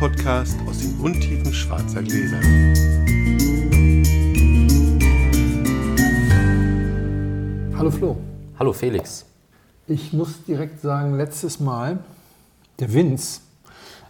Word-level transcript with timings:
Weinpodcast 0.00 0.56
aus 0.64 0.78
den 0.78 0.96
Untiefen 1.00 1.52
schwarzer 1.52 2.00
Gläser. 2.04 2.38
Hallo 7.76 7.90
Flo. 7.90 8.16
Hallo 8.60 8.72
Felix. 8.72 9.24
Ich 9.88 10.12
muss 10.12 10.44
direkt 10.44 10.80
sagen, 10.80 11.16
letztes 11.16 11.58
Mal, 11.58 11.98
der 12.78 12.92
Vince, 12.92 13.40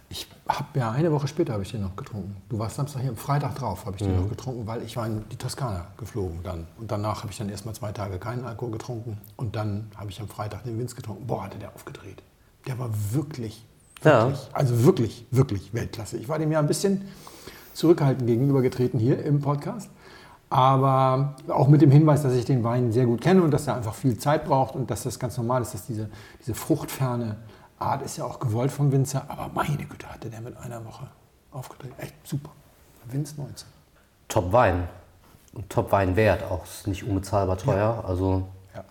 ich 0.09 0.27
habe 0.47 0.77
ja 0.77 0.91
eine 0.91 1.11
Woche 1.11 1.27
später 1.27 1.53
habe 1.53 1.63
ich 1.63 1.71
den 1.71 1.81
noch 1.81 1.95
getrunken. 1.95 2.35
Du 2.49 2.59
warst 2.59 2.75
Samstag 2.75 3.01
hier, 3.01 3.09
am 3.09 3.17
Freitag 3.17 3.55
drauf 3.55 3.87
habe 3.87 3.95
ich 3.97 4.03
den 4.03 4.15
noch 4.15 4.29
getrunken, 4.29 4.67
weil 4.67 4.83
ich 4.83 4.95
war 4.95 5.07
in 5.07 5.27
die 5.29 5.37
Toskana 5.37 5.87
geflogen 5.97 6.41
dann. 6.43 6.67
Und 6.77 6.91
danach 6.91 7.23
habe 7.23 7.31
ich 7.31 7.39
dann 7.39 7.49
erstmal 7.49 7.73
zwei 7.73 7.91
Tage 7.93 8.19
keinen 8.19 8.45
Alkohol 8.45 8.73
getrunken. 8.73 9.17
Und 9.37 9.55
dann 9.55 9.89
habe 9.95 10.11
ich 10.11 10.21
am 10.21 10.27
Freitag 10.27 10.65
den 10.65 10.77
Vince 10.77 10.95
getrunken. 10.95 11.25
Boah, 11.25 11.45
hatte 11.45 11.57
der 11.57 11.73
aufgedreht. 11.73 12.21
Der 12.67 12.77
war 12.77 12.91
wirklich, 13.11 13.65
Ja. 14.03 14.23
wirklich, 14.27 14.49
also 14.53 14.83
wirklich, 14.83 15.25
wirklich 15.31 15.73
Weltklasse. 15.73 16.17
Ich 16.17 16.29
war 16.29 16.39
dem 16.39 16.51
ja 16.51 16.59
ein 16.59 16.67
bisschen 16.67 17.07
zurückhaltend 17.73 18.27
gegenübergetreten 18.27 18.99
hier 18.99 19.23
im 19.23 19.41
Podcast. 19.41 19.89
Aber 20.49 21.35
auch 21.47 21.67
mit 21.67 21.81
dem 21.81 21.91
Hinweis, 21.91 22.23
dass 22.23 22.33
ich 22.33 22.45
den 22.45 22.63
Wein 22.63 22.91
sehr 22.91 23.05
gut 23.05 23.21
kenne 23.21 23.43
und 23.43 23.51
dass 23.51 23.67
er 23.67 23.75
einfach 23.75 23.93
viel 23.93 24.17
Zeit 24.17 24.45
braucht 24.45 24.73
und 24.75 24.89
dass 24.89 25.03
das 25.03 25.19
ganz 25.19 25.37
normal 25.37 25.61
ist, 25.61 25.73
dass 25.75 25.85
diese, 25.85 26.09
diese 26.39 26.55
fruchtferne 26.55 27.35
Art 27.77 28.01
ist 28.01 28.17
ja 28.17 28.25
auch 28.25 28.39
gewollt 28.39 28.71
vom 28.71 28.91
Winzer. 28.91 29.25
Aber 29.27 29.51
meine 29.53 29.85
Güte, 29.85 30.07
hatte 30.07 30.29
der 30.29 30.41
mit 30.41 30.57
einer 30.57 30.83
Woche 30.85 31.07
aufgedreht. 31.51 31.91
Echt 31.99 32.15
super. 32.23 32.49
Winz 33.11 33.37
19. 33.37 33.67
Top 34.27 34.51
Wein. 34.51 34.87
Und 35.53 35.69
Top 35.69 35.91
Wein 35.91 36.15
wert, 36.15 36.43
auch 36.43 36.63
ist 36.63 36.87
nicht 36.87 37.03
unbezahlbar 37.03 37.57
teuer. 37.57 38.03
Also 38.07 38.47
Ja, 38.75 38.83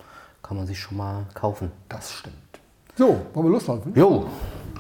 kann 0.42 0.56
man 0.56 0.66
sich 0.66 0.78
schon 0.78 0.96
mal 0.96 1.26
kaufen. 1.34 1.70
das 1.88 2.12
stimmt. 2.12 2.36
So, 2.98 3.20
wollen 3.32 3.46
wir 3.46 3.52
loslaufen? 3.52 3.92
Jo, 3.94 4.28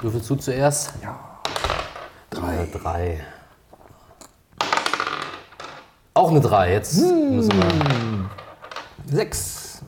würfelst 0.00 0.28
du 0.28 0.34
zuerst? 0.34 0.92
Ja. 1.00 1.16
Drei. 2.30 2.66
drei. 2.72 3.20
Auch 6.14 6.30
eine 6.32 6.40
drei. 6.40 6.72
Jetzt 6.72 6.96
müssen 6.96 7.52
wir. 7.52 8.30
Sechs. 9.06 9.82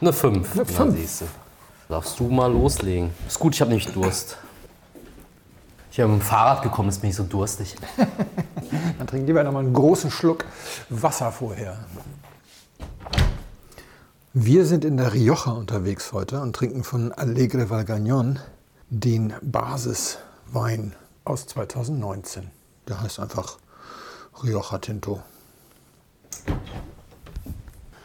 Eine 0.00 0.12
fünf. 0.12 0.52
Eine 0.52 0.64
Na, 0.68 0.74
fünf. 0.74 0.96
siehst 0.96 1.20
du. 1.20 1.24
Darfst 1.88 2.18
du 2.18 2.24
mal 2.24 2.50
loslegen. 2.50 3.12
Ist 3.28 3.38
gut, 3.38 3.54
ich 3.54 3.60
habe 3.60 3.70
nämlich 3.70 3.92
Durst. 3.92 4.36
Ich 5.92 5.98
bin 5.98 6.10
mit 6.10 6.20
dem 6.20 6.24
Fahrrad 6.24 6.62
gekommen, 6.62 6.88
jetzt 6.88 7.00
bin 7.00 7.10
ich 7.10 7.16
so 7.16 7.22
durstig. 7.22 7.76
Dann 8.98 9.06
trink 9.06 9.28
lieber 9.28 9.44
noch 9.44 9.52
mal 9.52 9.60
einen 9.60 9.72
großen 9.72 10.10
Schluck 10.10 10.44
Wasser 10.90 11.30
vorher. 11.30 11.78
Wir 14.40 14.66
sind 14.66 14.84
in 14.84 14.96
der 14.96 15.14
Rioja 15.14 15.50
unterwegs 15.50 16.12
heute 16.12 16.40
und 16.40 16.54
trinken 16.54 16.84
von 16.84 17.10
Alegre 17.10 17.70
Valgagnon 17.70 18.38
den 18.88 19.34
Basiswein 19.42 20.94
aus 21.24 21.48
2019. 21.48 22.48
Der 22.86 23.00
heißt 23.00 23.18
einfach 23.18 23.58
Rioja 24.44 24.78
Tinto. 24.78 25.24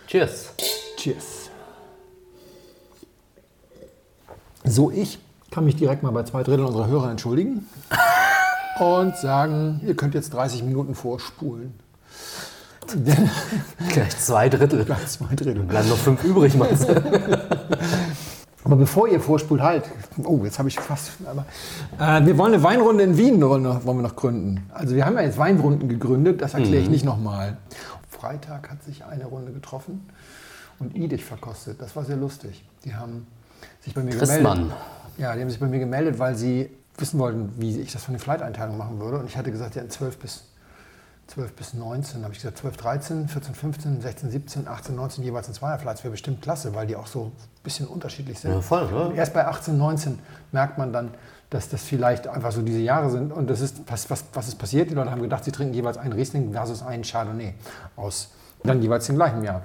Cheers. 0.08 0.54
Cheers. 0.98 1.52
So, 4.64 4.90
ich 4.90 5.20
kann 5.52 5.66
mich 5.66 5.76
direkt 5.76 6.02
mal 6.02 6.10
bei 6.10 6.24
zwei 6.24 6.42
Drittel 6.42 6.66
unserer 6.66 6.88
Hörer 6.88 7.12
entschuldigen 7.12 7.70
und 8.80 9.16
sagen, 9.18 9.82
ihr 9.86 9.96
könnt 9.96 10.16
jetzt 10.16 10.34
30 10.34 10.64
Minuten 10.64 10.96
vorspulen. 10.96 11.80
Gleich 13.94 14.18
zwei 14.18 14.50
Drittel. 14.50 14.86
Gleich 14.86 15.08
zwei 15.08 15.34
Drittel. 15.36 15.64
Bleiben 15.64 15.90
noch 15.90 15.98
fünf 15.98 16.24
übrig, 16.24 16.56
meinst 16.56 16.88
du? 16.90 17.04
Aber 18.66 18.76
bevor 18.78 19.08
ihr 19.08 19.20
vorspult, 19.20 19.62
halt. 19.62 19.84
Oh, 20.24 20.42
jetzt 20.44 20.58
habe 20.60 20.70
ich 20.70 20.80
fast. 20.80 21.12
Aber, 21.26 21.46
äh, 22.00 22.26
wir 22.26 22.38
wollen 22.38 22.54
eine 22.54 22.64
Weinrunde 22.64 23.04
in 23.04 23.18
Wien 23.18 23.42
wollen 23.42 23.84
wir 23.84 23.94
noch 23.94 24.16
gründen. 24.16 24.66
Also 24.74 24.96
wir 24.96 25.06
haben 25.06 25.16
ja 25.16 25.22
jetzt 25.22 25.38
Weinrunden 25.38 25.90
gegründet, 25.90 26.42
das 26.42 26.54
erkläre 26.54 26.82
ich 26.82 26.90
nicht 26.90 27.04
nochmal. 27.06 27.58
Freitag 28.10 28.70
hat 28.70 28.82
sich 28.84 29.04
eine 29.04 29.26
Runde 29.26 29.52
getroffen 29.52 30.08
und 30.80 30.96
Idich 30.96 31.26
verkostet. 31.26 31.82
Das 31.82 31.96
war 31.96 32.06
sehr 32.06 32.16
lustig. 32.16 32.64
Die 32.86 32.96
haben 32.96 33.28
sich 33.82 33.94
bei 33.94 34.02
mir 34.02 34.12
Christmann. 34.12 34.60
gemeldet. 34.60 34.78
Ja, 35.18 35.36
die 35.36 35.42
haben 35.42 35.50
sich 35.50 35.60
bei 35.60 35.68
mir 35.68 35.80
gemeldet, 35.80 36.20
weil 36.20 36.36
sie 36.36 36.70
wissen 36.98 37.20
wollten, 37.20 37.52
wie 37.58 37.80
ich 37.82 37.92
das 37.92 38.04
von 38.04 38.14
den 38.14 38.20
Flight-Einteilungen 38.20 38.78
machen 38.78 39.00
würde. 39.00 39.20
Und 39.20 39.26
ich 39.28 39.36
hatte 39.36 39.52
gesagt, 39.52 39.76
ja, 39.76 39.88
12 39.88 40.18
bis 40.20 40.44
12 41.28 41.54
bis 41.54 41.74
19, 41.74 42.20
Da 42.20 42.26
habe 42.26 42.34
ich 42.34 42.40
gesagt 42.40 42.58
12, 42.58 42.78
13, 42.78 43.28
14, 43.28 43.56
15, 43.56 44.02
16, 44.02 44.30
17, 44.30 44.68
18, 44.68 44.96
19 44.96 45.24
jeweils 45.24 45.48
in 45.48 45.54
Zweierflights 45.54 46.04
wäre 46.04 46.12
bestimmt 46.12 46.42
klasse, 46.42 46.76
weil 46.76 46.86
die 46.86 46.96
auch 46.96 47.08
so 47.08 47.26
ein 47.26 47.32
bisschen 47.64 47.88
unterschiedlich 47.88 48.40
sind. 48.40 48.52
Ja, 48.52 48.62
voll, 48.62 48.84
oder? 48.84 49.14
Erst 49.16 49.34
bei 49.34 49.46
18, 49.46 49.78
19 49.78 50.20
merkt 50.52 50.78
man 50.78 50.92
dann, 50.92 51.12
dass 51.50 51.70
das 51.70 51.84
vielleicht 51.84 52.28
einfach 52.28 52.52
so 52.52 52.62
diese 52.62 52.80
Jahre 52.80 53.10
sind. 53.10 53.32
Und 53.32 53.50
das 53.50 53.62
ist, 53.62 53.82
was, 53.88 54.10
was, 54.10 54.26
was 54.34 54.48
ist 54.48 54.56
passiert? 54.56 54.90
Die 54.90 54.96
Leute 54.96 55.12
haben 55.12 55.22
gedacht, 55.22 55.44
sie 55.44 55.52
trinken 55.52 55.74
jeweils 55.74 55.98
einen 55.98 56.14
Riesling 56.14 56.52
versus 56.52 56.84
einen 56.84 57.04
Chardonnay 57.04 57.54
aus 57.96 58.32
dann 58.64 58.82
jeweils 58.82 59.08
im 59.10 59.16
gleichen 59.16 59.44
Jahr. 59.44 59.62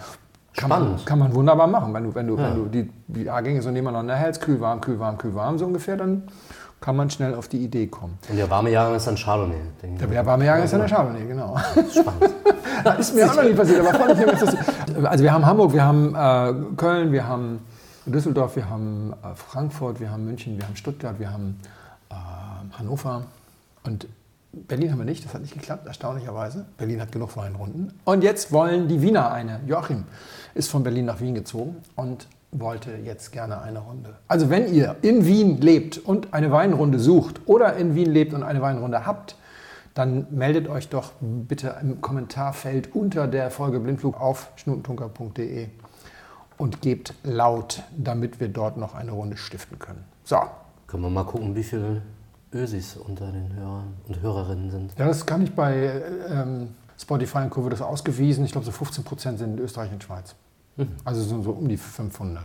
Kann 0.57 0.69
man, 0.69 1.05
kann 1.05 1.19
man 1.21 1.35
wunderbar 1.35 1.69
machen. 1.69 1.95
Wenn 1.95 2.05
du, 2.05 2.15
wenn 2.15 2.27
du, 2.27 2.37
wenn 2.37 2.55
du 2.57 2.67
die, 2.67 2.91
die 3.07 3.23
Jahrgänge 3.25 3.63
so 3.63 3.71
nebeneinander 3.71 4.17
hältst, 4.17 4.41
kühl, 4.41 4.61
warm, 4.61 4.81
kühl, 4.81 4.99
warm, 4.99 5.17
kühl, 5.17 5.35
warm, 5.35 5.57
so 5.57 5.67
ungefähr, 5.67 5.97
dann 5.97 6.25
kann 6.81 6.97
man 6.97 7.11
schnell 7.11 7.34
auf 7.34 7.49
die 7.49 7.59
Idee 7.59 7.87
kommen. 7.89 8.19
Und 8.28 8.37
der 8.37 8.49
warme 8.50 8.71
Jahrgang 8.71 8.97
ist 8.97 9.06
dann 9.06 9.16
Chardonnay. 9.16 9.56
denke. 9.83 10.06
Der 10.06 10.27
warme 10.27 10.44
Jahrgang 10.44 10.65
ist 10.65 10.72
ja 10.72 10.78
der 10.78 10.89
Chardonnay, 10.89 11.25
genau. 11.27 11.56
Spannend. 11.91 12.34
Das 12.84 13.00
ist 13.00 13.15
mir 13.16 13.28
auch 13.28 13.34
noch 13.34 13.43
nie 13.43 13.55
passiert, 13.55 13.84
aber 13.84 14.06
mich, 14.15 14.19
wenn 14.25 14.39
das 14.39 14.41
so- 14.53 15.06
Also 15.09 15.25
wir 15.25 15.33
haben 15.33 15.44
Hamburg, 15.44 15.72
wir 15.72 15.83
haben 15.84 16.15
äh, 16.15 16.77
Köln, 16.77 17.11
wir 17.11 17.27
haben 17.27 17.59
Düsseldorf, 18.06 18.55
wir 18.55 18.71
haben 18.71 19.12
äh, 19.25 19.34
Frankfurt, 19.34 19.99
wir 19.99 20.12
haben 20.12 20.25
München, 20.25 20.56
wir 20.56 20.65
haben 20.65 20.77
Stuttgart, 20.77 21.19
wir 21.19 21.33
haben 21.33 21.59
äh, 22.09 22.15
Hannover 22.78 23.25
und 23.83 24.06
Berlin 24.53 24.93
haben 24.93 24.99
wir 24.99 25.05
nicht, 25.06 25.25
das 25.25 25.34
hat 25.34 25.43
nicht 25.43 25.55
geklappt, 25.55 25.88
erstaunlicherweise. 25.88 26.67
Berlin 26.78 27.00
hat 27.00 27.11
genug 27.11 27.37
Weinrunden. 27.37 27.93
Und 28.05 28.22
jetzt 28.22 28.53
wollen 28.53 28.87
die 28.87 29.03
Wiener 29.03 29.33
eine. 29.33 29.61
Joachim 29.67 30.05
ist 30.55 30.71
von 30.71 30.84
Berlin 30.84 31.05
nach 31.06 31.19
Wien 31.21 31.34
gezogen 31.34 31.77
und 31.97 32.28
wollte 32.51 32.93
jetzt 33.05 33.33
gerne 33.33 33.61
eine 33.61 33.81
Runde. 33.81 34.17
Also 34.27 34.49
wenn 34.51 34.73
ihr 34.73 34.97
in 35.03 35.27
Wien 35.27 35.61
lebt 35.61 35.99
und 35.99 36.33
eine 36.33 36.51
Weinrunde 36.51 36.99
sucht 36.99 37.43
oder 37.47 37.77
in 37.77 37.95
Wien 37.95 38.11
lebt 38.11 38.33
und 38.33 38.43
eine 38.43 38.63
Weinrunde 38.63 39.05
habt, 39.07 39.37
dann 39.95 40.27
meldet 40.31 40.69
euch 40.69 40.89
doch 40.89 41.13
bitte 41.21 41.77
im 41.83 42.01
Kommentarfeld 42.01 42.95
unter 42.95 43.27
der 43.27 43.51
Folge 43.51 43.81
Blindflug 43.81 44.21
auf 44.21 44.51
schnutentunker.de 44.57 45.69
und 46.57 46.81
gebt 46.83 47.15
laut, 47.23 47.83
damit 47.97 48.41
wir 48.41 48.49
dort 48.49 48.77
noch 48.77 48.95
eine 48.95 49.13
Runde 49.13 49.37
stiften 49.37 49.79
können. 49.79 50.05
So, 50.25 50.39
Können 50.87 51.03
wir 51.03 51.11
mal 51.11 51.25
gucken, 51.25 51.55
wie 51.55 51.63
viele 51.63 52.03
Ösis 52.53 52.97
unter 52.97 53.31
den 53.31 53.55
Hörern 53.55 53.95
und 54.07 54.21
Hörerinnen 54.23 54.71
sind. 54.71 54.93
ja, 54.99 55.07
das 55.07 55.27
kann 55.27 55.43
ich 55.43 55.55
bei 55.55 56.01
ähm, 56.31 56.75
Spotify 56.99 57.39
und 57.39 57.51
Co. 57.51 57.63
wird 57.63 57.75
das 57.75 57.83
ausgewiesen. 57.83 58.45
Ich 58.45 58.53
glaube, 58.53 58.65
so 58.65 58.73
15 58.73 59.05
Prozent 59.05 59.39
sind 59.39 59.59
in 59.59 59.65
Österreich 59.65 59.93
und 59.93 60.03
Schweiz. 60.03 60.35
Also 61.05 61.22
so, 61.22 61.43
so 61.43 61.50
um 61.50 61.69
die 61.69 61.77
500. 61.77 62.44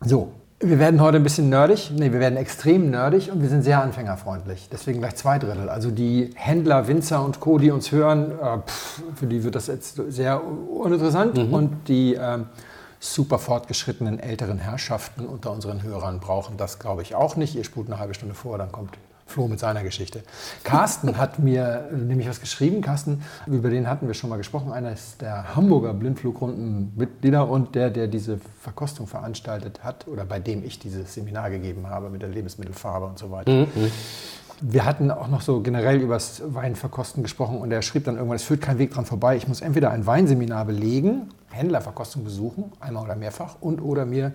So, 0.00 0.32
wir 0.60 0.78
werden 0.78 1.00
heute 1.00 1.16
ein 1.16 1.22
bisschen 1.22 1.48
nerdig. 1.48 1.90
Nee, 1.94 2.12
wir 2.12 2.20
werden 2.20 2.36
extrem 2.36 2.90
nerdig 2.90 3.30
und 3.32 3.42
wir 3.42 3.48
sind 3.48 3.62
sehr 3.62 3.82
anfängerfreundlich. 3.82 4.68
Deswegen 4.70 5.00
gleich 5.00 5.16
zwei 5.16 5.38
Drittel. 5.38 5.68
Also 5.68 5.90
die 5.90 6.30
Händler, 6.34 6.86
Winzer 6.86 7.24
und 7.24 7.40
Co., 7.40 7.58
die 7.58 7.70
uns 7.70 7.92
hören, 7.92 8.32
äh, 8.32 8.58
pff, 8.58 9.02
für 9.16 9.26
die 9.26 9.44
wird 9.44 9.54
das 9.54 9.66
jetzt 9.66 10.00
sehr 10.08 10.42
uninteressant. 10.44 11.36
Und 11.38 11.88
die 11.88 12.14
ähm, 12.14 12.46
super 13.00 13.38
fortgeschrittenen 13.38 14.20
älteren 14.20 14.58
Herrschaften 14.58 15.26
unter 15.26 15.50
unseren 15.50 15.82
Hörern 15.82 16.20
brauchen 16.20 16.56
das, 16.56 16.78
glaube 16.78 17.02
ich, 17.02 17.14
auch 17.14 17.36
nicht. 17.36 17.56
Ihr 17.56 17.64
spult 17.64 17.88
eine 17.88 17.98
halbe 17.98 18.14
Stunde 18.14 18.34
vor, 18.34 18.58
dann 18.58 18.70
kommt 18.70 18.96
Flo 19.32 19.48
mit 19.48 19.58
seiner 19.58 19.82
Geschichte. 19.82 20.22
Carsten 20.62 21.16
hat 21.16 21.38
mir 21.38 21.88
nämlich 21.90 22.28
was 22.28 22.40
geschrieben. 22.40 22.82
Carsten, 22.82 23.22
über 23.46 23.70
den 23.70 23.88
hatten 23.88 24.06
wir 24.06 24.14
schon 24.14 24.30
mal 24.30 24.36
gesprochen. 24.36 24.72
Einer 24.72 24.92
ist 24.92 25.22
der 25.22 25.56
Hamburger 25.56 25.94
Blindflugrunden-Mitglieder 25.94 27.48
und 27.48 27.74
der, 27.74 27.90
der 27.90 28.08
diese 28.08 28.38
Verkostung 28.60 29.06
veranstaltet 29.06 29.82
hat 29.82 30.06
oder 30.06 30.24
bei 30.24 30.38
dem 30.38 30.62
ich 30.64 30.78
dieses 30.78 31.14
Seminar 31.14 31.50
gegeben 31.50 31.88
habe 31.88 32.10
mit 32.10 32.22
der 32.22 32.28
Lebensmittelfarbe 32.28 33.06
und 33.06 33.18
so 33.18 33.30
weiter. 33.30 33.66
Wir 34.60 34.84
hatten 34.84 35.10
auch 35.10 35.26
noch 35.26 35.40
so 35.40 35.60
generell 35.60 36.00
über 36.00 36.14
das 36.14 36.42
Weinverkosten 36.44 37.24
gesprochen 37.24 37.58
und 37.58 37.72
er 37.72 37.82
schrieb 37.82 38.04
dann 38.04 38.14
irgendwann, 38.14 38.36
es 38.36 38.44
führt 38.44 38.60
kein 38.60 38.78
Weg 38.78 38.92
dran 38.92 39.06
vorbei. 39.06 39.36
Ich 39.36 39.48
muss 39.48 39.60
entweder 39.60 39.90
ein 39.90 40.06
Weinseminar 40.06 40.66
belegen, 40.66 41.30
Händlerverkostung 41.50 42.22
besuchen, 42.22 42.70
einmal 42.78 43.02
oder 43.02 43.16
mehrfach, 43.16 43.56
und 43.60 43.80
oder 43.80 44.04
mir 44.06 44.32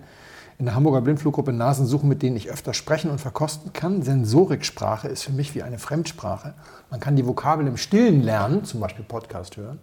in 0.58 0.66
der 0.66 0.74
Hamburger 0.74 1.00
Blindfluggruppe 1.00 1.52
Nasen 1.52 1.86
suchen, 1.86 2.08
mit 2.08 2.20
denen 2.20 2.36
ich 2.36 2.50
öfter 2.50 2.74
sprechen 2.74 3.10
und 3.10 3.20
verkosten 3.20 3.72
kann. 3.72 4.02
Sensoriksprache 4.02 5.06
ist 5.06 5.22
für 5.22 5.32
mich 5.32 5.54
wie 5.54 5.62
eine 5.62 5.78
Fremdsprache. 5.78 6.54
Man 6.90 6.98
kann 6.98 7.14
die 7.14 7.26
Vokabel 7.26 7.66
im 7.66 7.76
Stillen 7.76 8.22
lernen, 8.22 8.64
zum 8.64 8.80
Beispiel 8.80 9.04
Podcast 9.04 9.56
hören. 9.56 9.78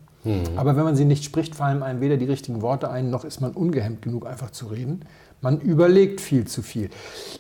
Aber 0.57 0.75
wenn 0.75 0.83
man 0.83 0.95
sie 0.95 1.05
nicht 1.05 1.23
spricht, 1.23 1.55
fallen 1.55 1.83
einem 1.83 2.01
weder 2.01 2.17
die 2.17 2.25
richtigen 2.25 2.61
Worte 2.61 2.89
ein, 2.89 3.09
noch 3.09 3.23
ist 3.23 3.41
man 3.41 3.51
ungehemmt 3.51 4.01
genug, 4.01 4.25
einfach 4.25 4.49
zu 4.51 4.65
reden. 4.65 5.05
Man 5.39 5.61
überlegt 5.61 6.19
viel 6.19 6.45
zu 6.45 6.61
viel. 6.61 6.89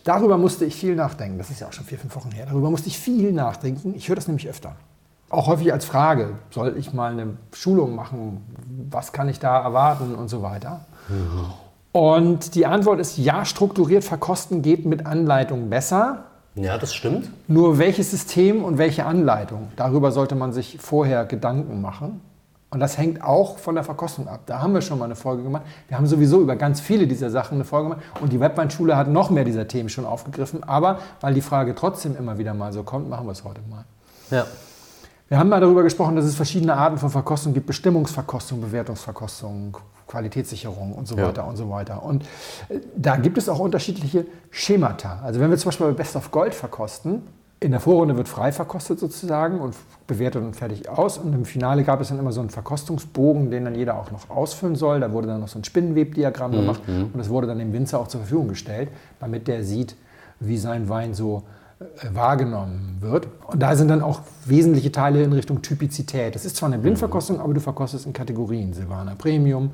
Darüber 0.03 0.37
musste 0.37 0.65
ich 0.65 0.75
viel 0.75 0.95
nachdenken. 0.95 1.37
Das 1.37 1.49
ist 1.49 1.59
ja 1.61 1.67
auch 1.67 1.73
schon 1.73 1.85
vier, 1.85 1.97
fünf 1.97 2.15
Wochen 2.15 2.31
her. 2.31 2.45
Darüber 2.45 2.69
musste 2.69 2.87
ich 2.87 2.99
viel 2.99 3.33
nachdenken. 3.33 3.95
Ich 3.95 4.07
höre 4.07 4.15
das 4.15 4.27
nämlich 4.27 4.47
öfter. 4.47 4.75
Auch 5.29 5.47
häufig 5.47 5.73
als 5.73 5.83
Frage, 5.83 6.35
soll 6.51 6.75
ich 6.77 6.93
mal 6.93 7.11
eine 7.11 7.37
Schulung 7.51 7.95
machen? 7.95 8.43
Was 8.91 9.11
kann 9.11 9.27
ich 9.27 9.39
da 9.39 9.59
erwarten 9.59 10.13
und 10.13 10.29
so 10.29 10.43
weiter? 10.43 10.85
Und 11.95 12.55
die 12.55 12.65
Antwort 12.65 12.99
ist 12.99 13.17
ja, 13.17 13.45
strukturiert 13.45 14.03
verkosten 14.03 14.61
geht 14.61 14.85
mit 14.85 15.05
Anleitung 15.05 15.69
besser. 15.69 16.25
Ja, 16.55 16.77
das 16.77 16.93
stimmt. 16.93 17.31
Nur 17.47 17.77
welches 17.77 18.11
System 18.11 18.65
und 18.65 18.77
welche 18.77 19.05
Anleitung, 19.05 19.69
darüber 19.77 20.11
sollte 20.11 20.35
man 20.35 20.51
sich 20.51 20.77
vorher 20.81 21.23
Gedanken 21.23 21.79
machen. 21.79 22.19
Und 22.69 22.81
das 22.81 22.97
hängt 22.97 23.23
auch 23.23 23.59
von 23.59 23.75
der 23.75 23.85
Verkostung 23.85 24.27
ab. 24.27 24.41
Da 24.45 24.61
haben 24.61 24.73
wir 24.73 24.81
schon 24.81 24.99
mal 24.99 25.05
eine 25.05 25.15
Folge 25.15 25.43
gemacht. 25.43 25.63
Wir 25.87 25.95
haben 25.95 26.05
sowieso 26.05 26.41
über 26.41 26.57
ganz 26.57 26.81
viele 26.81 27.07
dieser 27.07 27.29
Sachen 27.29 27.55
eine 27.55 27.63
Folge 27.63 27.91
gemacht. 27.91 28.05
Und 28.19 28.33
die 28.33 28.41
Webweinschule 28.41 28.97
hat 28.97 29.07
noch 29.07 29.29
mehr 29.29 29.45
dieser 29.45 29.65
Themen 29.65 29.87
schon 29.87 30.03
aufgegriffen. 30.03 30.65
Aber 30.65 30.99
weil 31.21 31.33
die 31.33 31.39
Frage 31.39 31.75
trotzdem 31.75 32.17
immer 32.17 32.37
wieder 32.37 32.53
mal 32.53 32.73
so 32.73 32.83
kommt, 32.83 33.09
machen 33.09 33.25
wir 33.25 33.31
es 33.31 33.45
heute 33.45 33.61
mal. 33.69 33.85
Ja. 34.31 34.45
Wir 35.29 35.39
haben 35.39 35.47
mal 35.47 35.61
darüber 35.61 35.83
gesprochen, 35.83 36.17
dass 36.17 36.25
es 36.25 36.35
verschiedene 36.35 36.75
Arten 36.75 36.97
von 36.97 37.09
Verkostung 37.09 37.53
gibt. 37.53 37.67
Bestimmungsverkostung, 37.67 38.59
Bewertungsverkostung, 38.59 39.77
Qualitätssicherung 40.15 40.93
und 40.93 41.07
so 41.07 41.17
Ja. 41.17 41.27
weiter 41.27 41.45
und 41.45 41.57
so 41.57 41.69
weiter. 41.69 42.03
Und 42.03 42.23
äh, 42.69 42.79
da 42.95 43.17
gibt 43.17 43.37
es 43.37 43.49
auch 43.49 43.59
unterschiedliche 43.59 44.25
Schemata. 44.49 45.19
Also 45.23 45.39
wenn 45.41 45.49
wir 45.49 45.57
zum 45.57 45.69
Beispiel 45.69 45.87
bei 45.87 45.93
Best 45.93 46.15
of 46.15 46.31
Gold 46.31 46.53
verkosten, 46.55 47.23
in 47.59 47.71
der 47.71 47.79
Vorrunde 47.79 48.15
wird 48.15 48.27
frei 48.27 48.51
verkostet 48.51 48.99
sozusagen 48.99 49.59
und 49.59 49.75
bewertet 50.07 50.43
und 50.43 50.55
fertig 50.55 50.87
aus. 50.89 51.17
Und 51.17 51.33
im 51.33 51.45
Finale 51.45 51.83
gab 51.83 51.99
es 51.99 52.09
dann 52.09 52.19
immer 52.19 52.31
so 52.31 52.41
einen 52.41 52.49
Verkostungsbogen, 52.49 53.49
den 53.51 53.65
dann 53.65 53.75
jeder 53.75 53.97
auch 53.99 54.11
noch 54.11 54.29
ausfüllen 54.29 54.75
soll. 54.75 54.99
Da 54.99 55.11
wurde 55.11 55.27
dann 55.27 55.41
noch 55.41 55.47
so 55.47 55.59
ein 55.59 55.63
Spinnenwebdiagramm 55.63 56.51
gemacht 56.51 56.81
und 56.87 57.17
das 57.17 57.29
wurde 57.29 57.47
dann 57.47 57.59
dem 57.59 57.73
Winzer 57.73 57.99
auch 57.99 58.07
zur 58.07 58.21
Verfügung 58.21 58.47
gestellt, 58.49 58.89
damit 59.19 59.47
der 59.47 59.63
sieht, 59.63 59.95
wie 60.39 60.57
sein 60.57 60.89
Wein 60.89 61.13
so 61.13 61.43
äh, 61.79 62.13
wahrgenommen 62.13 62.97
wird. 62.99 63.27
Und 63.47 63.61
da 63.61 63.75
sind 63.75 63.87
dann 63.87 64.01
auch 64.01 64.19
wesentliche 64.45 64.91
Teile 64.91 65.23
in 65.23 65.31
Richtung 65.33 65.61
Typizität. 65.61 66.35
Das 66.35 66.45
ist 66.45 66.57
zwar 66.57 66.67
eine 66.67 66.77
Blindverkostung, 66.77 67.39
aber 67.39 67.53
du 67.53 67.61
verkostest 67.61 68.05
in 68.05 68.13
Kategorien. 68.13 68.73
Silvaner 68.73 69.15
Premium, 69.15 69.71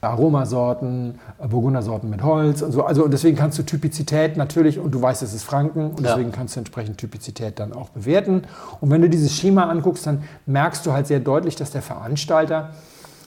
Aromasorten, 0.00 1.18
Burgundersorten 1.48 2.08
mit 2.08 2.22
Holz 2.22 2.62
und 2.62 2.72
so. 2.72 2.84
Also 2.84 3.04
und 3.04 3.10
deswegen 3.12 3.36
kannst 3.36 3.58
du 3.58 3.62
Typizität 3.64 4.36
natürlich, 4.36 4.78
und 4.78 4.92
du 4.94 5.02
weißt, 5.02 5.22
es 5.22 5.34
ist 5.34 5.44
Franken, 5.44 5.90
und 5.90 6.00
Ja. 6.00 6.10
deswegen 6.14 6.32
kannst 6.32 6.56
du 6.56 6.60
entsprechend 6.60 6.98
Typizität 6.98 7.58
dann 7.58 7.72
auch 7.72 7.88
bewerten. 7.90 8.42
Und 8.80 8.90
wenn 8.90 9.02
du 9.02 9.08
dieses 9.08 9.34
Schema 9.34 9.64
anguckst, 9.64 10.06
dann 10.06 10.22
merkst 10.46 10.86
du 10.86 10.92
halt 10.92 11.06
sehr 11.06 11.20
deutlich, 11.20 11.56
dass 11.56 11.70
der 11.70 11.82
Veranstalter 11.82 12.70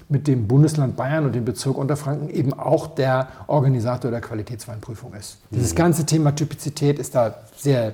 mit 0.07 0.27
dem 0.27 0.47
Bundesland 0.47 0.97
Bayern 0.97 1.25
und 1.25 1.33
dem 1.35 1.45
Bezirk 1.45 1.77
Unterfranken 1.77 2.29
eben 2.29 2.53
auch 2.53 2.87
der 2.87 3.27
Organisator 3.47 4.11
der 4.11 4.19
Qualitätsweinprüfung 4.19 5.13
ist. 5.13 5.37
Dieses 5.51 5.73
ganze 5.73 6.05
Thema 6.05 6.35
Typizität 6.35 6.99
ist 6.99 7.15
da 7.15 7.35
sehr 7.55 7.93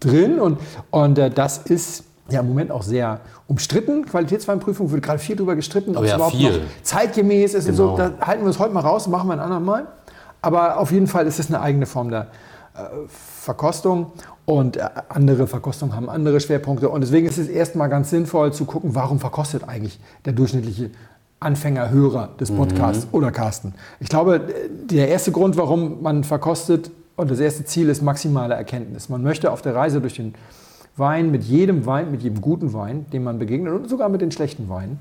drin 0.00 0.40
und, 0.40 0.58
und 0.90 1.18
äh, 1.18 1.30
das 1.30 1.58
ist 1.58 2.04
ja 2.30 2.40
im 2.40 2.48
Moment 2.48 2.70
auch 2.70 2.82
sehr 2.82 3.20
umstritten. 3.48 4.06
Qualitätsweinprüfung 4.06 4.90
wird 4.90 5.02
gerade 5.02 5.18
viel 5.18 5.36
darüber 5.36 5.56
gestritten, 5.56 5.96
ob 5.96 6.02
Oh 6.02 6.04
es 6.04 6.10
ja, 6.10 6.16
überhaupt 6.16 6.36
viel. 6.36 6.52
noch 6.52 6.58
zeitgemäß 6.82 7.54
ist 7.54 7.68
und 7.68 7.74
so. 7.74 7.94
Genau. 7.94 8.10
Da 8.18 8.26
halten 8.26 8.42
wir 8.42 8.48
uns 8.48 8.58
heute 8.58 8.72
mal 8.72 8.80
raus, 8.80 9.06
machen 9.08 9.28
wir 9.28 9.34
ein 9.34 9.40
andermal. 9.40 9.86
Aber 10.40 10.78
auf 10.78 10.90
jeden 10.92 11.06
Fall 11.06 11.26
ist 11.26 11.38
es 11.38 11.48
eine 11.48 11.60
eigene 11.60 11.86
Form 11.86 12.10
der 12.10 12.28
äh, 12.74 12.80
Verkostung 13.08 14.12
und 14.46 14.76
äh, 14.76 14.84
andere 15.08 15.46
Verkostungen 15.46 15.94
haben 15.94 16.08
andere 16.10 16.40
Schwerpunkte. 16.40 16.88
Und 16.88 17.00
deswegen 17.02 17.26
ist 17.26 17.38
es 17.38 17.48
erstmal 17.48 17.88
ganz 17.88 18.10
sinnvoll 18.10 18.52
zu 18.52 18.64
gucken, 18.64 18.94
warum 18.94 19.20
verkostet 19.20 19.66
eigentlich 19.68 19.98
der 20.24 20.32
durchschnittliche 20.34 20.90
Anfänger, 21.40 21.90
Hörer 21.90 22.30
des 22.40 22.50
Podcasts 22.50 23.06
oder 23.12 23.30
Carsten. 23.30 23.74
Ich 24.00 24.08
glaube, 24.08 24.40
der 24.90 25.08
erste 25.08 25.30
Grund, 25.30 25.58
warum 25.58 26.02
man 26.02 26.24
verkostet 26.24 26.90
und 27.16 27.30
das 27.30 27.38
erste 27.38 27.64
Ziel 27.66 27.90
ist 27.90 28.02
maximale 28.02 28.54
Erkenntnis. 28.54 29.10
Man 29.10 29.22
möchte 29.22 29.52
auf 29.52 29.60
der 29.60 29.74
Reise 29.74 30.00
durch 30.00 30.14
den 30.14 30.34
Wein, 30.96 31.30
mit 31.30 31.44
jedem 31.44 31.86
Wein, 31.86 32.10
mit 32.10 32.22
jedem 32.22 32.40
guten 32.40 32.72
Wein, 32.72 33.06
dem 33.12 33.24
man 33.24 33.38
begegnet 33.38 33.72
und 33.72 33.88
sogar 33.88 34.08
mit 34.08 34.20
den 34.20 34.30
schlechten 34.30 34.68
Weinen, 34.68 35.00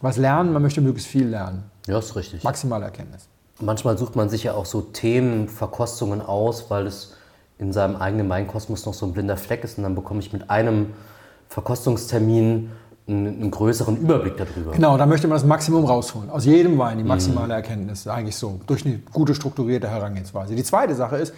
was 0.00 0.16
lernen. 0.16 0.52
Man 0.52 0.62
möchte 0.62 0.80
möglichst 0.80 1.08
viel 1.08 1.28
lernen. 1.28 1.64
Ja, 1.86 1.98
ist 1.98 2.16
richtig. 2.16 2.42
Maximale 2.42 2.84
Erkenntnis. 2.84 3.28
Manchmal 3.60 3.98
sucht 3.98 4.14
man 4.14 4.28
sich 4.28 4.44
ja 4.44 4.54
auch 4.54 4.66
so 4.66 4.80
Themen, 4.80 5.48
Verkostungen 5.48 6.20
aus, 6.20 6.70
weil 6.70 6.86
es 6.86 7.14
in 7.58 7.72
seinem 7.72 7.96
eigenen 7.96 8.28
Weinkosmos 8.28 8.86
noch 8.86 8.94
so 8.94 9.06
ein 9.06 9.12
blinder 9.12 9.36
Fleck 9.36 9.64
ist. 9.64 9.78
Und 9.78 9.84
dann 9.84 9.94
bekomme 9.94 10.20
ich 10.20 10.32
mit 10.32 10.48
einem 10.48 10.90
Verkostungstermin 11.48 12.70
einen, 13.08 13.26
einen 13.26 13.50
größeren 13.50 13.96
Überblick 13.96 14.36
darüber. 14.36 14.72
Genau, 14.72 14.96
da 14.96 15.06
möchte 15.06 15.26
man 15.26 15.36
das 15.36 15.44
Maximum 15.44 15.84
rausholen. 15.84 16.30
Aus 16.30 16.44
jedem 16.44 16.78
Wein 16.78 16.98
die 16.98 17.04
maximale 17.04 17.54
Erkenntnis. 17.54 18.06
Eigentlich 18.06 18.36
so. 18.36 18.60
Durch 18.66 18.84
eine 18.84 18.98
gute 19.12 19.34
strukturierte 19.34 19.88
Herangehensweise. 19.88 20.54
Die 20.54 20.62
zweite 20.62 20.94
Sache 20.94 21.16
ist, 21.16 21.34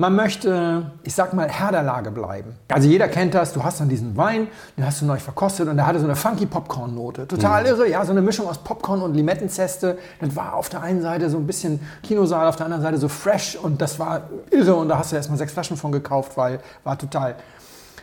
man 0.00 0.16
möchte, 0.16 0.90
ich 1.02 1.14
sag 1.14 1.34
mal, 1.34 1.46
Herr 1.48 1.72
der 1.72 1.82
Lage 1.82 2.10
bleiben. 2.10 2.56
Also 2.68 2.88
jeder 2.88 3.06
kennt 3.06 3.34
das, 3.34 3.52
du 3.52 3.62
hast 3.62 3.80
dann 3.80 3.90
diesen 3.90 4.16
Wein, 4.16 4.48
den 4.78 4.86
hast 4.86 5.02
du 5.02 5.04
neu 5.04 5.18
verkostet 5.18 5.68
und 5.68 5.76
der 5.76 5.86
hatte 5.86 5.98
so 5.98 6.06
eine 6.06 6.16
funky 6.16 6.46
Popcorn-Note. 6.46 7.28
Total 7.28 7.66
irre, 7.66 7.86
ja, 7.86 8.02
so 8.02 8.12
eine 8.12 8.22
Mischung 8.22 8.48
aus 8.48 8.56
Popcorn 8.58 9.02
und 9.02 9.14
Limettenzeste. 9.14 9.98
Das 10.18 10.34
war 10.34 10.54
auf 10.54 10.70
der 10.70 10.80
einen 10.80 11.02
Seite 11.02 11.28
so 11.28 11.36
ein 11.36 11.46
bisschen 11.46 11.80
Kinosaal, 12.02 12.48
auf 12.48 12.56
der 12.56 12.64
anderen 12.64 12.82
Seite 12.82 12.96
so 12.96 13.08
fresh 13.08 13.56
und 13.56 13.82
das 13.82 13.98
war 13.98 14.22
irre 14.50 14.74
und 14.74 14.88
da 14.88 14.98
hast 14.98 15.12
du 15.12 15.16
erstmal 15.16 15.36
sechs 15.36 15.52
Flaschen 15.52 15.76
von 15.76 15.92
gekauft, 15.92 16.32
weil 16.36 16.60
war 16.82 16.96
total 16.96 17.36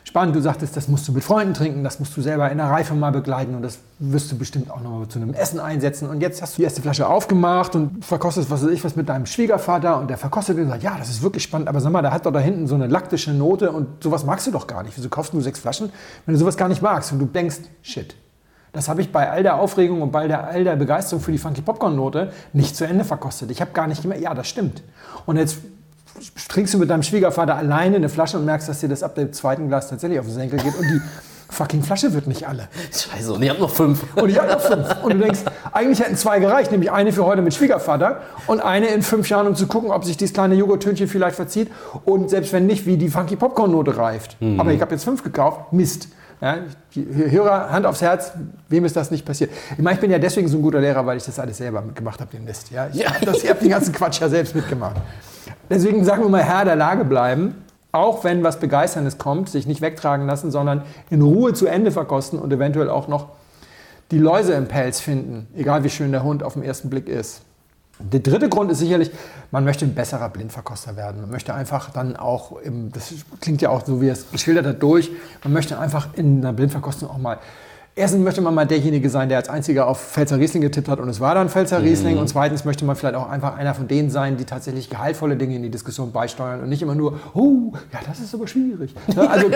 spannend. 0.07 0.35
Du 0.35 0.41
sagtest, 0.41 0.75
das 0.77 0.87
musst 0.87 1.07
du 1.07 1.11
mit 1.11 1.23
Freunden 1.23 1.53
trinken, 1.53 1.83
das 1.83 1.99
musst 1.99 2.15
du 2.15 2.21
selber 2.21 2.49
in 2.49 2.57
der 2.57 2.67
Reife 2.67 2.93
mal 2.95 3.11
begleiten 3.11 3.55
und 3.55 3.61
das 3.61 3.79
wirst 3.99 4.31
du 4.31 4.37
bestimmt 4.37 4.71
auch 4.71 4.81
noch 4.81 4.91
mal 4.91 5.07
zu 5.07 5.19
einem 5.19 5.33
Essen 5.33 5.59
einsetzen. 5.59 6.09
Und 6.09 6.21
jetzt 6.21 6.41
hast 6.41 6.53
du 6.53 6.61
die 6.61 6.63
erste 6.63 6.81
Flasche 6.81 7.07
aufgemacht 7.07 7.75
und 7.75 8.03
verkostest, 8.05 8.49
was 8.49 8.63
weiß 8.63 8.71
ich, 8.71 8.83
was 8.83 8.95
mit 8.95 9.09
deinem 9.09 9.25
Schwiegervater 9.25 9.99
und 9.99 10.09
der 10.09 10.17
verkostet 10.17 10.57
und 10.57 10.69
sagt, 10.69 10.83
ja, 10.83 10.95
das 10.97 11.09
ist 11.09 11.21
wirklich 11.21 11.43
spannend, 11.43 11.67
aber 11.67 11.81
sag 11.81 11.91
mal, 11.91 12.01
da 12.01 12.11
hat 12.11 12.25
doch 12.25 12.31
da 12.31 12.39
hinten 12.39 12.67
so 12.67 12.75
eine 12.75 12.87
laktische 12.87 13.31
Note 13.31 13.71
und 13.71 14.01
sowas 14.01 14.23
magst 14.23 14.47
du 14.47 14.51
doch 14.51 14.65
gar 14.65 14.83
nicht. 14.83 14.97
Wieso 14.97 15.09
kaufst 15.09 15.33
du 15.33 15.41
sechs 15.41 15.59
Flaschen, 15.59 15.91
wenn 16.25 16.33
du 16.33 16.39
sowas 16.39 16.57
gar 16.57 16.69
nicht 16.69 16.81
magst? 16.81 17.11
Und 17.11 17.19
du 17.19 17.25
denkst, 17.25 17.57
shit. 17.81 18.15
Das 18.73 18.89
habe 18.89 19.01
ich 19.01 19.11
bei 19.11 19.29
all 19.29 19.43
der 19.43 19.55
Aufregung 19.55 20.01
und 20.01 20.11
bei 20.11 20.33
all 20.33 20.63
der 20.63 20.75
Begeisterung 20.75 21.21
für 21.21 21.31
die 21.31 21.37
Funky 21.37 21.61
Popcorn-Note 21.61 22.31
nicht 22.53 22.75
zu 22.75 22.85
Ende 22.85 23.05
verkostet. 23.05 23.49
Ich 23.49 23.59
habe 23.59 23.71
gar 23.71 23.87
nicht 23.87 24.03
gemerkt, 24.03 24.21
ja, 24.21 24.33
das 24.33 24.47
stimmt. 24.47 24.83
Und 25.25 25.37
jetzt 25.37 25.57
trinkst 26.49 26.73
du 26.73 26.77
mit 26.77 26.89
deinem 26.89 27.03
Schwiegervater 27.03 27.55
alleine 27.55 27.97
eine 27.97 28.09
Flasche 28.09 28.37
und 28.37 28.45
merkst, 28.45 28.67
dass 28.69 28.79
dir 28.79 28.89
das 28.89 29.03
ab 29.03 29.15
dem 29.15 29.33
zweiten 29.33 29.67
Glas 29.67 29.89
tatsächlich 29.89 30.19
auf 30.19 30.25
den 30.25 30.35
Senkel 30.35 30.59
geht 30.59 30.75
und 30.75 30.83
die 30.87 31.01
fucking 31.49 31.81
Flasche 31.83 32.13
wird 32.13 32.27
nicht 32.27 32.47
alle. 32.47 32.67
Scheiße, 32.93 33.33
und 33.33 33.41
ich 33.41 33.49
habe 33.49 33.59
noch 33.59 33.69
fünf. 33.69 34.03
Und 34.17 34.29
ich 34.29 34.37
habe 34.37 34.51
noch 34.51 34.59
fünf. 34.59 35.03
Und 35.03 35.13
du 35.13 35.19
denkst, 35.19 35.39
eigentlich 35.71 35.99
hätten 36.01 36.17
zwei 36.17 36.39
gereicht, 36.39 36.71
nämlich 36.71 36.91
eine 36.91 37.13
für 37.13 37.25
heute 37.25 37.41
mit 37.41 37.53
Schwiegervater 37.53 38.21
und 38.47 38.59
eine 38.59 38.87
in 38.87 39.01
fünf 39.01 39.29
Jahren, 39.29 39.47
um 39.47 39.55
zu 39.55 39.65
gucken, 39.67 39.91
ob 39.91 40.03
sich 40.03 40.17
dieses 40.17 40.33
kleine 40.33 40.55
Joghurttönchen 40.55 41.07
vielleicht 41.07 41.35
verzieht 41.37 41.71
und 42.05 42.29
selbst 42.29 42.51
wenn 42.53 42.65
nicht, 42.65 42.85
wie 42.85 42.97
die 42.97 43.07
Funky 43.09 43.35
Popcorn-Note 43.37 43.95
reift. 43.97 44.37
Aber 44.57 44.71
ich 44.73 44.81
habe 44.81 44.93
jetzt 44.93 45.03
fünf 45.05 45.23
gekauft, 45.23 45.71
Mist. 45.71 46.09
Ja, 46.39 46.57
Hörer, 46.93 47.71
Hand 47.71 47.87
aufs 47.87 48.01
Herz, 48.01 48.31
wem 48.69 48.85
ist 48.85 48.95
das 48.95 49.09
nicht 49.09 49.25
passiert? 49.25 49.49
Ich 49.71 49.79
meine, 49.79 49.95
ich 49.95 49.99
bin 50.01 50.11
ja 50.11 50.19
deswegen 50.19 50.47
so 50.47 50.57
ein 50.57 50.61
guter 50.61 50.79
Lehrer, 50.79 51.03
weil 51.05 51.17
ich 51.17 51.23
das 51.25 51.39
alles 51.39 51.57
selber 51.57 51.81
mitgemacht 51.81 52.19
habe, 52.19 52.29
den 52.29 52.43
Mist. 52.43 52.69
Ja, 52.71 52.87
ich 52.93 52.99
Ja. 52.99 53.09
habe 53.11 53.31
hab 53.31 53.59
den 53.59 53.69
ganzen 53.69 53.91
Quatsch 53.91 54.21
ja 54.21 54.29
selbst 54.29 54.53
mitgemacht. 54.53 54.97
Deswegen 55.69 56.03
sagen 56.05 56.23
wir 56.23 56.29
mal, 56.29 56.43
Herr 56.43 56.65
der 56.65 56.75
Lage 56.75 57.03
bleiben, 57.03 57.55
auch 57.91 58.23
wenn 58.23 58.43
was 58.43 58.59
Begeisterndes 58.59 59.17
kommt, 59.17 59.49
sich 59.49 59.67
nicht 59.67 59.81
wegtragen 59.81 60.27
lassen, 60.27 60.51
sondern 60.51 60.83
in 61.09 61.21
Ruhe 61.21 61.53
zu 61.53 61.67
Ende 61.67 61.91
verkosten 61.91 62.39
und 62.39 62.51
eventuell 62.53 62.89
auch 62.89 63.07
noch 63.07 63.29
die 64.11 64.19
Läuse 64.19 64.53
im 64.53 64.67
Pelz 64.67 64.99
finden, 64.99 65.47
egal 65.55 65.83
wie 65.83 65.89
schön 65.89 66.11
der 66.11 66.23
Hund 66.23 66.43
auf 66.43 66.53
den 66.53 66.63
ersten 66.63 66.89
Blick 66.89 67.09
ist. 67.09 67.41
Der 67.99 68.19
dritte 68.19 68.47
Grund 68.47 68.71
ist 68.71 68.77
sicherlich, 68.77 69.09
man 69.49 69.65
möchte 69.65 69.83
ein 69.83 69.95
besserer 69.95 70.29
Blindverkoster 70.29 70.95
werden. 70.95 71.21
Man 71.21 71.31
möchte 71.31 71.53
einfach 71.53 71.89
dann 71.89 72.15
auch, 72.15 72.57
das 72.93 73.13
klingt 73.41 73.61
ja 73.61 73.69
auch 73.69 73.85
so, 73.85 74.01
wie 74.01 74.07
er 74.07 74.13
es 74.13 74.29
geschildert 74.31 74.67
hat, 74.67 74.83
durch, 74.83 75.09
man 75.43 75.51
möchte 75.51 75.79
einfach 75.79 76.09
in 76.13 76.37
einer 76.37 76.53
Blindverkostung 76.53 77.09
auch 77.09 77.17
mal, 77.17 77.39
erstens 77.97 78.23
möchte 78.23 78.41
man 78.41 78.53
mal 78.53 78.65
derjenige 78.65 79.09
sein, 79.09 79.27
der 79.27 79.37
als 79.37 79.49
einziger 79.49 79.87
auf 79.87 79.99
Pfälzer 79.99 80.37
Riesling 80.37 80.61
getippt 80.61 80.87
hat 80.87 80.99
und 80.99 81.09
es 81.09 81.19
war 81.19 81.35
dann 81.35 81.49
Pfälzer 81.49 81.81
Riesling. 81.81 82.17
Und 82.17 82.27
zweitens 82.27 82.63
möchte 82.63 82.85
man 82.85 82.95
vielleicht 82.95 83.15
auch 83.15 83.29
einfach 83.29 83.57
einer 83.57 83.73
von 83.73 83.87
denen 83.87 84.09
sein, 84.09 84.37
die 84.37 84.45
tatsächlich 84.45 84.89
gehaltvolle 84.89 85.35
Dinge 85.35 85.55
in 85.55 85.63
die 85.63 85.69
Diskussion 85.69 86.11
beisteuern 86.11 86.61
und 86.61 86.69
nicht 86.69 86.81
immer 86.81 86.95
nur, 86.95 87.19
oh, 87.33 87.73
ja, 87.91 87.99
das 88.07 88.19
ist 88.19 88.33
aber 88.33 88.47
schwierig. 88.47 88.93
Also, 89.27 89.47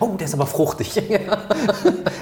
Oh, 0.00 0.14
der 0.18 0.26
ist 0.26 0.34
aber 0.34 0.46
fruchtig. 0.46 1.00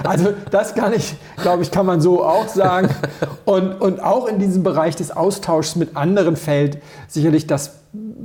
Also 0.04 0.34
das 0.50 0.74
kann 0.74 0.92
ich, 0.92 1.14
glaube 1.40 1.62
ich, 1.62 1.70
kann 1.70 1.86
man 1.86 2.00
so 2.00 2.24
auch 2.24 2.48
sagen. 2.48 2.88
Und, 3.44 3.80
und 3.80 4.02
auch 4.02 4.26
in 4.26 4.38
diesem 4.38 4.62
Bereich 4.62 4.94
des 4.94 5.10
Austauschs 5.10 5.74
mit 5.74 5.96
anderen 5.96 6.36
fällt 6.36 6.78
sicherlich 7.08 7.46
das 7.48 7.72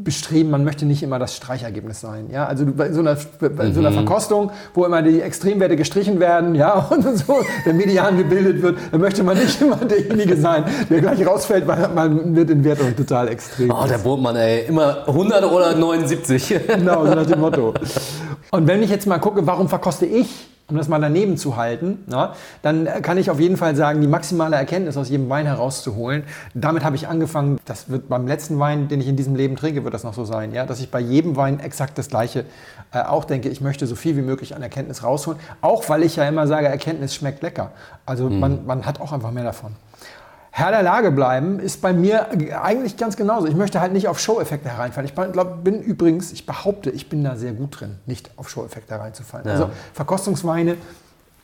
Bestreben, 0.07 0.51
man 0.51 0.63
möchte 0.63 0.85
nicht 0.85 1.03
immer 1.03 1.19
das 1.19 1.35
Streichergebnis 1.35 1.99
sein. 1.99 2.29
Ja? 2.31 2.45
Also 2.45 2.65
bei 2.65 2.93
so 2.93 3.01
einer, 3.01 3.17
bei 3.41 3.71
so 3.71 3.81
einer 3.81 3.91
Verkostung, 3.91 4.51
wo 4.73 4.85
immer 4.85 5.01
die 5.01 5.19
Extremwerte 5.19 5.75
gestrichen 5.75 6.21
werden 6.21 6.55
ja, 6.55 6.75
und 6.89 7.03
so 7.17 7.41
der 7.65 7.73
Median 7.73 8.15
gebildet 8.15 8.61
wird, 8.61 8.77
dann 8.89 9.01
möchte 9.01 9.21
man 9.21 9.37
nicht 9.37 9.61
immer 9.61 9.75
derjenige 9.75 10.37
sein, 10.37 10.63
der 10.89 11.01
gleich 11.01 11.27
rausfällt, 11.27 11.67
weil 11.67 11.89
man 11.89 12.33
wird 12.33 12.49
in 12.51 12.63
Wertung 12.63 12.95
total 12.95 13.27
extrem. 13.27 13.69
Oh, 13.69 13.85
der 13.85 13.97
Burgmann, 13.97 14.37
ey. 14.37 14.63
Immer 14.67 15.05
100 15.09 15.43
oder 15.43 15.75
79. 15.75 16.55
Genau, 16.67 17.05
so 17.05 17.13
nach 17.13 17.25
dem 17.25 17.41
Motto. 17.41 17.73
Und 18.51 18.65
wenn 18.65 18.81
ich 18.81 18.89
jetzt 18.89 19.07
mal 19.07 19.19
gucke, 19.19 19.45
warum 19.45 19.67
verkoste 19.67 20.05
ich, 20.05 20.47
um 20.69 20.75
das 20.75 20.89
mal 20.89 20.99
daneben 20.99 21.37
zu 21.37 21.55
halten, 21.55 22.03
na, 22.07 22.33
dann 22.61 22.85
kann 23.01 23.17
ich 23.17 23.31
auf 23.31 23.39
jeden 23.39 23.55
Fall 23.55 23.75
sagen, 23.75 24.01
die 24.01 24.07
maximale 24.07 24.57
Erkenntnis 24.57 24.97
aus 24.97 25.09
jedem 25.09 25.29
Wein 25.29 25.45
herauszuholen. 25.45 26.23
Damit 26.53 26.83
habe 26.83 26.97
ich 26.97 27.07
angefangen, 27.07 27.57
das 27.63 27.89
wird 27.89 28.09
beim 28.09 28.27
letzten 28.27 28.59
Wein, 28.59 28.89
den 28.89 28.99
ich 28.99 29.07
in 29.07 29.15
diesem 29.15 29.35
Leben 29.35 29.55
trinke, 29.55 29.85
wird 29.85 29.93
das 29.93 30.03
noch 30.03 30.13
so 30.13 30.25
sein, 30.25 30.53
ja, 30.53 30.65
dass 30.65 30.81
ich 30.81 30.91
bei 30.91 30.99
jedem 30.99 31.37
Wein 31.37 31.61
exakt 31.61 31.97
das 31.97 32.09
Gleiche 32.09 32.43
äh, 32.91 32.99
auch 32.99 33.23
denke, 33.23 33.47
ich 33.47 33.61
möchte 33.61 33.87
so 33.87 33.95
viel 33.95 34.17
wie 34.17 34.21
möglich 34.21 34.55
an 34.55 34.61
Erkenntnis 34.61 35.03
rausholen, 35.03 35.39
auch 35.61 35.87
weil 35.87 36.03
ich 36.03 36.17
ja 36.17 36.27
immer 36.27 36.47
sage, 36.47 36.67
Erkenntnis 36.67 37.15
schmeckt 37.15 37.43
lecker. 37.43 37.71
Also 38.05 38.29
man, 38.29 38.65
man 38.65 38.85
hat 38.85 38.99
auch 38.99 39.13
einfach 39.13 39.31
mehr 39.31 39.45
davon. 39.45 39.71
Herr 40.57 40.71
der 40.71 40.81
Lage 40.81 41.11
bleiben 41.11 41.59
ist 41.59 41.83
bei 41.83 41.93
mir 41.93 42.29
eigentlich 42.63 42.97
ganz 42.97 43.15
genauso. 43.15 43.45
Ich 43.45 43.53
möchte 43.53 43.79
halt 43.79 43.93
nicht 43.93 44.07
auf 44.07 44.19
Show-Effekte 44.19 44.69
hereinfallen. 44.69 45.07
Ich 45.07 45.13
glaub, 45.13 45.63
bin 45.63 45.83
übrigens, 45.83 46.31
ich 46.31 46.47
behaupte, 46.47 46.89
ich 46.89 47.09
bin 47.09 47.23
da 47.23 47.35
sehr 47.35 47.53
gut 47.53 47.79
drin, 47.79 47.97
nicht 48.07 48.31
auf 48.37 48.49
Show-Effekte 48.49 48.95
hereinzufallen. 48.95 49.45
Ja. 49.45 49.53
Also 49.53 49.69
Verkostungsweine, 49.93 50.77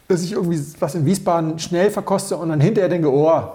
dass 0.07 0.23
ich 0.23 0.31
irgendwie 0.31 0.59
was 0.79 0.95
in 0.95 1.05
Wiesbaden 1.05 1.59
schnell 1.59 1.91
verkoste 1.91 2.37
und 2.37 2.49
dann 2.49 2.59
hinterher 2.59 2.89
denke, 2.89 3.13
oh, 3.13 3.51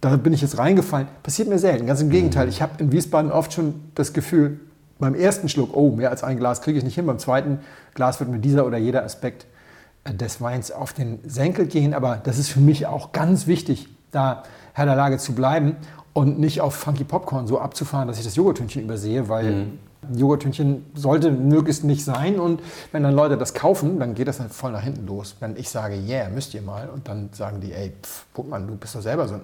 da 0.00 0.16
bin 0.18 0.32
ich 0.32 0.40
jetzt 0.40 0.56
reingefallen. 0.56 1.08
Passiert 1.24 1.48
mir 1.48 1.58
selten. 1.58 1.88
Ganz 1.88 2.00
im 2.00 2.10
Gegenteil. 2.10 2.44
Mhm. 2.44 2.50
Ich 2.50 2.62
habe 2.62 2.74
in 2.78 2.92
Wiesbaden 2.92 3.32
oft 3.32 3.52
schon 3.52 3.90
das 3.96 4.12
Gefühl, 4.12 4.60
beim 5.00 5.16
ersten 5.16 5.48
Schluck, 5.48 5.76
oh, 5.76 5.90
mehr 5.90 6.10
als 6.10 6.22
ein 6.22 6.38
Glas 6.38 6.62
kriege 6.62 6.78
ich 6.78 6.84
nicht 6.84 6.94
hin. 6.94 7.06
Beim 7.06 7.18
zweiten 7.18 7.58
Glas 7.94 8.20
wird 8.20 8.30
mir 8.30 8.38
dieser 8.38 8.64
oder 8.64 8.78
jeder 8.78 9.02
Aspekt 9.02 9.46
äh, 10.04 10.14
des 10.14 10.40
Weins 10.40 10.70
auf 10.70 10.92
den 10.92 11.18
Senkel 11.26 11.66
gehen. 11.66 11.92
Aber 11.92 12.20
das 12.22 12.38
ist 12.38 12.50
für 12.50 12.60
mich 12.60 12.86
auch 12.86 13.10
ganz 13.10 13.48
wichtig, 13.48 13.88
da 14.12 14.44
Herr 14.76 14.84
der 14.84 14.94
Lage 14.94 15.16
zu 15.16 15.32
bleiben 15.32 15.74
und 16.12 16.38
nicht 16.38 16.60
auf 16.60 16.74
Funky 16.74 17.04
Popcorn 17.04 17.46
so 17.46 17.58
abzufahren, 17.58 18.08
dass 18.08 18.18
ich 18.18 18.24
das 18.24 18.36
Joghurttünchen 18.36 18.82
übersehe, 18.82 19.30
weil 19.30 19.50
mhm. 19.50 19.78
Joghurttünchen 20.14 20.84
sollte 20.94 21.30
möglichst 21.30 21.82
nicht 21.82 22.04
sein. 22.04 22.38
Und 22.38 22.60
wenn 22.92 23.02
dann 23.02 23.14
Leute 23.14 23.38
das 23.38 23.54
kaufen, 23.54 23.98
dann 23.98 24.14
geht 24.14 24.28
das 24.28 24.36
dann 24.36 24.50
voll 24.50 24.72
nach 24.72 24.82
hinten 24.82 25.06
los. 25.06 25.36
Wenn 25.40 25.56
ich 25.56 25.70
sage, 25.70 25.96
yeah, 25.96 26.28
müsst 26.28 26.52
ihr 26.52 26.60
mal, 26.60 26.90
und 26.90 27.08
dann 27.08 27.30
sagen 27.32 27.62
die, 27.62 27.72
ey, 27.72 27.94
pff, 28.02 28.26
guck 28.34 28.50
mal, 28.50 28.60
du 28.60 28.76
bist 28.76 28.94
doch 28.94 29.00
selber 29.00 29.26
so 29.26 29.36
ein 29.36 29.40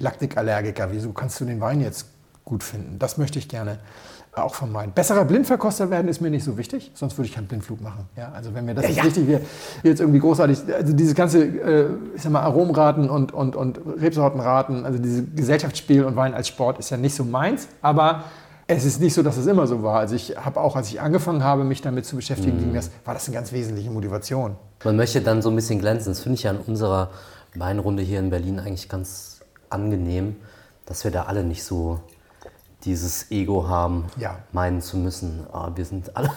Laktikallergiker, 0.00 0.92
wieso 0.92 1.12
kannst 1.12 1.40
du 1.40 1.46
den 1.46 1.62
Wein 1.62 1.80
jetzt 1.80 2.08
gut 2.44 2.62
finden? 2.62 2.98
Das 2.98 3.16
möchte 3.16 3.38
ich 3.38 3.48
gerne 3.48 3.78
auch 4.36 4.54
vermeiden. 4.54 4.92
Besserer 4.94 5.24
Blindverkoster 5.24 5.90
werden 5.90 6.08
ist 6.08 6.20
mir 6.20 6.30
nicht 6.30 6.44
so 6.44 6.56
wichtig, 6.58 6.90
sonst 6.94 7.16
würde 7.16 7.28
ich 7.28 7.34
keinen 7.34 7.46
Blindflug 7.46 7.80
machen. 7.80 8.08
Ja, 8.16 8.32
also 8.32 8.54
wenn 8.54 8.64
mir 8.64 8.74
das 8.74 8.84
ja, 8.88 8.90
ja. 8.90 9.04
wichtig 9.04 9.26
wäre, 9.26 9.40
jetzt 9.82 10.00
irgendwie 10.00 10.20
großartig, 10.20 10.58
also 10.74 10.92
dieses 10.92 11.14
ganze, 11.14 11.44
äh, 11.44 11.86
ich 12.14 12.22
sag 12.22 12.32
mal, 12.32 12.42
Aromraten 12.42 13.08
und, 13.08 13.32
und, 13.32 13.56
und 13.56 13.80
Rebsortenraten, 14.00 14.84
also 14.84 14.98
dieses 14.98 15.24
Gesellschaftsspiel 15.34 16.04
und 16.04 16.16
Wein 16.16 16.34
als 16.34 16.48
Sport 16.48 16.78
ist 16.78 16.90
ja 16.90 16.96
nicht 16.96 17.14
so 17.14 17.24
meins, 17.24 17.68
aber 17.80 18.24
es 18.66 18.84
ist 18.84 19.00
nicht 19.00 19.14
so, 19.14 19.22
dass 19.22 19.36
es 19.36 19.46
immer 19.46 19.66
so 19.66 19.82
war. 19.82 20.00
Also 20.00 20.14
ich 20.14 20.36
habe 20.36 20.60
auch, 20.60 20.74
als 20.74 20.88
ich 20.88 21.00
angefangen 21.00 21.44
habe, 21.44 21.64
mich 21.64 21.82
damit 21.82 22.06
zu 22.06 22.16
beschäftigen, 22.16 22.70
mhm. 22.70 22.74
das, 22.74 22.90
war 23.04 23.14
das 23.14 23.26
eine 23.26 23.34
ganz 23.34 23.52
wesentliche 23.52 23.90
Motivation. 23.90 24.56
Man 24.84 24.96
möchte 24.96 25.20
dann 25.20 25.42
so 25.42 25.50
ein 25.50 25.56
bisschen 25.56 25.78
glänzen. 25.78 26.12
Das 26.12 26.20
finde 26.20 26.36
ich 26.36 26.44
ja 26.44 26.52
in 26.52 26.58
unserer 26.58 27.10
Weinrunde 27.54 28.02
hier 28.02 28.18
in 28.20 28.30
Berlin 28.30 28.58
eigentlich 28.58 28.88
ganz 28.88 29.40
angenehm, 29.68 30.36
dass 30.86 31.04
wir 31.04 31.10
da 31.10 31.24
alle 31.24 31.44
nicht 31.44 31.62
so 31.62 32.00
dieses 32.84 33.30
Ego 33.30 33.68
haben, 33.68 34.04
ja. 34.16 34.38
meinen 34.52 34.80
zu 34.80 34.96
müssen, 34.96 35.46
ah, 35.52 35.70
wir 35.74 35.84
sind 35.84 36.16
alle 36.16 36.30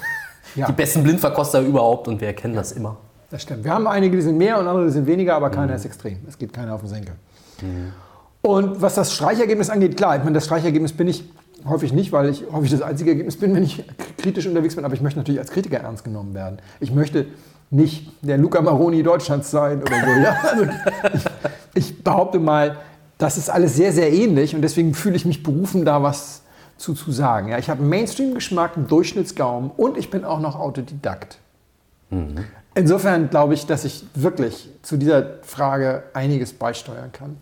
ja. 0.55 0.65
die 0.67 0.73
besten 0.73 1.03
Blindverkoster 1.03 1.61
überhaupt 1.61 2.07
und 2.07 2.21
wir 2.21 2.27
erkennen 2.27 2.55
das 2.55 2.71
immer. 2.71 2.97
Das 3.29 3.41
stimmt. 3.41 3.63
Wir 3.63 3.73
haben 3.73 3.87
einige, 3.87 4.15
die 4.15 4.21
sind 4.21 4.37
mehr 4.37 4.57
und 4.57 4.67
andere, 4.67 4.85
die 4.85 4.91
sind 4.91 5.05
weniger, 5.05 5.35
aber 5.35 5.49
keiner 5.49 5.67
mhm. 5.67 5.73
ist 5.73 5.85
extrem. 5.85 6.19
Es 6.27 6.37
geht 6.37 6.53
keiner 6.53 6.73
auf 6.73 6.81
den 6.81 6.89
Senkel. 6.89 7.15
Mhm. 7.61 7.91
Und 8.41 8.81
was 8.81 8.95
das 8.95 9.13
Streichergebnis 9.13 9.69
angeht, 9.69 9.97
klar, 9.97 10.15
ich 10.15 10.23
meine, 10.23 10.35
das 10.35 10.45
Streichergebnis 10.45 10.93
bin 10.93 11.07
ich 11.07 11.25
häufig 11.67 11.91
nicht, 11.91 12.11
weil 12.11 12.29
ich 12.29 12.45
häufig 12.51 12.71
das 12.71 12.81
einzige 12.81 13.11
Ergebnis 13.11 13.37
bin, 13.37 13.53
wenn 13.55 13.63
ich 13.63 13.83
kritisch 14.17 14.47
unterwegs 14.47 14.75
bin, 14.75 14.85
aber 14.85 14.93
ich 14.93 15.01
möchte 15.01 15.19
natürlich 15.19 15.39
als 15.39 15.51
Kritiker 15.51 15.79
ernst 15.79 16.03
genommen 16.03 16.33
werden. 16.33 16.59
Ich 16.79 16.91
möchte 16.91 17.25
nicht 17.69 18.11
der 18.21 18.37
Luca 18.37 18.61
Maroni 18.61 19.03
Deutschlands 19.03 19.51
sein 19.51 19.81
oder 19.81 19.91
so. 19.91 20.07
Ja? 20.23 20.37
Also 20.43 20.63
ich, 21.13 21.25
ich 21.73 22.03
behaupte 22.03 22.39
mal, 22.39 22.77
das 23.17 23.37
ist 23.37 23.49
alles 23.49 23.75
sehr, 23.75 23.93
sehr 23.93 24.11
ähnlich 24.11 24.55
und 24.55 24.61
deswegen 24.61 24.93
fühle 24.93 25.15
ich 25.15 25.25
mich 25.25 25.43
berufen, 25.43 25.85
da 25.85 26.03
was 26.03 26.41
zu, 26.77 26.93
zu 26.93 27.11
sagen. 27.11 27.49
Ja, 27.49 27.57
ich 27.57 27.69
habe 27.69 27.81
Mainstream-Geschmack, 27.83 28.77
einen 28.77 28.87
Durchschnittsgaumen 28.87 29.71
und 29.75 29.97
ich 29.97 30.09
bin 30.09 30.23
auch 30.23 30.39
noch 30.39 30.55
Autodidakt. 30.55 31.39
Mhm. 32.09 32.45
Insofern 32.75 33.29
glaube 33.29 33.55
ich, 33.55 33.65
dass 33.65 33.85
ich 33.85 34.05
wirklich 34.13 34.69
zu 34.83 34.97
dieser 34.97 35.41
Frage 35.41 36.03
einiges 36.13 36.53
beisteuern 36.53 37.11
kann. 37.11 37.37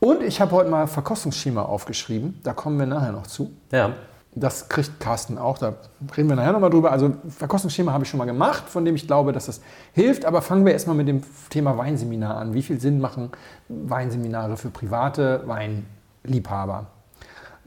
Und 0.00 0.22
ich 0.22 0.40
habe 0.40 0.52
heute 0.52 0.70
mal 0.70 0.86
Verkostungsschema 0.86 1.62
aufgeschrieben, 1.62 2.40
da 2.44 2.52
kommen 2.54 2.78
wir 2.78 2.86
nachher 2.86 3.12
noch 3.12 3.26
zu. 3.26 3.50
Ja. 3.70 3.94
Das 4.40 4.68
kriegt 4.68 5.00
Carsten 5.00 5.36
auch, 5.36 5.58
da 5.58 5.74
reden 6.16 6.28
wir 6.28 6.36
nachher 6.36 6.52
nochmal 6.52 6.70
drüber. 6.70 6.92
Also 6.92 7.12
Verkostungsschema 7.28 7.92
habe 7.92 8.04
ich 8.04 8.10
schon 8.10 8.18
mal 8.18 8.24
gemacht, 8.24 8.68
von 8.68 8.84
dem 8.84 8.94
ich 8.94 9.06
glaube, 9.06 9.32
dass 9.32 9.46
das 9.46 9.60
hilft. 9.92 10.24
Aber 10.24 10.42
fangen 10.42 10.64
wir 10.64 10.72
erstmal 10.72 10.96
mit 10.96 11.08
dem 11.08 11.22
Thema 11.50 11.76
Weinseminar 11.76 12.36
an. 12.36 12.54
Wie 12.54 12.62
viel 12.62 12.80
Sinn 12.80 13.00
machen 13.00 13.30
Weinseminare 13.68 14.56
für 14.56 14.70
private 14.70 15.42
Weinliebhaber? 15.46 16.86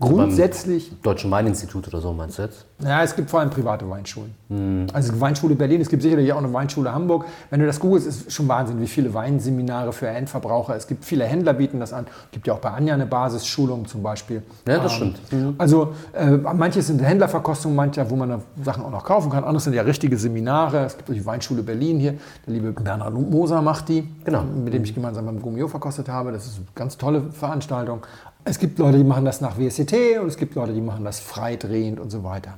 Grundsätzlich. 0.01 0.91
Deutschen 1.01 1.29
Weininstitut 1.29 1.87
oder 1.87 2.01
so 2.01 2.11
meinst 2.11 2.37
du 2.39 2.43
jetzt? 2.43 2.65
Ja, 2.83 3.03
es 3.03 3.15
gibt 3.15 3.29
vor 3.29 3.39
allem 3.39 3.51
private 3.51 3.87
Weinschulen. 3.87 4.33
Mhm. 4.49 4.87
Also 4.91 5.19
Weinschule 5.21 5.55
Berlin, 5.55 5.79
es 5.81 5.89
gibt 5.89 6.01
sicherlich 6.01 6.33
auch 6.33 6.39
eine 6.39 6.51
Weinschule 6.51 6.91
Hamburg. 6.91 7.25
Wenn 7.49 7.59
du 7.59 7.67
das 7.67 7.79
googelst, 7.79 8.07
ist 8.07 8.31
schon 8.31 8.47
Wahnsinn, 8.47 8.81
wie 8.81 8.87
viele 8.87 9.13
Weinseminare 9.13 9.93
für 9.93 10.07
Endverbraucher. 10.07 10.75
Es 10.75 10.87
gibt 10.87 11.05
viele 11.05 11.25
Händler 11.25 11.53
bieten 11.53 11.79
das 11.79 11.93
an. 11.93 12.05
Es 12.25 12.31
gibt 12.31 12.47
ja 12.47 12.53
auch 12.53 12.59
bei 12.59 12.71
Anja 12.71 12.95
eine 12.95 13.05
Basisschulung 13.05 13.87
zum 13.87 14.01
Beispiel. 14.01 14.41
Ja, 14.67 14.79
das 14.79 14.93
ähm, 14.93 14.97
stimmt. 14.97 15.31
Mhm. 15.31 15.55
Also 15.59 15.93
äh, 16.13 16.31
manche 16.31 16.81
sind 16.81 17.01
Händlerverkostungen, 17.01 17.75
manche, 17.75 18.09
wo 18.09 18.15
man 18.15 18.41
Sachen 18.63 18.83
auch 18.83 18.91
noch 18.91 19.03
kaufen 19.03 19.29
kann. 19.29 19.43
Andere 19.43 19.61
sind 19.61 19.73
ja 19.73 19.83
richtige 19.83 20.17
Seminare. 20.17 20.85
Es 20.85 20.97
gibt 20.97 21.09
die 21.09 21.25
Weinschule 21.25 21.61
Berlin 21.61 21.99
hier. 21.99 22.15
Der 22.47 22.53
liebe 22.53 22.71
Bernhard 22.71 23.13
Moser 23.13 23.61
macht 23.61 23.89
die, 23.89 24.07
genau. 24.23 24.43
mit 24.43 24.73
dem 24.73 24.83
ich 24.83 24.95
gemeinsam 24.95 25.27
beim 25.27 25.41
Gummio 25.41 25.67
verkostet 25.67 26.09
habe. 26.09 26.31
Das 26.31 26.47
ist 26.47 26.57
eine 26.57 26.65
ganz 26.73 26.97
tolle 26.97 27.21
Veranstaltung. 27.31 28.01
Es 28.43 28.57
gibt 28.57 28.79
Leute, 28.79 28.97
die 28.97 29.03
machen 29.03 29.25
das 29.25 29.39
nach 29.39 29.57
WSCT 29.57 30.19
und 30.19 30.27
es 30.27 30.37
gibt 30.37 30.55
Leute, 30.55 30.73
die 30.73 30.81
machen 30.81 31.05
das 31.05 31.19
freidrehend 31.19 31.99
und 31.99 32.09
so 32.09 32.23
weiter. 32.23 32.57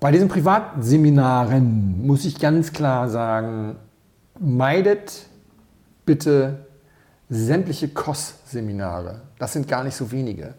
Bei 0.00 0.12
diesen 0.12 0.28
Privatseminaren 0.28 2.06
muss 2.06 2.24
ich 2.24 2.38
ganz 2.38 2.72
klar 2.72 3.08
sagen, 3.08 3.76
meidet 4.38 5.26
bitte 6.06 6.66
sämtliche 7.28 7.88
KOS-Seminare. 7.88 9.22
Das 9.38 9.52
sind 9.52 9.66
gar 9.66 9.82
nicht 9.82 9.96
so 9.96 10.12
wenige. 10.12 10.54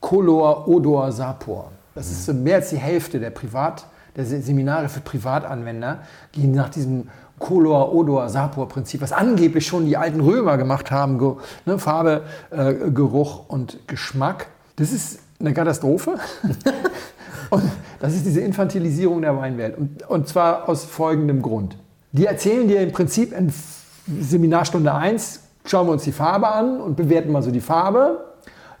Color, 0.00 0.66
Odor, 0.66 1.12
Sapor. 1.12 1.72
Das 1.94 2.10
ist 2.10 2.32
mehr 2.32 2.56
als 2.56 2.70
die 2.70 2.78
Hälfte 2.78 3.20
der 3.20 3.30
Privat, 3.30 3.86
der 4.16 4.24
Seminare 4.24 4.88
für 4.88 5.00
Privatanwender 5.00 6.00
gehen 6.32 6.52
nach 6.52 6.70
diesem 6.70 7.08
Color, 7.40 7.92
Odor, 7.92 8.28
Sapor-Prinzip, 8.28 9.00
was 9.00 9.10
angeblich 9.10 9.66
schon 9.66 9.86
die 9.86 9.96
alten 9.96 10.20
Römer 10.20 10.56
gemacht 10.58 10.92
haben, 10.92 11.18
Ge 11.18 11.32
ne, 11.66 11.78
Farbe, 11.78 12.22
äh, 12.50 12.74
Geruch 12.90 13.48
und 13.48 13.88
Geschmack. 13.88 14.46
Das 14.76 14.92
ist 14.92 15.18
eine 15.40 15.52
Katastrophe. 15.52 16.14
und 17.50 17.62
das 17.98 18.14
ist 18.14 18.26
diese 18.26 18.42
Infantilisierung 18.42 19.22
der 19.22 19.36
Weinwelt. 19.36 19.76
Und, 19.76 20.08
und 20.08 20.28
zwar 20.28 20.68
aus 20.68 20.84
folgendem 20.84 21.42
Grund. 21.42 21.76
Die 22.12 22.26
erzählen 22.26 22.68
dir 22.68 22.80
im 22.80 22.92
Prinzip 22.92 23.32
in 23.32 23.52
Seminarstunde 24.20 24.92
1, 24.92 25.40
schauen 25.64 25.86
wir 25.86 25.92
uns 25.92 26.04
die 26.04 26.12
Farbe 26.12 26.48
an 26.48 26.80
und 26.80 26.96
bewerten 26.96 27.32
mal 27.32 27.42
so 27.42 27.50
die 27.50 27.60
Farbe. 27.60 28.29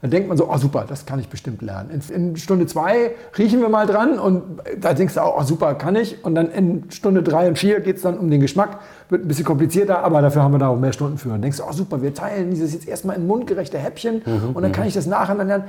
Dann 0.02 0.10
denkt 0.10 0.28
man 0.28 0.38
so, 0.38 0.50
oh 0.50 0.56
super, 0.56 0.86
das 0.88 1.04
kann 1.04 1.20
ich 1.20 1.28
bestimmt 1.28 1.60
lernen. 1.60 1.90
In, 1.90 2.14
in 2.14 2.36
Stunde 2.36 2.66
zwei 2.66 3.10
riechen 3.36 3.60
wir 3.60 3.68
mal 3.68 3.86
dran 3.86 4.18
und 4.18 4.42
da 4.80 4.94
denkst 4.94 5.14
du 5.14 5.20
auch, 5.20 5.38
oh 5.38 5.44
super, 5.44 5.74
kann 5.74 5.94
ich. 5.94 6.24
Und 6.24 6.34
dann 6.34 6.50
in 6.50 6.90
Stunde 6.90 7.22
drei 7.22 7.48
und 7.48 7.58
vier 7.58 7.80
geht 7.80 7.96
es 7.96 8.02
dann 8.02 8.18
um 8.18 8.30
den 8.30 8.40
Geschmack. 8.40 8.78
Wird 9.10 9.24
ein 9.24 9.28
bisschen 9.28 9.44
komplizierter, 9.44 10.02
aber 10.02 10.22
dafür 10.22 10.42
haben 10.42 10.52
wir 10.52 10.58
da 10.58 10.68
auch 10.68 10.78
mehr 10.78 10.94
Stunden 10.94 11.18
für. 11.18 11.30
Und 11.30 11.42
denkst 11.42 11.58
du, 11.58 11.64
oh 11.68 11.72
super, 11.72 12.00
wir 12.00 12.14
teilen 12.14 12.50
dieses 12.50 12.72
jetzt 12.72 12.88
erstmal 12.88 13.16
in 13.16 13.26
mundgerechte 13.26 13.76
Häppchen 13.76 14.22
mhm, 14.24 14.50
und 14.54 14.62
dann 14.62 14.72
kann 14.72 14.84
mhm. 14.84 14.88
ich 14.88 14.94
das 14.94 15.04
nacheinander 15.04 15.44
lernen. 15.44 15.64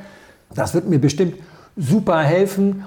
Das 0.56 0.74
wird 0.74 0.88
mir 0.88 1.00
bestimmt 1.00 1.36
super 1.76 2.20
helfen. 2.20 2.86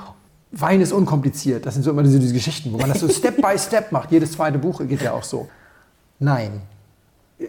Wein 0.50 0.80
ist 0.80 0.92
unkompliziert. 0.92 1.66
Das 1.66 1.74
sind 1.74 1.82
so 1.82 1.90
immer 1.90 2.02
diese, 2.02 2.20
diese 2.20 2.32
Geschichten, 2.32 2.72
wo 2.72 2.78
man 2.78 2.88
das 2.88 3.00
so 3.00 3.08
Step 3.10 3.36
by 3.42 3.58
Step 3.58 3.92
macht. 3.92 4.10
Jedes 4.10 4.32
zweite 4.32 4.56
Buch 4.56 4.80
geht 4.86 5.02
ja 5.02 5.12
auch 5.12 5.24
so. 5.24 5.48
Nein. 6.18 6.62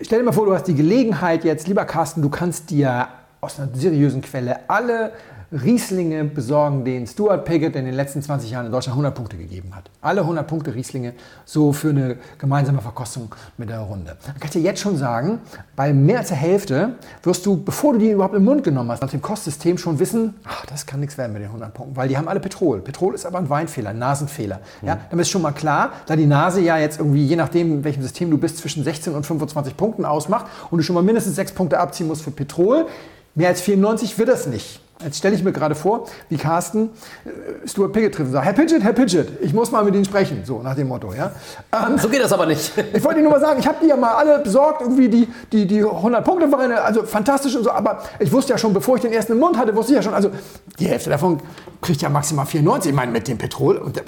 Stell 0.01 0.19
dir 0.19 0.25
mal 0.25 0.31
vor, 0.33 0.45
du 0.45 0.53
hast 0.53 0.67
die 0.67 0.75
Gelegenheit 0.75 1.45
jetzt, 1.45 1.67
lieber 1.67 1.85
Carsten, 1.85 2.21
du 2.21 2.29
kannst 2.29 2.71
dir 2.71 3.07
aus 3.45 3.59
einer 3.59 3.69
seriösen 3.73 4.21
Quelle 4.21 4.69
alle 4.69 5.11
Rieslinge 5.51 6.23
besorgen, 6.23 6.83
denen 6.83 7.07
Stuart 7.07 7.45
Piggott 7.45 7.75
in 7.75 7.85
den 7.85 7.93
letzten 7.93 8.21
20 8.21 8.49
Jahren 8.49 8.65
in 8.65 8.71
Deutschland 8.71 8.93
100 8.93 9.13
Punkte 9.13 9.37
gegeben 9.37 9.75
hat. 9.75 9.89
Alle 10.01 10.21
100 10.21 10.47
Punkte 10.47 10.73
Rieslinge, 10.73 11.13
so 11.45 11.71
für 11.71 11.89
eine 11.89 12.17
gemeinsame 12.37 12.81
Verkostung 12.81 13.33
mit 13.57 13.69
der 13.69 13.79
Runde. 13.79 14.17
Dann 14.25 14.35
kann 14.35 14.45
ich 14.45 14.51
dir 14.51 14.61
jetzt 14.61 14.81
schon 14.81 14.97
sagen, 14.97 15.39
bei 15.75 15.93
mehr 15.93 16.19
als 16.19 16.29
der 16.29 16.37
Hälfte 16.37 16.95
wirst 17.23 17.45
du, 17.45 17.63
bevor 17.63 17.93
du 17.93 17.99
die 17.99 18.11
überhaupt 18.11 18.35
im 18.35 18.43
Mund 18.43 18.63
genommen 18.63 18.91
hast, 18.91 19.01
nach 19.01 19.09
dem 19.09 19.21
Kostsystem 19.21 19.77
schon 19.77 19.99
wissen, 19.99 20.33
ach, 20.43 20.65
das 20.65 20.85
kann 20.85 20.99
nichts 20.99 21.17
werden 21.17 21.33
mit 21.33 21.41
den 21.41 21.49
100 21.49 21.73
Punkten, 21.73 21.95
weil 21.95 22.07
die 22.07 22.17
haben 22.17 22.27
alle 22.27 22.39
Petrol. 22.39 22.81
Petrol 22.81 23.13
ist 23.13 23.25
aber 23.25 23.37
ein 23.37 23.49
Weinfehler, 23.49 23.91
ein 23.91 23.99
Nasenfehler. 23.99 24.59
Mhm. 24.81 24.87
Ja, 24.87 24.99
dann 25.09 25.19
ist 25.19 25.29
schon 25.29 25.41
mal 25.41 25.51
klar, 25.51 25.91
da 26.07 26.15
die 26.15 26.25
Nase 26.25 26.61
ja 26.61 26.77
jetzt 26.77 26.99
irgendwie, 26.99 27.23
je 27.23 27.35
nachdem, 27.35 27.71
in 27.71 27.83
welchem 27.83 28.01
System 28.01 28.31
du 28.31 28.37
bist, 28.37 28.57
zwischen 28.57 28.83
16 28.83 29.13
und 29.13 29.25
25 29.25 29.77
Punkten 29.77 30.05
ausmacht 30.05 30.47
und 30.71 30.79
du 30.79 30.83
schon 30.83 30.95
mal 30.95 31.03
mindestens 31.03 31.35
6 31.35 31.51
Punkte 31.53 31.79
abziehen 31.79 32.07
musst 32.07 32.23
für 32.23 32.31
Petrol, 32.31 32.87
Mehr 33.35 33.49
als 33.49 33.61
94 33.61 34.17
wird 34.17 34.29
das 34.29 34.47
nicht. 34.47 34.79
Jetzt 35.03 35.17
stelle 35.17 35.35
ich 35.35 35.43
mir 35.43 35.51
gerade 35.51 35.75
vor, 35.75 36.07
wie 36.29 36.37
Carsten 36.37 36.89
äh, 37.25 37.67
Stuart 37.67 37.91
Piggott 37.91 38.13
trifft 38.13 38.27
und 38.27 38.31
sagt, 38.31 38.45
Herr 38.45 38.53
Pidgett, 38.53 38.81
Herr 38.81 38.93
Pidgett, 38.93 39.27
ich 39.41 39.53
muss 39.53 39.69
mal 39.69 39.83
mit 39.83 39.93
Ihnen 39.93 40.05
sprechen. 40.05 40.43
So 40.45 40.61
nach 40.61 40.73
dem 40.73 40.87
Motto. 40.87 41.13
Ja? 41.13 41.33
Ähm, 41.73 41.97
so 41.97 42.07
geht 42.07 42.23
das 42.23 42.31
aber 42.31 42.45
nicht. 42.45 42.71
Ich 42.93 43.03
wollte 43.03 43.19
Ihnen 43.19 43.29
nur 43.29 43.37
mal 43.37 43.41
sagen, 43.41 43.59
ich 43.59 43.67
habe 43.67 43.77
die 43.81 43.87
ja 43.87 43.97
mal 43.97 44.13
alle 44.15 44.39
besorgt, 44.39 44.81
irgendwie 44.81 45.09
die, 45.09 45.27
die, 45.51 45.67
die 45.67 45.83
100-Punkte-Vereine, 45.83 46.81
also 46.81 47.03
fantastisch 47.03 47.55
und 47.57 47.65
so, 47.65 47.71
aber 47.71 48.03
ich 48.19 48.31
wusste 48.31 48.53
ja 48.53 48.57
schon, 48.57 48.73
bevor 48.73 48.95
ich 48.95 49.01
den 49.01 49.11
ersten 49.11 49.33
im 49.33 49.39
Mund 49.39 49.57
hatte, 49.57 49.75
wusste 49.75 49.91
ich 49.91 49.97
ja 49.97 50.01
schon, 50.01 50.13
also 50.13 50.31
die 50.79 50.87
Hälfte 50.87 51.09
davon 51.09 51.41
kriegt 51.81 52.01
ja 52.01 52.07
maximal 52.07 52.45
94. 52.45 52.91
Ich 52.91 52.95
meine, 52.95 53.11
mit 53.11 53.27
dem 53.27 53.37
Petrol, 53.37 53.77
und 53.77 53.97
da 53.97 54.01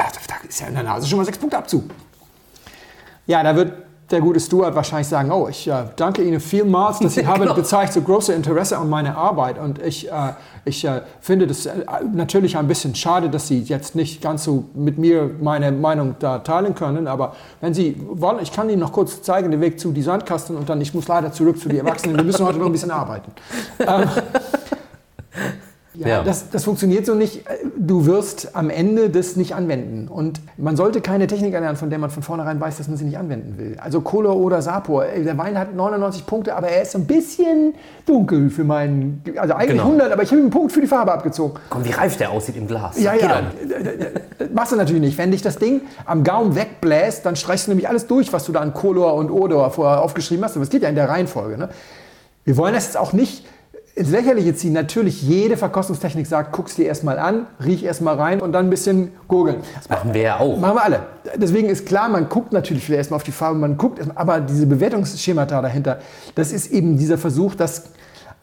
ist 0.47 0.61
ja 0.61 0.67
in 0.67 0.73
der 0.73 0.83
Nase 0.83 1.05
schon 1.05 1.17
mal 1.17 1.25
sechs 1.25 1.37
Punkte 1.37 1.57
Abzug. 1.57 1.83
Ja, 3.25 3.43
da 3.43 3.57
wird 3.57 3.73
der 4.11 4.21
gute 4.21 4.39
Stuart 4.39 4.73
wahrscheinlich 4.75 5.07
sagen, 5.07 5.31
oh, 5.31 5.47
ich 5.49 5.67
äh, 5.67 5.83
danke 5.95 6.23
Ihnen 6.23 6.39
vielmals, 6.39 6.99
dass 6.99 7.15
Sie 7.15 7.27
haben 7.27 7.41
Genau. 7.41 7.53
gezeigt 7.55 7.93
so 7.93 8.01
große 8.01 8.33
Interesse 8.33 8.77
an 8.77 8.89
meiner 8.89 9.17
Arbeit 9.17 9.59
und 9.59 9.81
ich, 9.81 10.09
äh, 10.09 10.11
ich 10.65 10.85
äh, 10.85 11.01
finde 11.19 11.45
das 11.47 11.65
äh, 11.65 11.71
natürlich 12.13 12.57
ein 12.57 12.67
bisschen 12.67 12.95
schade, 12.95 13.29
dass 13.29 13.47
Sie 13.47 13.59
jetzt 13.59 13.95
nicht 13.95 14.21
ganz 14.21 14.43
so 14.45 14.65
mit 14.73 14.97
mir 14.97 15.29
meine 15.41 15.71
Meinung 15.71 16.15
da 16.19 16.39
teilen 16.39 16.73
können, 16.73 17.07
aber 17.07 17.35
wenn 17.59 17.73
Sie 17.73 18.01
wollen, 18.09 18.39
ich 18.41 18.51
kann 18.53 18.69
Ihnen 18.69 18.79
noch 18.79 18.93
kurz 18.93 19.21
zeigen, 19.21 19.51
den 19.51 19.59
Weg 19.61 19.79
zu 19.79 19.91
die 19.91 20.01
Sandkasten 20.01 20.55
und 20.55 20.69
dann, 20.69 20.79
ich 20.79 20.93
muss 20.93 21.07
leider 21.07 21.31
zurück 21.33 21.59
zu 21.59 21.67
den 21.67 21.79
Erwachsenen, 21.85 22.15
wir 22.15 22.23
müssen 22.23 22.45
heute 22.45 22.59
noch 22.59 22.67
ein 22.67 22.71
bisschen 22.71 22.91
arbeiten. 22.91 23.31
Ähm, 23.79 24.03
ja, 25.97 26.07
Ja. 26.07 26.23
Das, 26.23 26.49
das 26.49 26.63
funktioniert 26.63 27.05
so 27.05 27.15
nicht. 27.15 27.43
Du 27.77 28.05
wirst 28.05 28.55
am 28.55 28.69
Ende 28.69 29.09
das 29.09 29.35
nicht 29.35 29.55
anwenden. 29.55 30.07
Und 30.07 30.39
man 30.57 30.75
sollte 30.75 31.01
keine 31.01 31.27
Technik 31.27 31.53
erlernen, 31.53 31.77
von 31.77 31.89
der 31.89 31.99
man 31.99 32.09
von 32.09 32.23
vornherein 32.23 32.59
weiß, 32.59 32.77
dass 32.77 32.87
man 32.87 32.97
sie 32.97 33.05
nicht 33.05 33.17
anwenden 33.17 33.57
will. 33.57 33.77
Also 33.81 34.01
Kohle 34.01 34.31
oder 34.31 34.61
Sapor. 34.61 35.05
Der 35.05 35.37
Wein 35.37 35.57
hat 35.57 35.75
99 35.75 36.25
Punkte, 36.25 36.55
aber 36.55 36.67
er 36.69 36.81
ist 36.83 36.95
ein 36.95 37.05
bisschen 37.05 37.73
dunkel 38.05 38.49
für 38.49 38.63
meinen. 38.63 39.23
Also 39.37 39.53
eigentlich 39.53 39.71
Genau. 39.71 39.83
100, 39.83 40.11
aber 40.11 40.23
ich 40.23 40.29
habe 40.29 40.39
ihm 40.39 40.45
einen 40.45 40.51
Punkt 40.51 40.71
für 40.71 40.81
die 40.81 40.87
Farbe 40.87 41.11
abgezogen. 41.11 41.59
Komm, 41.69 41.85
wie 41.85 41.91
reif 41.91 42.17
der 42.17 42.31
aussieht 42.31 42.55
im 42.57 42.67
Glas. 42.67 42.99
Ja, 42.99 43.13
Geht 43.13 43.21
ja. 43.23 43.41
dann. 44.39 44.53
Machst 44.53 44.71
du 44.71 44.75
natürlich 44.75 45.01
nicht. 45.01 45.17
Wenn 45.17 45.31
dich 45.31 45.41
das 45.41 45.57
Ding 45.57 45.81
am 46.05 46.23
Gaumen 46.23 46.55
wegbläst, 46.55 47.25
dann 47.25 47.35
streichst 47.35 47.67
du 47.67 47.71
nämlich 47.71 47.89
alles 47.89 48.07
durch, 48.07 48.31
was 48.33 48.45
du 48.45 48.51
da 48.51 48.59
an 48.61 48.73
Color 48.73 49.13
und 49.15 49.29
Odor 49.31 49.71
vorher 49.71 50.01
aufgeschrieben 50.01 50.43
hast. 50.45 50.55
Aber 50.55 50.63
es 50.63 50.69
geht 50.69 50.83
ja 50.83 50.89
in 50.89 50.95
der 50.95 51.09
Reihenfolge. 51.09 51.57
Ne? 51.57 51.69
Wir 52.45 52.55
wollen 52.57 52.73
das 52.73 52.85
jetzt 52.85 52.97
auch 52.97 53.13
nicht 53.13 53.45
ins 53.97 54.09
Lächerliche 54.11 54.53
ziehen. 54.55 54.73
Natürlich, 54.73 55.23
jede 55.23 55.57
Verkostungstechnik 55.57 56.27
sagt, 56.27 56.51
guck's 56.53 56.75
dir 56.75 56.85
erstmal 56.85 57.17
an, 57.17 57.47
riech 57.63 57.83
erstmal 57.83 58.15
rein 58.15 58.41
und 58.41 58.51
dann 58.51 58.67
ein 58.67 58.69
bisschen 58.69 59.11
gurgeln. 59.27 59.57
Das 59.75 59.89
machen 59.89 60.13
wir 60.13 60.21
ja 60.21 60.39
auch. 60.39 60.57
Machen 60.59 60.75
wir 60.75 60.83
alle. 60.83 60.99
Deswegen 61.35 61.67
ist 61.67 61.85
klar, 61.85 62.07
man 62.07 62.29
guckt 62.29 62.53
natürlich 62.53 62.89
erstmal 62.89 63.15
auf 63.17 63.23
die 63.23 63.31
Farbe, 63.31 63.57
man 63.57 63.75
guckt, 63.77 63.97
erstmal- 63.97 64.17
aber 64.17 64.39
diese 64.41 64.67
Bewertungsschemata 64.67 65.61
dahinter, 65.61 65.99
das 66.35 66.51
ist 66.51 66.71
eben 66.71 66.97
dieser 66.97 67.17
Versuch, 67.17 67.55
das 67.55 67.85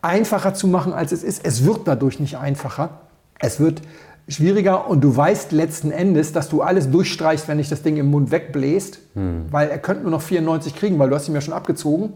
einfacher 0.02 0.54
zu 0.54 0.66
machen, 0.66 0.92
als 0.92 1.12
es 1.12 1.23
ist. 1.23 1.44
Es 1.46 1.64
wird 1.64 1.82
dadurch 1.87 2.18
nicht 2.20 2.37
einfacher. 2.37 2.90
Es 3.38 3.61
wird 3.61 3.80
schwieriger 4.26 4.88
und 4.88 5.02
du 5.02 5.14
weißt 5.16 5.52
letzten 5.52 5.90
Endes, 5.90 6.32
dass 6.32 6.49
du 6.49 6.62
alles 6.62 6.90
durchstreichst, 6.90 7.46
wenn 7.46 7.58
dich 7.58 7.68
das 7.68 7.82
Ding 7.82 7.96
im 7.96 8.11
Mund 8.11 8.30
wegbläst, 8.30 8.99
weil 9.14 9.68
er 9.68 9.78
könnte 9.78 10.02
nur 10.02 10.11
noch 10.11 10.23
94 10.23 10.75
kriegen, 10.75 10.99
weil 10.99 11.11
du 11.11 11.14
hast 11.14 11.28
ihm 11.28 11.34
ja 11.34 11.40
schon 11.40 11.54
abgezogen 11.54 12.14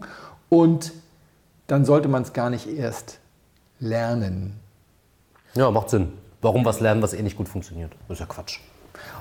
und 0.49 0.91
dann 1.67 1.85
sollte 1.85 2.07
man 2.09 2.23
es 2.23 2.33
gar 2.33 2.49
nicht 2.49 2.67
erst 2.67 3.19
lernen. 3.79 4.59
Ja, 5.55 5.71
macht 5.71 5.89
Sinn. 5.89 6.13
Warum 6.41 6.63
was 6.65 6.79
lernen, 6.79 7.01
was 7.01 7.13
eh 7.13 7.21
nicht 7.21 7.37
gut 7.37 7.49
funktioniert? 7.49 7.91
Das 8.07 8.15
ist 8.15 8.19
ja 8.21 8.25
Quatsch. 8.25 8.59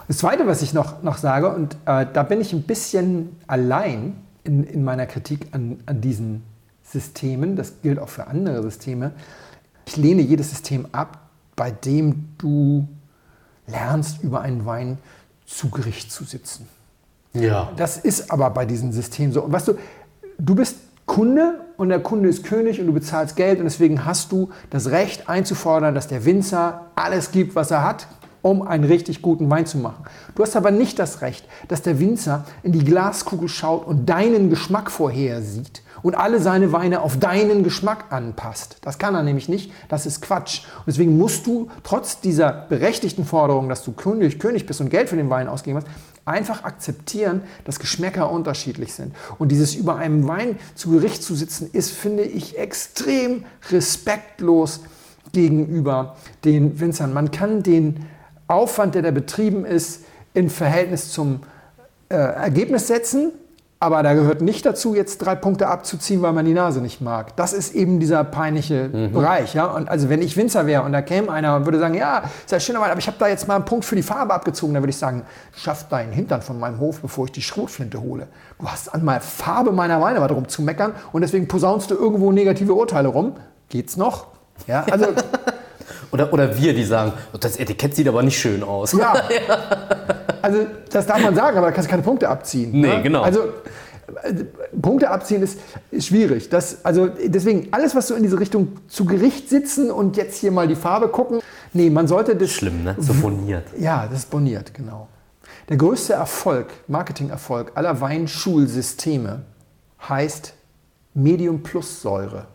Das 0.07 0.19
Zweite, 0.19 0.47
was 0.47 0.63
ich 0.63 0.73
noch, 0.73 1.03
noch 1.03 1.19
sage, 1.19 1.51
und 1.55 1.75
äh, 1.85 2.07
da 2.13 2.23
bin 2.23 2.41
ich 2.41 2.53
ein 2.53 2.63
bisschen 2.63 3.37
allein 3.47 4.17
in, 4.45 4.65
in 4.65 4.85
meiner 4.85 5.07
Kritik 5.07 5.49
an, 5.53 5.79
an 5.87 6.01
diesen 6.01 6.43
Systemen, 6.83 7.57
das 7.57 7.83
gilt 7.83 7.99
auch 7.99 8.09
für 8.09 8.27
andere 8.27 8.63
Systeme, 8.63 9.13
ich 9.87 9.97
lehne 9.97 10.23
jedes 10.23 10.51
System 10.51 10.87
ab, 10.93 11.19
bei 11.57 11.71
dem 11.71 12.29
du 12.39 12.89
lernst, 13.67 14.23
über 14.23 14.41
einen 14.41 14.65
Wein 14.65 14.99
zu 15.47 15.71
Gericht 15.71 16.13
zu 16.13 16.25
sitzen. 16.25 16.69
Ja. 17.35 17.73
Das 17.77 17.99
ist 17.99 18.31
aber 18.31 18.51
bei 18.51 18.65
diesen 18.65 18.93
Systemen 18.93 19.33
so. 19.33 19.43
Und 19.43 19.53
weißt 19.53 19.69
du, 19.69 19.75
du 20.39 20.55
bist 20.55 20.77
Kunde 21.09 21.65
und 21.77 21.89
der 21.89 22.01
Kunde 22.01 22.29
ist 22.29 22.45
König 22.45 22.81
und 22.81 22.87
du 22.87 22.93
bezahlst 22.93 23.35
Geld 23.35 23.59
und 23.59 23.65
deswegen 23.65 24.05
hast 24.05 24.31
du 24.31 24.51
das 24.71 24.93
Recht 24.93 25.29
einzufordern, 25.29 25.97
dass 25.97 26.07
der 26.07 26.25
Winzer 26.25 26.93
alles 26.95 27.33
gibt, 27.33 27.57
was 27.57 27.73
er 27.73 27.83
hat, 27.83 28.07
um 28.43 28.63
einen 28.63 28.85
richtig 28.85 29.23
guten 29.23 29.51
Wein 29.51 29.67
zu 29.67 29.79
machen. 29.79 30.05
Du 30.35 30.43
hast 30.43 30.57
aber 30.57 30.71
nicht 30.71 30.99
das 30.99 31.21
Recht, 31.21 31.45
dass 31.69 31.83
der 31.83 31.99
Winzer 31.99 32.45
in 32.63 32.73
die 32.73 32.85
Glaskugel 32.85 33.49
schaut 33.49 33.87
und 33.87 34.07
deinen 34.07 34.51
Geschmack 34.51 34.91
vorhersieht 34.91 35.83
und 36.03 36.15
alle 36.15 36.41
seine 36.41 36.73
Weine 36.73 37.03
auf 37.03 37.19
deinen 37.19 37.65
Geschmack 37.65 38.07
anpasst. 38.11 38.79
Das 38.83 38.99
kann 38.99 39.15
er 39.15 39.23
nämlich 39.23 39.49
nicht, 39.49 39.73
das 39.89 40.07
ist 40.07 40.23
Quatsch. 40.23 40.63
Und 40.79 40.87
deswegen 40.87 41.19
musst 41.19 41.47
du 41.47 41.69
trotz 41.83 42.21
dieser 42.21 42.53
berechtigten 42.53 43.25
Forderung, 43.25 43.69
dass 43.69 43.85
du 43.85 43.93
König, 43.93 44.39
König 44.39 44.67
bist 44.67 44.81
und 44.81 44.91
Geld 44.91 45.09
für 45.09 45.17
den 45.17 45.31
Wein 45.31 45.49
ausgeben 45.49 45.79
hast, 45.79 45.89
einfach 46.25 46.65
akzeptieren, 46.65 47.43
dass 47.65 47.81
Geschmäcker 47.81 48.31
unterschiedlich 48.31 48.93
sind. 48.93 49.15
Und 49.39 49.51
dieses 49.51 49.75
über 49.75 49.97
einem 49.97 50.29
Wein 50.29 50.59
zu 50.75 50.91
Gericht 50.91 51.23
zu 51.23 51.35
sitzen, 51.35 51.71
ist, 51.73 51.91
finde 51.91 52.23
ich, 52.23 52.59
extrem 52.59 53.45
respektlos 53.71 54.81
gegenüber 55.33 56.17
den 56.45 56.81
Winzern. 56.81 57.13
Man 57.13 57.31
kann 57.31 57.63
den 57.63 58.07
Aufwand, 58.49 58.95
der 58.95 59.03
da 59.03 59.11
betrieben 59.11 59.65
ist, 59.65 60.05
in 60.35 60.51
Verhältnis 60.51 61.13
zum 61.13 61.41
äh, 62.09 62.17
Ergebnis 62.17 62.87
setzen, 62.87 63.33
aber 63.81 64.03
da 64.03 64.15
gehört 64.15 64.41
nicht 64.41 64.67
dazu, 64.67 64.97
jetzt 64.97 65.19
drei 65.19 65.37
Punkte 65.37 65.69
abzuziehen, 65.69 66.21
weil 66.21 66.33
man 66.33 66.45
die 66.45 66.53
Nase 66.53 66.81
nicht 66.81 67.01
mag. 67.01 67.37
Das 67.37 67.53
ist 67.53 67.77
eben 67.77 68.01
dieser 68.01 68.25
peinliche 68.25 68.89
Bereich. 68.89 69.55
Ja? 69.55 69.67
Und 69.67 69.89
also 69.89 70.09
wenn 70.09 70.21
ich 70.21 70.37
Winzer 70.37 70.67
wäre 70.67 70.83
und 70.83 70.93
da 70.93 71.01
käme 71.01 71.31
einer 71.31 71.55
und 71.55 71.65
würde 71.65 71.79
sagen, 71.79 71.95
ja, 71.95 72.25
ist 72.45 72.51
ja 72.51 72.59
schöner 72.59 72.81
Wein, 72.81 72.91
aber 72.91 72.99
ich 72.99 73.07
habe 73.07 73.19
da 73.21 73.29
jetzt 73.29 73.47
mal 73.47 73.55
einen 73.55 73.65
Punkt 73.65 73.85
für 73.85 73.95
die 73.95 74.03
Farbe 74.03 74.35
abgezogen, 74.35 74.75
dann 74.75 74.83
würde 74.83 74.91
ich 74.91 74.97
sagen, 74.97 75.23
schaff 75.55 75.89
deinen 75.89 76.13
Hintern 76.13 76.43
von 76.43 76.59
meinem 76.59 76.81
Hof, 76.81 77.01
bevor 77.01 77.27
ich 77.27 77.33
die 77.33 77.43
Schrotflinte 77.43 78.01
hole. 78.01 78.27
Du 78.59 78.67
hast 78.67 78.93
an 78.93 79.07
der 79.07 79.21
Farbe 79.21 79.71
meiner 79.71 80.01
Weine 80.01 80.21
was 80.21 80.31
rum 80.33 80.49
zu 80.49 80.63
meckern 80.63 80.93
und 81.13 81.21
deswegen 81.21 81.47
posaunst 81.47 81.93
du 81.93 81.95
irgendwo 81.95 82.33
negative 82.33 82.75
Urteile 82.75 83.09
rum. 83.09 83.35
Geht's 83.69 83.97
noch? 83.97 84.27
Ja, 84.67 84.87
also 84.91 85.07
Oder, 86.11 86.33
oder 86.33 86.57
wir, 86.57 86.75
die 86.75 86.85
sagen, 86.85 87.13
das 87.39 87.57
Etikett 87.57 87.95
sieht 87.95 88.09
aber 88.09 88.23
nicht 88.23 88.39
schön 88.39 88.63
aus. 88.63 88.93
Ja. 88.99 89.15
Also 90.41 90.67
das 90.91 91.07
darf 91.07 91.21
man 91.21 91.35
sagen, 91.35 91.57
aber 91.59 91.67
da 91.67 91.73
kannst 91.73 91.89
du 91.89 91.91
keine 91.91 92.03
Punkte 92.03 92.29
abziehen. 92.29 92.71
Nee, 92.73 92.97
ne? 92.97 93.03
genau. 93.03 93.23
Also 93.23 93.41
äh, 94.23 94.45
Punkte 94.81 95.11
abziehen 95.11 95.43
ist, 95.43 95.59
ist 95.91 96.07
schwierig. 96.07 96.49
Das, 96.49 96.85
also 96.85 97.09
deswegen 97.09 97.69
alles, 97.73 97.95
was 97.95 98.09
so 98.09 98.15
in 98.15 98.23
diese 98.23 98.39
Richtung 98.39 98.77
zu 98.89 99.05
Gericht 99.05 99.49
sitzen 99.49 99.91
und 99.91 100.17
jetzt 100.17 100.39
hier 100.39 100.51
mal 100.51 100.69
die 100.69 100.77
Farbe 100.77 101.09
gucken. 101.09 101.41
Nee, 101.73 101.91
man 101.91 102.09
sollte 102.09 102.37
das. 102.37 102.51
Schlimm, 102.51 102.85
ne? 102.85 102.97
So 102.99 103.15
boniert. 103.15 103.65
Ja, 103.79 104.07
das 104.09 104.21
ist 104.21 104.31
boniert, 104.31 104.75
genau. 104.75 105.09
Der 105.69 105.77
größte 105.77 106.15
Erfolg, 106.15 106.69
Marketingerfolg 106.87 107.73
aller 107.75 108.01
Weinschulsysteme 108.01 109.43
heißt 110.09 110.55
Medium 111.15 111.63
Plus 111.63 112.01
Säure. 112.01 112.47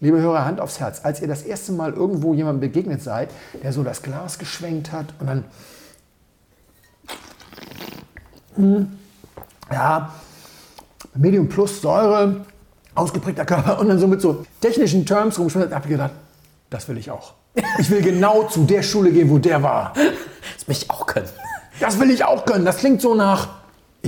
Liebe 0.00 0.20
Hörer, 0.20 0.44
Hand 0.44 0.60
aufs 0.60 0.78
Herz, 0.78 1.00
als 1.02 1.20
ihr 1.20 1.28
das 1.28 1.42
erste 1.42 1.72
Mal 1.72 1.92
irgendwo 1.92 2.32
jemandem 2.34 2.60
begegnet 2.60 3.02
seid, 3.02 3.30
der 3.62 3.72
so 3.72 3.82
das 3.82 4.02
Glas 4.02 4.38
geschwenkt 4.38 4.92
hat 4.92 5.06
und 5.18 5.26
dann, 5.26 5.44
Hm, 8.54 8.98
ja, 9.72 10.12
Medium 11.14 11.48
Plus 11.48 11.80
Säure, 11.80 12.44
ausgeprägter 12.94 13.44
Körper 13.44 13.78
und 13.78 13.88
dann 13.88 13.98
so 13.98 14.08
mit 14.08 14.20
so 14.20 14.44
technischen 14.60 15.06
Terms 15.06 15.38
rumgeschwimmt, 15.38 15.72
habe 15.72 15.84
ich 15.84 15.90
gedacht, 15.92 16.12
das 16.68 16.88
will 16.88 16.98
ich 16.98 17.10
auch. 17.10 17.34
Ich 17.78 17.90
will 17.90 18.02
genau 18.02 18.44
zu 18.44 18.64
der 18.64 18.82
Schule 18.82 19.10
gehen, 19.10 19.30
wo 19.30 19.38
der 19.38 19.62
war. 19.62 19.92
Das 19.94 20.66
möchte 20.66 20.84
ich 20.84 20.90
auch 20.90 21.06
können. 21.06 21.28
Das 21.80 21.98
will 22.00 22.10
ich 22.10 22.24
auch 22.24 22.44
können. 22.44 22.64
Das 22.64 22.78
klingt 22.78 23.00
so 23.00 23.14
nach, 23.14 23.48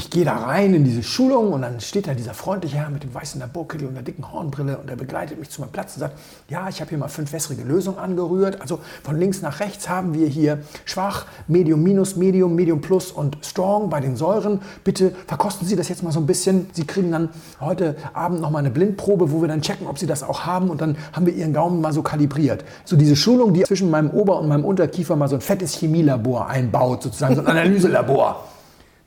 ich 0.01 0.09
gehe 0.09 0.25
da 0.25 0.35
rein 0.35 0.73
in 0.73 0.83
diese 0.83 1.03
Schulung 1.03 1.53
und 1.53 1.61
dann 1.61 1.79
steht 1.79 2.07
da 2.07 2.15
dieser 2.15 2.33
freundliche 2.33 2.79
Herr 2.79 2.89
mit 2.89 3.03
dem 3.03 3.13
weißen 3.13 3.39
Laborkittel 3.39 3.87
und 3.87 3.93
der 3.93 4.03
dicken 4.03 4.33
Hornbrille 4.33 4.79
und 4.79 4.89
der 4.89 4.97
begleitet 4.97 5.39
mich 5.39 5.51
zu 5.51 5.61
meinem 5.61 5.73
Platz 5.73 5.95
und 5.95 6.01
sagt, 6.01 6.19
ja, 6.49 6.71
ich 6.71 6.81
habe 6.81 6.89
hier 6.89 6.97
mal 6.97 7.09
fünf 7.09 7.35
wässrige 7.35 7.65
Lösungen 7.65 7.99
angerührt. 7.99 8.63
Also 8.63 8.81
von 9.03 9.19
links 9.19 9.43
nach 9.43 9.61
rechts 9.61 9.91
haben 9.91 10.15
wir 10.15 10.27
hier 10.27 10.61
schwach, 10.87 11.27
Medium 11.49 11.83
minus, 11.83 12.17
Medium, 12.17 12.55
Medium 12.55 12.81
plus 12.81 13.13
und 13.13 13.37
Strong 13.43 13.91
bei 13.91 14.01
den 14.01 14.17
Säuren. 14.17 14.63
Bitte 14.85 15.13
verkosten 15.27 15.69
Sie 15.69 15.77
das 15.77 15.91
jetzt 15.91 16.03
mal 16.03 16.13
so 16.13 16.21
ein 16.21 16.27
bisschen. 16.27 16.71
Sie 16.73 16.87
kriegen 16.87 17.13
dann 17.13 17.29
heute 17.61 17.95
Abend 18.15 18.41
noch 18.41 18.51
mal 18.51 18.61
eine 18.61 18.71
Blindprobe, 18.71 19.31
wo 19.31 19.43
wir 19.43 19.49
dann 19.49 19.61
checken, 19.61 19.87
ob 19.87 19.99
Sie 19.99 20.07
das 20.07 20.23
auch 20.23 20.47
haben 20.47 20.71
und 20.71 20.81
dann 20.81 20.97
haben 21.13 21.27
wir 21.27 21.35
Ihren 21.35 21.53
Gaumen 21.53 21.83
mal 21.83 21.93
so 21.93 22.01
kalibriert. 22.01 22.65
So 22.87 22.97
diese 22.97 23.17
Schulung, 23.17 23.53
die 23.53 23.65
zwischen 23.65 23.91
meinem 23.91 24.09
Ober- 24.09 24.41
und 24.41 24.49
meinem 24.49 24.65
Unterkiefer 24.65 25.15
mal 25.15 25.29
so 25.29 25.35
ein 25.35 25.43
fettes 25.43 25.75
Chemielabor 25.75 26.49
einbaut, 26.49 27.03
sozusagen 27.03 27.35
so 27.35 27.43
ein 27.43 27.49
Analyselabor. 27.49 28.47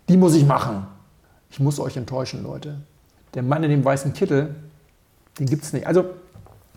Die 0.10 0.18
muss 0.18 0.36
ich 0.36 0.46
machen. 0.46 0.86
Ich 1.50 1.60
muss 1.60 1.80
euch 1.80 1.98
enttäuschen, 1.98 2.44
Leute. 2.44 2.78
Der 3.34 3.44
Mann 3.44 3.64
in 3.64 3.70
dem 3.70 3.86
weißen 3.86 4.14
Kittel, 4.14 4.56
den 5.40 5.48
gibt 5.48 5.64
es 5.64 5.74
nicht. 5.74 5.88
Also, 5.88 6.06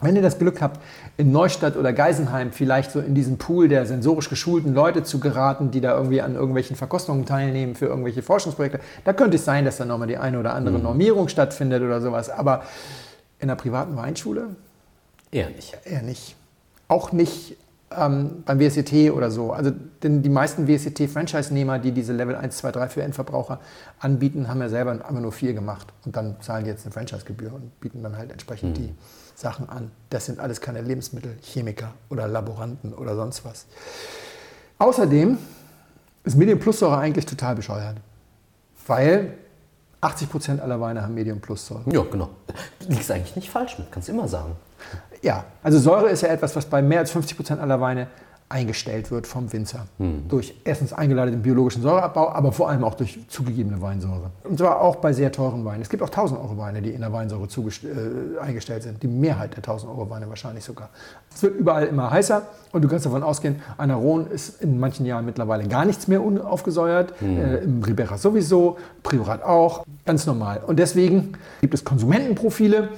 wenn 0.00 0.14
ihr 0.14 0.22
das 0.22 0.38
Glück 0.38 0.60
habt, 0.60 0.80
in 1.16 1.32
Neustadt 1.32 1.76
oder 1.76 1.92
Geisenheim 1.92 2.52
vielleicht 2.52 2.90
so 2.90 3.00
in 3.00 3.14
diesen 3.14 3.38
Pool 3.38 3.68
der 3.68 3.86
sensorisch 3.86 4.28
geschulten 4.28 4.74
Leute 4.74 5.02
zu 5.02 5.20
geraten, 5.20 5.70
die 5.70 5.80
da 5.80 5.96
irgendwie 5.96 6.20
an 6.20 6.34
irgendwelchen 6.34 6.76
Verkostungen 6.76 7.24
teilnehmen 7.24 7.74
für 7.74 7.86
irgendwelche 7.86 8.22
Forschungsprojekte, 8.22 8.80
da 9.04 9.14
könnte 9.14 9.36
es 9.36 9.46
sein, 9.46 9.64
dass 9.64 9.78
da 9.78 9.86
nochmal 9.86 10.08
die 10.08 10.18
eine 10.18 10.38
oder 10.38 10.54
andere 10.54 10.78
Normierung 10.78 11.28
stattfindet 11.28 11.82
oder 11.82 12.02
sowas. 12.02 12.28
Aber 12.28 12.64
in 13.38 13.48
einer 13.48 13.56
privaten 13.56 13.96
Weinschule 13.96 14.56
Eher 15.30 15.50
nicht. 15.50 15.76
eher 15.84 16.02
nicht. 16.02 16.36
Auch 16.88 17.12
nicht 17.12 17.56
ähm, 17.98 18.42
beim 18.44 18.59
WSET 18.59 19.11
oder 19.12 19.30
so. 19.30 19.52
Also 19.52 19.72
denn 20.02 20.22
die 20.22 20.28
meisten 20.28 20.66
WSET-Franchise-Nehmer, 20.66 21.78
die 21.78 21.92
diese 21.92 22.12
Level 22.12 22.37
1, 22.37 22.56
2, 22.59 22.72
3 22.72 22.88
für 22.88 23.02
Endverbraucher 23.02 23.61
anbieten, 23.98 24.48
haben 24.48 24.61
ja 24.61 24.68
selber 24.68 24.92
einfach 24.92 25.11
nur 25.11 25.32
vier 25.32 25.54
gemacht 25.54 25.88
und 26.04 26.16
dann 26.16 26.40
zahlen 26.40 26.64
die 26.64 26.70
jetzt 26.70 26.85
eine 26.85 26.92
Franchise-Gebühr 26.92 27.52
und 27.52 27.80
bieten 27.80 28.02
dann 28.02 28.16
halt 28.16 28.30
entsprechend 28.30 28.76
die 28.76 28.94
Sachen 29.35 29.68
an. 29.68 29.90
Das 30.11 30.26
sind 30.26 30.40
alles 30.40 30.61
keine 30.61 30.80
Lebensmittelchemiker 30.80 31.92
oder 32.09 32.26
Laboranten 32.26 32.94
oder 32.94 33.14
sonst 33.14 33.44
was. 33.44 33.66
Außerdem 34.78 35.38
ist 36.24 36.37
Medium 36.37 36.59
Plus 36.59 36.78
Säure 36.78 36.98
eigentlich 36.98 37.26
total 37.26 37.54
bescheuert. 37.54 37.96
Weil 38.87 39.35
80% 40.00 40.61
aller 40.61 40.80
Weine 40.80 41.02
haben 41.02 41.14
Medium 41.14 41.40
Plus 41.40 41.66
Säure. 41.66 41.82
Ja, 41.90 42.02
genau. 42.02 42.30
Liegst 42.88 43.11
eigentlich 43.11 43.37
nicht 43.37 43.50
falsch 43.50 43.78
mit, 43.78 43.90
kannst 43.90 44.09
du 44.09 44.12
immer 44.12 44.28
sagen. 44.28 44.56
Ja, 45.22 45.44
also 45.62 45.79
Säure 45.79 46.09
ist 46.11 46.22
ja 46.22 46.29
etwas, 46.29 46.55
was 46.57 46.66
bei 46.66 46.83
mehr 46.83 47.00
als 47.00 47.14
50% 47.14 47.59
aller 47.59 47.81
Weine 47.81 48.09
eingestellt 48.48 49.11
wird 49.11 49.26
vom 49.26 49.52
Winzer. 49.52 49.87
Durch 50.29 50.55
erstens 50.62 50.92
eingeleiteten 50.92 51.42
biologischen 51.42 51.83
Säureabbau, 51.83 52.29
aber 52.29 52.52
vor 52.52 52.68
allem 52.68 52.85
auch 52.85 52.94
durch 52.94 53.18
zugegebene 53.29 53.83
Weinsäure. 53.83 54.31
Und 54.44 54.59
zwar 54.59 54.81
auch 54.81 54.96
bei 54.96 55.12
sehr 55.12 55.33
teuren 55.33 55.64
Weinen. 55.64 55.83
Es 55.83 55.88
gibt 55.88 56.00
auch 56.00 56.09
1000 56.09 56.40
Euro 56.40 56.57
Weine, 56.57 56.81
die 56.81 56.90
in 56.90 57.00
der 57.00 57.12
Weinsäure 57.12 57.46
äh, 57.46 58.38
eingestellt 58.40 58.85
sind. 58.85 59.02
Die 59.02 59.09
Mehrheit 59.09 59.52
der 59.52 59.59
1000 59.59 59.90
Euro 59.90 60.09
Weine 60.11 60.29
wahrscheinlich 60.29 60.62
sogar. 60.62 60.90
Es 61.35 61.42
wird 61.42 61.57
überall 61.57 61.87
immer 61.87 62.09
heißer 62.09 62.42
und 62.70 62.83
du 62.83 62.88
kannst 62.88 63.05
davon 63.05 63.24
ausgehen, 63.24 63.57
ein 63.79 63.90
Aron 63.90 64.31
ist 64.31 64.62
in 64.62 64.79
manchen 64.79 65.07
Jahren 65.07 65.26
mittlerweile 65.26 65.66
gar 65.66 65.85
nichts 65.85 66.07
mehr 66.07 66.22
unaufgesäuert. 66.22 67.14
Äh, 67.20 67.64
Im 67.64 67.83
Ribera 67.83 68.16
sowieso, 68.16 68.76
Priorat 69.02 69.42
auch. 69.42 69.85
Ganz 70.05 70.24
normal. 70.24 70.61
Und 70.64 70.79
deswegen 70.79 71.33
gibt 71.61 71.74
es 71.74 71.85
Konsumentenprofile. 71.85 72.90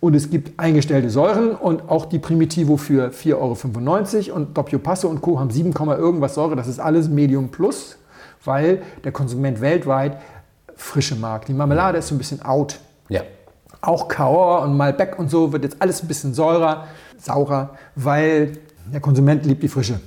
Und 0.00 0.14
es 0.14 0.30
gibt 0.30 0.60
eingestellte 0.60 1.10
Säuren 1.10 1.52
und 1.52 1.88
auch 1.88 2.06
die 2.06 2.20
Primitivo 2.20 2.76
für 2.76 3.10
4,95 3.10 4.28
Euro 4.28 4.36
und 4.36 4.56
Doppio 4.56 4.78
Passo 4.78 5.08
und 5.08 5.20
Co. 5.20 5.40
haben 5.40 5.50
7, 5.50 5.74
irgendwas 5.74 6.34
Säure. 6.34 6.54
Das 6.54 6.68
ist 6.68 6.78
alles 6.78 7.08
Medium 7.08 7.50
Plus, 7.50 7.96
weil 8.44 8.82
der 9.02 9.10
Konsument 9.10 9.60
weltweit 9.60 10.18
frische 10.76 11.16
mag. 11.16 11.46
Die 11.46 11.52
Marmelade 11.52 11.98
ist 11.98 12.08
so 12.08 12.14
ein 12.14 12.18
bisschen 12.18 12.42
out. 12.42 12.78
Ja. 13.08 13.22
Auch 13.80 14.06
Cahors 14.06 14.64
und 14.64 14.76
Malbec 14.76 15.18
und 15.18 15.30
so 15.30 15.52
wird 15.52 15.64
jetzt 15.64 15.76
alles 15.80 16.02
ein 16.02 16.08
bisschen 16.08 16.32
säurer, 16.32 16.86
saurer, 17.16 17.70
weil 17.96 18.52
der 18.92 19.00
Konsument 19.00 19.44
liebt 19.44 19.62
die 19.62 19.68
Frische. 19.68 20.00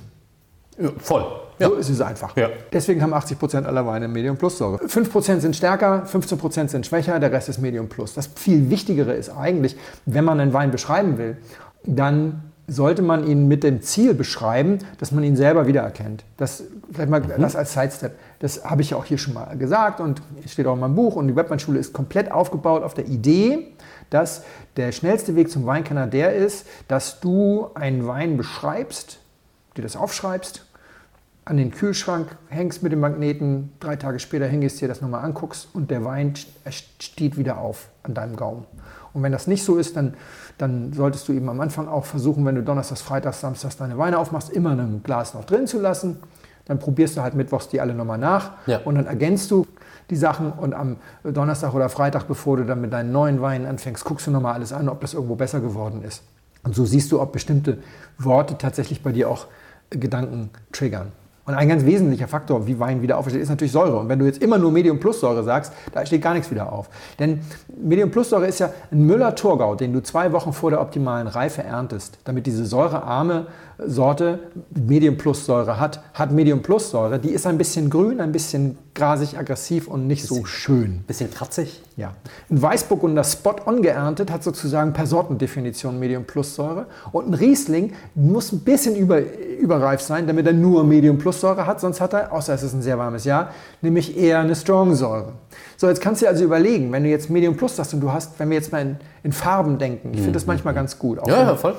ja 0.78 0.90
voll. 0.98 1.41
Ja. 1.62 1.68
So 1.68 1.74
ist 1.74 1.88
es 1.88 2.00
einfach. 2.00 2.36
Ja. 2.36 2.48
Deswegen 2.72 3.02
haben 3.02 3.14
80% 3.14 3.64
aller 3.64 3.86
Weine 3.86 4.08
Medium 4.08 4.36
Plus 4.36 4.58
Säure. 4.58 4.78
5% 4.84 5.40
sind 5.40 5.56
stärker, 5.56 6.04
15% 6.04 6.68
sind 6.68 6.86
schwächer, 6.86 7.18
der 7.20 7.32
Rest 7.32 7.48
ist 7.48 7.58
Medium 7.58 7.88
Plus. 7.88 8.14
Das 8.14 8.28
viel 8.34 8.70
Wichtigere 8.70 9.12
ist 9.12 9.30
eigentlich, 9.30 9.76
wenn 10.06 10.24
man 10.24 10.40
einen 10.40 10.52
Wein 10.52 10.70
beschreiben 10.70 11.18
will, 11.18 11.36
dann 11.84 12.42
sollte 12.68 13.02
man 13.02 13.26
ihn 13.26 13.48
mit 13.48 13.64
dem 13.64 13.82
Ziel 13.82 14.14
beschreiben, 14.14 14.78
dass 14.98 15.12
man 15.12 15.24
ihn 15.24 15.36
selber 15.36 15.66
wiedererkennt. 15.66 16.24
Das, 16.36 16.64
vielleicht 16.92 17.10
mal 17.10 17.20
das 17.20 17.56
als 17.56 17.72
Sidestep. 17.72 18.12
Das 18.38 18.64
habe 18.64 18.82
ich 18.82 18.90
ja 18.90 18.96
auch 18.96 19.04
hier 19.04 19.18
schon 19.18 19.34
mal 19.34 19.56
gesagt 19.56 20.00
und 20.00 20.22
steht 20.46 20.66
auch 20.66 20.74
in 20.74 20.80
meinem 20.80 20.94
Buch. 20.94 21.16
Und 21.16 21.28
die 21.28 21.36
Webmann-Schule 21.36 21.78
ist 21.78 21.92
komplett 21.92 22.30
aufgebaut 22.30 22.82
auf 22.82 22.94
der 22.94 23.06
Idee, 23.06 23.68
dass 24.10 24.44
der 24.76 24.92
schnellste 24.92 25.34
Weg 25.36 25.50
zum 25.50 25.66
Weinkenner 25.66 26.06
der 26.06 26.34
ist, 26.34 26.66
dass 26.88 27.20
du 27.20 27.68
einen 27.74 28.06
Wein 28.06 28.36
beschreibst, 28.36 29.18
dir 29.76 29.82
das 29.82 29.96
aufschreibst, 29.96 30.64
an 31.44 31.56
den 31.56 31.72
Kühlschrank 31.72 32.36
hängst 32.48 32.82
mit 32.82 32.92
dem 32.92 33.00
Magneten, 33.00 33.72
drei 33.80 33.96
Tage 33.96 34.20
später 34.20 34.46
hingehst, 34.46 34.80
dir 34.80 34.88
das 34.88 35.00
nochmal 35.00 35.24
anguckst 35.24 35.68
und 35.72 35.90
der 35.90 36.04
Wein 36.04 36.34
steht 36.70 37.36
wieder 37.36 37.58
auf 37.58 37.88
an 38.04 38.14
deinem 38.14 38.36
Gaumen. 38.36 38.64
Und 39.12 39.22
wenn 39.22 39.32
das 39.32 39.46
nicht 39.46 39.64
so 39.64 39.76
ist, 39.76 39.96
dann, 39.96 40.14
dann 40.56 40.92
solltest 40.92 41.28
du 41.28 41.32
eben 41.32 41.48
am 41.48 41.60
Anfang 41.60 41.88
auch 41.88 42.04
versuchen, 42.04 42.46
wenn 42.46 42.54
du 42.54 42.62
Donnerstags, 42.62 43.02
Freitags, 43.02 43.40
Samstags 43.40 43.76
deine 43.76 43.98
Weine 43.98 44.18
aufmachst, 44.18 44.50
immer 44.50 44.70
ein 44.70 45.02
Glas 45.02 45.34
noch 45.34 45.44
drin 45.44 45.66
zu 45.66 45.80
lassen. 45.80 46.18
Dann 46.64 46.78
probierst 46.78 47.16
du 47.16 47.22
halt 47.22 47.34
mittwochs 47.34 47.68
die 47.68 47.80
alle 47.80 47.92
nochmal 47.92 48.18
nach 48.18 48.52
Ja. 48.66 48.78
und 48.84 48.94
dann 48.94 49.06
ergänzt 49.06 49.50
du 49.50 49.66
die 50.10 50.16
Sachen 50.16 50.52
und 50.52 50.74
am 50.74 50.96
Donnerstag 51.24 51.74
oder 51.74 51.88
Freitag, 51.88 52.28
bevor 52.28 52.56
du 52.56 52.64
dann 52.64 52.80
mit 52.80 52.92
deinen 52.92 53.10
neuen 53.12 53.40
Weinen 53.42 53.66
anfängst, 53.66 54.04
guckst 54.04 54.26
du 54.28 54.30
nochmal 54.30 54.54
alles 54.54 54.72
an, 54.72 54.88
ob 54.88 55.00
das 55.00 55.14
irgendwo 55.14 55.34
besser 55.34 55.60
geworden 55.60 56.02
ist. 56.04 56.22
Und 56.62 56.74
so 56.74 56.84
siehst 56.84 57.10
du, 57.10 57.20
ob 57.20 57.32
bestimmte 57.32 57.78
Worte 58.18 58.56
tatsächlich 58.56 59.02
bei 59.02 59.10
dir 59.10 59.28
auch 59.28 59.46
Gedanken 59.90 60.50
triggern. 60.70 61.10
Und 61.44 61.54
ein 61.54 61.68
ganz 61.68 61.84
wesentlicher 61.84 62.28
Faktor, 62.28 62.68
wie 62.68 62.78
Wein 62.78 63.02
wieder 63.02 63.18
aufsteht, 63.18 63.42
ist 63.42 63.48
natürlich 63.48 63.72
Säure. 63.72 63.98
Und 63.98 64.08
wenn 64.08 64.20
du 64.20 64.26
jetzt 64.26 64.40
immer 64.40 64.58
nur 64.58 64.70
Medium 64.70 65.00
Plus 65.00 65.18
Säure 65.18 65.42
sagst, 65.42 65.72
da 65.92 66.06
steht 66.06 66.22
gar 66.22 66.34
nichts 66.34 66.52
wieder 66.52 66.72
auf. 66.72 66.88
Denn 67.18 67.40
Medium 67.82 68.12
Plus 68.12 68.30
Säure 68.30 68.46
ist 68.46 68.60
ja 68.60 68.70
ein 68.92 69.06
Müller-Thurgau, 69.06 69.74
den 69.74 69.92
du 69.92 70.00
zwei 70.02 70.32
Wochen 70.32 70.52
vor 70.52 70.70
der 70.70 70.80
optimalen 70.80 71.26
Reife 71.26 71.64
erntest, 71.64 72.18
damit 72.24 72.46
diese 72.46 72.64
säurearme 72.64 73.48
Sorte 73.84 74.38
Medium 74.70 75.16
Plus 75.16 75.44
Säure 75.44 75.80
hat, 75.80 76.00
hat 76.14 76.30
Medium 76.30 76.62
Plus 76.62 76.90
Säure. 76.90 77.18
Die 77.18 77.30
ist 77.30 77.46
ein 77.46 77.58
bisschen 77.58 77.90
grün, 77.90 78.20
ein 78.20 78.30
bisschen 78.30 78.78
grasig, 78.94 79.36
aggressiv 79.36 79.88
und 79.88 80.06
nicht 80.06 80.24
so 80.24 80.44
schön. 80.44 81.02
Bisschen 81.08 81.32
kratzig. 81.32 81.82
Ja. 81.96 82.14
Ein 82.50 82.62
Weißburgunder 82.62 83.22
Spot-on 83.22 83.82
geerntet 83.82 84.30
hat 84.30 84.42
sozusagen 84.42 84.92
per 84.92 85.06
Sortendefinition 85.06 85.98
Medium 85.98 86.24
Plus 86.24 86.54
Säure. 86.54 86.86
Und 87.12 87.28
ein 87.28 87.34
Riesling 87.34 87.92
muss 88.14 88.52
ein 88.52 88.60
bisschen 88.60 88.96
über, 88.96 89.20
überreif 89.60 90.00
sein, 90.00 90.26
damit 90.26 90.46
er 90.46 90.52
nur 90.52 90.84
Medium 90.84 91.18
Plus 91.18 91.40
Säure 91.40 91.66
hat. 91.66 91.80
Sonst 91.80 92.00
hat 92.00 92.14
er, 92.14 92.32
außer 92.32 92.54
es 92.54 92.62
ist 92.62 92.72
ein 92.72 92.82
sehr 92.82 92.98
warmes 92.98 93.24
Jahr, 93.24 93.50
nämlich 93.82 94.16
eher 94.16 94.40
eine 94.40 94.54
Strong 94.54 94.94
Säure. 94.94 95.32
So, 95.76 95.88
jetzt 95.88 96.00
kannst 96.00 96.22
du 96.22 96.26
dir 96.26 96.30
also 96.30 96.44
überlegen, 96.44 96.92
wenn 96.92 97.04
du 97.04 97.10
jetzt 97.10 97.28
Medium 97.28 97.56
Plus 97.56 97.76
sagst 97.76 97.92
und 97.92 98.00
du 98.00 98.12
hast, 98.12 98.38
wenn 98.38 98.48
wir 98.48 98.56
jetzt 98.56 98.72
mal 98.72 98.82
in, 98.82 98.96
in 99.22 99.32
Farben 99.32 99.78
denken, 99.78 100.12
ich 100.14 100.20
finde 100.20 100.32
das 100.32 100.46
manchmal 100.46 100.74
ganz 100.74 100.98
gut. 100.98 101.18
Auch 101.18 101.26
Ja, 101.26 101.42
ja, 101.42 101.56
voll. 101.56 101.74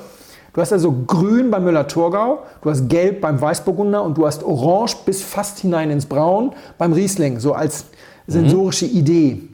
Du 0.54 0.62
hast 0.62 0.72
also 0.72 0.92
grün 1.08 1.50
beim 1.50 1.64
Müller-Thurgau, 1.64 2.44
du 2.62 2.70
hast 2.70 2.88
gelb 2.88 3.22
beim 3.22 3.42
Weißburgunder 3.42 4.04
und 4.04 4.20
du 4.20 4.28
hast 4.28 4.44
orange 4.44 4.98
bis 5.04 5.24
fast 5.24 5.58
hinein 5.60 5.90
ins 5.90 6.06
Braun 6.06 6.54
beim 6.78 6.94
Riesling, 6.94 7.40
so 7.40 7.54
als 7.54 7.86
sensorische 8.28 8.86
Idee. 8.86 9.50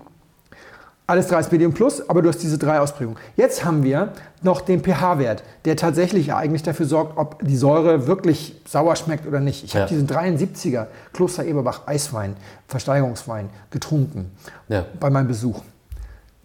Alles 1.10 1.26
drei 1.26 1.39
ist 1.39 1.52
Medium 1.52 1.74
Plus, 1.74 2.08
aber 2.08 2.22
du 2.22 2.30
hast 2.30 2.38
diese 2.43 2.60
drei 2.60 2.80
Ausprägungen. 2.80 3.17
Jetzt 3.36 3.65
haben 3.65 3.82
wir 3.82 4.13
noch 4.43 4.62
den 4.62 4.84
pH-Wert, 4.84 5.41
der 5.65 5.76
tatsächlich 5.76 6.36
eigentlich 6.36 6.62
dafür 6.62 6.86
sorgt, 6.86 7.17
ob 7.17 7.39
die 7.43 7.58
Säure 7.58 8.06
wirklich 8.06 8.62
sauer 8.67 8.95
schmeckt 8.95 9.26
oder 9.26 9.39
nicht. 9.39 9.63
Ich 9.63 9.74
Ja. 9.74 9.80
habe 9.82 9.89
diesen 9.89 10.06
73er 10.06 10.86
Kloster 11.12 11.43
Eberbach 11.45 11.88
Eiswein, 11.88 12.36
Versteigerungswein, 12.67 13.50
getrunken 13.72 14.30
Ja. 14.67 14.86
bei 15.00 15.10
meinem 15.10 15.28
Besuch. 15.28 15.63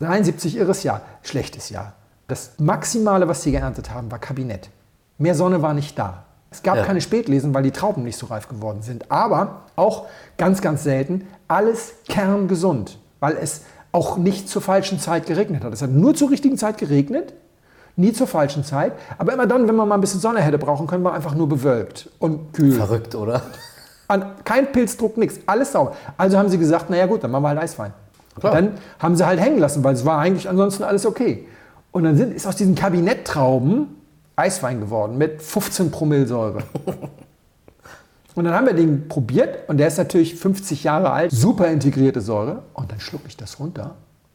73 0.01 0.57
irres 0.57 0.83
Jahr, 0.83 1.03
schlechtes 1.23 1.69
Jahr. 1.69 1.93
Das 2.27 2.53
Maximale, 2.57 3.29
was 3.29 3.43
sie 3.43 3.51
geerntet 3.53 3.91
haben, 3.93 4.11
war 4.11 4.19
Kabinett. 4.19 4.71
Mehr 5.19 5.35
Sonne 5.35 5.61
war 5.61 5.75
nicht 5.75 5.99
da. 5.99 6.25
Es 6.51 6.63
gab 6.63 6.77
Ja. 6.79 6.85
keine 6.85 7.03
Spätlesen, 7.03 7.53
weil 7.53 7.65
die 7.65 7.71
Trauben 7.71 8.03
nicht 8.03 8.17
so 8.17 8.25
reif 8.29 8.49
geworden 8.49 8.81
sind. 8.81 9.11
Aber 9.11 9.65
auch 9.77 10.07
ganz, 10.39 10.63
ganz 10.63 10.85
selten 10.85 11.29
alles 11.49 11.93
kerngesund, 12.09 12.99
weil 13.21 13.37
es 13.37 13.61
auch 13.95 14.17
nicht 14.17 14.49
zur 14.49 14.61
falschen 14.61 14.99
Zeit 14.99 15.25
geregnet 15.27 15.63
hat. 15.63 15.73
Es 15.73 15.81
hat 15.81 15.91
nur 15.91 16.15
zur 16.17 16.31
richtigen 16.31 16.59
Zeit 16.59 16.79
geregnet, 16.79 17.33
nie 17.95 18.13
zur 18.13 18.27
falschen 18.27 18.65
Zeit. 18.65 18.93
Aber 19.19 19.33
immer 19.33 19.47
dann, 19.47 19.69
wenn 19.69 19.77
man 19.77 19.87
mal 19.89 19.95
ein 19.95 20.01
bisschen 20.01 20.19
Sonne 20.19 20.41
hätte 20.41 20.59
brauchen 20.59 20.89
können, 20.89 21.05
war 21.05 21.15
einfach 21.15 21.37
nur 21.37 21.49
bewölkt 21.49 22.11
und 22.19 22.53
kühl. 22.53 22.73
Verrückt, 22.73 23.15
oder? 23.15 23.43
An, 24.09 24.33
kein 24.43 24.73
Pilzdruck, 24.73 25.17
nichts, 25.17 25.39
alles 25.47 25.71
sauer. 25.71 25.95
Also 26.17 26.37
haben 26.37 26.49
sie 26.49 26.59
gesagt, 26.59 26.91
naja 26.91 27.07
gut, 27.07 27.23
dann 27.23 27.31
machen 27.31 27.45
wir 27.45 27.51
halt 27.51 27.61
Eiswein. 27.61 27.93
Klar. 28.39 28.55
dann 28.55 28.73
haben 28.99 29.15
sie 29.15 29.25
halt 29.25 29.39
hängen 29.39 29.61
lassen, 29.61 29.85
weil 29.85 29.95
es 29.95 30.05
war 30.05 30.19
eigentlich 30.19 30.49
ansonsten 30.49 30.83
alles 30.83 31.07
okay. 31.07 31.47
Und 31.93 32.03
dann 32.03 32.17
sind, 32.17 32.35
ist 32.35 32.49
aus 32.49 32.57
diesen 32.57 32.75
Kabinetttrauben 32.75 33.95
Eiswein 34.35 34.81
geworden 34.81 35.17
mit 35.19 35.41
15 35.41 35.93
Promille 35.93 36.27
Säure. 36.27 36.65
Und 38.35 38.45
dann 38.45 38.55
haben 38.55 38.67
wir 38.67 38.75
den 38.75 39.09
probiert 39.09 39.69
und 39.69 39.79
der 39.79 39.89
ist 39.89 39.99
natürlich 39.99 40.35
50 40.35 40.85
Jahre 40.85 41.11
alt, 41.11 41.31
super 41.31 41.69
integrierte 41.69 42.21
Säure. 42.21 42.65
Und 42.73 42.91
dann 42.91 43.01
schlucke 43.01 43.29
ich 43.29 43.37
das 43.37 43.61
runter 43.61 43.95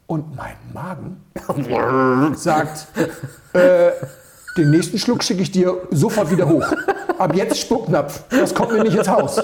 und 0.09 0.35
mein 0.35 0.55
Magen 0.73 2.35
sagt, 2.35 2.87
äh, 3.53 3.91
den 4.57 4.71
nächsten 4.71 4.97
Schluck 4.97 5.23
schicke 5.23 5.43
ich 5.43 5.51
dir 5.51 5.75
sofort 5.91 6.31
wieder 6.31 6.49
hoch. 6.49 6.65
Ab 7.17 7.35
jetzt 7.35 7.59
Spucknapf, 7.59 8.23
das 8.29 8.53
kommt 8.55 8.71
mir 8.71 8.83
nicht 8.83 8.97
ins 8.97 9.07
Haus. 9.07 9.39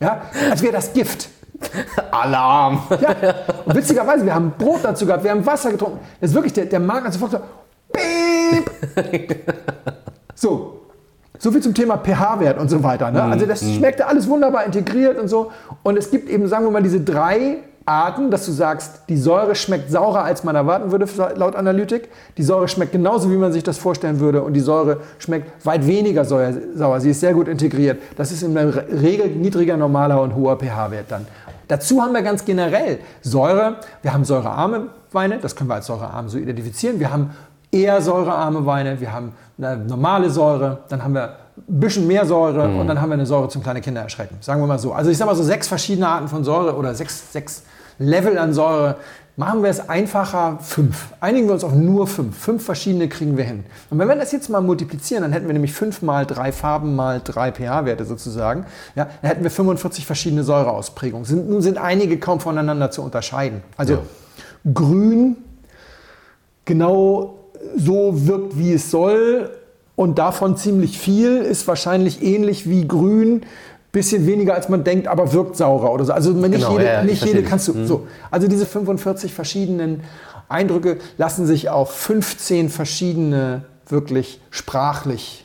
Ja, 0.00 0.22
als 0.50 0.62
wäre 0.62 0.72
das 0.72 0.92
Gift. 0.94 1.28
Alarm! 2.10 2.82
Ja. 2.88 3.34
Und 3.66 3.74
witzigerweise, 3.74 4.24
wir 4.24 4.34
haben 4.34 4.52
Brot 4.56 4.80
dazu 4.82 5.04
gehabt, 5.04 5.22
wir 5.22 5.32
haben 5.32 5.44
Wasser 5.44 5.70
getrunken. 5.70 5.98
Das 6.18 6.30
ist 6.30 6.34
wirklich, 6.34 6.54
der, 6.54 6.64
der 6.64 6.80
Magen 6.80 7.04
hat 7.04 7.12
sofort 7.12 7.32
so, 7.32 7.40
Piep. 7.92 9.30
So, 10.34 10.80
so 11.40 11.50
viel 11.50 11.62
zum 11.62 11.74
Thema 11.74 11.96
pH-Wert 11.96 12.58
und 12.60 12.68
so 12.68 12.82
weiter. 12.84 13.10
Ne? 13.10 13.22
Also 13.22 13.46
das 13.46 13.60
schmeckte 13.60 14.06
alles 14.06 14.28
wunderbar 14.28 14.64
integriert 14.66 15.18
und 15.18 15.26
so. 15.26 15.50
Und 15.82 15.96
es 15.98 16.10
gibt 16.10 16.28
eben, 16.28 16.46
sagen 16.46 16.64
wir 16.66 16.70
mal, 16.70 16.82
diese 16.82 17.00
drei 17.00 17.56
Arten, 17.86 18.30
dass 18.30 18.44
du 18.44 18.52
sagst, 18.52 19.00
die 19.08 19.16
Säure 19.16 19.54
schmeckt 19.54 19.90
saurer, 19.90 20.22
als 20.22 20.44
man 20.44 20.54
erwarten 20.54 20.92
würde, 20.92 21.06
laut 21.36 21.56
Analytik. 21.56 22.08
Die 22.36 22.42
Säure 22.42 22.68
schmeckt 22.68 22.92
genauso, 22.92 23.30
wie 23.30 23.36
man 23.38 23.52
sich 23.52 23.62
das 23.64 23.78
vorstellen 23.78 24.20
würde. 24.20 24.42
Und 24.42 24.52
die 24.52 24.60
Säure 24.60 24.98
schmeckt 25.18 25.64
weit 25.64 25.86
weniger 25.86 26.26
sauer. 26.26 27.00
Sie 27.00 27.10
ist 27.10 27.20
sehr 27.20 27.32
gut 27.32 27.48
integriert. 27.48 27.98
Das 28.16 28.30
ist 28.30 28.42
in 28.42 28.54
der 28.54 28.76
Re- 28.76 28.86
Regel 29.02 29.28
niedriger, 29.30 29.78
normaler 29.78 30.20
und 30.20 30.36
hoher 30.36 30.58
pH-Wert 30.58 31.06
dann. 31.08 31.26
Dazu 31.68 32.02
haben 32.02 32.12
wir 32.12 32.22
ganz 32.22 32.44
generell 32.44 32.98
Säure. 33.22 33.76
Wir 34.02 34.12
haben 34.12 34.24
säurearme 34.24 34.88
Weine, 35.12 35.38
das 35.38 35.56
können 35.56 35.70
wir 35.70 35.74
als 35.76 35.86
säurearm 35.86 36.28
so 36.28 36.36
identifizieren. 36.36 37.00
Wir 37.00 37.10
haben 37.10 37.30
eher 37.72 38.00
säurearme 38.02 38.66
Weine, 38.66 39.00
wir 39.00 39.12
haben 39.12 39.32
eine 39.58 39.76
normale 39.76 40.30
Säure, 40.30 40.78
dann 40.88 41.04
haben 41.04 41.14
wir 41.14 41.36
ein 41.56 41.80
bisschen 41.80 42.06
mehr 42.06 42.26
Säure 42.26 42.68
und 42.68 42.86
dann 42.86 43.00
haben 43.00 43.10
wir 43.10 43.14
eine 43.14 43.26
Säure 43.26 43.48
zum 43.48 43.62
kleine 43.62 43.80
Kinder 43.80 44.00
erschrecken. 44.00 44.36
Sagen 44.40 44.60
wir 44.60 44.66
mal 44.66 44.78
so. 44.78 44.92
Also 44.92 45.10
ich 45.10 45.18
sage 45.18 45.30
mal 45.30 45.36
so 45.36 45.42
sechs 45.42 45.68
verschiedene 45.68 46.08
Arten 46.08 46.28
von 46.28 46.42
Säure 46.44 46.74
oder 46.76 46.94
sechs, 46.94 47.32
sechs 47.32 47.62
Level 47.98 48.38
an 48.38 48.54
Säure. 48.54 48.96
Machen 49.36 49.62
wir 49.62 49.70
es 49.70 49.88
einfacher, 49.88 50.58
fünf. 50.60 51.14
Einigen 51.20 51.46
wir 51.46 51.54
uns 51.54 51.64
auf 51.64 51.72
nur 51.72 52.06
fünf. 52.06 52.36
Fünf 52.36 52.64
verschiedene 52.64 53.08
kriegen 53.08 53.36
wir 53.36 53.44
hin. 53.44 53.64
Und 53.88 53.98
wenn 53.98 54.08
wir 54.08 54.16
das 54.16 54.32
jetzt 54.32 54.50
mal 54.50 54.60
multiplizieren, 54.60 55.22
dann 55.22 55.32
hätten 55.32 55.46
wir 55.46 55.52
nämlich 55.54 55.72
fünf 55.72 56.02
mal 56.02 56.26
drei 56.26 56.52
Farben 56.52 56.94
mal 56.96 57.20
drei 57.22 57.52
pH-Werte 57.52 58.04
sozusagen. 58.04 58.66
Ja, 58.96 59.06
dann 59.22 59.30
hätten 59.30 59.42
wir 59.42 59.50
45 59.50 60.04
verschiedene 60.04 60.44
Säureausprägungen. 60.44 61.24
Sind, 61.24 61.48
nun 61.48 61.62
sind 61.62 61.78
einige 61.78 62.18
kaum 62.18 62.40
voneinander 62.40 62.90
zu 62.90 63.02
unterscheiden. 63.02 63.62
Also 63.76 63.94
Ja. 63.94 64.00
grün 64.74 65.36
genau 66.64 67.39
so 67.76 68.26
wirkt, 68.26 68.58
wie 68.58 68.72
es 68.72 68.90
soll. 68.90 69.50
Und 69.96 70.18
davon 70.18 70.56
ziemlich 70.56 70.98
viel. 70.98 71.38
Ist 71.38 71.68
wahrscheinlich 71.68 72.22
ähnlich 72.22 72.68
wie 72.68 72.88
grün, 72.88 73.42
bisschen 73.92 74.26
weniger 74.26 74.54
als 74.54 74.68
man 74.68 74.84
denkt, 74.84 75.08
aber 75.08 75.32
wirkt 75.32 75.56
saurer 75.56 75.92
oder 75.92 76.04
so. 76.04 76.12
Also 76.12 76.32
nicht 76.32 76.52
Genau, 76.52 76.72
jede, 76.72 76.84
ja, 76.84 76.92
ja, 76.92 77.00
ich 77.02 77.10
nicht 77.10 77.24
jede 77.24 77.42
kannst 77.42 77.68
du 77.68 77.84
so. 77.84 78.06
Also 78.30 78.48
diese 78.48 78.66
45 78.66 79.34
verschiedenen 79.34 80.02
Eindrücke 80.48 80.98
lassen 81.18 81.46
sich 81.46 81.68
auf 81.68 81.90
15 81.92 82.68
verschiedene 82.68 83.64
wirklich 83.86 84.40
sprachlich 84.50 85.44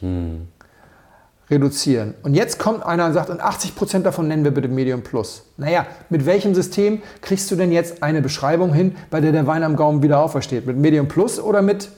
reduzieren. 1.49 2.13
Und 2.23 2.33
jetzt 2.33 2.59
kommt 2.59 2.83
einer 2.83 3.05
und 3.05 3.13
sagt, 3.13 3.29
und 3.29 3.39
80 3.39 3.75
Prozent 3.75 4.05
davon 4.05 4.27
nennen 4.27 4.43
wir 4.43 4.51
bitte 4.51 4.67
Medium 4.67 5.01
Plus. 5.01 5.43
Naja, 5.57 5.85
mit 6.09 6.25
welchem 6.25 6.55
System 6.55 7.01
kriegst 7.21 7.51
du 7.51 7.55
denn 7.55 7.71
jetzt 7.71 8.01
eine 8.03 8.21
Beschreibung 8.21 8.73
hin, 8.73 8.95
bei 9.09 9.21
der 9.21 9.31
der 9.31 9.45
Wein 9.47 9.63
am 9.63 9.75
Gaumen 9.75 10.01
wieder 10.01 10.19
aufersteht? 10.19 10.65
Mit 10.65 10.77
Medium 10.77 11.07
Plus 11.07 11.39
oder 11.39 11.61
mit 11.61 11.89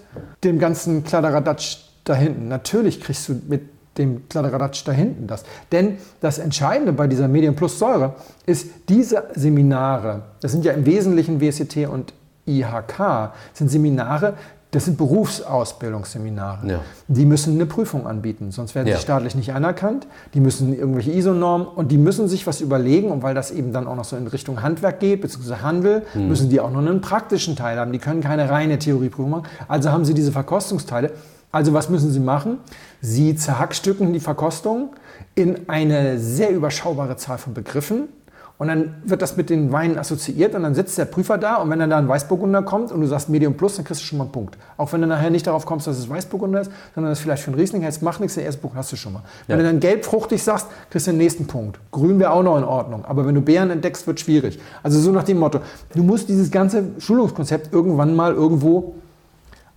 dem 0.43 0.59
ganzen 0.59 1.03
Kladderadatsch 1.03 1.77
da 2.03 2.13
hinten? 2.13 2.47
Natürlich 2.47 3.01
kriegst 3.01 3.29
du 3.29 3.35
mit 3.47 3.69
dem 3.97 4.27
Kladderadatsch 4.29 4.83
da 4.85 4.91
hinten 4.91 5.27
das. 5.27 5.43
Denn 5.71 5.97
das 6.21 6.37
Entscheidende 6.37 6.93
bei 6.93 7.07
dieser 7.07 7.27
Medium 7.27 7.55
Plus 7.55 7.79
Säure 7.79 8.15
ist, 8.45 8.67
diese 8.89 9.23
Seminare, 9.33 10.23
das 10.41 10.51
sind 10.51 10.65
ja 10.65 10.73
im 10.73 10.85
Wesentlichen 10.85 11.41
WSCT 11.41 11.87
und 11.87 12.13
IHK, 12.45 13.31
sind 13.53 13.69
Seminare, 13.69 14.35
das 14.71 14.85
sind 14.85 14.97
Berufsausbildungsseminare. 14.97 16.67
Ja. 16.67 16.79
Die 17.07 17.25
müssen 17.25 17.53
eine 17.55 17.65
Prüfung 17.65 18.05
anbieten, 18.05 18.51
sonst 18.51 18.75
werden 18.75 18.87
Ja. 18.87 18.95
sie 18.97 19.01
staatlich 19.01 19.35
nicht 19.35 19.53
anerkannt. 19.53 20.07
Die 20.33 20.39
müssen 20.39 20.77
irgendwelche 20.77 21.11
ISO-Normen 21.11 21.67
und 21.67 21.91
die 21.91 21.97
müssen 21.97 22.27
sich 22.27 22.45
was 22.47 22.61
überlegen. 22.61 23.09
Und 23.11 23.23
weil 23.23 23.33
das 23.33 23.51
eben 23.51 23.71
dann 23.71 23.87
auch 23.87 23.95
noch 23.95 24.05
so 24.05 24.17
in 24.17 24.27
Richtung 24.27 24.61
Handwerk 24.61 24.99
geht, 24.99 25.21
beziehungsweise 25.21 25.61
Handel, 25.61 26.03
Hm. 26.13 26.27
müssen 26.27 26.49
die 26.49 26.59
auch 26.59 26.71
noch 26.71 26.79
einen 26.79 27.01
praktischen 27.01 27.55
Teil 27.55 27.79
haben. 27.79 27.91
Die 27.91 27.99
können 27.99 28.21
keine 28.21 28.49
reine 28.49 28.77
Theorieprüfung 28.79 29.29
machen. 29.31 29.43
Also 29.67 29.91
haben 29.91 30.05
sie 30.05 30.13
diese 30.13 30.31
Verkostungsteile. 30.31 31.11
Also 31.51 31.73
was 31.73 31.89
müssen 31.89 32.11
sie 32.11 32.19
machen? 32.19 32.57
Sie 33.01 33.35
zerhackstücken 33.35 34.11
die 34.11 34.19
Verkostung 34.19 34.89
in 35.33 35.69
eine 35.69 36.19
sehr 36.19 36.51
überschaubare 36.51 37.15
Zahl 37.15 37.37
von 37.37 37.53
Begriffen. 37.53 38.09
Und 38.59 38.69
dann 38.69 38.95
wird 39.05 39.21
das 39.21 39.37
mit 39.37 39.51
den 39.51 39.71
Weinen 39.71 39.99
assoziiert 39.99 40.55
und 40.55 40.63
dann 40.63 40.73
sitzt 40.73 40.97
der 40.97 41.05
Prüfer 41.05 41.37
da 41.37 41.57
und 41.57 41.69
wenn 41.69 41.77
dann 41.77 41.91
da 41.91 41.99
ein 41.99 42.07
Weißburgunder 42.07 42.63
kommt 42.63 42.91
und 42.91 43.01
du 43.01 43.05
sagst 43.07 43.29
Medium 43.29 43.53
Plus, 43.53 43.75
dann 43.75 43.85
kriegst 43.85 44.01
du 44.01 44.05
schon 44.05 44.17
mal 44.17 44.23
einen 44.23 44.31
Punkt. 44.31 44.57
Auch 44.77 44.91
wenn 44.93 45.01
du 45.01 45.05
nachher 45.05 45.29
nicht 45.29 45.45
darauf 45.45 45.67
kommst, 45.67 45.85
dass 45.85 45.99
es 45.99 46.09
Weißburgunder 46.09 46.61
ist, 46.61 46.71
sondern 46.95 47.11
das 47.11 47.19
vielleicht 47.19 47.43
für 47.43 47.51
einen 47.51 47.59
Riesling 47.59 47.83
hältst, 47.83 48.01
macht 48.01 48.19
nichts, 48.19 48.33
der 48.33 48.45
erste 48.45 48.59
Punkt 48.61 48.75
hast 48.75 48.91
du 48.91 48.95
schon 48.95 49.13
mal. 49.13 49.21
Wenn 49.45 49.57
Ja. 49.59 49.63
du 49.63 49.69
dann 49.69 49.79
gelb 49.79 50.05
fruchtig 50.05 50.41
sagst, 50.41 50.65
kriegst 50.89 51.05
du 51.05 51.11
den 51.11 51.19
nächsten 51.19 51.45
Punkt. 51.45 51.79
Grün 51.91 52.17
wäre 52.17 52.31
auch 52.31 52.41
noch 52.41 52.57
in 52.57 52.63
Ordnung, 52.63 53.05
aber 53.05 53.27
wenn 53.27 53.35
du 53.35 53.41
Beeren 53.41 53.69
entdeckst, 53.69 54.07
wird 54.07 54.19
schwierig. 54.19 54.59
Also 54.81 54.99
so 54.99 55.11
nach 55.11 55.23
dem 55.23 55.37
Motto, 55.37 55.59
du 55.93 56.01
musst 56.01 56.27
dieses 56.27 56.49
ganze 56.49 56.83
Schulungskonzept 56.97 57.71
irgendwann 57.71 58.15
mal 58.15 58.33
irgendwo 58.33 58.95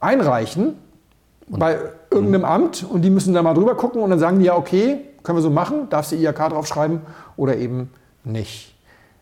einreichen 0.01 0.75
bei 1.49 1.77
irgendeinem 2.11 2.45
Amt 2.47 2.87
und 2.89 3.03
die 3.03 3.11
müssen 3.11 3.35
da 3.35 3.43
mal 3.43 3.53
drüber 3.55 3.75
gucken 3.75 4.01
und 4.03 4.09
dann 4.09 4.19
sagen 4.19 4.39
die 4.39 4.47
ja, 4.47 4.57
okay, 4.57 5.01
können 5.23 5.37
wir 5.37 5.43
so 5.43 5.51
machen, 5.51 5.89
darfst 5.91 6.13
du 6.13 6.17
IHK 6.17 6.49
draufschreiben 6.49 7.01
oder 7.37 7.57
eben 7.57 7.91
nicht. 8.25 8.75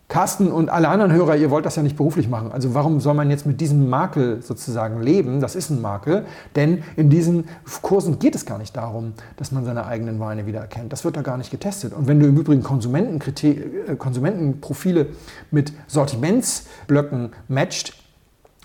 Carsten 0.08 0.50
und 0.50 0.70
alle 0.70 0.88
anderen 0.88 1.12
Hörer, 1.12 1.36
ihr 1.36 1.50
wollt 1.50 1.66
das 1.66 1.76
ja 1.76 1.82
nicht 1.82 1.98
beruflich 1.98 2.28
machen. 2.30 2.50
Also 2.50 2.72
warum 2.72 2.98
soll 2.98 3.12
man 3.12 3.28
jetzt 3.28 3.44
mit 3.44 3.60
diesem 3.60 3.90
Makel 3.90 4.40
sozusagen 4.40 5.02
leben? 5.02 5.40
Das 5.40 5.54
ist 5.54 5.68
ein 5.68 5.82
Makel, 5.82 6.24
denn 6.56 6.82
in 6.96 7.10
diesen 7.10 7.44
Kursen 7.82 8.18
geht 8.18 8.34
es 8.34 8.46
gar 8.46 8.56
nicht 8.56 8.74
darum, 8.74 9.12
dass 9.36 9.52
man 9.52 9.66
seine 9.66 9.84
eigenen 9.84 10.18
Weine 10.18 10.46
wieder 10.46 10.60
erkennt. 10.60 10.94
Das 10.94 11.04
wird 11.04 11.18
da 11.18 11.20
gar 11.20 11.36
nicht 11.36 11.50
getestet. 11.50 11.92
Und 11.92 12.06
wenn 12.06 12.18
du 12.20 12.26
im 12.26 12.38
Übrigen 12.38 12.62
äh, 12.62 13.96
Konsumentenprofile 13.96 15.06
mit 15.50 15.74
Sortimentsblöcken 15.88 17.32
matcht, 17.48 17.92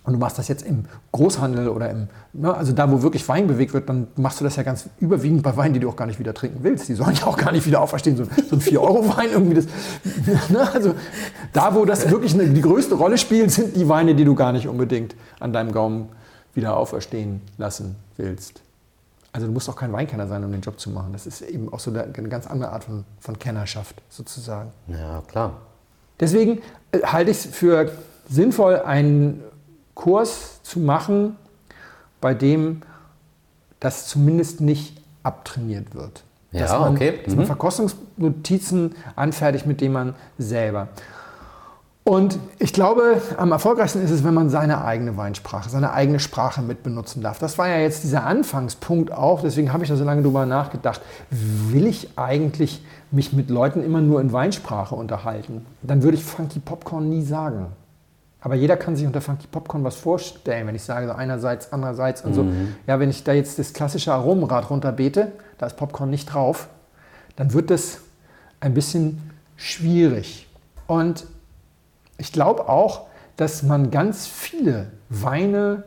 und 0.05 0.13
du 0.13 0.19
machst 0.19 0.37
das 0.37 0.47
jetzt 0.49 0.65
im 0.65 0.85
Großhandel 1.13 1.69
oder 1.69 1.89
im, 1.89 2.07
ne, 2.33 2.53
also 2.53 2.73
da, 2.73 2.91
wo 2.91 3.01
wirklich 3.03 3.27
Wein 3.29 3.47
bewegt 3.47 3.73
wird, 3.73 3.87
dann 3.87 4.07
machst 4.17 4.39
du 4.39 4.43
das 4.43 4.55
ja 4.57 4.63
ganz 4.63 4.89
überwiegend 4.99 5.43
bei 5.43 5.55
Weinen, 5.55 5.73
die 5.73 5.79
du 5.79 5.89
auch 5.89 5.95
gar 5.95 6.05
nicht 6.07 6.19
wieder 6.19 6.33
trinken 6.33 6.59
willst. 6.61 6.89
Die 6.89 6.93
sollen 6.93 7.15
ja 7.15 7.25
auch 7.25 7.37
gar 7.37 7.51
nicht 7.53 7.65
wieder 7.65 7.81
auferstehen. 7.81 8.17
So, 8.17 8.23
ein- 8.23 8.29
so 8.49 8.55
ein 8.57 8.61
4-Euro-Wein 8.61 9.29
irgendwie. 9.31 9.55
Das, 9.55 9.65
ne, 10.49 10.69
also 10.73 10.93
da, 11.53 11.73
wo 11.75 11.85
das 11.85 12.09
wirklich 12.09 12.33
eine, 12.33 12.49
die 12.49 12.61
größte 12.61 12.95
Rolle 12.95 13.17
spielt, 13.17 13.51
sind 13.51 13.75
die 13.77 13.87
Weine, 13.87 14.13
die 14.15 14.25
du 14.25 14.35
gar 14.35 14.51
nicht 14.51 14.67
unbedingt 14.67 15.15
an 15.39 15.53
deinem 15.53 15.71
Gaumen 15.71 16.09
wieder 16.53 16.75
auferstehen 16.75 17.41
lassen 17.57 17.95
willst. 18.17 18.61
Also 19.31 19.47
du 19.47 19.53
musst 19.53 19.67
auch 19.69 19.75
kein 19.75 19.91
Weinkenner 19.93 20.27
sein, 20.27 20.43
um 20.43 20.51
den 20.51 20.61
Job 20.61 20.79
zu 20.79 20.89
machen. 20.91 21.13
Das 21.13 21.25
ist 21.25 21.41
eben 21.41 21.71
auch 21.73 21.79
so 21.79 21.89
eine 21.91 22.11
ganz 22.11 22.45
andere 22.45 22.71
Art 22.71 22.83
von, 22.83 23.03
von 23.19 23.39
Kennerschaft 23.39 24.01
sozusagen. 24.09 24.69
Ja, 24.87 25.23
klar. 25.27 25.53
Deswegen 26.19 26.61
äh, 26.91 26.99
halte 27.03 27.31
ich 27.31 27.37
es 27.37 27.45
für 27.47 27.89
sinnvoll, 28.29 28.75
einen 28.85 29.41
Kurs 29.95 30.61
zu 30.63 30.79
machen, 30.79 31.35
bei 32.21 32.33
dem 32.33 32.81
das 33.79 34.07
zumindest 34.07 34.61
nicht 34.61 35.01
abtrainiert 35.23 35.93
wird. 35.93 36.23
Ja, 36.51 36.61
dass 36.61 36.71
man, 36.79 36.95
okay. 36.95 37.19
Dass 37.25 37.35
man 37.35 37.43
Mhm. 37.43 37.47
Verkostungsnotizen 37.47 38.95
anfertigt, 39.15 39.65
mit 39.65 39.81
denen 39.81 39.93
man 39.93 40.15
selber. 40.37 40.87
Und 42.05 42.37
ich 42.59 42.73
glaube, 42.73 43.21
am 43.37 43.53
erfolgreichsten 43.53 44.01
ist 44.03 44.11
es, 44.11 44.25
wenn 44.25 44.33
man 44.33 44.49
seine 44.49 44.83
eigene 44.83 45.15
Weinsprache, 45.15 45.69
seine 45.69 45.93
eigene 45.93 46.19
Sprache 46.19 46.61
mit 46.61 46.83
benutzen 46.83 47.21
darf. 47.21 47.39
Das 47.39 47.57
war 47.57 47.69
ja 47.69 47.77
jetzt 47.77 48.03
dieser 48.03 48.25
Anfangspunkt 48.25 49.13
auch, 49.13 49.41
deswegen 49.41 49.71
habe 49.71 49.83
ich 49.83 49.89
da 49.89 49.95
so 49.95 50.03
lange 50.03 50.21
drüber 50.21 50.45
nachgedacht. 50.45 51.01
Will 51.29 51.87
ich 51.87 52.17
eigentlich 52.17 52.83
mich 53.11 53.31
mit 53.31 53.49
Leuten 53.49 53.81
immer 53.81 54.01
nur 54.01 54.19
in 54.19 54.33
Weinsprache 54.33 54.95
unterhalten? 54.95 55.65
Dann 55.81 56.03
würde 56.03 56.17
ich 56.17 56.23
Funky 56.25 56.59
Popcorn 56.59 57.09
nie 57.09 57.23
sagen. 57.23 57.67
Aber 58.43 58.55
jeder 58.55 58.75
kann 58.75 58.97
sich 58.97 59.07
unter 59.07 59.21
Funky 59.21 59.47
Popcorn 59.47 59.85
was 59.85 59.95
vorstellen, 59.95 60.67
wenn 60.67 60.75
ich 60.75 60.83
sage, 60.83 61.07
so 61.07 61.13
einerseits, 61.13 61.71
andererseits 61.71 62.23
und 62.23 62.33
so. 62.33 62.45
Ja, 62.87 62.99
wenn 62.99 63.09
ich 63.09 63.23
da 63.23 63.31
jetzt 63.31 63.57
das 63.57 63.71
klassische 63.71 64.11
Aromenrad 64.11 64.69
runterbete, 64.69 65.31
da 65.57 65.65
ist 65.65 65.77
Popcorn 65.77 66.09
nicht 66.09 66.25
drauf, 66.25 66.67
dann 67.37 67.53
wird 67.53 67.69
das 67.69 67.99
ein 68.59 68.73
bisschen 68.73 69.31
schwierig. 69.55 70.49
Und 70.87 71.25
ich 72.17 72.33
glaube 72.33 72.67
auch, 72.67 73.07
dass 73.37 73.63
man 73.63 73.91
ganz 73.91 74.27
viele 74.27 74.87
Weine 75.07 75.83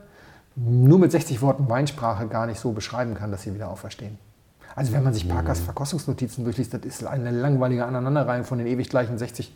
nur 0.55 0.99
mit 0.99 1.13
60 1.13 1.43
Worten 1.43 1.69
Weinsprache 1.69 2.27
gar 2.27 2.47
nicht 2.47 2.59
so 2.59 2.73
beschreiben 2.73 3.13
kann, 3.13 3.31
dass 3.31 3.43
sie 3.43 3.55
wieder 3.55 3.69
auferstehen. 3.69 4.19
Also 4.75 4.95
wenn 4.95 5.05
man 5.05 5.13
sich 5.13 5.29
Parkers 5.29 5.61
Verkostungsnotizen 5.61 6.45
durchliest, 6.45 6.73
das 6.73 6.81
ist 6.87 7.05
eine 7.05 7.31
langweilige 7.31 7.85
Aneinanderreihung 7.85 8.45
von 8.45 8.57
den 8.57 8.67
ewig 8.67 8.89
gleichen 8.89 9.19
60 9.19 9.55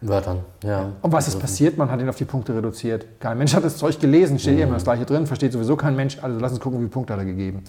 Wörtern, 0.00 0.44
ja. 0.62 0.92
und 1.02 1.12
was 1.12 1.26
ist 1.26 1.40
passiert? 1.40 1.76
Man 1.76 1.90
hat 1.90 2.00
ihn 2.00 2.08
auf 2.08 2.16
die 2.16 2.24
Punkte 2.24 2.54
reduziert. 2.54 3.06
Kein 3.18 3.36
Mensch 3.36 3.52
hat 3.54 3.64
das 3.64 3.78
Zeug 3.78 3.98
gelesen, 3.98 4.38
steht 4.38 4.58
immer 4.58 4.74
das 4.74 4.84
gleiche 4.84 5.04
drin, 5.04 5.26
versteht 5.26 5.52
sowieso 5.52 5.74
kein 5.74 5.96
Mensch. 5.96 6.18
Also 6.22 6.38
lass 6.38 6.52
uns 6.52 6.60
gucken, 6.60 6.78
wie 6.78 6.82
viele 6.84 6.90
Punkte 6.90 7.14
hat 7.14 7.20
er 7.20 7.26
gegeben. 7.26 7.64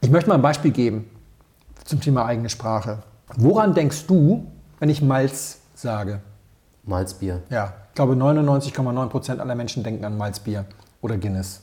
Ich 0.00 0.10
möchte 0.10 0.30
mal 0.30 0.36
ein 0.36 0.42
Beispiel 0.42 0.70
geben 0.70 1.10
zum 1.84 2.00
Thema 2.00 2.24
eigene 2.24 2.48
Sprache. 2.48 2.98
Woran 3.36 3.74
denkst 3.74 4.06
du, 4.06 4.46
wenn 4.78 4.88
ich 4.88 5.02
Malz 5.02 5.58
sage? 5.74 6.20
Malzbier. 6.84 7.42
Ja, 7.50 7.74
ich 7.90 7.94
glaube 7.94 8.14
99,9 8.14 9.06
Prozent 9.08 9.40
aller 9.40 9.54
Menschen 9.54 9.82
denken 9.82 10.04
an 10.04 10.16
Malzbier 10.16 10.64
oder 11.02 11.18
Guinness. 11.18 11.60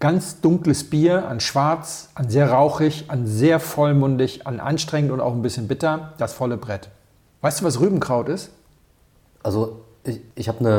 Ganz 0.00 0.40
dunkles 0.40 0.88
Bier, 0.88 1.28
an 1.28 1.38
schwarz, 1.38 2.08
an 2.14 2.30
sehr 2.30 2.50
rauchig, 2.50 3.04
an 3.08 3.26
sehr 3.26 3.60
vollmundig, 3.60 4.46
an 4.46 4.58
anstrengend 4.58 5.12
und 5.12 5.20
auch 5.20 5.32
ein 5.32 5.42
bisschen 5.42 5.68
bitter, 5.68 6.14
das 6.16 6.32
volle 6.32 6.56
Brett. 6.56 6.88
Weißt 7.42 7.60
du, 7.60 7.66
was 7.66 7.78
Rübenkraut 7.78 8.30
ist? 8.30 8.52
Also 9.44 9.82
ich, 10.04 10.20
ich 10.34 10.48
habe 10.48 10.58
eine 10.60 10.70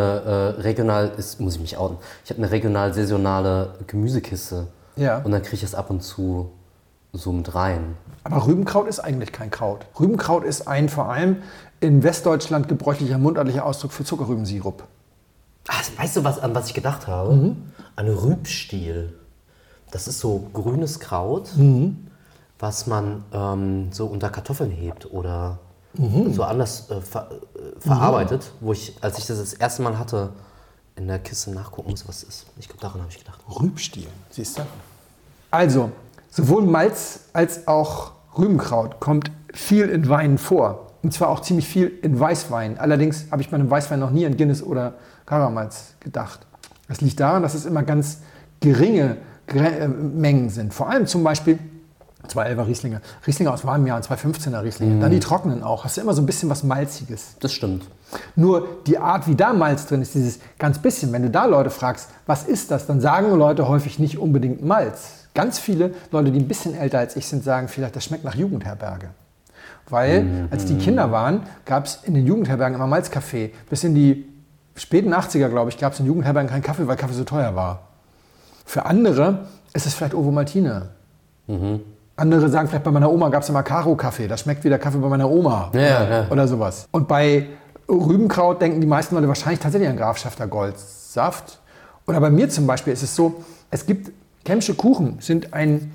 äh, 0.58 0.62
regional, 0.62 1.14
ist, 1.18 1.40
muss 1.40 1.56
ich 1.56 1.62
mich 1.62 1.78
outen, 1.78 1.98
ich 2.26 2.32
habe 2.32 2.42
eine 2.42 2.52
regional 2.52 2.94
saisonale 2.94 3.76
Gemüsekiste. 3.88 4.68
Ja. 4.98 5.20
Und 5.20 5.32
dann 5.32 5.42
kriege 5.42 5.56
ich 5.56 5.64
es 5.64 5.76
ab 5.76 5.90
und 5.90 6.02
zu 6.02 6.52
so 7.14 7.32
mit 7.32 7.56
rein. 7.56 7.96
Aber 8.24 8.46
Rübenkraut 8.46 8.88
ist 8.88 9.00
eigentlich 9.00 9.32
kein 9.32 9.50
Kraut. 9.50 9.86
Rübenkraut 10.00 10.44
ist 10.44 10.68
ein 10.68 10.90
vor 10.90 11.10
allem 11.10 11.38
in 11.80 12.04
Westdeutschland 12.04 12.68
gebräuchlicher 12.68 13.18
mundartlicher 13.18 13.66
Ausdruck 13.66 13.94
für 13.94 14.04
Zuckerrübensirup. 14.04 14.84
Ach, 15.68 15.84
weißt 15.98 16.18
du, 16.18 16.24
was, 16.24 16.40
an 16.40 16.54
was 16.54 16.68
ich 16.68 16.74
gedacht 16.74 17.08
habe? 17.08 17.56
An 17.96 18.08
Rübstiel. 18.08 19.14
Das 19.92 20.08
ist 20.08 20.20
so 20.20 20.50
grünes 20.54 21.00
Kraut, 21.00 21.50
was 22.60 22.88
man 22.88 23.24
ähm, 23.32 23.92
so 23.92 24.08
unter 24.08 24.30
Kartoffeln 24.30 24.72
hebt 24.72 25.12
oder 25.12 25.60
so 26.32 26.44
anders 26.44 26.90
äh, 26.90 27.02
ver 27.02 27.30
äh, 27.32 27.80
verarbeitet. 27.80 28.52
Wo 28.60 28.74
ich, 28.74 28.96
als 29.02 29.18
ich 29.18 29.26
das 29.26 29.40
das 29.40 29.54
erste 29.54 29.82
Mal 29.82 29.98
hatte, 29.98 30.30
in 30.96 31.08
der 31.08 31.20
Kiste 31.20 31.52
nachgucken 31.52 31.92
muss, 31.92 32.08
was 32.08 32.18
es 32.18 32.30
ist. 32.30 32.46
Ich 32.58 32.68
glaube, 32.68 32.82
daran 32.82 33.02
habe 33.02 33.12
ich 33.12 33.20
gedacht. 33.20 33.40
Rübstiel, 33.50 34.08
siehst 34.30 34.58
du? 34.58 34.64
Also, 35.52 35.92
sowohl 36.30 36.64
Malz 36.64 37.22
als 37.34 37.68
auch 37.68 38.12
Rübenkraut 38.38 39.00
kommt 39.00 39.32
viel 39.54 39.90
in 39.90 40.08
Weinen 40.10 40.38
vor. 40.38 40.88
Und 41.04 41.14
zwar 41.14 41.30
auch 41.30 41.42
ziemlich 41.42 41.68
viel 41.68 41.92
in 42.02 42.20
Weißwein. 42.20 42.80
Allerdings 42.80 43.28
habe 43.32 43.42
ich 43.42 43.50
bei 43.50 43.56
einem 43.56 43.70
Weißwein 43.70 44.00
noch 44.00 44.12
nie 44.12 44.26
an 44.26 44.38
Guinness 44.38 44.64
oder 44.64 44.96
Karamalz 45.26 45.96
gedacht. 46.00 46.40
Das 46.88 47.02
liegt 47.02 47.20
daran, 47.20 47.44
dass 47.44 47.54
es 47.54 47.66
immer 47.66 47.84
ganz 47.84 48.20
geringe 48.60 49.18
äh, 49.48 49.88
Mengen 49.88 50.50
sind. 50.50 50.74
Vor 50.74 50.90
allem 50.90 51.06
zum 51.06 51.24
Beispiel 51.24 51.60
211er 52.26 52.68
Rieslinge. 52.68 53.02
Rieslinge 53.26 53.52
aus 53.52 53.66
warmen 53.66 53.88
Jahren, 53.88 54.02
215er 54.02 54.64
Rieslinge. 54.64 54.96
Mhm. 54.96 55.02
Dann 55.02 55.12
die 55.12 55.20
trockenen 55.20 55.64
auch. 55.64 55.84
Hast 55.84 55.98
du 55.98 56.02
immer 56.02 56.14
so 56.14 56.22
ein 56.22 56.26
bisschen 56.26 56.50
was 56.50 56.64
Malziges. 56.64 57.36
Das 57.40 57.54
stimmt. 57.54 57.86
Nur 58.36 58.68
die 58.88 58.98
Art, 58.98 59.28
wie 59.28 59.36
da 59.36 59.54
Malz 59.54 59.88
drin 59.88 60.02
ist, 60.02 60.16
dieses 60.16 60.40
ganz 60.60 60.80
bisschen. 60.80 61.12
Wenn 61.12 61.24
du 61.24 61.30
da 61.30 61.46
Leute 61.46 61.70
fragst, 61.70 62.10
was 62.26 62.44
ist 62.44 62.72
das, 62.72 62.88
dann 62.88 63.02
sagen 63.02 63.32
Leute 63.36 63.68
häufig 63.68 64.00
nicht 64.00 64.18
unbedingt 64.18 64.64
Malz. 64.64 65.28
Ganz 65.34 65.60
viele 65.60 65.94
Leute, 66.12 66.32
die 66.32 66.40
ein 66.40 66.48
bisschen 66.48 66.76
älter 66.76 67.00
als 67.00 67.16
ich 67.16 67.28
sind, 67.28 67.44
sagen 67.44 67.68
vielleicht, 67.68 67.96
das 67.96 68.06
schmeckt 68.06 68.24
nach 68.24 68.36
Jugendherberge. 68.36 69.10
Weil, 69.90 70.24
mhm. 70.24 70.48
als 70.50 70.66
die 70.66 70.78
Kinder 70.78 71.12
waren, 71.12 71.44
gab 71.66 71.86
es 71.86 72.00
in 72.04 72.14
den 72.14 72.26
Jugendherbergen 72.26 72.76
immer 72.76 72.88
Malzkaffee. 72.88 73.54
Bis 73.70 73.84
in 73.84 73.94
die 73.94 74.26
späten 74.76 75.14
80er, 75.14 75.50
glaube 75.50 75.70
ich, 75.70 75.78
gab 75.78 75.94
es 75.94 76.00
in 76.00 76.06
Jugendherbergen 76.06 76.50
keinen 76.50 76.64
Kaffee, 76.64 76.88
weil 76.88 76.96
Kaffee 76.96 77.14
so 77.14 77.24
teuer 77.24 77.56
war. 77.56 77.88
Für 78.66 78.86
andere 78.86 79.48
ist 79.74 79.86
es 79.86 79.94
vielleicht 79.94 80.14
Ovo 80.14 80.32
Maltine. 80.32 80.90
Mhm. 81.48 81.82
Andere 82.18 82.50
sagen 82.50 82.70
vielleicht, 82.70 82.86
bei 82.86 82.92
meiner 82.92 83.12
Oma 83.12 83.30
gab 83.30 83.44
es 83.44 83.50
immer 83.50 83.64
Karo-Kaffee. 83.64 84.28
Das 84.28 84.42
schmeckt 84.42 84.64
wie 84.64 84.70
der 84.70 84.80
Kaffee 84.80 85.00
bei 85.00 85.10
meiner 85.10 85.30
Oma. 85.30 85.72
Ja, 85.74 85.80
oder, 85.80 86.10
ja. 86.10 86.28
oder 86.30 86.48
sowas. 86.48 86.88
Und 86.92 87.08
bei 87.08 87.48
Rübenkraut 87.90 88.62
denken 88.62 88.80
die 88.80 88.88
meisten 88.88 89.16
Leute 89.16 89.28
wahrscheinlich 89.28 89.60
tatsächlich 89.60 89.90
an 89.90 89.98
Grafschafter 89.98 90.48
Goldsaft. 90.48 91.60
Oder 92.08 92.22
bei 92.22 92.30
mir 92.30 92.50
zum 92.50 92.68
Beispiel 92.68 92.94
ist 92.94 93.04
es 93.04 93.16
so, 93.16 93.44
es 93.70 93.86
gibt 93.86 94.12
Kemsche 94.46 94.76
Kuchen, 94.76 95.18
sind 95.20 95.54
ein, 95.54 95.92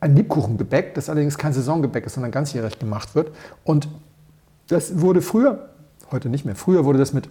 ein 0.00 0.16
Liebkuchengebäck, 0.16 0.94
das 0.94 1.08
allerdings 1.08 1.38
kein 1.38 1.52
Saisongebäck 1.52 2.04
ist, 2.04 2.14
sondern 2.14 2.32
ganzjährig 2.32 2.78
gemacht 2.78 3.14
wird. 3.14 3.30
Und 3.62 3.88
das 4.68 5.00
wurde 5.00 5.22
früher, 5.22 5.70
heute 6.10 6.28
nicht 6.28 6.44
mehr, 6.44 6.56
früher 6.56 6.84
wurde 6.84 6.98
das 6.98 7.12
mit 7.12 7.28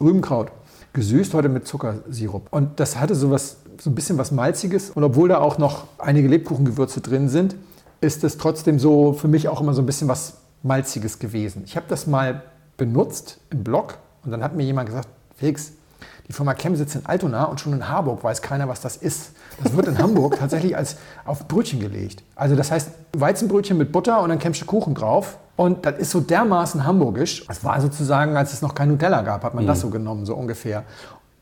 Rübenkraut 0.00 0.50
gesüßt, 0.92 1.34
heute 1.34 1.48
mit 1.48 1.66
Zuckersirup. 1.66 2.48
Und 2.50 2.78
das 2.80 2.98
hatte 2.98 3.14
so, 3.14 3.30
was, 3.30 3.58
so 3.80 3.90
ein 3.90 3.94
bisschen 3.94 4.18
was 4.18 4.30
Malziges. 4.30 4.90
Und 4.90 5.04
obwohl 5.04 5.28
da 5.28 5.38
auch 5.38 5.58
noch 5.58 5.86
einige 5.98 6.28
Lebkuchengewürze 6.28 7.00
drin 7.00 7.28
sind, 7.28 7.54
ist 8.00 8.24
es 8.24 8.36
trotzdem 8.36 8.78
so 8.78 9.12
für 9.12 9.28
mich 9.28 9.48
auch 9.48 9.60
immer 9.60 9.74
so 9.74 9.82
ein 9.82 9.86
bisschen 9.86 10.08
was 10.08 10.34
Malziges 10.62 11.18
gewesen. 11.18 11.62
Ich 11.66 11.76
habe 11.76 11.86
das 11.88 12.06
mal 12.06 12.42
benutzt 12.76 13.38
im 13.50 13.64
Blog 13.64 13.98
und 14.24 14.30
dann 14.30 14.42
hat 14.42 14.54
mir 14.54 14.64
jemand 14.64 14.88
gesagt, 14.88 15.08
Felix, 15.36 15.72
die 16.28 16.32
Firma 16.32 16.54
Chem 16.54 16.76
sitzt 16.76 16.94
in 16.94 17.06
Altona 17.06 17.44
und 17.44 17.60
schon 17.60 17.72
in 17.72 17.88
Harburg 17.88 18.22
weiß 18.22 18.42
keiner, 18.42 18.68
was 18.68 18.80
das 18.80 18.96
ist. 18.96 19.32
Das 19.62 19.76
wird 19.76 19.86
in 19.88 19.98
Hamburg 19.98 20.36
tatsächlich 20.38 20.76
als 20.76 20.96
auf 21.24 21.48
Brötchen 21.48 21.80
gelegt. 21.80 22.22
Also 22.34 22.56
das 22.56 22.70
heißt 22.70 22.90
Weizenbrötchen 23.16 23.76
mit 23.76 23.92
Butter 23.92 24.20
und 24.22 24.28
dann 24.28 24.38
Chemsche 24.38 24.64
Kuchen 24.64 24.94
drauf. 24.94 25.38
Und 25.56 25.84
das 25.84 25.98
ist 25.98 26.10
so 26.10 26.20
dermaßen 26.20 26.84
hamburgisch. 26.84 27.44
Das 27.46 27.62
war 27.62 27.80
sozusagen, 27.80 28.36
als 28.36 28.52
es 28.52 28.62
noch 28.62 28.74
kein 28.74 28.88
Nutella 28.88 29.22
gab, 29.22 29.44
hat 29.44 29.54
man 29.54 29.64
mhm. 29.64 29.68
das 29.68 29.80
so 29.80 29.90
genommen, 29.90 30.24
so 30.24 30.34
ungefähr. 30.34 30.84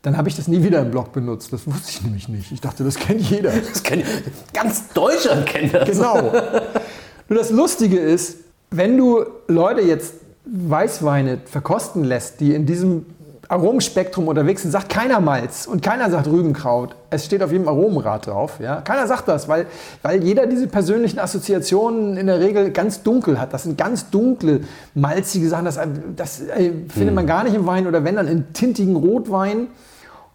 Dann 0.01 0.17
habe 0.17 0.29
ich 0.29 0.35
das 0.35 0.47
nie 0.47 0.63
wieder 0.63 0.81
im 0.81 0.91
Blog 0.91 1.13
benutzt. 1.13 1.53
Das 1.53 1.67
wusste 1.67 1.89
ich 1.89 2.01
nämlich 2.03 2.27
nicht. 2.27 2.51
Ich 2.51 2.59
dachte, 2.59 2.83
das 2.83 2.95
kennt 2.95 3.21
jeder. 3.21 3.51
Das 3.71 3.83
kennt 3.83 4.03
ganz 4.53 4.89
Deutschland 4.89 5.45
kennt 5.45 5.73
das. 5.73 5.89
Genau. 5.89 6.31
Nur 7.29 7.39
das 7.39 7.51
Lustige 7.51 7.99
ist, 7.99 8.37
wenn 8.71 8.97
du 8.97 9.23
Leute 9.47 9.81
jetzt 9.81 10.15
Weißweine 10.45 11.39
verkosten 11.45 12.03
lässt, 12.03 12.39
die 12.39 12.53
in 12.53 12.65
diesem 12.65 13.05
Aromenspektrum 13.51 14.29
unterwegs 14.29 14.61
sind, 14.61 14.71
sagt 14.71 14.87
keiner 14.87 15.19
Malz 15.19 15.67
und 15.67 15.81
keiner 15.81 16.09
sagt 16.09 16.25
Rübenkraut. 16.27 16.95
Es 17.09 17.25
steht 17.25 17.43
auf 17.43 17.51
jedem 17.51 17.67
Aromenrad 17.67 18.27
drauf. 18.27 18.59
Ja? 18.61 18.79
Keiner 18.79 19.07
sagt 19.07 19.27
das, 19.27 19.49
weil, 19.49 19.65
weil 20.03 20.23
jeder 20.23 20.47
diese 20.47 20.67
persönlichen 20.67 21.19
Assoziationen 21.19 22.15
in 22.15 22.27
der 22.27 22.39
Regel 22.39 22.71
ganz 22.71 23.03
dunkel 23.03 23.41
hat. 23.41 23.51
Das 23.51 23.63
sind 23.63 23.77
ganz 23.77 24.09
dunkle, 24.09 24.61
malzige 24.93 25.49
Sachen. 25.49 25.65
Das, 25.65 25.77
das 26.15 26.39
äh, 26.39 26.71
findet 26.87 27.13
man 27.13 27.23
hm. 27.23 27.27
gar 27.27 27.43
nicht 27.43 27.53
im 27.53 27.65
Wein 27.65 27.87
oder 27.87 28.05
wenn 28.05 28.15
dann 28.15 28.29
in 28.29 28.53
tintigen 28.53 28.95
Rotwein. 28.95 29.67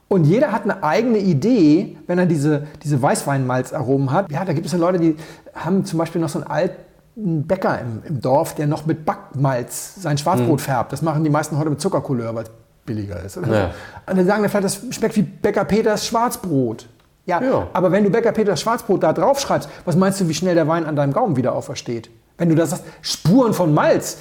Und 0.08 0.24
jeder 0.24 0.52
hat 0.52 0.64
eine 0.64 0.84
eigene 0.84 1.18
Idee, 1.18 1.96
wenn 2.06 2.18
er 2.18 2.26
diese, 2.26 2.66
diese 2.84 3.00
Weißweinmalzaromen 3.00 4.12
hat. 4.12 4.30
Ja, 4.30 4.44
da 4.44 4.52
gibt 4.52 4.66
es 4.66 4.72
ja 4.72 4.78
Leute, 4.78 4.98
die 5.00 5.16
haben 5.54 5.86
zum 5.86 5.98
Beispiel 5.98 6.20
noch 6.20 6.28
so 6.28 6.40
einen 6.40 6.48
alten 6.50 7.46
Bäcker 7.46 7.80
im, 7.80 8.02
im 8.06 8.20
Dorf, 8.20 8.54
der 8.54 8.66
noch 8.66 8.84
mit 8.84 9.06
Backmalz 9.06 9.94
sein 10.02 10.18
Schwarzbrot 10.18 10.60
mhm. 10.60 10.62
färbt. 10.62 10.92
Das 10.92 11.00
machen 11.00 11.24
die 11.24 11.30
meisten 11.30 11.56
heute 11.56 11.70
mit 11.70 11.80
Zuckercouleur, 11.80 12.34
weil 12.34 12.44
billiger 12.86 13.22
ist. 13.22 13.36
Oder? 13.36 13.52
Ja. 13.52 13.74
Und 14.06 14.18
dann 14.18 14.26
sagen 14.26 14.42
wir 14.42 14.48
vielleicht, 14.48 14.64
das 14.64 14.80
schmeckt 14.94 15.16
wie 15.16 15.22
Bäcker 15.22 15.64
Peters 15.64 16.06
Schwarzbrot. 16.06 16.88
Ja, 17.26 17.42
ja, 17.42 17.66
aber 17.72 17.90
wenn 17.90 18.04
du 18.04 18.10
Bäcker 18.10 18.30
Peters 18.30 18.60
Schwarzbrot 18.60 19.02
da 19.02 19.12
drauf 19.12 19.40
schreibst, 19.40 19.68
was 19.84 19.96
meinst 19.96 20.20
du, 20.20 20.28
wie 20.28 20.34
schnell 20.34 20.54
der 20.54 20.68
Wein 20.68 20.86
an 20.86 20.94
deinem 20.94 21.12
Gaumen 21.12 21.36
wieder 21.36 21.54
aufersteht? 21.54 22.08
Wenn 22.38 22.48
du 22.48 22.54
das 22.54 22.70
sagst, 22.70 22.84
Spuren 23.02 23.52
von 23.52 23.74
Malz. 23.74 24.18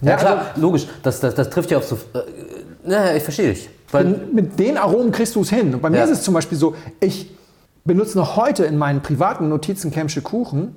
Ja, 0.00 0.10
ja, 0.12 0.16
klar, 0.16 0.38
also, 0.48 0.60
logisch. 0.60 0.86
Das, 1.02 1.20
das, 1.20 1.34
das 1.34 1.50
trifft 1.50 1.70
ja 1.70 1.78
auf 1.78 1.84
so. 1.84 1.98
Äh, 2.14 2.90
ja, 2.90 3.14
ich 3.14 3.22
verstehe 3.22 3.50
dich. 3.50 3.68
Mit, 4.32 4.58
den 4.58 4.78
Aromen 4.78 5.12
kriegst 5.12 5.34
du 5.34 5.42
es 5.42 5.50
hin. 5.50 5.74
Und 5.74 5.82
bei 5.82 5.90
mir 5.90 5.98
ja. 5.98 6.04
ist 6.04 6.10
es 6.10 6.22
zum 6.22 6.32
Beispiel 6.32 6.56
so, 6.56 6.74
ich 7.00 7.36
benutze 7.84 8.16
noch 8.16 8.36
heute 8.36 8.64
in 8.64 8.78
meinen 8.78 9.02
privaten 9.02 9.48
Notizen 9.48 9.90
Kemsche 9.90 10.22
Kuchen 10.22 10.76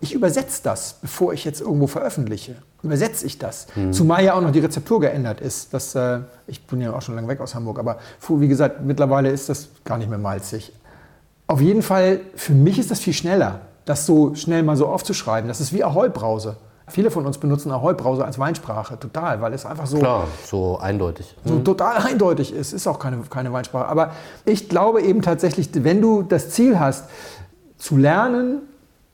ich 0.00 0.12
übersetze 0.12 0.62
das, 0.62 0.98
bevor 1.00 1.32
ich 1.32 1.44
jetzt 1.44 1.60
irgendwo 1.60 1.86
veröffentliche. 1.86 2.56
Übersetze 2.82 3.24
ich 3.24 3.38
das. 3.38 3.66
Mhm. 3.74 3.92
Zumal 3.92 4.24
ja 4.24 4.34
auch 4.34 4.42
noch 4.42 4.52
die 4.52 4.60
Rezeptur 4.60 5.00
geändert 5.00 5.40
ist. 5.40 5.72
Das, 5.72 5.94
äh, 5.94 6.20
ich 6.46 6.66
bin 6.66 6.80
ja 6.80 6.92
auch 6.92 7.02
schon 7.02 7.14
lange 7.14 7.28
weg 7.28 7.40
aus 7.40 7.54
Hamburg, 7.54 7.78
aber 7.78 7.98
wie 8.28 8.48
gesagt, 8.48 8.84
mittlerweile 8.84 9.30
ist 9.30 9.48
das 9.48 9.68
gar 9.84 9.96
nicht 9.96 10.10
mehr 10.10 10.18
malzig. 10.18 10.72
Auf 11.46 11.60
jeden 11.60 11.82
Fall, 11.82 12.20
für 12.34 12.52
mich 12.52 12.78
ist 12.78 12.90
das 12.90 13.00
viel 13.00 13.14
schneller, 13.14 13.60
das 13.84 14.04
so 14.04 14.34
schnell 14.34 14.62
mal 14.62 14.76
so 14.76 14.86
aufzuschreiben. 14.86 15.48
Das 15.48 15.60
ist 15.60 15.72
wie 15.72 15.82
Ahoi-Brause. 15.82 16.56
Viele 16.88 17.10
von 17.10 17.26
uns 17.26 17.38
benutzen 17.38 17.72
Ahoi-Brause 17.72 18.24
als 18.24 18.38
Weinsprache, 18.38 18.98
total, 18.98 19.40
weil 19.40 19.52
es 19.54 19.64
einfach 19.64 19.86
so. 19.86 19.98
Klar, 19.98 20.28
so 20.44 20.78
eindeutig. 20.78 21.34
So 21.44 21.54
mhm. 21.54 21.64
total 21.64 21.96
eindeutig 21.96 22.52
ist. 22.52 22.72
Ist 22.72 22.86
auch 22.86 22.98
keine, 22.98 23.18
keine 23.28 23.52
Weinsprache. 23.52 23.86
Aber 23.88 24.12
ich 24.44 24.68
glaube 24.68 25.02
eben 25.02 25.22
tatsächlich, 25.22 25.70
wenn 25.72 26.00
du 26.00 26.22
das 26.22 26.50
Ziel 26.50 26.78
hast, 26.78 27.06
zu 27.76 27.96
lernen, 27.96 28.62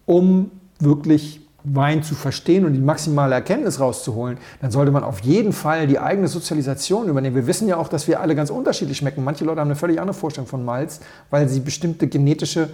um 0.04 0.50
wirklich 0.84 1.42
Wein 1.64 2.02
zu 2.02 2.14
verstehen 2.14 2.64
und 2.64 2.72
die 2.72 2.80
maximale 2.80 3.34
Erkenntnis 3.34 3.78
rauszuholen, 3.78 4.38
dann 4.60 4.70
sollte 4.70 4.90
man 4.90 5.04
auf 5.04 5.20
jeden 5.20 5.52
Fall 5.52 5.86
die 5.86 5.98
eigene 5.98 6.26
Sozialisation 6.26 7.08
übernehmen. 7.08 7.36
Wir 7.36 7.46
wissen 7.46 7.68
ja 7.68 7.76
auch, 7.76 7.88
dass 7.88 8.08
wir 8.08 8.20
alle 8.20 8.34
ganz 8.34 8.50
unterschiedlich 8.50 8.98
schmecken. 8.98 9.22
Manche 9.22 9.44
Leute 9.44 9.60
haben 9.60 9.68
eine 9.68 9.76
völlig 9.76 10.00
andere 10.00 10.14
Vorstellung 10.14 10.48
von 10.48 10.64
Malz, 10.64 11.00
weil 11.30 11.48
sie 11.48 11.60
bestimmte 11.60 12.08
genetische 12.08 12.68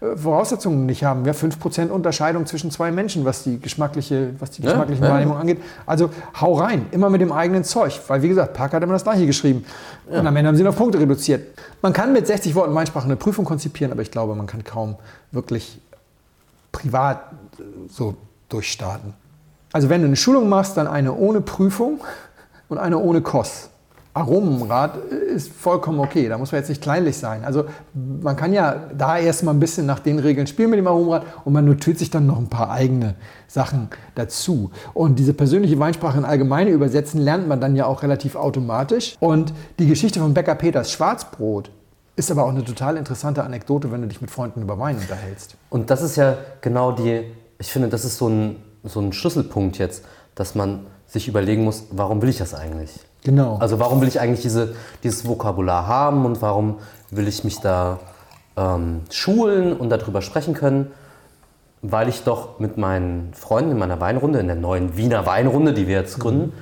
äh, 0.00 0.16
Voraussetzungen 0.16 0.86
nicht 0.86 1.04
haben. 1.04 1.24
Ja, 1.24 1.32
5% 1.32 1.90
Unterscheidung 1.90 2.44
zwischen 2.46 2.72
zwei 2.72 2.90
Menschen, 2.90 3.24
was 3.24 3.44
die 3.44 3.60
geschmackliche, 3.60 4.30
was 4.40 4.50
die 4.50 4.62
geschmackliche 4.62 5.04
ja, 5.04 5.10
Wahrnehmung 5.10 5.34
ja. 5.34 5.40
angeht. 5.40 5.58
Also 5.86 6.10
hau 6.40 6.54
rein, 6.54 6.86
immer 6.90 7.10
mit 7.10 7.20
dem 7.20 7.30
eigenen 7.30 7.62
Zeug. 7.62 8.00
Weil 8.08 8.22
wie 8.22 8.28
gesagt, 8.28 8.54
Parker 8.54 8.76
hat 8.76 8.82
immer 8.82 8.94
das 8.94 9.04
gleiche 9.04 9.24
geschrieben. 9.24 9.64
Ja. 10.10 10.18
Und 10.18 10.26
am 10.26 10.34
Ende 10.34 10.48
haben 10.48 10.56
sie 10.56 10.62
ihn 10.62 10.68
auf 10.68 10.76
Punkte 10.76 10.98
reduziert. 10.98 11.46
Man 11.80 11.92
kann 11.92 12.12
mit 12.12 12.26
60 12.26 12.56
Worten 12.56 12.74
Weinsprache 12.74 13.04
eine 13.04 13.16
Prüfung 13.16 13.44
konzipieren, 13.44 13.92
aber 13.92 14.02
ich 14.02 14.10
glaube, 14.10 14.34
man 14.34 14.48
kann 14.48 14.64
kaum 14.64 14.96
wirklich 15.30 15.80
privat 16.72 17.20
so 17.88 18.14
durchstarten. 18.48 19.14
Also 19.72 19.88
wenn 19.88 20.02
du 20.02 20.06
eine 20.06 20.16
Schulung 20.16 20.48
machst, 20.48 20.76
dann 20.76 20.86
eine 20.86 21.14
ohne 21.14 21.40
Prüfung 21.40 22.00
und 22.68 22.78
eine 22.78 22.98
ohne 22.98 23.22
Kost. 23.22 23.70
Aromenrad 24.14 24.96
ist 25.10 25.50
vollkommen 25.50 25.98
okay, 25.98 26.28
da 26.28 26.36
muss 26.36 26.52
man 26.52 26.60
jetzt 26.60 26.68
nicht 26.68 26.82
kleinlich 26.82 27.16
sein. 27.16 27.46
Also 27.46 27.64
man 27.94 28.36
kann 28.36 28.52
ja 28.52 28.76
da 28.96 29.16
erstmal 29.16 29.54
ein 29.54 29.60
bisschen 29.60 29.86
nach 29.86 30.00
den 30.00 30.18
Regeln 30.18 30.46
spielen 30.46 30.68
mit 30.68 30.78
dem 30.78 30.86
Aromenrad 30.86 31.24
und 31.46 31.54
man 31.54 31.64
notiert 31.64 31.98
sich 31.98 32.10
dann 32.10 32.26
noch 32.26 32.36
ein 32.36 32.48
paar 32.48 32.70
eigene 32.70 33.14
Sachen 33.48 33.88
dazu. 34.14 34.70
Und 34.92 35.18
diese 35.18 35.32
persönliche 35.32 35.78
Weinsprache 35.78 36.18
in 36.18 36.26
allgemeine 36.26 36.70
übersetzen 36.70 37.22
lernt 37.22 37.48
man 37.48 37.62
dann 37.62 37.74
ja 37.74 37.86
auch 37.86 38.02
relativ 38.02 38.36
automatisch. 38.36 39.16
Und 39.18 39.54
die 39.78 39.86
Geschichte 39.86 40.20
von 40.20 40.34
Bäcker 40.34 40.56
Peters 40.56 40.92
Schwarzbrot 40.92 41.70
ist 42.14 42.30
aber 42.30 42.44
auch 42.44 42.50
eine 42.50 42.64
total 42.64 42.98
interessante 42.98 43.42
Anekdote, 43.42 43.90
wenn 43.90 44.02
du 44.02 44.08
dich 44.08 44.20
mit 44.20 44.30
Freunden 44.30 44.60
über 44.60 44.78
Wein 44.78 44.96
unterhältst. 44.96 45.56
Und 45.70 45.88
das 45.88 46.02
ist 46.02 46.16
ja 46.16 46.36
genau 46.60 46.92
die 46.92 47.24
ich 47.62 47.70
finde, 47.70 47.88
das 47.88 48.04
ist 48.04 48.18
so 48.18 48.28
ein, 48.28 48.56
so 48.82 48.98
ein 48.98 49.12
Schlüsselpunkt 49.12 49.78
jetzt, 49.78 50.04
dass 50.34 50.56
man 50.56 50.80
sich 51.06 51.28
überlegen 51.28 51.62
muss, 51.62 51.84
warum 51.92 52.20
will 52.20 52.28
ich 52.28 52.38
das 52.38 52.54
eigentlich? 52.54 52.90
Genau. 53.22 53.56
Also 53.58 53.78
warum 53.78 54.00
will 54.00 54.08
ich 54.08 54.18
eigentlich 54.18 54.42
diese, 54.42 54.74
dieses 55.04 55.28
Vokabular 55.28 55.86
haben 55.86 56.26
und 56.26 56.42
warum 56.42 56.80
will 57.10 57.28
ich 57.28 57.44
mich 57.44 57.60
da 57.60 58.00
ähm, 58.56 59.02
schulen 59.10 59.76
und 59.76 59.90
darüber 59.90 60.22
sprechen 60.22 60.54
können? 60.54 60.90
Weil 61.82 62.08
ich 62.08 62.24
doch 62.24 62.58
mit 62.58 62.78
meinen 62.78 63.32
Freunden 63.32 63.70
in 63.70 63.78
meiner 63.78 64.00
Weinrunde, 64.00 64.40
in 64.40 64.48
der 64.48 64.56
neuen 64.56 64.96
Wiener 64.96 65.24
Weinrunde, 65.24 65.72
die 65.72 65.86
wir 65.86 65.94
jetzt 65.94 66.18
gründen, 66.18 66.46
mhm. 66.46 66.52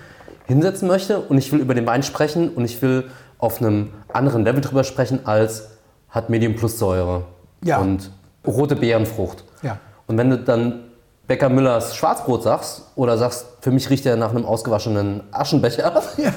hinsetzen 0.48 0.86
möchte 0.86 1.18
und 1.18 1.38
ich 1.38 1.50
will 1.50 1.60
über 1.60 1.74
den 1.74 1.86
Wein 1.86 2.03
sprechen 2.03 2.51
und 2.51 2.66
ich 2.66 2.82
will 2.82 3.09
auf 3.38 3.62
einem 3.62 3.88
anderen 4.12 4.44
Level 4.44 4.61
drüber 4.61 4.84
sprechen 4.84 5.20
als 5.24 5.70
hat 6.11 6.28
Medium 6.28 6.57
Plus 6.57 6.78
Säure 6.78 7.24
ja. 7.64 7.78
und 7.78 8.11
rote 8.46 8.76
Beerenfrucht. 8.76 9.44
Ja. 9.62 9.78
Und 10.07 10.18
wenn 10.18 10.28
du 10.28 10.36
dann 10.36 10.89
Bäcker 11.31 11.49
Müllers 11.49 11.95
Schwarzbrot 11.95 12.43
sagst 12.43 12.83
oder 12.97 13.16
sagst, 13.16 13.47
für 13.61 13.70
mich 13.70 13.89
riecht 13.89 14.05
er 14.05 14.16
nach 14.16 14.31
einem 14.31 14.45
ausgewaschenen 14.45 15.22
Aschenbecher, 15.31 16.03
ja. 16.16 16.33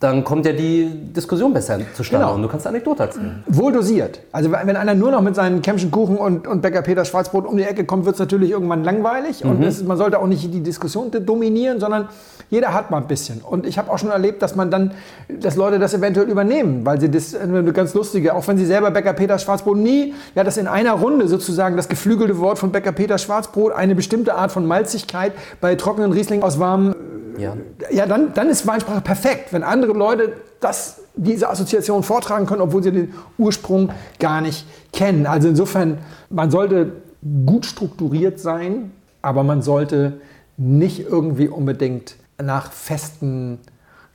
Dann 0.00 0.24
kommt 0.24 0.44
ja 0.44 0.52
die 0.52 0.90
Diskussion 1.14 1.52
besser 1.54 1.78
zustande 1.94 2.24
Genau. 2.26 2.36
und 2.36 2.42
du 2.42 2.48
kannst 2.48 2.66
eine 2.66 2.76
Anekdote 2.76 3.02
erzählen. 3.04 3.42
Wohl 3.46 3.72
dosiert. 3.72 4.20
Also 4.32 4.52
wenn 4.52 4.76
einer 4.76 4.94
nur 4.94 5.10
noch 5.10 5.22
mit 5.22 5.34
seinen 5.34 5.62
Kämmchen 5.62 5.90
Kuchen 5.90 6.16
und, 6.16 6.46
und 6.46 6.60
Bäcker 6.60 6.82
Peter 6.82 7.04
Schwarzbrot 7.04 7.46
um 7.46 7.56
die 7.56 7.62
Ecke 7.62 7.84
kommt, 7.84 8.04
wird 8.04 8.14
es 8.16 8.20
natürlich 8.20 8.50
irgendwann 8.50 8.84
langweilig. 8.84 9.44
Und 9.44 9.62
es, 9.62 9.82
man 9.82 9.96
sollte 9.96 10.18
auch 10.18 10.26
nicht 10.26 10.52
die 10.52 10.60
Diskussion 10.60 11.10
dominieren, 11.10 11.80
sondern 11.80 12.08
jeder 12.50 12.74
hat 12.74 12.90
mal 12.90 12.98
ein 12.98 13.06
bisschen. 13.08 13.40
Und 13.40 13.66
ich 13.66 13.78
habe 13.78 13.90
auch 13.90 13.98
schon 13.98 14.10
erlebt, 14.10 14.42
dass 14.42 14.54
man 14.54 14.70
dann, 14.70 14.92
dass 15.28 15.56
Leute 15.56 15.78
das 15.78 15.94
eventuell 15.94 16.28
übernehmen, 16.28 16.84
weil 16.84 17.00
sie 17.00 17.10
das 17.10 17.34
eine 17.34 17.72
ganz 17.72 17.94
lustige, 17.94 18.34
auch 18.34 18.46
wenn 18.46 18.58
sie 18.58 18.66
selber 18.66 18.90
Bäcker 18.90 19.14
Peter 19.14 19.38
Schwarzbrot 19.38 19.78
nie, 19.78 20.14
ja, 20.34 20.44
das 20.44 20.56
in 20.56 20.66
einer 20.68 20.92
Runde 20.92 21.26
sozusagen 21.26 21.76
das 21.76 21.88
geflügelte 21.88 22.38
Wort 22.38 22.58
von 22.58 22.70
Bäcker 22.70 22.92
Peter 22.92 23.18
Schwarzbrot, 23.18 23.72
eine 23.72 23.94
bestimmte 23.94 24.34
Art 24.34 24.52
von 24.52 24.66
Malzigkeit 24.66 25.32
bei 25.60 25.74
trockenen 25.74 26.12
Riesling 26.12 26.42
aus 26.42 26.60
warmem 26.60 26.94
Ja. 27.38 27.54
ja, 27.90 28.06
dann, 28.06 28.32
dann 28.34 28.48
ist 28.48 28.66
Weinsprache 28.66 29.00
perfekt, 29.00 29.52
wenn 29.52 29.62
andere 29.62 29.85
Leute 29.94 30.34
das, 30.60 31.00
diese 31.14 31.48
Assoziation 31.48 32.02
vortragen 32.02 32.46
können, 32.46 32.62
obwohl 32.62 32.82
sie 32.82 32.92
den 32.92 33.14
Ursprung 33.38 33.90
gar 34.18 34.40
nicht 34.40 34.66
kennen. 34.92 35.26
Also 35.26 35.48
insofern, 35.48 35.98
man 36.30 36.50
sollte 36.50 36.92
gut 37.44 37.66
strukturiert 37.66 38.40
sein, 38.40 38.92
aber 39.22 39.42
man 39.42 39.62
sollte 39.62 40.20
nicht 40.56 41.00
irgendwie 41.00 41.48
unbedingt 41.48 42.16
nach 42.42 42.72
festen 42.72 43.58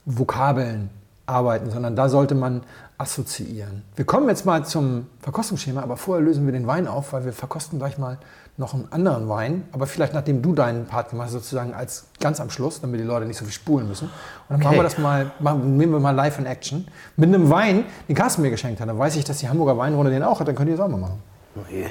Vokabeln 0.05 0.89
arbeiten, 1.25 1.69
sondern 1.69 1.95
da 1.95 2.09
sollte 2.09 2.35
man 2.35 2.61
assoziieren. 2.97 3.83
Wir 3.95 4.05
kommen 4.05 4.27
jetzt 4.29 4.45
mal 4.45 4.65
zum 4.65 5.07
Verkostungsschema, 5.21 5.81
aber 5.81 5.97
vorher 5.97 6.23
lösen 6.23 6.45
wir 6.45 6.51
den 6.51 6.67
Wein 6.67 6.87
auf, 6.87 7.13
weil 7.13 7.25
wir 7.25 7.33
verkosten 7.33 7.79
gleich 7.79 7.97
mal 7.97 8.17
noch 8.61 8.73
einen 8.73 8.87
anderen 8.91 9.27
Wein, 9.27 9.67
aber 9.73 9.85
vielleicht 9.87 10.13
nachdem 10.13 10.41
du 10.41 10.53
deinen 10.53 10.85
Part 10.85 11.09
gemacht 11.09 11.25
hast, 11.27 11.33
sozusagen 11.33 11.73
als 11.73 12.05
ganz 12.21 12.39
am 12.39 12.49
Schluss, 12.49 12.79
damit 12.79 12.99
die 13.01 13.03
Leute 13.03 13.25
nicht 13.25 13.37
so 13.37 13.43
viel 13.43 13.53
spulen 13.53 13.87
müssen. 13.89 14.05
Und 14.05 14.13
dann 14.49 14.59
machen 14.61 14.77
wir 14.77 14.83
das 14.83 14.97
mal, 14.97 15.31
machen, 15.39 15.75
nehmen 15.75 15.91
wir 15.91 15.99
mal 15.99 16.11
live 16.15 16.39
in 16.39 16.45
Action 16.45 16.87
mit 17.17 17.27
einem 17.27 17.49
Wein, 17.49 17.83
den 18.07 18.15
Carsten 18.15 18.41
mir 18.41 18.49
geschenkt 18.51 18.79
hat. 18.79 18.87
Dann 18.87 18.97
weiß 18.97 19.17
ich, 19.17 19.25
dass 19.25 19.39
die 19.39 19.49
Hamburger 19.49 19.77
Weinrunde 19.77 20.11
den 20.11 20.23
auch 20.23 20.39
hat, 20.39 20.47
dann 20.47 20.55
könnt 20.55 20.69
ihr 20.69 20.75
es 20.75 20.79
auch 20.79 20.87
mal 20.87 20.97
machen. 20.97 21.21
Je. 21.69 21.87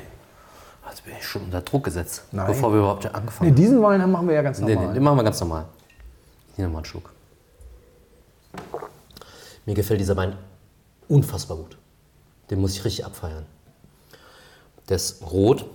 Jetzt 0.88 1.04
bin 1.04 1.12
ich 1.18 1.24
schon 1.26 1.42
unter 1.44 1.60
Druck 1.60 1.84
gesetzt, 1.84 2.24
Nein. 2.32 2.46
bevor 2.48 2.72
wir 2.72 2.78
überhaupt 2.80 3.14
angefangen 3.14 3.50
Nee, 3.50 3.54
diesen 3.56 3.80
Wein 3.82 4.10
machen 4.10 4.26
wir 4.26 4.34
ja 4.34 4.42
ganz 4.42 4.58
Nee, 4.58 4.74
normal. 4.74 4.88
nee, 4.88 4.94
den 4.94 5.02
machen 5.04 5.16
wir 5.18 5.22
ganz 5.24 5.38
normal. 5.40 5.66
Hier 6.56 6.64
nochmal 6.64 6.78
einen 6.80 6.86
Schluck. 6.86 7.12
Mir 9.66 9.74
gefällt 9.74 10.00
dieser 10.00 10.16
Wein 10.16 10.36
unfassbar 11.08 11.56
gut. 11.58 11.76
Den 12.50 12.60
muss 12.60 12.72
ich 12.74 12.84
richtig 12.84 13.04
abfeiern. 13.04 13.44
Der 14.88 14.96
ist 14.96 15.22
rot, 15.30 15.66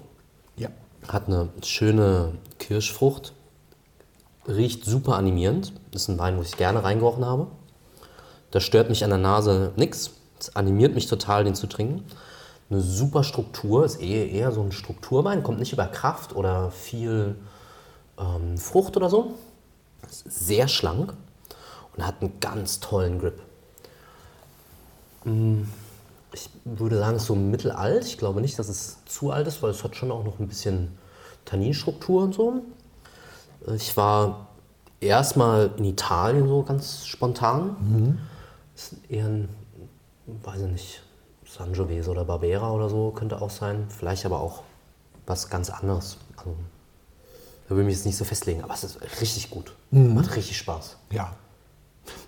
Ja. 0.57 0.67
Hat 1.09 1.27
eine 1.27 1.49
schöne 1.63 2.33
Kirschfrucht, 2.59 3.33
riecht 4.47 4.85
super 4.85 5.15
animierend. 5.15 5.73
Das 5.91 6.03
ist 6.03 6.07
ein 6.09 6.19
Wein, 6.19 6.37
wo 6.37 6.41
ich 6.41 6.57
gerne 6.57 6.83
reingerochen 6.83 7.25
habe. 7.25 7.47
Da 8.51 8.59
stört 8.59 8.89
mich 8.89 9.03
an 9.03 9.09
der 9.09 9.19
Nase 9.19 9.71
nichts. 9.75 10.11
Es 10.39 10.55
animiert 10.55 10.93
mich 10.93 11.07
total, 11.07 11.43
den 11.43 11.55
zu 11.55 11.67
trinken. 11.67 12.05
Eine 12.69 12.81
super 12.81 13.23
Struktur, 13.23 13.85
ist 13.85 14.01
eher, 14.01 14.29
eher 14.29 14.51
so 14.51 14.61
ein 14.61 14.71
Strukturwein, 14.71 15.43
kommt 15.43 15.59
nicht 15.59 15.73
über 15.73 15.85
Kraft 15.85 16.35
oder 16.35 16.71
viel 16.71 17.35
ähm, 18.17 18.57
Frucht 18.57 18.97
oder 18.97 19.09
so. 19.09 19.35
Ist 20.09 20.25
sehr 20.47 20.67
schlank 20.67 21.13
und 21.95 22.05
hat 22.05 22.21
einen 22.21 22.39
ganz 22.39 22.79
tollen 22.79 23.19
Grip. 23.19 23.39
Mm, 25.25 25.63
Ich 26.35 26.49
würde 26.65 26.97
sagen, 26.97 27.15
es 27.15 27.23
ist 27.23 27.27
so 27.27 27.35
mittelalt. 27.35 28.05
Ich 28.05 28.17
glaube 28.17 28.41
nicht, 28.41 28.59
dass 28.59 28.67
es 28.67 28.97
zu 29.05 29.31
alt 29.31 29.47
ist, 29.47 29.63
weil 29.63 29.71
es 29.71 29.83
hat 29.83 29.95
schon 29.95 30.11
auch 30.11 30.23
noch 30.25 30.39
ein 30.39 30.47
bisschen 30.47 30.97
Tanninstruktur 31.45 32.23
und 32.23 32.35
so. 32.35 32.61
Ich 33.73 33.95
war 33.95 34.49
erstmal 34.99 35.71
in 35.77 35.85
Italien 35.85 36.47
so 36.47 36.63
ganz 36.63 37.05
spontan. 37.05 38.19
Ist 38.75 38.95
eher 39.07 39.27
ein, 39.27 39.49
weiß 40.43 40.61
ich 40.61 40.71
nicht, 40.71 41.03
Sangiovese 41.45 42.11
oder 42.11 42.25
Barbera 42.25 42.71
oder 42.71 42.89
so 42.89 43.11
könnte 43.11 43.41
auch 43.41 43.49
sein. 43.49 43.85
Vielleicht 43.89 44.25
aber 44.25 44.41
auch 44.41 44.63
was 45.25 45.49
ganz 45.49 45.69
anderes. 45.69 46.17
Also, 46.35 46.53
da 47.67 47.75
will 47.75 47.83
ich 47.83 47.85
mich 47.87 47.95
jetzt 47.95 48.05
nicht 48.05 48.17
so 48.17 48.25
festlegen, 48.25 48.61
aber 48.61 48.73
es 48.73 48.83
ist 48.83 48.99
richtig 49.21 49.49
gut. 49.49 49.73
Macht 49.89 50.35
richtig 50.35 50.57
Spaß. 50.57 50.97
Ja. 51.11 51.31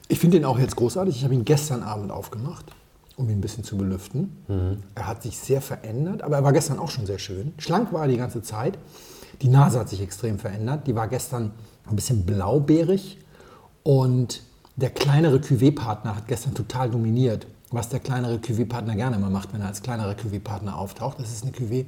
Ich 0.07 0.19
finde 0.19 0.37
ihn 0.37 0.45
auch 0.45 0.57
jetzt 0.57 0.77
großartig. 0.77 1.17
Ich 1.17 1.23
habe 1.25 1.33
ihn 1.33 1.43
gestern 1.43 1.83
Abend 1.83 2.11
aufgemacht, 2.11 2.65
um 3.17 3.29
ihn 3.29 3.39
ein 3.39 3.41
bisschen 3.41 3.63
zu 3.63 3.77
belüften. 3.77 4.37
Er 4.95 5.07
hat 5.07 5.23
sich 5.23 5.37
sehr 5.37 5.59
verändert, 5.61 6.21
aber 6.21 6.37
er 6.37 6.43
war 6.43 6.53
gestern 6.53 6.79
auch 6.79 6.89
schon 6.89 7.05
sehr 7.05 7.19
schön. 7.19 7.53
Schlank 7.57 7.91
war 7.91 8.03
er 8.03 8.07
die 8.07 8.17
ganze 8.17 8.41
Zeit. 8.41 8.77
Die 9.41 9.49
Nase 9.49 9.79
hat 9.79 9.89
sich 9.89 10.01
extrem 10.01 10.39
verändert. 10.39 10.87
Die 10.87 10.95
war 10.95 11.07
gestern 11.07 11.51
ein 11.89 11.95
bisschen 11.95 12.25
blaubeerig 12.25 13.17
und 13.83 14.43
der 14.75 14.91
kleinere 14.91 15.37
Cuvée-Partner 15.37 16.15
hat 16.15 16.27
gestern 16.27 16.53
total 16.53 16.89
dominiert. 16.91 17.47
Was 17.71 17.89
der 17.89 17.99
kleinere 17.99 18.35
Cuvée-Partner 18.35 18.95
gerne 18.95 19.17
immer 19.17 19.29
macht, 19.29 19.51
wenn 19.51 19.61
er 19.61 19.67
als 19.67 19.81
kleinerer 19.81 20.13
Cuvée-Partner 20.13 20.77
auftaucht. 20.77 21.19
Das 21.19 21.31
ist 21.31 21.43
eine 21.43 21.51
Cuvée 21.51 21.85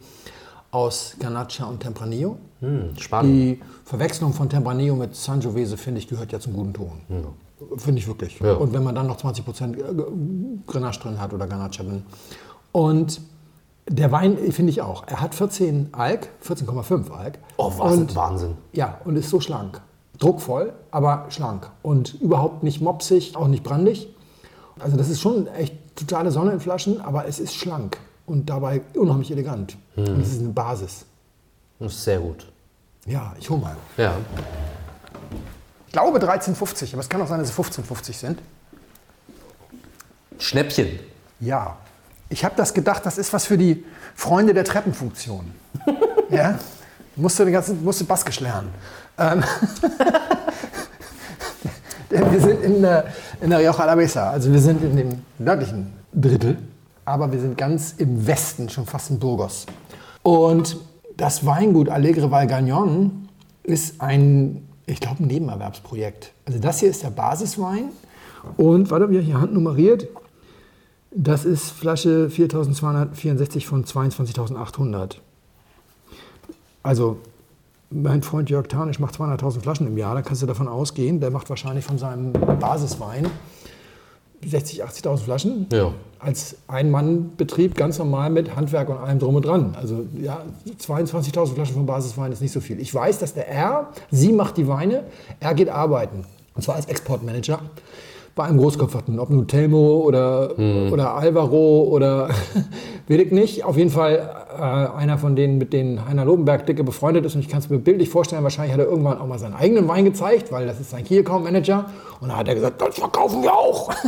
aus 0.72 1.16
Garnacha 1.20 1.66
und 1.66 1.80
Tempranillo. 1.80 2.38
Hm, 2.60 2.98
spannend. 2.98 3.34
Die 3.34 3.62
Verwechslung 3.86 4.34
von 4.34 4.50
Tempranillo 4.50 4.96
mit 4.96 5.16
Sangiovese, 5.16 5.78
finde 5.78 6.00
ich, 6.00 6.08
gehört 6.08 6.32
ja 6.32 6.40
zum 6.40 6.54
guten 6.54 6.74
Ton. 6.74 7.02
Finde 7.78 8.00
ich 8.00 8.08
wirklich. 8.08 8.40
Ja. 8.40 8.54
Und 8.54 8.74
wenn 8.74 8.84
man 8.84 8.96
dann 8.96 9.08
noch 9.08 9.18
20% 9.18 9.76
Grenache 10.66 11.00
drin 11.00 11.20
hat 11.20 11.34
oder 11.34 11.48
Garnacha 11.48 11.84
drin. 11.84 12.04
Und 12.72 13.22
der 13.88 14.12
Wein, 14.12 14.38
finde 14.52 14.72
ich 14.72 14.82
auch, 14.82 15.04
er 15.08 15.20
hat 15.20 15.36
14 15.36 15.90
Alk, 15.94 16.30
14,5 16.46 17.12
Alk. 17.12 17.40
Oh, 17.58 17.72
Wahnsinn. 17.78 18.02
Und, 18.02 18.16
Wahnsinn. 18.16 18.58
ja, 18.72 19.00
und 19.04 19.16
ist 19.16 19.30
so 19.30 19.40
schlank. 19.40 19.82
Druckvoll, 20.20 20.74
aber 20.92 21.26
schlank. 21.30 21.70
Und 21.82 22.14
überhaupt 22.22 22.64
nicht 22.64 22.82
mopsig, 22.82 23.36
auch 23.36 23.48
nicht 23.48 23.64
brandig. 23.64 24.08
Also 24.80 24.96
das 24.96 25.10
ist 25.10 25.20
schon 25.22 25.48
echt 25.48 25.76
totale 25.96 26.32
Sonne 26.32 26.52
in 26.52 26.60
Flaschen, 26.60 27.02
aber 27.02 27.26
es 27.26 27.40
ist 27.40 27.56
schlank 27.56 27.98
und 28.26 28.50
dabei 28.50 28.82
unheimlich 28.96 29.32
elegant. 29.32 29.78
Und 29.96 30.22
es 30.22 30.34
ist 30.34 30.40
eine 30.40 30.50
Basis. 30.50 31.06
Das 31.80 31.94
ist 31.94 32.04
sehr 32.04 32.20
gut. 32.20 32.46
Ja, 33.06 33.34
ich 33.40 33.50
hol 33.50 33.58
mal. 33.58 33.76
Ja. 33.98 34.14
Ich 35.90 35.94
glaube 35.94 36.20
13,50, 36.20 36.94
aber 36.94 37.02
es 37.02 37.10
kann 37.10 37.20
auch 37.20 37.28
sein, 37.28 37.40
dass 37.40 37.50
es 37.50 37.58
15,50 37.58 38.14
sind. 38.14 38.40
Schnäppchen. 40.38 41.00
Ja. 41.40 41.78
Ich 42.30 42.46
habe 42.46 42.54
das 42.56 42.76
gedacht, 42.76 43.08
das 43.08 43.18
ist 43.18 43.34
was 43.34 43.46
für 43.46 43.58
die 43.58 43.84
Freunde 44.14 44.54
der 44.54 44.66
Treppenfunktion. 44.66 45.52
ja? 46.30 46.60
Musste 47.16 47.44
den 47.44 47.54
ganzen, 47.54 47.84
musste 47.84 48.04
Baskisch 48.04 48.40
lernen. 48.40 48.70
Ähm, 49.18 49.44
Denn 52.12 52.32
wir 52.32 52.40
sind 52.40 52.64
in 52.64 52.84
der, 52.84 53.06
in 53.42 53.50
der 53.50 53.58
Rioja 53.58 53.80
Alavesa, 53.80 54.30
also 54.30 54.54
wir 54.54 54.60
sind 54.60 54.84
in 54.84 54.96
dem 54.96 55.24
nördlichen 55.40 55.92
Drittel, 56.14 56.60
aber 57.04 57.32
wir 57.32 57.40
sind 57.40 57.58
ganz 57.58 57.96
im 57.98 58.28
Westen, 58.28 58.70
schon 58.70 58.86
fast 58.86 59.10
in 59.10 59.18
Burgos. 59.18 59.66
Und 60.22 60.78
das 61.18 61.48
Weingut 61.48 61.90
Alegre 61.90 62.30
Valgagnon 62.30 63.28
ist 63.64 64.00
ein, 64.02 64.69
ich 64.90 65.00
glaube, 65.00 65.24
ein 65.24 65.28
Nebenerwerbsprojekt. 65.28 66.34
Also 66.46 66.60
das 66.60 66.80
hier 66.80 66.90
ist 66.90 67.04
der 67.04 67.12
Basiswein 67.12 67.90
und, 68.58 68.90
warte, 68.92 69.10
wir 69.10 69.22
hier 69.22 69.40
handnummeriert, 69.40 70.08
das 71.12 71.46
ist 71.46 71.72
Flasche 71.72 72.30
4264 72.30 73.66
von 73.66 73.84
22.800. 73.84 75.16
Also 76.84 77.18
mein 77.90 78.22
Freund 78.22 78.50
Jörg 78.50 78.68
Tarnisch 78.68 79.00
macht 79.00 79.16
200.000 79.16 79.62
Flaschen 79.62 79.88
im 79.88 79.98
Jahr, 79.98 80.14
da 80.16 80.22
kannst 80.22 80.42
du 80.42 80.46
davon 80.46 80.68
ausgehen, 80.68 81.20
der 81.20 81.32
macht 81.32 81.50
wahrscheinlich 81.50 81.86
von 81.86 81.98
seinem 81.98 82.34
Basiswein 82.34 83.26
60.000, 84.46 84.84
80.000 84.84 85.18
Flaschen. 85.18 85.68
Ja. 85.72 85.94
Als 86.20 86.58
Ein-Mann-Betrieb 86.68 87.76
ganz 87.76 87.98
normal 87.98 88.30
mit 88.30 88.56
Handwerk 88.56 88.90
und 88.90 88.98
allem 88.98 89.20
drum 89.20 89.36
und 89.36 89.46
dran. 89.46 89.76
Also 89.80 90.06
ja, 90.22 90.44
22.000 90.82 91.54
Flaschen 91.54 91.76
von 91.76 91.86
Basiswein 91.86 92.32
ist 92.32 92.42
nicht 92.42 92.52
so 92.52 92.60
viel. 92.60 92.80
Ich 92.80 92.94
weiß, 92.94 93.20
dass 93.20 93.34
der 93.34 93.48
R, 93.48 93.90
sie 94.12 94.34
macht 94.34 94.58
die 94.58 94.68
Weine, 94.68 95.04
er 95.40 95.54
geht 95.54 95.70
arbeiten. 95.70 96.26
Und 96.56 96.64
zwar 96.64 96.76
als 96.76 96.88
Exportmanager 96.88 97.62
bei 98.40 98.46
einem 98.46 98.58
Großkopferten. 98.58 99.20
Ob 99.20 99.30
nun 99.32 99.48
Telmo 99.48 99.98
oder, 99.98 100.58
oder 100.94 101.14
Alvaro 101.14 101.84
oder 101.84 102.30
will 103.10 103.20
ich 103.20 103.34
nicht. 103.34 103.66
Auf 103.66 103.76
jeden 103.76 103.90
Fall 103.90 104.30
äh, 104.58 104.62
einer 104.62 105.18
von 105.18 105.36
denen, 105.36 105.58
mit 105.58 105.74
denen 105.74 106.08
Heiner 106.08 106.24
Lobenberg 106.24 106.66
dicke 106.66 106.86
befreundet 106.86 107.26
ist. 107.26 107.36
Und 107.36 107.42
ich 107.42 107.50
kann 107.50 107.60
es 107.60 107.70
mir 107.70 107.80
bildlich 107.80 108.08
vorstellen, 108.08 108.44
wahrscheinlich 108.44 108.72
hat 108.72 108.80
er 108.80 108.88
irgendwann 108.88 109.18
auch 109.18 109.28
mal 109.28 109.40
seinen 109.40 109.56
eigenen 109.56 109.90
Wein 109.90 110.06
gezeigt, 110.06 110.54
weil 110.54 110.66
das 110.66 110.80
ist 110.80 110.92
sein 110.92 111.04
Key 111.04 111.20
Account 111.20 111.44
Manager. 111.44 111.88
Und 112.22 112.30
da 112.30 112.38
hat 112.38 112.48
er 112.48 112.56
gesagt, 112.56 112.82
das 112.82 112.96
verkaufen 112.98 113.44
wir 113.44 113.54
auch. 113.54 113.92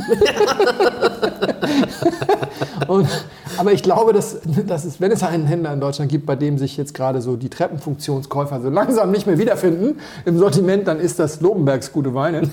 Und, 2.87 3.09
aber 3.57 3.73
ich 3.73 3.83
glaube, 3.83 4.13
dass, 4.13 4.39
dass 4.65 4.85
es, 4.85 5.01
wenn 5.01 5.11
es 5.11 5.23
einen 5.23 5.45
Händler 5.45 5.73
in 5.73 5.81
Deutschland 5.81 6.09
gibt, 6.09 6.25
bei 6.25 6.37
dem 6.37 6.57
sich 6.57 6.77
jetzt 6.77 6.93
gerade 6.93 7.21
so 7.21 7.35
die 7.35 7.49
Treppenfunktionskäufer 7.49 8.61
so 8.61 8.69
langsam 8.69 9.11
nicht 9.11 9.27
mehr 9.27 9.37
wiederfinden 9.37 9.99
im 10.23 10.37
Sortiment, 10.37 10.87
dann 10.87 11.01
ist 11.01 11.19
das 11.19 11.41
Lobenbergs 11.41 11.91
gute 11.91 12.13
Weine. 12.13 12.49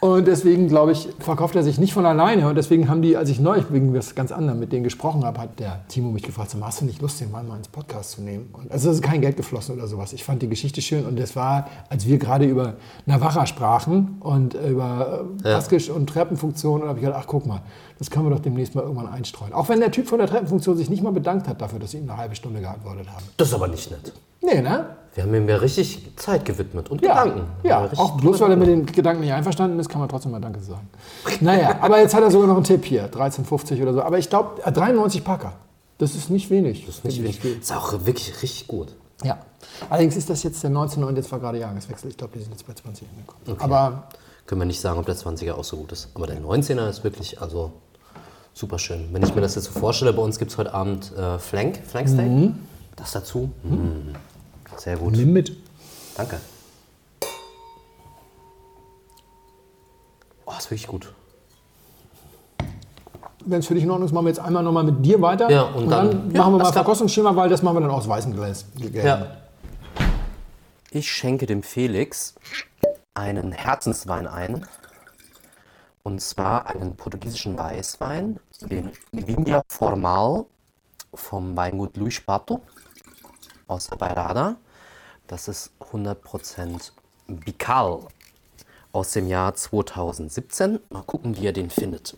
Und 0.00 0.28
deswegen, 0.28 0.68
glaube 0.68 0.92
ich, 0.92 1.08
verkauft 1.18 1.56
er 1.56 1.64
sich 1.64 1.78
nicht 1.78 1.92
von 1.92 2.06
alleine. 2.06 2.48
Und 2.48 2.54
deswegen 2.54 2.88
haben 2.88 3.02
die, 3.02 3.16
als 3.16 3.30
ich 3.30 3.40
neulich 3.40 3.64
wegen 3.70 3.92
was 3.94 4.14
ganz 4.14 4.30
anderem 4.30 4.60
mit 4.60 4.72
denen 4.72 4.84
gesprochen 4.84 5.24
habe, 5.24 5.40
hat 5.40 5.58
der 5.58 5.80
Timo 5.88 6.10
mich 6.10 6.22
gefragt, 6.22 6.50
so, 6.50 6.64
hast 6.64 6.80
du 6.80 6.84
nicht 6.84 7.02
Lust, 7.02 7.20
den 7.20 7.32
Mann 7.32 7.48
mal 7.48 7.56
ins 7.56 7.68
Podcast 7.68 8.12
zu 8.12 8.22
nehmen? 8.22 8.48
Und 8.52 8.70
also 8.70 8.90
es 8.90 8.96
ist 8.96 9.02
kein 9.02 9.20
Geld 9.20 9.36
geflossen 9.36 9.74
oder 9.74 9.88
sowas. 9.88 10.12
Ich 10.12 10.22
fand 10.22 10.40
die 10.42 10.48
Geschichte 10.48 10.80
schön. 10.82 11.04
Und 11.04 11.18
das 11.18 11.34
war, 11.34 11.66
als 11.90 12.06
wir 12.06 12.18
gerade 12.18 12.44
über 12.44 12.74
Navarra 13.06 13.44
sprachen 13.46 14.18
und 14.20 14.54
über 14.54 15.24
äh, 15.44 15.48
Ja. 15.48 15.56
Baskisch 15.56 15.90
und 15.90 16.08
Treppenfunktion, 16.08 16.82
und 16.82 16.88
habe 16.88 16.98
ich 17.00 17.04
gedacht, 17.04 17.20
ach 17.24 17.26
guck 17.26 17.46
mal, 17.46 17.62
das 17.98 18.10
können 18.10 18.26
wir 18.26 18.30
doch 18.30 18.40
demnächst 18.40 18.76
mal 18.76 18.82
irgendwann 18.82 19.08
einstreuen. 19.08 19.52
Auch 19.52 19.68
wenn 19.68 19.80
der 19.80 19.90
Typ 19.90 20.06
von 20.06 20.18
der 20.18 20.28
Treppenfunktion 20.28 20.76
sich 20.76 20.88
nicht 20.90 21.02
mal 21.02 21.12
bedankt 21.12 21.48
hat 21.48 21.60
dafür, 21.60 21.80
dass 21.80 21.90
sie 21.90 21.98
ihm 21.98 22.08
eine 22.08 22.16
halbe 22.16 22.36
Stunde 22.36 22.60
geantwortet 22.60 23.08
haben. 23.08 23.24
Das 23.36 23.48
ist 23.48 23.54
aber 23.54 23.66
nicht 23.66 23.90
nett. 23.90 24.12
Nee, 24.40 24.62
ne? 24.62 24.86
Wir 25.18 25.24
haben 25.24 25.34
ihm 25.34 25.48
ja 25.48 25.56
richtig 25.56 26.12
Zeit 26.14 26.44
gewidmet 26.44 26.90
und 26.90 27.02
Ja, 27.02 27.24
Gedanken. 27.24 27.48
ja. 27.64 27.90
auch 27.96 28.12
bloß 28.18 28.38
weil 28.38 28.52
er 28.52 28.56
mit 28.56 28.68
den 28.68 28.86
Gedanken 28.86 29.20
nicht 29.22 29.32
einverstanden 29.32 29.76
ist, 29.80 29.88
kann 29.88 29.98
man 29.98 30.08
trotzdem 30.08 30.30
mal 30.30 30.40
Danke 30.40 30.60
sagen. 30.60 30.88
Naja, 31.40 31.76
aber 31.80 31.98
jetzt 31.98 32.14
hat 32.14 32.22
er 32.22 32.30
sogar 32.30 32.46
noch 32.46 32.54
einen 32.54 32.62
Tipp 32.62 32.84
hier, 32.84 33.10
13,50 33.10 33.82
oder 33.82 33.94
so. 33.94 34.02
Aber 34.02 34.16
ich 34.16 34.30
glaube, 34.30 34.62
93 34.70 35.24
Packer, 35.24 35.54
das 35.98 36.14
ist 36.14 36.30
nicht 36.30 36.50
wenig. 36.50 36.86
Das 36.86 36.98
ist 36.98 37.04
nicht 37.04 37.20
wenig. 37.20 37.44
Ist 37.44 37.72
auch 37.72 37.94
wirklich 38.06 38.40
richtig 38.44 38.68
gut. 38.68 38.94
Ja. 39.24 39.38
Allerdings 39.90 40.14
ist 40.14 40.30
das 40.30 40.44
jetzt 40.44 40.62
der 40.62 40.70
19. 40.70 41.02
und 41.02 41.16
jetzt 41.16 41.32
war 41.32 41.40
gerade 41.40 41.58
Jahreswechsel. 41.58 42.10
Ich 42.10 42.16
glaube, 42.16 42.34
die 42.38 42.44
sind 42.44 42.52
jetzt 42.52 42.64
bei 42.64 42.74
20 42.74 43.08
angekommen. 43.08 43.60
Aber 43.60 44.04
Können 44.46 44.60
wir 44.60 44.66
nicht 44.66 44.80
sagen, 44.80 45.00
ob 45.00 45.06
der 45.06 45.16
20er 45.16 45.54
auch 45.54 45.64
so 45.64 45.78
gut 45.78 45.90
ist. 45.90 46.10
Aber 46.14 46.28
der 46.28 46.40
19er 46.40 46.88
ist 46.88 47.02
wirklich, 47.02 47.42
also 47.42 47.72
super 48.54 48.78
schön. 48.78 49.08
Wenn 49.10 49.24
ich 49.24 49.34
mir 49.34 49.40
das 49.40 49.56
jetzt 49.56 49.64
so 49.64 49.80
vorstelle, 49.80 50.12
bei 50.12 50.22
uns 50.22 50.38
gibt 50.38 50.52
es 50.52 50.58
heute 50.58 50.72
Abend 50.72 51.10
äh, 51.16 51.40
Flank, 51.40 51.80
Flanksteak. 51.84 52.24
Mhm. 52.28 52.54
Das 52.94 53.10
dazu. 53.12 53.50
Mm. 53.64 54.12
Sehr 54.78 54.96
gut. 54.96 55.14
nimm 55.14 55.32
mit. 55.32 55.52
Danke. 56.16 56.40
Oh, 60.46 60.52
ist 60.58 60.70
wirklich 60.70 60.86
gut. 60.86 61.12
Wenn 63.44 63.60
es 63.60 63.66
für 63.66 63.74
dich 63.74 63.84
in 63.84 63.90
Ordnung 63.90 64.06
ist, 64.06 64.12
machen 64.12 64.26
wir 64.26 64.30
jetzt 64.30 64.40
einmal 64.40 64.62
nochmal 64.62 64.84
mit 64.84 65.04
dir 65.04 65.20
weiter. 65.22 65.50
Ja, 65.50 65.62
und 65.62 65.88
dann- 65.88 66.30
ja, 66.32 66.38
machen 66.40 66.54
wir 66.54 66.58
das 66.58 66.68
mal. 66.68 66.72
Verkostungsschema, 66.72 67.34
weil 67.36 67.48
das 67.48 67.62
machen 67.62 67.76
wir 67.76 67.80
dann 67.80 67.90
aus 67.90 68.08
weißem 68.08 68.34
Glas. 68.34 68.66
Ja. 68.92 69.36
Ich 70.90 71.10
schenke 71.10 71.46
dem 71.46 71.62
Felix 71.62 72.34
einen 73.14 73.52
Herzenswein 73.52 74.26
ein. 74.26 74.66
Und 76.02 76.20
zwar 76.22 76.66
einen 76.66 76.96
portugiesischen 76.96 77.58
Weißwein, 77.58 78.40
den 78.62 78.90
Vinha 79.12 79.62
Formal 79.68 80.46
vom 81.12 81.54
Weingut 81.56 81.96
Luis 81.98 82.20
Pato 82.20 82.62
aus 83.66 83.88
Beirada. 83.88 84.56
Das 85.28 85.46
ist 85.46 85.72
100% 85.92 86.92
Bical 87.26 87.98
aus 88.92 89.12
dem 89.12 89.28
Jahr 89.28 89.54
2017. 89.54 90.80
Mal 90.88 91.02
gucken, 91.02 91.36
wie 91.36 91.42
ihr 91.42 91.52
den 91.52 91.68
findet. 91.68 92.16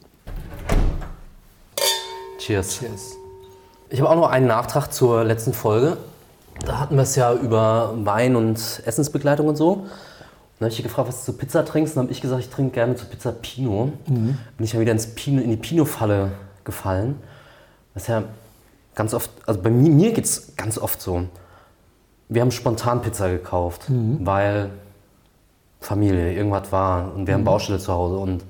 Cheers. 2.38 2.80
Yes. 2.80 3.16
Ich 3.88 4.00
habe 4.00 4.11
auch 4.11 4.14
noch 4.14 4.28
einen 4.30 4.46
Nachtrag 4.46 4.92
zur 4.92 5.24
letzten 5.24 5.52
Folge. 5.54 5.96
Da 6.64 6.78
hatten 6.78 6.94
wir 6.94 7.02
es 7.02 7.16
ja 7.16 7.34
über 7.34 7.94
Wein 8.04 8.36
und 8.36 8.80
Essensbegleitung 8.86 9.48
und 9.48 9.56
so. 9.56 9.86
Dann 10.61 10.66
habe 10.66 10.72
ich 10.72 10.80
gefragt, 10.80 11.08
was 11.08 11.24
du 11.24 11.32
zu 11.32 11.38
Pizza 11.38 11.64
trinkst. 11.64 11.96
Dann 11.96 12.04
habe 12.04 12.12
ich 12.12 12.20
gesagt, 12.20 12.40
ich 12.40 12.48
trinke 12.48 12.74
gerne 12.74 12.94
zu 12.94 13.06
Pizza 13.06 13.32
Pinot. 13.32 13.92
Bin 14.04 14.38
ich 14.61 14.72
ja 14.72 14.78
wieder 14.78 14.92
ins 14.92 15.08
Pino, 15.16 15.42
in 15.42 15.50
die 15.50 15.56
Pinot-Falle 15.56 16.30
gefallen. 16.62 17.20
Das 17.92 18.04
ist 18.04 18.08
ja 18.08 18.22
ganz 18.94 19.14
oft, 19.14 19.32
also 19.46 19.61
bei 19.61 19.70
mir, 19.70 19.90
mir 19.90 20.12
geht 20.12 20.26
es 20.26 20.54
ganz 20.54 20.78
oft 20.78 21.02
so. 21.02 21.24
Wir 22.30 22.42
haben 22.42 22.52
spontan 22.52 23.02
Pizza 23.02 23.28
gekauft, 23.28 23.86
weil 24.24 24.70
Familie, 25.80 26.32
irgendwas 26.32 26.70
war 26.70 27.12
und 27.14 27.26
wir 27.26 27.34
haben 27.34 27.44
Baustelle 27.44 27.78
zu 27.78 27.92
Hause 27.92 28.16
und 28.16 28.44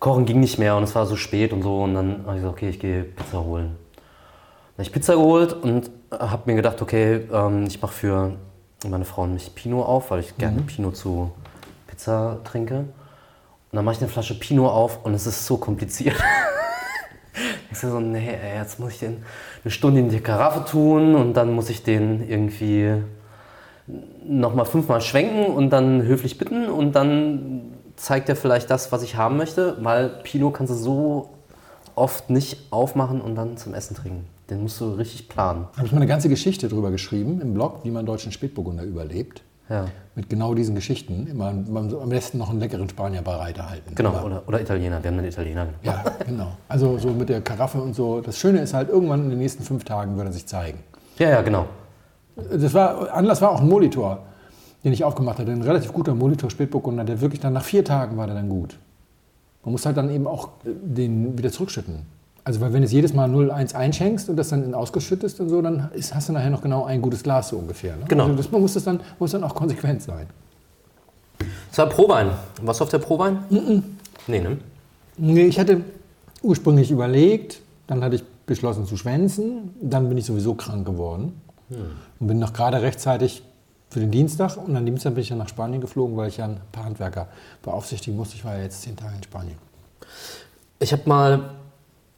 Kochen 0.00 0.26
ging 0.26 0.40
nicht 0.40 0.58
mehr 0.58 0.76
und 0.76 0.82
es 0.82 0.94
war 0.94 1.06
so 1.06 1.16
spät 1.16 1.52
und 1.52 1.62
so. 1.62 1.82
Und 1.82 1.94
dann 1.94 2.24
habe 2.26 2.36
ich 2.36 2.42
gesagt, 2.42 2.56
okay, 2.56 2.68
ich 2.68 2.78
gehe 2.80 3.04
Pizza 3.04 3.42
holen. 3.42 3.76
Dann 3.96 4.72
habe 4.74 4.82
ich 4.82 4.92
Pizza 4.92 5.14
geholt 5.14 5.52
und 5.52 5.90
habe 6.10 6.42
mir 6.44 6.56
gedacht, 6.56 6.82
okay, 6.82 7.26
ähm, 7.32 7.64
ich 7.66 7.80
mache 7.80 7.92
für 7.92 8.32
meine 8.86 9.04
Frau 9.04 9.24
nämlich 9.24 9.54
Pinot 9.54 9.86
auf, 9.86 10.10
weil 10.10 10.20
ich 10.20 10.36
gerne 10.36 10.60
Pinot 10.62 10.96
zu 10.96 11.30
Pizza 11.86 12.38
trinke. 12.44 12.80
Und 12.80 12.86
dann 13.72 13.84
mache 13.84 13.94
ich 13.94 14.00
eine 14.02 14.10
Flasche 14.10 14.38
Pinot 14.38 14.70
auf 14.70 15.04
und 15.04 15.14
es 15.14 15.26
ist 15.26 15.46
so 15.46 15.56
kompliziert. 15.56 16.16
ich 17.70 17.78
so, 17.78 18.00
nee, 18.00 18.28
ey, 18.28 18.58
jetzt 18.58 18.78
muss 18.80 18.92
ich 18.92 18.98
den 19.00 19.22
eine 19.62 19.70
Stunde 19.70 20.00
in 20.00 20.08
die 20.08 20.20
Karaffe 20.20 20.64
tun 20.70 21.14
und 21.14 21.34
dann 21.34 21.52
muss 21.52 21.70
ich 21.70 21.82
den 21.82 22.28
irgendwie 22.28 23.02
nochmal 24.26 24.64
fünfmal 24.64 25.00
schwenken 25.00 25.46
und 25.46 25.70
dann 25.70 26.02
höflich 26.02 26.38
bitten 26.38 26.68
und 26.68 26.92
dann 26.92 27.74
zeigt 27.96 28.28
er 28.28 28.36
vielleicht 28.36 28.70
das, 28.70 28.92
was 28.92 29.02
ich 29.02 29.16
haben 29.16 29.36
möchte, 29.36 29.76
weil 29.82 30.08
Pinot 30.22 30.54
kannst 30.54 30.72
du 30.72 30.76
so 30.76 31.30
oft 31.94 32.30
nicht 32.30 32.72
aufmachen 32.72 33.20
und 33.20 33.34
dann 33.34 33.56
zum 33.56 33.74
Essen 33.74 33.94
trinken. 33.94 34.26
Den 34.50 34.62
musst 34.62 34.80
du 34.80 34.92
richtig 34.92 35.28
planen. 35.28 35.66
habe 35.76 35.86
ich 35.86 35.92
mal 35.92 35.98
eine 35.98 36.06
ganze 36.06 36.28
Geschichte 36.28 36.68
drüber 36.68 36.90
geschrieben 36.90 37.40
im 37.40 37.54
Blog, 37.54 37.80
wie 37.84 37.90
man 37.90 38.04
deutschen 38.04 38.32
Spätburgunder 38.32 38.84
überlebt. 38.84 39.42
Ja, 39.68 39.86
Mit 40.14 40.28
genau 40.28 40.54
diesen 40.54 40.74
Geschichten. 40.74 41.26
Immer 41.26 41.48
am 41.48 42.08
besten 42.10 42.36
noch 42.38 42.50
einen 42.50 42.60
leckeren 42.60 42.88
Spanier 42.88 43.22
bereit 43.22 43.60
halten. 43.60 43.94
genau. 43.94 44.10
Aber- 44.10 44.24
Oder, 44.26 44.42
oder 44.46 44.60
Italiener. 44.60 45.02
Wir 45.02 45.10
haben 45.10 45.18
einen 45.18 45.28
Italiener. 45.28 45.66
Ja, 45.82 46.04
genau. 46.26 46.52
Also 46.68 46.98
so 46.98 47.08
mit 47.10 47.28
der 47.30 47.40
Karaffe 47.40 47.80
und 47.80 47.94
so. 47.94 48.20
Das 48.20 48.36
Schöne 48.38 48.60
ist 48.60 48.74
halt, 48.74 48.90
irgendwann 48.90 49.24
in 49.24 49.30
den 49.30 49.38
nächsten 49.38 49.62
fünf 49.64 49.84
Tagen 49.84 50.16
wird 50.16 50.26
er 50.28 50.32
sich 50.32 50.46
zeigen. 50.46 50.80
Ja, 51.18 51.30
ja, 51.30 51.42
genau. 51.42 51.66
Das 52.36 52.74
war, 52.74 53.12
Anlass 53.12 53.40
war 53.40 53.50
auch 53.52 53.60
ein 53.60 53.68
Molitor, 53.68 54.18
den 54.84 54.92
ich 54.92 55.02
aufgemacht 55.02 55.38
hatte. 55.38 55.50
Ein 55.52 55.62
relativ 55.62 55.92
guter 55.92 56.14
Molitor 56.14 56.50
Spätburgunder, 56.50 57.04
der 57.04 57.20
wirklich 57.20 57.40
dann 57.40 57.52
nach 57.54 57.64
vier 57.64 57.84
Tagen 57.84 58.16
war 58.16 58.26
der 58.26 58.34
dann 58.36 58.48
gut. 58.50 58.78
Man 59.64 59.72
muss 59.72 59.86
halt 59.86 59.96
dann 59.96 60.10
eben 60.10 60.26
auch 60.26 60.50
den 60.64 61.38
wieder 61.38 61.50
zurückschütten. 61.50 62.04
Also 62.44 62.60
weil 62.60 62.72
wenn 62.74 62.82
du 62.82 62.86
es 62.86 62.92
jedes 62.92 63.14
Mal 63.14 63.28
0,1 63.30 63.74
einschenkst 63.74 64.28
und 64.28 64.36
das 64.36 64.50
dann 64.50 64.62
in 64.64 64.74
ausgeschüttest 64.74 65.40
und 65.40 65.48
so, 65.48 65.62
dann 65.62 65.90
ist, 65.94 66.14
hast 66.14 66.28
du 66.28 66.34
nachher 66.34 66.50
noch 66.50 66.60
genau 66.60 66.84
ein 66.84 67.00
gutes 67.00 67.22
Glas 67.22 67.48
so 67.48 67.56
ungefähr. 67.56 67.96
Ne? 67.96 68.04
Genau. 68.06 68.24
Also 68.24 68.36
das, 68.36 68.50
man 68.50 68.60
muss 68.60 68.74
das 68.74 68.84
dann, 68.84 69.00
muss 69.18 69.30
dann 69.30 69.42
auch 69.44 69.54
konsequent 69.54 70.02
sein. 70.02 70.26
Das 71.70 71.78
war 71.78 71.88
Prowein. 71.88 72.30
Was 72.62 72.82
auf 72.82 72.90
der 72.90 72.98
Prowein? 72.98 73.38
Nee, 74.26 74.40
ne? 74.40 74.58
Nee, 75.16 75.46
ich 75.46 75.58
hatte 75.58 75.80
ursprünglich 76.42 76.90
überlegt, 76.90 77.60
dann 77.86 78.04
hatte 78.04 78.16
ich 78.16 78.24
beschlossen 78.46 78.86
zu 78.86 78.96
schwänzen, 78.96 79.74
dann 79.80 80.08
bin 80.08 80.18
ich 80.18 80.26
sowieso 80.26 80.54
krank 80.54 80.84
geworden 80.84 81.40
und 82.20 82.26
bin 82.26 82.38
noch 82.38 82.52
gerade 82.52 82.82
rechtzeitig 82.82 83.42
für 83.88 84.00
den 84.00 84.10
Dienstag 84.10 84.56
und 84.56 84.76
am 84.76 84.84
Dienstag 84.84 85.14
bin 85.14 85.22
ich 85.22 85.28
dann 85.28 85.38
nach 85.38 85.48
Spanien 85.48 85.80
geflogen, 85.80 86.16
weil 86.16 86.28
ich 86.28 86.36
ja 86.36 86.46
ein 86.46 86.60
paar 86.72 86.84
Handwerker 86.84 87.28
beaufsichtigen 87.62 88.16
musste. 88.16 88.36
Ich 88.36 88.44
war 88.44 88.56
ja 88.56 88.62
jetzt 88.62 88.82
zehn 88.82 88.96
Tage 88.96 89.14
in 89.16 89.22
Spanien. 89.22 89.56
Ich 90.78 90.92
habe 90.92 91.02
mal 91.06 91.50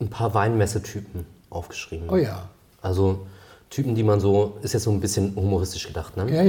ein 0.00 0.10
paar 0.10 0.34
Weinmessetypen 0.34 1.26
aufgeschrieben. 1.50 2.08
Oh 2.10 2.16
ja. 2.16 2.48
Also 2.82 3.26
Typen, 3.70 3.94
die 3.94 4.02
man 4.02 4.20
so, 4.20 4.58
ist 4.62 4.74
jetzt 4.74 4.84
so 4.84 4.90
ein 4.90 5.00
bisschen 5.00 5.34
humoristisch 5.34 5.86
gedacht, 5.86 6.16
ne? 6.16 6.30
Ja, 6.30 6.42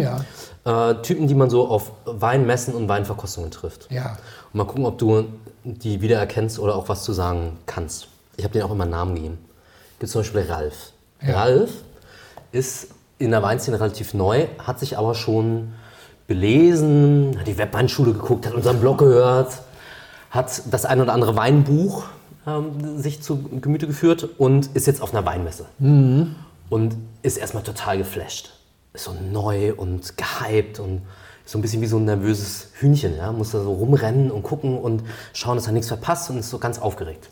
ja. 0.66 0.92
Äh, 0.92 1.02
Typen, 1.02 1.28
die 1.28 1.36
man 1.36 1.50
so 1.50 1.68
auf 1.68 1.92
Weinmessen 2.06 2.74
und 2.76 2.88
Weinverkostungen 2.88 3.52
trifft. 3.52 3.92
Ja. 3.92 4.18
Und 4.54 4.56
mal 4.58 4.66
gucken, 4.66 4.86
ob 4.86 4.98
du 4.98 5.26
die 5.64 6.02
wiedererkennst 6.02 6.60
oder 6.60 6.76
auch 6.76 6.90
was 6.90 7.04
zu 7.04 7.14
sagen 7.14 7.58
kannst. 7.66 8.08
Ich 8.38 8.44
habe 8.44 8.54
denen 8.54 8.66
auch 8.66 8.72
immer 8.72 8.84
einen 8.84 8.92
Namen 8.92 9.16
gegeben. 9.16 9.38
Gibt 10.00 10.12
zum 10.12 10.22
Beispiel 10.22 10.42
Ralf. 10.42 10.92
Ja. 11.22 11.40
Ralf 11.40 11.72
ist 12.52 12.90
in 13.18 13.32
der 13.32 13.42
Weinszene 13.42 13.80
relativ 13.80 14.14
neu, 14.14 14.46
hat 14.60 14.80
sich 14.80 14.98
aber 14.98 15.16
schon 15.16 15.74
belesen, 16.28 17.36
hat 17.40 17.48
die 17.48 17.58
Webweinschule 17.58 18.14
geguckt, 18.14 18.46
hat 18.46 18.54
unseren 18.54 18.80
Blog 18.80 19.00
gehört, 19.00 19.62
hat 20.30 20.62
das 20.70 20.86
ein 20.86 21.02
oder 21.02 21.14
andere 21.14 21.36
Weinbuch 21.36 22.04
ähm, 22.48 22.98
sich 22.98 23.22
zu 23.22 23.44
Gemüte 23.62 23.88
geführt 23.88 24.28
und 24.38 24.68
ist 24.76 24.88
jetzt 24.88 25.02
auf 25.02 25.14
einer 25.14 25.26
Weinmesse. 25.26 25.66
Und 26.70 26.96
ist 27.22 27.38
erstmal 27.38 27.64
total 27.64 27.98
geflasht. 27.98 28.52
Ist 28.94 29.04
so 29.04 29.14
neu 29.32 29.74
und 29.74 30.14
gehypt 30.18 30.80
und 30.80 31.02
so 31.46 31.58
ein 31.58 31.62
bisschen 31.62 31.82
wie 31.82 31.88
so 31.88 31.98
ein 31.98 32.06
nervöses 32.06 32.70
Hühnchen. 32.80 33.16
Ja? 33.18 33.32
Muss 33.32 33.52
da 33.52 33.62
so 33.62 33.74
rumrennen 33.74 34.32
und 34.32 34.44
gucken 34.44 34.78
und 34.78 35.04
schauen, 35.34 35.56
dass 35.56 35.68
er 35.68 35.74
nichts 35.74 35.88
verpasst 35.88 36.30
und 36.30 36.38
ist 36.38 36.50
so 36.50 36.58
ganz 36.58 36.80
aufgeregt. 36.80 37.30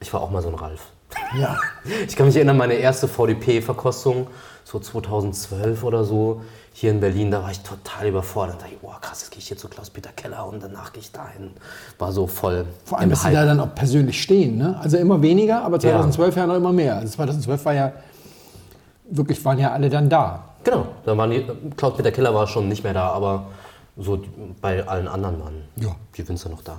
Ich 0.00 0.12
war 0.12 0.20
auch 0.20 0.30
mal 0.30 0.42
so 0.42 0.48
ein 0.48 0.54
Ralf. 0.54 0.88
Ja. 1.38 1.58
Ich 2.06 2.16
kann 2.16 2.26
mich 2.26 2.36
erinnern, 2.36 2.56
meine 2.56 2.74
erste 2.74 3.08
VDP-Verkostung, 3.08 4.28
so 4.64 4.78
2012 4.78 5.82
oder 5.82 6.04
so, 6.04 6.42
hier 6.80 6.92
in 6.92 7.00
Berlin, 7.00 7.32
da 7.32 7.42
war 7.42 7.50
ich 7.50 7.58
total 7.60 8.06
überfordert. 8.06 8.58
Da 8.58 8.60
dachte 8.60 8.74
ich, 8.74 8.78
oh 8.82 8.92
krass, 9.00 9.22
jetzt 9.22 9.30
gehe 9.32 9.40
ich 9.40 9.48
hier 9.48 9.56
zu 9.56 9.66
Klaus-Peter 9.68 10.10
Keller 10.14 10.46
und 10.46 10.62
danach 10.62 10.92
gehe 10.92 11.02
ich 11.02 11.10
dahin. 11.10 11.50
War 11.98 12.12
so 12.12 12.28
voll 12.28 12.66
Vor 12.84 13.00
allem, 13.00 13.10
dass 13.10 13.24
sie 13.24 13.32
da 13.32 13.44
dann 13.44 13.58
auch 13.58 13.74
persönlich 13.74 14.22
stehen. 14.22 14.58
Ne? 14.58 14.78
Also 14.80 14.96
immer 14.96 15.20
weniger, 15.20 15.64
aber 15.64 15.80
2012 15.80 16.36
ja, 16.36 16.46
noch 16.46 16.54
immer 16.54 16.72
mehr. 16.72 16.94
Also 16.94 17.14
2012 17.14 17.64
war 17.64 17.74
ja, 17.74 17.92
wirklich 19.10 19.44
waren 19.44 19.58
ja 19.58 19.72
alle 19.72 19.90
dann 19.90 20.08
da. 20.08 20.44
Genau, 20.62 20.86
da 21.04 21.16
waren 21.16 21.30
die, 21.32 21.44
Klaus-Peter 21.76 22.12
Keller 22.12 22.32
war 22.32 22.46
schon 22.46 22.68
nicht 22.68 22.84
mehr 22.84 22.94
da, 22.94 23.08
aber 23.08 23.46
so 23.96 24.22
bei 24.60 24.86
allen 24.86 25.08
anderen 25.08 25.40
waren 25.40 25.64
Ja. 25.74 25.96
die 26.16 26.28
Winzer 26.28 26.48
noch 26.48 26.62
da. 26.62 26.78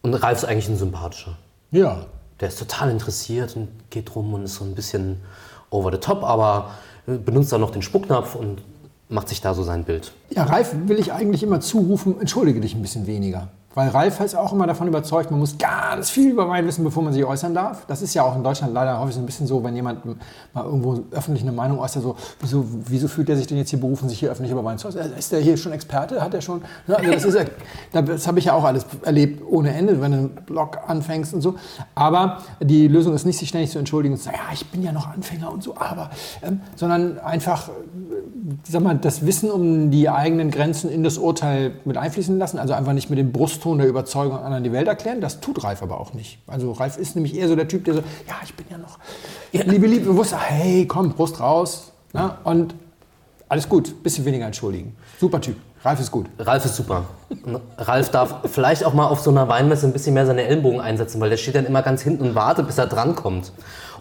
Und 0.00 0.14
Ralf 0.14 0.38
ist 0.38 0.44
eigentlich 0.46 0.70
ein 0.70 0.78
sympathischer. 0.78 1.36
Ja. 1.72 2.06
Der 2.40 2.48
ist 2.48 2.58
total 2.58 2.90
interessiert 2.90 3.54
und 3.54 3.68
geht 3.90 4.14
rum 4.16 4.32
und 4.32 4.44
ist 4.44 4.54
so 4.54 4.64
ein 4.64 4.74
bisschen 4.74 5.20
over 5.70 5.92
the 5.92 5.98
top, 5.98 6.22
aber 6.24 6.70
äh, 7.06 7.16
benutzt 7.16 7.52
dann 7.52 7.60
noch 7.60 7.70
den 7.70 7.82
Spucknapf 7.82 8.34
und 8.34 8.62
macht 9.08 9.28
sich 9.28 9.40
da 9.40 9.54
so 9.54 9.62
sein 9.62 9.84
Bild. 9.84 10.12
Ja, 10.30 10.44
Ralf 10.44 10.74
will 10.86 10.98
ich 10.98 11.12
eigentlich 11.12 11.42
immer 11.42 11.60
zurufen, 11.60 12.20
entschuldige 12.20 12.60
dich 12.60 12.74
ein 12.74 12.82
bisschen 12.82 13.06
weniger. 13.06 13.48
Weil 13.76 13.90
Ralf 13.90 14.20
ist 14.20 14.34
auch 14.34 14.54
immer 14.54 14.66
davon 14.66 14.88
überzeugt, 14.88 15.30
man 15.30 15.38
muss 15.38 15.58
ganz 15.58 16.08
viel 16.08 16.30
über 16.30 16.48
Wein 16.48 16.66
wissen, 16.66 16.82
bevor 16.82 17.02
man 17.02 17.12
sich 17.12 17.22
äußern 17.26 17.52
darf. 17.52 17.84
Das 17.86 18.00
ist 18.00 18.14
ja 18.14 18.22
auch 18.22 18.34
in 18.34 18.42
Deutschland 18.42 18.72
leider 18.72 18.98
häufig 18.98 19.16
so 19.16 19.20
ein 19.20 19.26
bisschen 19.26 19.46
so, 19.46 19.62
wenn 19.62 19.76
jemand 19.76 20.02
mal 20.54 20.64
irgendwo 20.64 21.00
öffentlich 21.10 21.42
eine 21.42 21.52
Meinung 21.52 21.78
äußert, 21.78 22.02
so, 22.02 22.16
wieso, 22.40 22.64
wieso 22.86 23.06
fühlt 23.06 23.28
er 23.28 23.36
sich 23.36 23.46
denn 23.46 23.58
jetzt 23.58 23.68
hier 23.68 23.78
berufen, 23.78 24.08
sich 24.08 24.18
hier 24.18 24.30
öffentlich 24.30 24.50
über 24.50 24.64
Wein 24.64 24.78
zu 24.78 24.88
äußern? 24.88 25.12
Ist 25.12 25.30
der 25.30 25.40
hier 25.40 25.58
schon 25.58 25.72
Experte? 25.72 26.22
Hat 26.22 26.32
er 26.32 26.40
schon? 26.40 26.62
Ne? 26.86 26.96
Also 26.96 27.12
das 27.12 27.24
ist 27.26 27.50
das 27.92 28.26
habe 28.26 28.38
ich 28.38 28.46
ja 28.46 28.54
auch 28.54 28.64
alles 28.64 28.86
erlebt 29.02 29.42
ohne 29.46 29.74
Ende, 29.74 30.00
wenn 30.00 30.12
du 30.12 30.18
einen 30.18 30.30
Blog 30.46 30.78
anfängst 30.86 31.34
und 31.34 31.42
so. 31.42 31.56
Aber 31.94 32.38
die 32.62 32.88
Lösung 32.88 33.14
ist 33.14 33.26
nicht, 33.26 33.38
sich 33.38 33.50
ständig 33.50 33.72
zu 33.72 33.78
entschuldigen 33.78 34.14
und 34.14 34.18
zu 34.18 34.24
sagen, 34.24 34.38
ja, 34.38 34.54
ich 34.54 34.64
bin 34.70 34.82
ja 34.82 34.92
noch 34.92 35.12
Anfänger 35.12 35.52
und 35.52 35.62
so, 35.62 35.76
aber, 35.76 36.08
ähm, 36.42 36.62
sondern 36.76 37.18
einfach, 37.18 37.68
sag 38.66 38.82
mal, 38.82 38.96
das 38.96 39.26
Wissen 39.26 39.50
um 39.50 39.90
die 39.90 40.08
eigenen 40.08 40.50
Grenzen 40.50 40.88
in 40.88 41.04
das 41.04 41.18
Urteil 41.18 41.72
mit 41.84 41.98
einfließen 41.98 42.38
lassen. 42.38 42.58
Also 42.58 42.72
einfach 42.72 42.94
nicht 42.94 43.10
mit 43.10 43.18
dem 43.18 43.32
Brustton 43.66 43.78
der 43.78 43.88
Überzeugung 43.88 44.38
anderen 44.38 44.62
die 44.64 44.72
Welt 44.72 44.86
erklären. 44.86 45.20
Das 45.20 45.40
tut 45.40 45.62
Ralf 45.64 45.82
aber 45.82 46.00
auch 46.00 46.14
nicht. 46.14 46.38
Also 46.46 46.72
Ralf 46.72 46.96
ist 46.98 47.16
nämlich 47.16 47.36
eher 47.36 47.48
so 47.48 47.56
der 47.56 47.66
Typ, 47.68 47.84
der 47.84 47.94
so, 47.94 48.00
ja, 48.00 48.34
ich 48.44 48.54
bin 48.54 48.66
ja 48.70 48.78
noch, 48.78 48.98
ja, 49.52 49.62
liebe, 49.64 49.86
liebe, 49.86 50.06
bewusst, 50.06 50.34
hey, 50.38 50.86
komm, 50.86 51.10
Brust 51.12 51.40
raus. 51.40 51.92
Ne? 52.12 52.36
Und 52.44 52.74
alles 53.48 53.68
gut, 53.68 54.02
bisschen 54.02 54.24
weniger 54.24 54.46
entschuldigen. 54.46 54.96
Super 55.18 55.40
Typ. 55.40 55.56
Ralf 55.84 56.00
ist 56.00 56.10
gut. 56.10 56.26
Ralf 56.38 56.64
ist 56.64 56.74
super. 56.76 57.04
Ralf 57.78 58.10
darf 58.10 58.36
vielleicht 58.50 58.84
auch 58.84 58.92
mal 58.94 59.06
auf 59.06 59.20
so 59.20 59.30
einer 59.30 59.48
Weinmesse 59.48 59.86
ein 59.86 59.92
bisschen 59.92 60.14
mehr 60.14 60.26
seine 60.26 60.42
Ellenbogen 60.42 60.80
einsetzen, 60.80 61.20
weil 61.20 61.30
der 61.30 61.36
steht 61.36 61.54
dann 61.54 61.66
immer 61.66 61.82
ganz 61.82 62.02
hinten 62.02 62.22
und 62.28 62.34
wartet, 62.34 62.66
bis 62.66 62.78
er 62.78 62.86
drankommt. 62.86 63.52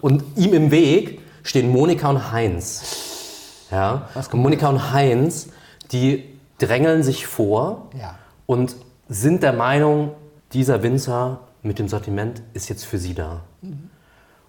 Und 0.02 0.24
ihm 0.36 0.54
im 0.54 0.72
Weg 0.72 1.22
stehen 1.44 1.72
Monika 1.72 2.10
und 2.10 2.32
Heinz. 2.32 3.68
Ja? 3.72 4.10
Und 4.16 4.42
Monika 4.42 4.70
und 4.70 4.94
Heinz, 4.94 5.50
die 5.92 6.24
drängeln 6.58 7.04
sich 7.04 7.28
vor 7.28 7.90
Ja. 8.00 8.16
und 8.48 8.76
sind 9.08 9.44
der 9.44 9.54
Meinung, 9.54 10.12
dieser 10.54 10.84
Winzer 10.84 11.42
mit 11.62 11.80
dem 11.80 11.88
Sortiment 11.88 12.42
ist 12.54 12.70
jetzt 12.70 12.86
für 12.86 12.98
sie 12.98 13.14
da. 13.14 13.42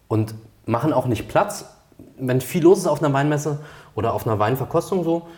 Und 0.09 0.35
machen 0.67 0.93
auch 0.93 1.07
nicht 1.07 1.29
Platz. 1.29 1.67
Wenn 2.19 2.41
viel 2.41 2.63
los 2.63 2.79
ist 2.79 2.87
auf 2.87 3.03
einer 3.03 3.13
Weinmesse 3.13 3.61
oder 3.95 4.13
auf 4.13 4.27
einer 4.27 4.39
Weinverkostung 4.39 5.05
so, 5.05 5.29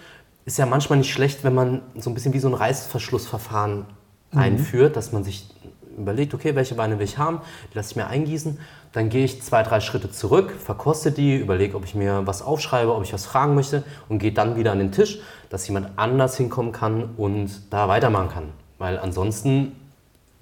ist 0.44 0.58
ja 0.58 0.66
manchmal 0.66 0.98
nicht 0.98 1.12
schlecht, 1.12 1.44
wenn 1.44 1.54
man 1.54 1.82
so 1.96 2.10
ein 2.10 2.14
bisschen 2.14 2.32
wie 2.32 2.38
so 2.38 2.48
ein 2.48 2.54
Reißverschlussverfahren 2.54 3.84
einführt, 4.34 4.96
dass 4.96 5.12
man 5.12 5.24
sich 5.24 5.48
überlegt, 5.96 6.32
okay, 6.34 6.54
welche 6.54 6.76
Weine 6.76 6.98
will 6.98 7.04
ich 7.04 7.18
haben, 7.18 7.40
die 7.72 7.76
lasse 7.76 7.90
ich 7.90 7.96
mir 7.96 8.06
eingießen, 8.06 8.58
dann 8.92 9.08
gehe 9.10 9.24
ich 9.24 9.42
zwei, 9.42 9.62
drei 9.62 9.80
Schritte 9.80 10.10
zurück, 10.10 10.52
verkoste 10.52 11.12
die, 11.12 11.36
überlege, 11.36 11.76
ob 11.76 11.84
ich 11.84 11.94
mir 11.94 12.26
was 12.26 12.40
aufschreibe, 12.40 12.94
ob 12.94 13.02
ich 13.02 13.12
was 13.12 13.26
fragen 13.26 13.54
möchte 13.54 13.82
und 14.08 14.18
gehe 14.18 14.32
dann 14.32 14.56
wieder 14.56 14.72
an 14.72 14.78
den 14.78 14.92
Tisch, 14.92 15.20
dass 15.50 15.66
jemand 15.66 15.98
anders 15.98 16.36
hinkommen 16.36 16.72
kann 16.72 17.10
und 17.16 17.72
da 17.72 17.88
weitermachen 17.88 18.28
kann. 18.28 18.44
Weil 18.78 18.98
ansonsten 18.98 19.72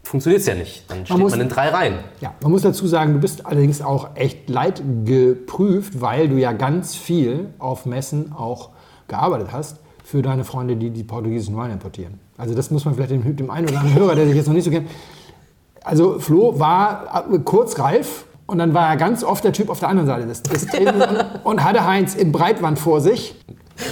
funktioniert 0.02 0.40
es 0.40 0.46
ja 0.46 0.54
nicht. 0.54 0.84
Dann 0.90 1.04
steht 1.06 1.18
muss- 1.18 1.30
man 1.32 1.40
in 1.40 1.48
drei 1.48 1.70
Reihen. 1.70 1.98
Ja, 2.20 2.32
man 2.42 2.52
muss 2.52 2.62
dazu 2.62 2.86
sagen, 2.86 3.12
du 3.14 3.18
bist 3.18 3.44
allerdings 3.46 3.82
auch 3.82 4.10
echt 4.14 4.48
leidgeprüft, 4.48 6.00
weil 6.00 6.28
du 6.28 6.36
ja 6.36 6.52
ganz 6.52 6.94
viel 6.94 7.48
auf 7.58 7.86
Messen 7.86 8.32
auch 8.32 8.70
gearbeitet 9.08 9.48
hast 9.52 9.78
für 10.04 10.22
deine 10.22 10.44
Freunde, 10.44 10.76
die 10.76 10.90
die 10.90 11.02
portugiesischen 11.04 11.56
Weine 11.56 11.72
importieren. 11.74 12.20
Also 12.36 12.54
das 12.54 12.70
muss 12.70 12.84
man 12.84 12.94
vielleicht 12.94 13.10
dem, 13.10 13.36
dem 13.36 13.50
einen 13.50 13.68
oder 13.68 13.78
anderen 13.80 13.98
Hörer, 13.98 14.14
der 14.14 14.26
sich 14.26 14.36
jetzt 14.36 14.46
noch 14.46 14.54
nicht 14.54 14.64
so 14.64 14.70
kennt. 14.70 14.88
Also 15.82 16.18
Flo 16.18 16.58
war 16.58 17.26
äh, 17.32 17.38
kurz 17.40 17.78
Ralf 17.78 18.26
und 18.46 18.58
dann 18.58 18.74
war 18.74 18.88
er 18.90 18.96
ganz 18.96 19.24
oft 19.24 19.42
der 19.44 19.52
Typ 19.52 19.70
auf 19.70 19.80
der 19.80 19.88
anderen 19.88 20.06
Seite 20.06 20.26
des, 20.26 20.42
des 20.42 20.66
Tables 20.66 21.06
und, 21.08 21.44
und 21.44 21.64
hatte 21.64 21.84
Heinz 21.86 22.14
in 22.14 22.30
Breitwand 22.32 22.78
vor 22.78 23.00
sich. 23.00 23.34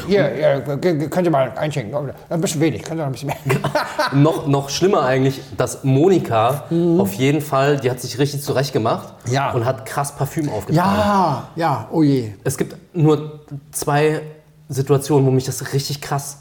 Hier, 0.07 0.35
ja, 0.37 0.61
könnt 0.61 1.24
ihr 1.26 1.30
mal 1.30 1.53
einschenken. 1.57 2.11
Ein 2.30 2.41
bisschen 2.41 2.61
wenig, 2.61 2.82
könnt 2.82 2.99
ihr 3.01 3.03
noch 3.03 3.07
ein 3.07 3.12
bisschen 3.12 3.28
mehr. 3.28 3.37
noch, 4.12 4.47
noch 4.47 4.70
schlimmer 4.70 5.03
eigentlich, 5.03 5.41
dass 5.57 5.85
Monika 5.85 6.64
auf 6.99 7.12
jeden 7.14 7.41
Fall, 7.41 7.78
die 7.78 7.91
hat 7.91 8.01
sich 8.01 8.18
richtig 8.18 8.43
zurechtgemacht 8.43 9.14
Ja. 9.30 9.53
und 9.53 9.64
hat 9.64 9.85
krass 9.87 10.16
Parfüm 10.16 10.49
aufgetragen. 10.49 10.97
Ja, 10.99 11.49
ja, 11.57 11.89
oh 11.93 12.03
je. 12.03 12.32
Es 12.45 12.57
gibt 12.57 12.76
nur 12.95 13.41
zwei 13.72 14.22
Situationen, 14.68 15.26
wo 15.26 15.30
mich 15.30 15.45
das 15.45 15.72
richtig 15.72 16.01
krass 16.01 16.39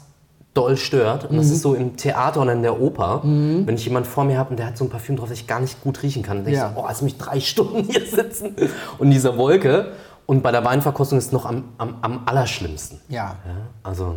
doll 0.54 0.76
stört. 0.76 1.28
Und 1.28 1.36
das 1.36 1.50
ist 1.50 1.62
so 1.62 1.74
im 1.74 1.96
Theater 1.96 2.40
und 2.40 2.48
in 2.48 2.62
der 2.62 2.80
Oper. 2.80 3.20
Wenn 3.24 3.74
ich 3.74 3.84
jemanden 3.84 4.08
vor 4.08 4.24
mir 4.24 4.38
habe 4.38 4.50
und 4.50 4.56
der 4.58 4.66
hat 4.68 4.78
so 4.78 4.84
ein 4.84 4.88
Parfüm 4.90 5.16
drauf, 5.16 5.28
das 5.28 5.38
ich 5.38 5.46
gar 5.48 5.58
nicht 5.60 5.82
gut 5.82 6.02
riechen 6.02 6.22
kann, 6.22 6.38
dann 6.38 6.44
denke 6.46 6.60
Ja. 6.60 6.68
ich 6.68 6.74
so, 6.76 6.80
oh, 6.80 6.86
lass 6.86 7.02
mich 7.02 7.18
drei 7.18 7.40
Stunden 7.40 7.82
hier 7.90 8.06
sitzen. 8.06 8.54
Und 8.98 9.10
diese 9.10 9.36
Wolke. 9.36 9.88
Und 10.26 10.42
bei 10.42 10.50
der 10.52 10.64
Weinverkostung 10.64 11.18
ist 11.18 11.26
es 11.26 11.32
noch 11.32 11.44
am, 11.46 11.64
am, 11.78 11.96
am 12.00 12.22
allerschlimmsten. 12.26 13.00
Ja. 13.08 13.36
Ja, 13.46 13.56
also, 13.82 14.16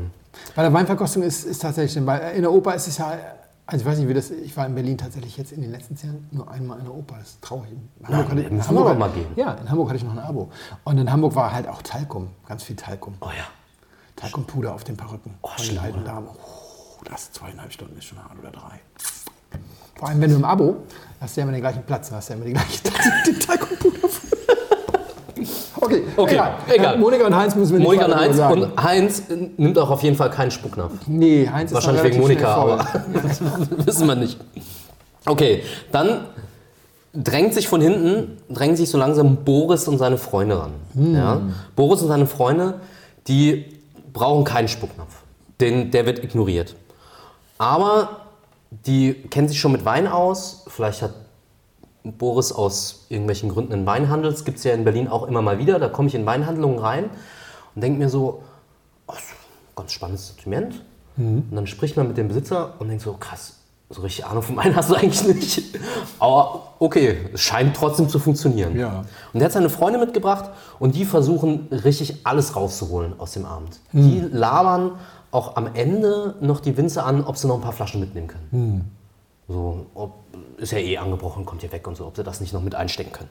Bei 0.55 0.61
der 0.61 0.71
Weinverkostung 0.73 1.23
ist, 1.23 1.43
ist 1.43 1.61
tatsächlich, 1.61 2.05
bei, 2.05 2.31
in 2.33 2.41
der 2.43 2.51
Oper 2.51 2.75
ist 2.75 2.87
es 2.87 2.97
ja, 2.97 3.17
also 3.65 3.83
ich 3.83 3.85
weiß 3.85 3.97
nicht, 3.99 4.07
wie 4.07 4.13
das, 4.13 4.31
ich 4.31 4.55
war 4.55 4.65
in 4.65 4.75
Berlin 4.75 4.97
tatsächlich 4.97 5.35
jetzt 5.35 5.51
in 5.51 5.61
den 5.61 5.71
letzten 5.71 5.97
zehn 5.97 6.11
Jahren 6.11 6.27
nur 6.31 6.49
einmal 6.49 6.79
in 6.79 6.85
der 6.85 6.93
Oper, 6.93 7.15
das 7.19 7.29
ist 7.31 7.41
traurig. 7.41 7.71
In 7.99 8.07
Hamburg, 8.07 8.29
hatte, 8.31 8.41
ich- 8.41 8.51
müssen 8.51 8.73
wir 8.75 8.83
doch 8.85 8.97
mal 8.97 9.09
gehen. 9.09 9.27
Ja, 9.35 9.53
in 9.55 9.69
Hamburg 9.69 9.89
hatte 9.89 9.97
ich 9.97 10.03
noch 10.05 10.13
ein 10.13 10.19
Abo. 10.19 10.49
Und 10.85 10.97
in 10.97 11.11
Hamburg 11.11 11.35
war 11.35 11.51
halt 11.51 11.67
auch 11.67 11.81
Talkum, 11.81 12.29
ganz 12.47 12.63
viel 12.63 12.75
Talkum. 12.77 13.15
oh 13.19 13.25
ja. 13.27 13.43
Talkumpuder 14.15 14.73
auf 14.73 14.83
den 14.83 14.95
Perücken 14.97 15.35
Oh, 15.41 15.49
schlimm, 15.57 15.79
alten? 15.83 16.03
Damen. 16.05 16.27
Oh, 16.29 17.03
das 17.03 17.31
zweieinhalb 17.33 17.71
Stunden 17.71 17.97
ist 17.97 18.05
schon 18.05 18.17
hart 18.17 18.39
oder 18.39 18.49
drei. 18.51 18.79
Vor 19.95 20.07
allem, 20.09 20.21
wenn 20.21 20.29
du 20.29 20.35
im 20.37 20.45
Abo 20.45 20.77
hast 21.19 21.35
du 21.35 21.41
ja 21.41 21.43
immer 21.43 21.51
den 21.53 21.61
gleichen 21.61 21.83
Platz, 21.83 22.11
hast 22.11 22.29
du 22.29 22.33
ja 22.33 22.37
immer 22.39 22.45
die 22.45 22.53
gleiche 22.53 23.39
Talkumpuder. 23.45 23.96
Okay, 25.87 26.03
Okay, 26.15 26.33
egal. 26.33 26.53
egal. 26.67 26.95
Äh, 26.95 26.97
Monika 26.97 27.25
und 27.25 27.35
Heinz 27.35 27.55
müssen 27.55 27.71
wir 27.73 27.79
nicht 27.79 27.87
Monika 27.87 28.05
und 28.05 28.15
Heinz. 28.15 28.37
sagen. 28.37 28.61
Und 28.63 28.83
Heinz 28.83 29.19
äh, 29.29 29.49
nimmt 29.57 29.77
auch 29.79 29.89
auf 29.89 30.03
jeden 30.03 30.15
Fall 30.15 30.29
keinen 30.29 30.51
Spucknapf. 30.51 30.91
Nee, 31.07 31.49
Heinz 31.51 31.71
ist 31.71 31.75
Wahrscheinlich 31.75 32.03
wegen 32.03 32.19
Monika, 32.19 32.55
aber 32.55 32.85
wissen 33.85 34.07
wir 34.07 34.15
nicht. 34.15 34.37
Okay, 35.25 35.63
dann 35.91 36.21
drängt 37.13 37.53
sich 37.53 37.67
von 37.67 37.81
hinten, 37.81 38.37
drängen 38.49 38.75
sich 38.75 38.89
so 38.89 38.97
langsam 38.97 39.37
Boris 39.43 39.87
und 39.87 39.97
seine 39.97 40.17
Freunde 40.17 40.59
ran. 40.59 40.71
Ja? 40.93 41.41
Boris 41.75 42.01
und 42.01 42.09
seine 42.09 42.27
Freunde, 42.27 42.75
die 43.27 43.65
brauchen 44.13 44.43
keinen 44.43 44.67
Spucknapf. 44.67 45.15
Den, 45.59 45.89
der 45.91 46.05
wird 46.05 46.23
ignoriert. 46.23 46.75
Aber 47.57 48.09
die 48.85 49.13
kennen 49.29 49.47
sich 49.47 49.59
schon 49.59 49.71
mit 49.71 49.83
Wein 49.85 50.07
aus. 50.07 50.65
Vielleicht 50.67 51.01
hat 51.01 51.11
Boris 52.13 52.51
aus 52.51 53.05
irgendwelchen 53.09 53.49
Gründen 53.49 53.85
Weinhandel. 53.85 54.31
Das 54.31 54.45
gibt 54.45 54.57
es 54.59 54.63
ja 54.63 54.73
in 54.73 54.83
Berlin 54.83 55.07
auch 55.07 55.27
immer 55.27 55.41
mal 55.41 55.59
wieder. 55.59 55.79
Da 55.79 55.89
komme 55.89 56.07
ich 56.07 56.15
in 56.15 56.25
Weinhandlungen 56.25 56.79
rein 56.79 57.09
und 57.75 57.81
denke 57.81 57.99
mir 57.99 58.09
so, 58.09 58.43
oh, 59.07 59.13
ganz 59.75 59.91
spannendes 59.91 60.27
Sortiment. 60.27 60.83
Und 61.49 61.55
dann 61.55 61.67
spricht 61.67 61.97
man 61.97 62.07
mit 62.07 62.17
dem 62.17 62.27
Besitzer 62.27 62.73
und 62.79 62.89
denkt 62.89 63.03
so, 63.03 63.13
krass, 63.13 63.55
so 63.89 64.01
richtig 64.01 64.25
Ahnung 64.25 64.43
vom 64.43 64.55
Wein 64.57 64.75
hast 64.75 64.89
du 64.89 64.95
eigentlich 64.97 65.27
nicht. 65.27 65.63
Aber 66.19 66.73
okay, 66.79 67.17
es 67.33 67.41
scheint 67.41 67.75
trotzdem 67.75 68.09
zu 68.09 68.19
funktionieren. 68.19 68.77
Ja. 68.77 69.05
Und 69.33 69.41
er 69.41 69.45
hat 69.45 69.51
seine 69.51 69.69
Freunde 69.69 69.99
mitgebracht 69.99 70.49
und 70.79 70.95
die 70.95 71.05
versuchen 71.05 71.67
richtig 71.71 72.25
alles 72.25 72.55
rauszuholen 72.55 73.19
aus 73.19 73.33
dem 73.33 73.45
Abend. 73.45 73.79
Die 73.93 74.19
labern 74.19 74.91
auch 75.31 75.55
am 75.55 75.69
Ende 75.73 76.35
noch 76.41 76.59
die 76.59 76.77
Winzer 76.77 77.05
an, 77.05 77.23
ob 77.23 77.37
sie 77.37 77.47
noch 77.47 77.55
ein 77.55 77.61
paar 77.61 77.73
Flaschen 77.73 77.99
mitnehmen 77.99 78.27
können. 78.27 78.91
So, 79.47 79.85
ob, 79.93 80.25
ist 80.57 80.71
ja 80.71 80.79
eh 80.79 80.97
angebrochen, 80.97 81.45
kommt 81.45 81.61
hier 81.61 81.71
weg 81.71 81.87
und 81.87 81.95
so, 81.95 82.05
ob 82.05 82.17
sie 82.17 82.23
das 82.23 82.41
nicht 82.41 82.53
noch 82.53 82.61
mit 82.61 82.75
einstecken 82.75 83.11
können. 83.11 83.29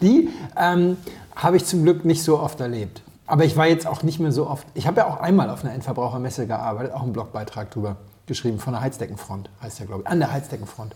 Die 0.00 0.30
ähm, 0.56 0.96
habe 1.36 1.56
ich 1.56 1.64
zum 1.64 1.82
Glück 1.82 2.04
nicht 2.04 2.22
so 2.22 2.38
oft 2.40 2.60
erlebt. 2.60 3.02
Aber 3.26 3.44
ich 3.44 3.56
war 3.56 3.66
jetzt 3.66 3.86
auch 3.86 4.02
nicht 4.02 4.18
mehr 4.20 4.32
so 4.32 4.48
oft. 4.48 4.66
Ich 4.74 4.86
habe 4.86 5.00
ja 5.00 5.06
auch 5.06 5.18
einmal 5.18 5.48
auf 5.48 5.64
einer 5.64 5.72
Endverbrauchermesse 5.74 6.46
gearbeitet, 6.46 6.92
auch 6.92 7.02
einen 7.02 7.12
Blogbeitrag 7.12 7.70
drüber 7.70 7.96
geschrieben, 8.26 8.58
von 8.58 8.72
der 8.72 8.82
Heizdeckenfront, 8.82 9.50
heißt 9.62 9.80
ja, 9.80 9.86
glaube 9.86 10.02
ich. 10.02 10.08
An 10.08 10.18
der 10.18 10.32
Heizdeckenfront. 10.32 10.94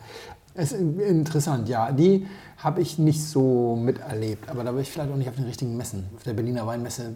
Es 0.57 0.73
ist 0.73 0.81
interessant, 1.01 1.69
ja. 1.69 1.93
Die 1.93 2.27
habe 2.59 2.81
ich 2.81 2.99
nicht 2.99 3.23
so 3.23 3.77
miterlebt. 3.77 4.49
Aber 4.49 4.65
da 4.65 4.73
war 4.75 4.81
ich 4.81 4.91
vielleicht 4.91 5.11
auch 5.13 5.17
nicht 5.17 5.29
auf 5.29 5.35
den 5.37 5.45
richtigen 5.45 5.77
Messen. 5.77 6.05
Auf 6.17 6.23
der 6.23 6.33
Berliner 6.33 6.67
Weinmesse. 6.67 7.15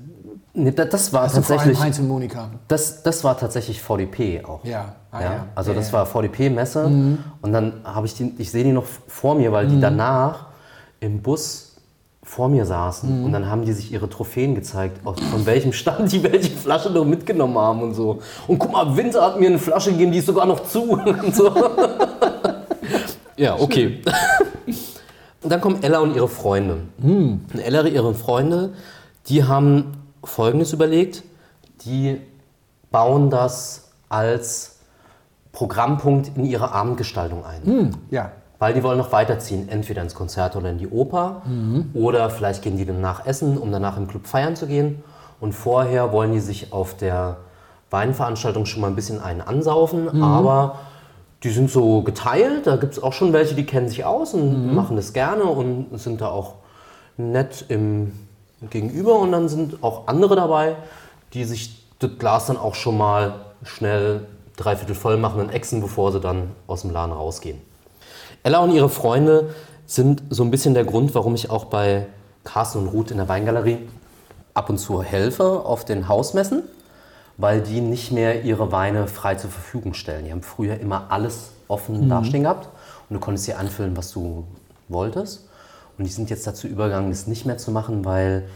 Nee, 0.53 0.71
da- 0.73 0.85
das 0.85 1.13
war 1.13 1.23
Also 1.23 1.41
vor 1.41 1.51
allem 1.53 1.59
tatsächlich. 1.59 1.81
Heinz 1.83 1.99
und 1.99 2.09
Monika. 2.09 2.51
Das, 2.69 3.03
das 3.03 3.25
war 3.25 3.39
tatsächlich 3.39 3.81
VDP 3.81 4.45
auch. 4.45 4.65
Ja, 4.65 4.95
ah, 5.11 5.21
ja. 5.21 5.33
ja. 5.33 5.47
Also 5.55 5.71
Ja, 5.71 5.77
das 5.79 5.89
ja. 5.89 5.93
war 5.95 6.07
VDP-Messe 6.07 6.85
und 6.85 7.53
dann 7.53 7.81
habe 7.85 8.07
ich 8.07 8.15
die, 8.15 8.35
ich 8.39 8.51
sehe 8.51 8.65
die 8.65 8.73
noch 8.73 8.85
vor 8.85 9.35
mir, 9.35 9.51
weil 9.53 9.67
die 9.67 9.81
danach 9.81 10.47
im 11.01 11.23
Bus 11.23 11.67
vor 12.23 12.49
mir 12.51 12.67
saßen 12.67 13.25
und 13.25 13.33
dann 13.33 13.47
haben 13.51 13.65
die 13.65 13.73
sich 13.73 13.91
ihre 13.91 14.09
Trophäen 14.09 14.55
gezeigt, 14.55 15.01
von 15.03 15.47
welchem 15.47 15.73
Stand 15.73 16.13
die 16.13 16.23
welche 16.23 16.51
Flasche 16.55 16.91
noch 16.91 17.05
mitgenommen 17.07 17.57
haben 17.59 17.83
und 17.83 17.95
so. 17.95 18.21
Und 18.47 18.59
guck 18.59 18.71
mal, 18.73 18.95
Winter 18.97 19.23
hat 19.23 19.41
mir 19.41 19.49
eine 19.49 19.59
Flasche 19.59 19.91
gegeben, 19.93 20.13
die 20.13 20.19
ist 20.19 20.27
sogar 20.27 20.45
noch 20.47 20.63
zu 20.69 20.83
und 20.93 21.35
so. 21.35 21.51
Ja, 23.41 23.59
okay. 23.59 24.03
Und 25.43 25.51
dann 25.51 25.61
kommen 25.61 25.83
Ella 25.83 26.01
und 26.01 26.15
ihre 26.15 26.29
Freunde. 26.29 26.83
Und 27.53 27.61
Ella 27.61 27.81
und 27.81 27.93
ihre 27.93 28.15
Freunde, 28.15 28.75
die 29.29 29.45
haben 29.45 29.93
Folgendes 30.23 30.73
überlegt. 30.75 31.23
Die 31.87 32.21
bauen 32.91 33.31
das 33.31 33.89
als 34.11 34.77
Programmpunkt 35.53 36.37
in 36.37 36.45
ihre 36.45 36.73
Abendgestaltung 36.73 37.45
ein. 37.45 37.63
Ja. 38.11 38.33
Weil 38.59 38.75
die 38.75 38.83
wollen 38.83 38.99
noch 38.99 39.11
weiterziehen, 39.13 39.71
entweder 39.71 40.03
ins 40.03 40.15
Konzert 40.15 40.55
oder 40.55 40.69
in 40.69 40.77
die 40.77 40.89
Oper. 40.89 41.41
Oder 41.95 42.29
vielleicht 42.29 42.63
gehen 42.63 42.77
die 42.77 42.85
danach 42.85 43.25
essen, 43.25 43.57
um 43.57 43.73
danach 43.73 43.97
im 43.97 44.07
Club 44.07 44.27
feiern 44.27 44.55
zu 44.55 44.67
gehen. 44.67 45.03
Und 45.41 45.55
vorher 45.55 46.13
wollen 46.13 46.33
die 46.33 46.41
sich 46.41 46.75
auf 46.75 46.95
der 46.95 47.39
Weinveranstaltung 47.89 48.67
schon 48.67 48.83
mal 48.83 48.89
ein 48.89 48.97
bisschen 48.97 49.19
einen 49.23 49.41
ansaufen. 49.41 50.09
Aber 50.23 50.81
die 51.43 51.51
sind 51.51 51.71
so 51.71 52.03
geteilt. 52.03 52.67
Da 52.67 52.77
gibt 52.77 52.95
es 52.95 53.03
auch 53.03 53.13
schon 53.13 53.33
welche, 53.33 53.55
die 53.55 53.67
kennen 53.67 53.89
sich 53.89 54.05
aus 54.05 54.35
und 54.35 54.75
machen 54.75 54.97
das 54.97 55.13
gerne 55.13 55.45
und 55.45 55.99
sind 55.99 56.21
da 56.21 56.29
auch 56.29 56.55
nett 57.17 57.65
im 57.69 58.13
Gegenüber. 58.69 59.19
Und 59.19 59.33
dann 59.33 59.49
sind 59.49 59.83
auch 59.83 60.07
andere 60.07 60.37
dabei, 60.37 60.77
die 61.33 61.45
sich 61.45 61.85
das 61.99 62.11
Glas 62.19 62.47
dann 62.47 62.57
auch 62.57 62.75
schon 62.75 62.97
mal 62.97 63.35
schnell 63.63 64.27
dreiviertel 64.57 64.95
voll 64.95 65.17
machen 65.17 65.41
und 65.41 65.51
exen, 65.51 65.81
bevor 65.81 66.13
sie 66.13 66.21
dann 66.21 66.51
aus 66.67 66.83
dem 66.83 66.91
Laden 66.91 67.13
rausgehen. 67.13 67.61
Ella 68.43 68.59
und 68.61 68.73
ihre 68.73 68.89
Freunde 68.89 69.55
sind 69.87 70.23
so 70.31 70.43
ein 70.43 70.51
bisschen 70.51 70.75
der 70.75 70.85
Grund, 70.85 71.15
warum 71.15 71.35
ich 71.35 71.51
auch 71.51 71.67
bei 71.67 72.07
Carsten 72.45 72.79
und 72.79 72.89
Ruth 72.89 73.11
in 73.11 73.19
der 73.19 73.29
Weingalerie 73.29 73.79
ab 74.55 74.71
und 74.71 74.79
zu 74.79 75.03
helfe 75.03 75.65
auf 75.65 75.85
den 75.85 76.09
Hausmessen, 76.09 76.63
weil 77.41 77.63
die 77.63 77.81
nicht 77.81 78.13
mehr 78.13 78.45
ihre 78.45 78.71
Weine 78.71 79.07
frei 79.07 79.35
zur 79.35 79.51
Verfügung 79.51 79.95
stellen. 79.95 80.27
Die 80.27 80.33
haben 80.33 80.43
früher 80.43 80.79
immer 80.79 81.07
alles 81.11 81.53
offen 81.69 82.09
dastehen 82.09 82.43
gehabt 82.43 82.69
und 83.09 83.15
du 83.15 83.21
konntest 83.21 83.47
dir 83.47 83.59
anfüllen, 83.59 83.97
was 83.97 84.13
du 84.13 84.45
wolltest. 84.89 85.49
Und 85.97 86.05
die 86.05 86.11
sind 86.11 86.31
jetzt 86.31 86.47
dazu 86.47 86.67
übergegangen, 86.67 87.11
das 87.11 87.27
nicht 87.27 87.47
mehr 87.47 87.59
zu 87.59 87.71
machen, 87.71 88.05
weil 88.05 88.49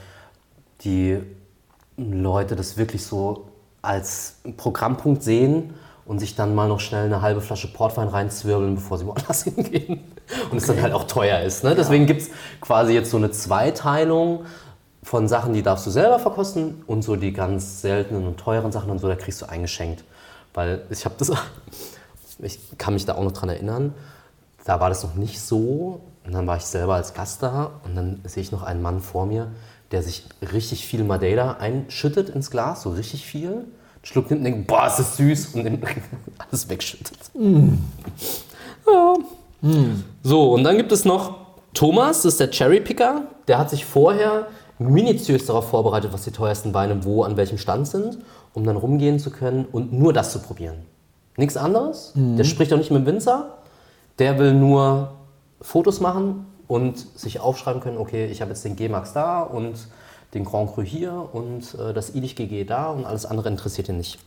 die 0.82 1.18
Leute 1.96 2.56
das 2.56 2.76
wirklich 2.76 3.04
so 3.04 3.48
als 3.82 4.36
Programmpunkt 4.56 5.22
sehen 5.22 5.74
und 6.06 6.18
sich 6.18 6.34
dann 6.34 6.54
mal 6.54 6.68
noch 6.68 6.80
schnell 6.80 7.06
eine 7.06 7.22
halbe 7.22 7.40
Flasche 7.40 7.72
Portwein 7.72 8.08
reinzwirbeln, 8.08 8.74
bevor 8.74 8.98
sie 8.98 9.06
woanders 9.06 9.42
hingehen. 9.44 10.00
Und 10.50 10.58
es 10.58 10.66
dann 10.66 10.80
halt 10.80 10.92
auch 10.92 11.04
teuer 11.04 11.40
ist. 11.40 11.64
Ne? 11.64 11.74
Deswegen 11.74 12.06
gibt 12.06 12.22
es 12.22 12.30
quasi 12.60 12.92
jetzt 12.92 13.10
so 13.10 13.16
eine 13.16 13.30
Zweiteilung 13.30 14.44
von 15.04 15.28
Sachen, 15.28 15.52
die 15.52 15.62
darfst 15.62 15.86
du 15.86 15.90
selber 15.90 16.18
verkosten 16.18 16.82
und 16.86 17.02
so 17.02 17.14
die 17.14 17.32
ganz 17.32 17.82
seltenen 17.82 18.26
und 18.26 18.38
teuren 18.38 18.72
Sachen 18.72 18.90
und 18.90 18.98
so, 18.98 19.06
da 19.06 19.14
kriegst 19.14 19.42
du 19.42 19.46
eingeschenkt. 19.46 20.02
Weil 20.54 20.82
ich 20.90 21.04
habe 21.04 21.14
das, 21.18 21.30
ich 22.38 22.58
kann 22.78 22.94
mich 22.94 23.04
da 23.04 23.14
auch 23.14 23.22
noch 23.22 23.32
dran 23.32 23.50
erinnern, 23.50 23.94
da 24.64 24.80
war 24.80 24.88
das 24.88 25.04
noch 25.04 25.14
nicht 25.14 25.40
so. 25.40 26.00
Und 26.24 26.32
dann 26.32 26.46
war 26.46 26.56
ich 26.56 26.64
selber 26.64 26.94
als 26.94 27.12
Gast 27.12 27.42
da 27.42 27.70
und 27.84 27.94
dann 27.94 28.20
sehe 28.24 28.42
ich 28.42 28.50
noch 28.50 28.62
einen 28.62 28.80
Mann 28.80 29.02
vor 29.02 29.26
mir, 29.26 29.48
der 29.90 30.02
sich 30.02 30.24
richtig 30.52 30.86
viel 30.86 31.04
Madeira 31.04 31.58
einschüttet 31.58 32.30
ins 32.30 32.50
Glas, 32.50 32.80
so 32.80 32.90
richtig 32.90 33.26
viel. 33.26 33.50
Einen 33.50 33.66
Schluck 34.04 34.30
nimmt 34.30 34.38
und 34.40 34.44
denkt, 34.44 34.66
boah, 34.66 34.86
ist 34.86 34.96
das 34.96 35.18
süß 35.18 35.48
und 35.48 35.64
dann 35.64 35.82
alles 36.38 36.70
wegschüttet. 36.70 37.18
Ja. 38.86 39.14
So, 40.22 40.52
und 40.54 40.64
dann 40.64 40.78
gibt 40.78 40.92
es 40.92 41.04
noch 41.04 41.36
Thomas, 41.74 42.22
das 42.22 42.34
ist 42.34 42.40
der 42.40 42.50
Cherrypicker. 42.50 43.22
Der 43.46 43.58
hat 43.58 43.68
sich 43.68 43.84
vorher 43.84 44.46
minutiös 44.78 45.46
darauf 45.46 45.68
vorbereitet, 45.68 46.12
was 46.12 46.24
die 46.24 46.30
teuersten 46.30 46.74
Weine 46.74 47.04
wo 47.04 47.22
an 47.22 47.36
welchem 47.36 47.58
Stand 47.58 47.86
sind, 47.86 48.18
um 48.52 48.64
dann 48.64 48.76
rumgehen 48.76 49.18
zu 49.18 49.30
können 49.30 49.66
und 49.70 49.92
nur 49.92 50.12
das 50.12 50.32
zu 50.32 50.40
probieren. 50.40 50.76
Nichts 51.36 51.56
anderes. 51.56 52.12
Der 52.38 52.44
spricht 52.44 52.72
auch 52.72 52.78
nicht 52.78 52.90
mit 52.90 53.02
dem 53.02 53.06
Winzer. 53.06 53.58
Der 54.18 54.38
will 54.38 54.54
nur 54.54 55.12
Fotos 55.60 56.00
machen 56.00 56.46
und 56.68 56.98
sich 57.18 57.40
aufschreiben 57.40 57.80
können, 57.80 57.98
okay, 57.98 58.26
ich 58.26 58.40
habe 58.40 58.50
jetzt 58.50 58.64
den 58.64 58.76
G-Max 58.76 59.12
da 59.12 59.42
und 59.42 59.74
den 60.34 60.44
Grand 60.44 60.72
Cru 60.72 60.82
hier 60.82 61.28
und 61.32 61.74
äh, 61.74 61.92
das 61.92 62.14
Ilich 62.14 62.36
GG 62.36 62.64
da 62.64 62.90
und 62.90 63.04
alles 63.04 63.26
andere 63.26 63.48
interessiert 63.48 63.88
ihn 63.88 63.96
nicht. 63.96 64.18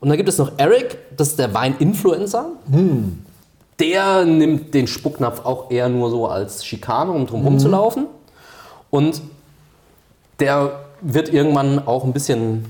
Und 0.00 0.08
dann 0.08 0.16
gibt 0.16 0.28
es 0.28 0.38
noch 0.38 0.52
Eric, 0.56 0.98
das 1.16 1.28
ist 1.28 1.38
der 1.38 1.52
Wein-Influencer. 1.52 2.46
Der 3.78 4.24
nimmt 4.24 4.72
den 4.74 4.86
Spucknapf 4.86 5.44
auch 5.44 5.70
eher 5.70 5.88
nur 5.88 6.10
so 6.10 6.26
als 6.26 6.64
Schikane, 6.64 7.12
um 7.12 7.26
drum 7.26 7.44
rumzulaufen. 7.44 8.06
Und 8.88 9.22
der 10.40 10.80
wird 11.00 11.32
irgendwann 11.32 11.86
auch 11.86 12.04
ein 12.04 12.12
bisschen, 12.12 12.66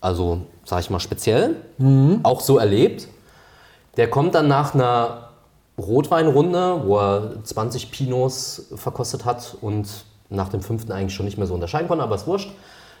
also 0.00 0.42
sag 0.64 0.80
ich 0.80 0.90
mal 0.90 1.00
speziell, 1.00 1.56
auch 2.22 2.40
so 2.40 2.58
erlebt. 2.58 3.08
Der 3.96 4.08
kommt 4.08 4.34
dann 4.34 4.48
nach 4.48 4.74
einer 4.74 5.30
Rotweinrunde, 5.78 6.82
wo 6.84 6.98
er 6.98 7.42
20 7.42 7.90
Pinots 7.90 8.68
verkostet 8.76 9.24
hat 9.24 9.56
und 9.60 9.88
nach 10.28 10.48
dem 10.48 10.62
fünften 10.62 10.92
eigentlich 10.92 11.14
schon 11.14 11.26
nicht 11.26 11.38
mehr 11.38 11.46
so 11.46 11.54
unterscheiden 11.54 11.88
konnte, 11.88 12.04
aber 12.04 12.14
ist 12.14 12.26
wurscht. 12.26 12.50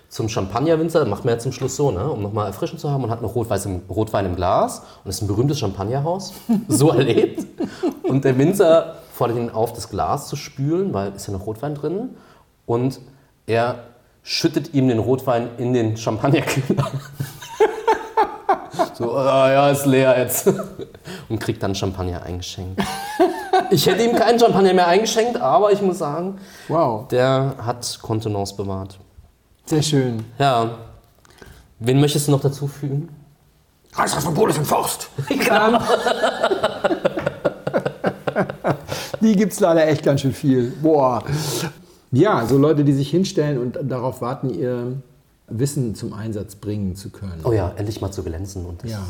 Zum 0.08 0.28
Champagnerwinzer, 0.28 1.04
macht 1.04 1.24
man 1.24 1.34
ja 1.34 1.38
zum 1.38 1.52
Schluss 1.52 1.76
so, 1.76 1.92
ne, 1.92 2.10
um 2.10 2.20
nochmal 2.20 2.48
erfrischend 2.48 2.80
zu 2.80 2.90
haben 2.90 3.04
und 3.04 3.10
hat 3.10 3.22
noch 3.22 3.36
Rotwein 3.36 3.60
im, 3.64 3.82
Rotwein 3.88 4.26
im 4.26 4.34
Glas 4.34 4.82
und 5.04 5.10
ist 5.10 5.22
ein 5.22 5.28
berühmtes 5.28 5.60
Champagnerhaus, 5.60 6.32
so 6.68 6.90
erlebt. 6.90 7.46
Und 8.02 8.24
der 8.24 8.36
Winzer 8.36 8.96
fordert 9.12 9.36
ihn 9.36 9.50
auf, 9.50 9.72
das 9.72 9.88
Glas 9.88 10.26
zu 10.26 10.34
spülen, 10.34 10.92
weil 10.92 11.12
ist 11.14 11.28
ja 11.28 11.32
noch 11.32 11.46
Rotwein 11.46 11.76
drin 11.76 12.16
und 12.66 12.98
er 13.46 13.89
schüttet 14.22 14.74
ihm 14.74 14.88
den 14.88 14.98
Rotwein 14.98 15.48
in 15.58 15.72
den 15.72 15.96
Champagnerkühler. 15.96 16.90
so, 18.94 19.14
ah, 19.16 19.50
ja, 19.50 19.70
ist 19.70 19.86
leer 19.86 20.18
jetzt. 20.18 20.46
Und 21.28 21.38
kriegt 21.40 21.62
dann 21.62 21.74
Champagner 21.74 22.22
eingeschenkt. 22.22 22.80
Ich 23.70 23.86
hätte 23.86 24.02
ihm 24.04 24.14
keinen 24.16 24.38
Champagner 24.38 24.72
mehr 24.74 24.86
eingeschenkt, 24.88 25.40
aber 25.40 25.72
ich 25.72 25.80
muss 25.82 25.98
sagen, 25.98 26.38
Wow, 26.68 27.08
der 27.08 27.54
hat 27.64 27.98
Kontenance 28.02 28.54
bewahrt. 28.56 28.98
sehr 29.66 29.82
schön. 29.82 30.24
Ja. 30.38 30.70
Wen 31.78 32.00
möchtest 32.00 32.26
du 32.28 32.32
noch 32.32 32.40
dazu 32.40 32.66
fügen? 32.66 33.08
Reichsrat 33.94 34.22
von 34.22 34.34
Bodes 34.34 34.58
und 34.58 34.66
Forst. 34.66 35.08
Die 39.20 39.36
gibt 39.36 39.52
es 39.52 39.60
leider 39.60 39.86
echt 39.86 40.02
ganz 40.02 40.20
schön 40.22 40.32
viel. 40.32 40.72
Boah. 40.82 41.22
Ja, 42.12 42.46
so 42.46 42.58
Leute, 42.58 42.84
die 42.84 42.92
sich 42.92 43.10
hinstellen 43.10 43.58
und 43.58 43.78
darauf 43.90 44.20
warten, 44.20 44.50
ihr 44.50 44.94
Wissen 45.48 45.94
zum 45.94 46.12
Einsatz 46.12 46.54
bringen 46.56 46.96
zu 46.96 47.10
können. 47.10 47.40
Oh 47.44 47.52
ja, 47.52 47.72
endlich 47.76 48.00
mal 48.00 48.10
zu 48.10 48.22
glänzen. 48.22 48.64
Und 48.64 48.82
das 48.82 48.90
Ja, 48.90 49.02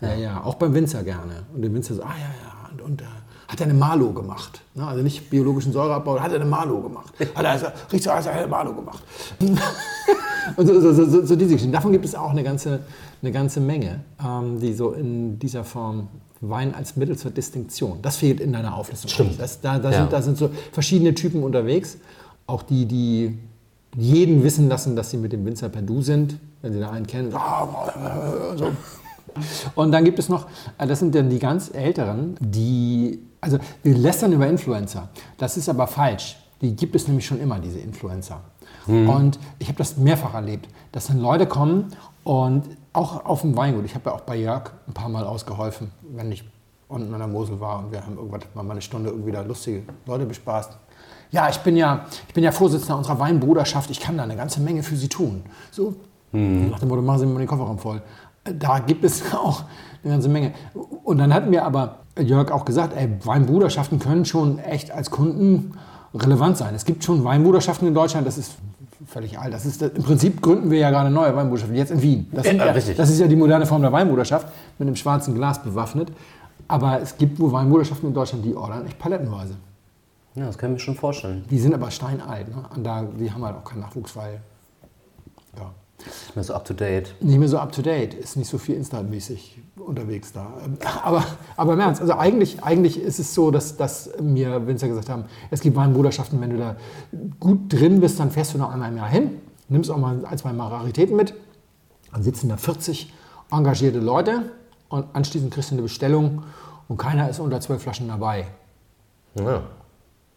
ja, 0.00 0.14
ja, 0.14 0.44
auch 0.44 0.54
beim 0.54 0.74
Winzer 0.74 1.02
gerne. 1.02 1.44
Und 1.54 1.62
der 1.62 1.72
Winzer 1.72 1.94
so, 1.94 2.02
ah 2.02 2.08
ja, 2.08 2.14
ja, 2.22 2.70
und, 2.72 2.82
und 2.82 3.02
äh, 3.02 3.04
hat 3.48 3.60
er 3.60 3.64
eine 3.64 3.74
Malo 3.74 4.12
gemacht. 4.12 4.60
Ne? 4.74 4.86
Also 4.86 5.02
nicht 5.02 5.28
biologischen 5.30 5.72
Säureabbau, 5.72 6.20
hat 6.20 6.30
er 6.30 6.36
eine 6.40 6.48
Malo 6.48 6.80
gemacht. 6.80 7.12
Hat 7.34 7.44
er, 7.44 7.50
also, 7.50 7.66
riecht 7.92 8.04
so, 8.04 8.10
als 8.10 8.26
hätte 8.26 8.36
er 8.36 8.42
eine 8.42 8.50
Malo 8.50 8.72
gemacht. 8.74 9.02
und 10.56 10.66
so, 10.66 10.80
so, 10.80 10.92
so, 10.92 11.04
so, 11.04 11.26
so 11.26 11.36
diese 11.36 11.52
Geschichten. 11.54 11.72
Davon 11.72 11.92
gibt 11.92 12.04
es 12.04 12.14
auch 12.14 12.30
eine 12.30 12.42
ganze, 12.44 12.80
eine 13.22 13.32
ganze 13.32 13.60
Menge, 13.60 14.00
ähm, 14.24 14.60
die 14.60 14.72
so 14.72 14.92
in 14.92 15.38
dieser 15.38 15.64
Form 15.64 16.08
Wein 16.40 16.74
als 16.74 16.96
Mittel 16.96 17.18
zur 17.18 17.32
Distinktion. 17.32 17.98
Das 18.00 18.16
fehlt 18.16 18.40
in 18.40 18.52
deiner 18.52 18.74
Auflistung. 18.74 19.10
Stimmt. 19.10 19.38
Das, 19.40 19.60
da, 19.60 19.78
da, 19.78 19.90
Ja. 19.90 19.98
sind, 19.98 20.12
da 20.12 20.22
sind 20.22 20.38
so 20.38 20.50
verschiedene 20.72 21.14
Typen 21.14 21.42
unterwegs. 21.42 21.98
Auch 22.50 22.62
die, 22.64 22.86
die 22.86 23.38
jeden 23.96 24.42
wissen 24.42 24.68
lassen, 24.68 24.96
dass 24.96 25.10
sie 25.10 25.18
mit 25.18 25.32
dem 25.32 25.44
Winzer 25.44 25.68
per 25.68 25.82
Du 25.82 26.02
sind. 26.02 26.38
Wenn 26.62 26.72
sie 26.72 26.80
da 26.80 26.90
einen 26.90 27.06
kennen, 27.06 27.30
so. 27.30 28.72
Und 29.74 29.92
dann 29.92 30.04
gibt 30.04 30.18
es 30.18 30.28
noch, 30.28 30.46
äh, 30.76 30.86
das 30.86 30.98
sind 30.98 31.14
dann 31.14 31.30
die 31.30 31.38
ganz 31.38 31.70
Älteren, 31.72 32.36
die, 32.40 33.20
also 33.40 33.58
wir 33.82 33.96
lästern 33.96 34.32
über 34.32 34.46
Influencer. 34.46 35.08
Das 35.38 35.56
ist 35.56 35.68
aber 35.68 35.86
falsch. 35.86 36.36
Die 36.60 36.76
gibt 36.76 36.94
es 36.96 37.08
nämlich 37.08 37.24
schon 37.24 37.40
immer, 37.40 37.58
diese 37.58 37.78
Influencer. 37.78 38.40
Und 38.86 39.38
ich 39.58 39.68
habe 39.68 39.78
das 39.78 39.96
mehrfach 39.96 40.34
erlebt, 40.34 40.68
dass 40.92 41.06
dann 41.06 41.20
Leute 41.20 41.46
kommen 41.46 41.86
und 42.24 42.64
auch 42.92 43.24
auf 43.24 43.42
dem 43.42 43.56
Weingut, 43.56 43.84
ich 43.84 43.94
habe 43.94 44.10
ja 44.10 44.16
auch 44.16 44.22
bei 44.22 44.36
Jörg 44.36 44.72
ein 44.88 44.92
paar 44.92 45.08
Mal 45.08 45.24
ausgeholfen, 45.24 45.92
wenn 46.10 46.32
ich 46.32 46.44
unten 46.88 47.12
an 47.14 47.20
der 47.20 47.28
Mosel 47.28 47.60
war 47.60 47.78
und 47.78 47.92
wir 47.92 48.04
haben 48.04 48.16
irgendwann 48.16 48.66
mal 48.66 48.72
eine 48.72 48.82
Stunde 48.82 49.10
irgendwie 49.10 49.32
da 49.32 49.42
lustige 49.42 49.84
Leute 50.06 50.26
bespaßt. 50.26 50.76
Ja, 51.32 51.48
ich 51.48 51.58
bin 51.58 51.76
ja, 51.76 52.06
ich 52.28 52.34
bin 52.34 52.42
ja 52.42 52.52
Vorsitzender 52.52 52.96
unserer 52.98 53.18
Weinbruderschaft, 53.18 53.90
ich 53.90 54.00
kann 54.00 54.16
da 54.16 54.24
eine 54.24 54.36
ganze 54.36 54.60
Menge 54.60 54.82
für 54.82 54.96
Sie 54.96 55.08
tun. 55.08 55.42
So, 55.70 55.94
nach 56.32 56.78
dem 56.78 56.88
Motto, 56.88 57.02
machen 57.02 57.20
Sie 57.20 57.26
mir 57.26 57.32
mal 57.34 57.38
den 57.40 57.48
Kofferraum 57.48 57.78
voll. 57.78 58.02
Da 58.44 58.78
gibt 58.78 59.04
es 59.04 59.22
auch 59.34 59.64
eine 60.02 60.12
ganze 60.14 60.28
Menge. 60.28 60.52
Und 61.04 61.18
dann 61.18 61.32
hat 61.32 61.48
mir 61.48 61.64
aber 61.64 62.00
Jörg 62.18 62.50
auch 62.50 62.64
gesagt, 62.64 62.96
ey, 62.96 63.08
Weinbruderschaften 63.24 63.98
können 63.98 64.24
schon 64.24 64.58
echt 64.58 64.90
als 64.90 65.10
Kunden 65.10 65.74
relevant 66.14 66.56
sein. 66.56 66.74
Es 66.74 66.84
gibt 66.84 67.04
schon 67.04 67.24
Weinbruderschaften 67.24 67.86
in 67.86 67.94
Deutschland, 67.94 68.26
das 68.26 68.38
ist 68.38 68.54
völlig 69.06 69.38
alt. 69.38 69.54
Das 69.54 69.64
ist, 69.64 69.82
Im 69.82 70.02
Prinzip 70.02 70.42
gründen 70.42 70.70
wir 70.70 70.78
ja 70.78 70.90
gerade 70.90 71.10
neue 71.10 71.34
Weinbruderschaften, 71.34 71.76
jetzt 71.76 71.90
in 71.90 72.02
Wien. 72.02 72.28
Das, 72.32 72.46
Ja, 72.46 72.52
ja, 72.52 72.64
richtig. 72.72 72.96
das 72.96 73.10
ist 73.10 73.20
ja 73.20 73.26
die 73.26 73.36
moderne 73.36 73.66
Form 73.66 73.82
der 73.82 73.92
Weinbruderschaft, 73.92 74.48
mit 74.78 74.86
einem 74.86 74.96
schwarzen 74.96 75.34
Glas 75.34 75.62
bewaffnet. 75.62 76.12
Aber 76.68 77.00
es 77.00 77.16
gibt 77.16 77.40
wohl 77.40 77.52
Weinbruderschaften 77.52 78.08
in 78.08 78.14
Deutschland, 78.14 78.44
die 78.44 78.54
ordern 78.54 78.86
echt 78.86 78.98
palettenweise. 78.98 79.54
Ja, 80.34 80.46
das 80.46 80.58
können 80.58 80.74
wir 80.74 80.78
schon 80.80 80.94
vorstellen. 80.94 81.44
Die 81.50 81.58
sind 81.58 81.74
aber 81.74 81.90
steinalt. 81.90 82.48
Ne? 82.48 82.62
Und 82.74 82.84
da, 82.84 83.02
die 83.02 83.30
haben 83.32 83.44
halt 83.44 83.56
auch 83.56 83.64
keinen 83.64 83.80
Nachwuchs, 83.80 84.14
weil 84.14 84.40
ja, 85.56 85.72
Nicht 85.98 86.36
mehr 86.36 86.44
so 86.44 86.54
up 86.54 86.64
to 86.64 86.72
date. 86.74 87.14
nicht 87.20 87.38
mehr 87.38 87.48
so 87.48 87.58
up 87.58 87.72
to 87.72 87.82
date, 87.82 88.14
ist 88.14 88.36
nicht 88.36 88.48
so 88.48 88.56
viel 88.58 88.76
Insta-mäßig 88.76 89.58
unterwegs 89.84 90.32
da. 90.32 90.46
Aber, 91.02 91.24
aber 91.56 91.72
im 91.72 91.80
Ernst, 91.80 92.00
also 92.00 92.14
eigentlich, 92.14 92.62
eigentlich 92.62 93.00
ist 93.00 93.18
es 93.18 93.34
so, 93.34 93.50
dass, 93.50 93.76
dass 93.76 94.10
mir 94.20 94.66
Winzer 94.66 94.88
gesagt 94.88 95.08
haben, 95.08 95.24
es 95.50 95.60
gibt 95.60 95.74
Weinbruderschaften, 95.74 96.40
wenn 96.40 96.50
du 96.50 96.58
da 96.58 96.76
gut 97.40 97.72
drin 97.72 98.00
bist, 98.00 98.20
dann 98.20 98.30
fährst 98.30 98.54
du 98.54 98.58
noch 98.58 98.70
einmal 98.70 98.90
im 98.90 98.98
Jahr 98.98 99.08
hin, 99.08 99.40
nimmst 99.68 99.90
auch 99.90 99.96
mal 99.96 100.24
ein, 100.24 100.38
zwei 100.38 100.52
Mal 100.52 100.68
Raritäten 100.68 101.16
mit, 101.16 101.34
dann 102.12 102.22
sitzen 102.22 102.48
da 102.50 102.56
40 102.56 103.12
engagierte 103.50 103.98
Leute 103.98 104.52
und 104.90 105.06
anschließend 105.14 105.52
kriegst 105.52 105.70
du 105.70 105.74
eine 105.74 105.82
Bestellung 105.82 106.44
und 106.88 106.98
keiner 106.98 107.28
ist 107.28 107.40
unter 107.40 107.60
zwölf 107.60 107.82
Flaschen 107.82 108.06
dabei. 108.08 108.46
Ja. 109.34 109.62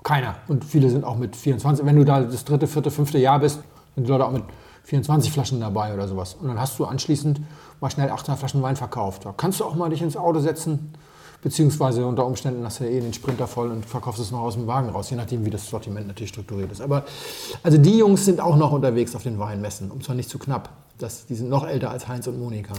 Keiner. 0.04 0.36
Und 0.48 0.66
viele 0.66 0.90
sind 0.90 1.04
auch 1.04 1.18
mit 1.18 1.36
24. 1.36 1.86
Wenn 1.86 1.96
du 1.96 2.04
da 2.04 2.22
das 2.22 2.46
dritte, 2.46 2.68
vierte, 2.68 2.92
fünfte 2.92 3.18
Jahr 3.18 3.40
bist, 3.40 3.60
sind 3.96 4.06
die 4.06 4.12
Leute 4.12 4.26
auch 4.26 4.32
mit 4.32 4.44
24 4.84 5.32
Flaschen 5.32 5.62
dabei 5.62 5.94
oder 5.94 6.08
sowas. 6.08 6.36
Und 6.40 6.48
dann 6.48 6.60
hast 6.60 6.78
du 6.78 6.86
anschließend 6.86 7.40
mal 7.80 7.90
schnell 7.90 8.10
800 8.10 8.38
Flaschen 8.38 8.62
Wein 8.62 8.76
verkauft. 8.76 9.26
Da 9.26 9.34
kannst 9.36 9.60
du 9.60 9.66
auch 9.66 9.76
mal 9.76 9.90
dich 9.90 10.02
ins 10.02 10.18
Auto 10.18 10.40
setzen, 10.40 10.94
Beziehungsweise 11.44 12.06
unter 12.06 12.26
Umständen 12.26 12.64
hast 12.64 12.80
du 12.80 12.86
ja 12.86 12.92
eh 12.92 13.02
den 13.02 13.14
Sprinter 13.14 13.48
voll 13.48 13.70
und 13.70 13.86
verkaufst 13.86 14.22
es 14.22 14.32
noch 14.32 14.40
aus 14.40 14.54
dem 14.54 14.66
Wagen 14.66 14.88
raus, 14.88 15.10
je 15.10 15.18
nachdem, 15.18 15.46
wie 15.46 15.50
das 15.50 15.70
Sortiment 15.70 16.08
natürlich 16.08 16.30
strukturiert 16.30 16.72
ist. 16.72 16.80
Aber 16.80 17.04
also 17.62 17.78
die 17.78 17.98
Jungs 17.98 18.24
sind 18.24 18.40
auch 18.40 18.56
noch 18.56 18.72
unterwegs 18.72 19.14
auf 19.14 19.24
den 19.24 19.38
Weinmessen, 19.40 19.92
und 19.92 20.06
zwar 20.06 20.16
nicht 20.16 20.30
zu 20.30 20.40
knapp. 20.40 20.70
Das, 21.00 21.26
die 21.26 21.36
sind 21.36 21.50
noch 21.50 21.68
älter 21.68 21.92
als 21.92 22.08
Heinz 22.08 22.28
und 22.28 22.40
Monika. 22.40 22.74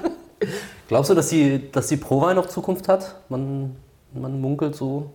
Glaubst 0.88 1.10
du, 1.10 1.14
dass 1.14 1.28
die, 1.28 1.72
dass 1.72 1.88
die 1.88 1.96
Prowein 1.96 2.36
noch 2.36 2.46
Zukunft 2.46 2.88
hat? 2.88 3.14
Man, 3.30 3.74
man 4.12 4.38
munkelt 4.38 4.76
so. 4.76 5.08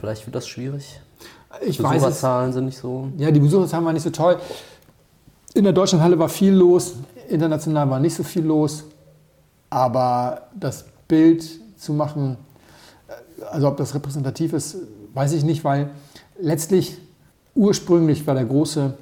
Vielleicht 0.00 0.26
wird 0.26 0.34
das 0.34 0.46
schwierig. 0.46 1.00
Ich 1.60 1.82
weiß 1.82 1.96
es. 1.96 2.02
Besucherzahlen 2.02 2.52
sind 2.52 2.66
nicht 2.66 2.78
so. 2.78 3.08
Ja, 3.18 3.30
die 3.30 3.40
Besucherzahlen 3.40 3.84
waren 3.84 3.94
nicht 3.94 4.02
so 4.02 4.10
toll. 4.10 4.38
In 5.54 5.64
der 5.64 5.72
Deutschlandhalle 5.72 6.18
war 6.18 6.28
viel 6.28 6.52
los, 6.52 6.94
international 7.28 7.90
war 7.90 8.00
nicht 8.00 8.14
so 8.14 8.22
viel 8.22 8.44
los. 8.44 8.84
Aber 9.68 10.48
das 10.58 10.84
Bild 11.08 11.44
zu 11.78 11.92
machen, 11.92 12.36
äh, 13.08 13.44
also 13.44 13.68
ob 13.68 13.76
das 13.76 13.94
repräsentativ 13.94 14.52
ist, 14.52 14.76
weiß 15.14 15.32
ich 15.32 15.44
nicht, 15.44 15.64
weil 15.64 15.90
letztlich 16.38 16.98
ursprünglich 17.54 18.26
war 18.26 18.34
der 18.34 18.44
große 18.44 18.94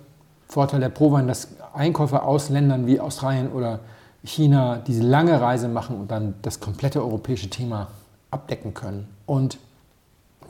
Vorteil 0.49 0.81
der 0.81 0.89
Prowein, 0.89 1.29
dass 1.29 1.49
Einkäufer 1.73 2.25
aus 2.25 2.49
Ländern 2.49 2.87
wie 2.87 2.99
Australien 2.99 3.53
oder 3.53 3.81
China 4.25 4.83
diese 4.85 5.03
lange 5.03 5.41
Reise 5.41 5.69
machen 5.69 5.99
und 5.99 6.11
dann 6.11 6.35
das 6.43 6.61
komplette 6.61 7.01
europäische 7.01 7.49
Thema 7.49 7.89
abdecken 8.31 8.75
können. 8.75 9.09
Und 9.27 9.59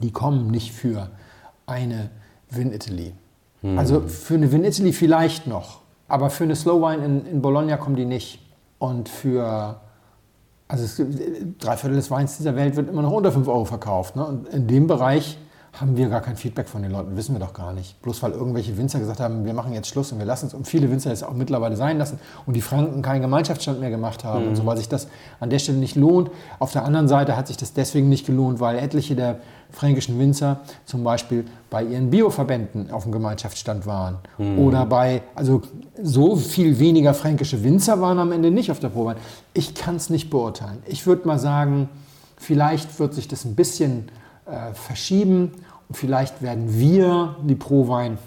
die 0.02 0.12
kommen 0.12 0.50
nicht 0.50 0.72
für 0.72 1.10
eine 1.66 2.10
Win 2.50 2.72
Italy. 2.72 3.12
Also 3.76 4.00
für 4.00 4.34
eine 4.34 4.50
Win 4.52 4.64
Italy 4.64 4.92
vielleicht 4.92 5.46
noch, 5.46 5.80
aber 6.08 6.30
für 6.30 6.44
eine 6.44 6.56
Slow 6.56 6.80
Wine 6.80 7.04
in, 7.04 7.26
in 7.26 7.42
Bologna 7.42 7.76
kommen 7.76 7.96
die 7.96 8.06
nicht. 8.06 8.40
Und 8.78 9.10
für, 9.10 9.80
also 10.66 10.84
es 10.84 10.96
gibt, 10.96 11.62
drei 11.62 11.76
Viertel 11.76 11.96
des 11.96 12.10
Weins 12.10 12.38
dieser 12.38 12.56
Welt 12.56 12.76
wird 12.76 12.88
immer 12.88 13.02
noch 13.02 13.12
unter 13.12 13.30
5 13.30 13.46
Euro 13.48 13.66
verkauft. 13.66 14.16
Ne? 14.16 14.24
Und 14.24 14.48
in 14.48 14.66
dem 14.66 14.86
Bereich 14.86 15.36
haben 15.72 15.96
wir 15.96 16.08
gar 16.08 16.20
kein 16.20 16.36
Feedback 16.36 16.68
von 16.68 16.82
den 16.82 16.90
Leuten, 16.90 17.16
wissen 17.16 17.34
wir 17.34 17.40
doch 17.40 17.54
gar 17.54 17.72
nicht. 17.72 18.00
Bloß 18.02 18.22
weil 18.22 18.32
irgendwelche 18.32 18.76
Winzer 18.76 18.98
gesagt 18.98 19.20
haben, 19.20 19.44
wir 19.44 19.54
machen 19.54 19.72
jetzt 19.72 19.88
Schluss 19.88 20.10
und 20.12 20.18
wir 20.18 20.26
lassen 20.26 20.46
es, 20.46 20.54
und 20.54 20.66
viele 20.66 20.90
Winzer 20.90 21.12
es 21.12 21.22
auch 21.22 21.32
mittlerweile 21.32 21.76
sein 21.76 21.98
lassen 21.98 22.18
und 22.44 22.54
die 22.54 22.60
Franken 22.60 23.02
keinen 23.02 23.22
Gemeinschaftsstand 23.22 23.80
mehr 23.80 23.90
gemacht 23.90 24.24
haben 24.24 24.48
und 24.48 24.56
so, 24.56 24.66
weil 24.66 24.76
sich 24.76 24.88
das 24.88 25.06
an 25.38 25.48
der 25.48 25.58
Stelle 25.58 25.78
nicht 25.78 25.96
lohnt. 25.96 26.30
Auf 26.58 26.72
der 26.72 26.84
anderen 26.84 27.08
Seite 27.08 27.36
hat 27.36 27.46
sich 27.46 27.56
das 27.56 27.72
deswegen 27.72 28.08
nicht 28.08 28.26
gelohnt, 28.26 28.58
weil 28.58 28.78
etliche 28.78 29.14
der 29.14 29.38
fränkischen 29.70 30.18
Winzer 30.18 30.60
zum 30.84 31.04
Beispiel 31.04 31.44
bei 31.70 31.84
ihren 31.84 32.10
Bioverbänden 32.10 32.90
auf 32.90 33.04
dem 33.04 33.12
Gemeinschaftsstand 33.12 33.86
waren. 33.86 34.18
Oder 34.58 34.84
bei, 34.86 35.22
also 35.36 35.62
so 36.02 36.34
viel 36.34 36.80
weniger 36.80 37.14
fränkische 37.14 37.62
Winzer 37.62 38.00
waren 38.00 38.18
am 38.18 38.32
Ende 38.32 38.50
nicht 38.50 38.72
auf 38.72 38.80
der 38.80 38.88
Probe. 38.88 39.14
Ich 39.54 39.74
kann 39.74 39.94
es 39.94 40.10
nicht 40.10 40.28
beurteilen. 40.30 40.82
Ich 40.86 41.06
würde 41.06 41.28
mal 41.28 41.38
sagen, 41.38 41.88
vielleicht 42.36 42.98
wird 42.98 43.14
sich 43.14 43.28
das 43.28 43.44
ein 43.44 43.54
bisschen 43.54 44.10
äh, 44.50 44.74
verschieben 44.74 45.52
und 45.88 45.94
vielleicht 45.94 46.42
werden 46.42 46.78
wir 46.78 47.36
die 47.42 47.54
Prowein 47.54 48.18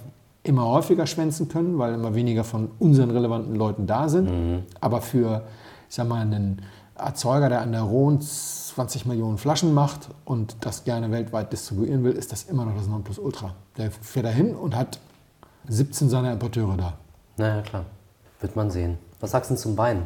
immer 0.44 0.66
häufiger 0.66 1.08
schwänzen 1.08 1.48
können, 1.48 1.78
weil 1.80 1.94
immer 1.94 2.16
weniger 2.16 2.44
von 2.44 2.70
unseren 2.80 3.12
relevanten 3.12 3.56
Leuten 3.56 3.88
da 3.88 4.10
sind. 4.10 4.64
Aber 4.82 5.02
für, 5.02 5.44
ich 5.88 5.96
sag 5.96 6.08
mal, 6.08 6.22
einen 6.22 6.62
Erzeuger, 6.96 7.50
der 7.50 7.62
an 7.62 7.72
der 7.72 7.82
Rhone 7.84 8.20
20 8.20 9.06
Millionen 9.06 9.38
Flaschen 9.38 9.74
macht 9.74 10.10
und 10.26 10.58
das 10.62 10.84
gerne 10.84 11.12
weltweit 11.12 11.52
distribuieren 11.54 12.04
will, 12.04 12.12
ist 12.12 12.32
das 12.32 12.44
immer 12.44 12.66
noch 12.66 12.76
das 12.76 12.88
Nonplusultra. 12.88 13.54
Der 13.78 13.92
fährt 13.92 14.26
dahin 14.26 14.54
und 14.54 14.76
hat 14.76 15.00
17 15.70 16.10
seiner 16.10 16.34
Importeure 16.34 16.76
da. 16.76 16.94
Naja, 17.38 17.62
klar. 17.62 17.86
Wird 18.42 18.56
man 18.56 18.70
sehen. 18.70 18.98
Was 19.22 19.32
sagst 19.32 19.50
du 19.50 19.54
denn 19.54 19.62
zum 19.62 19.78
Wein? 19.78 20.04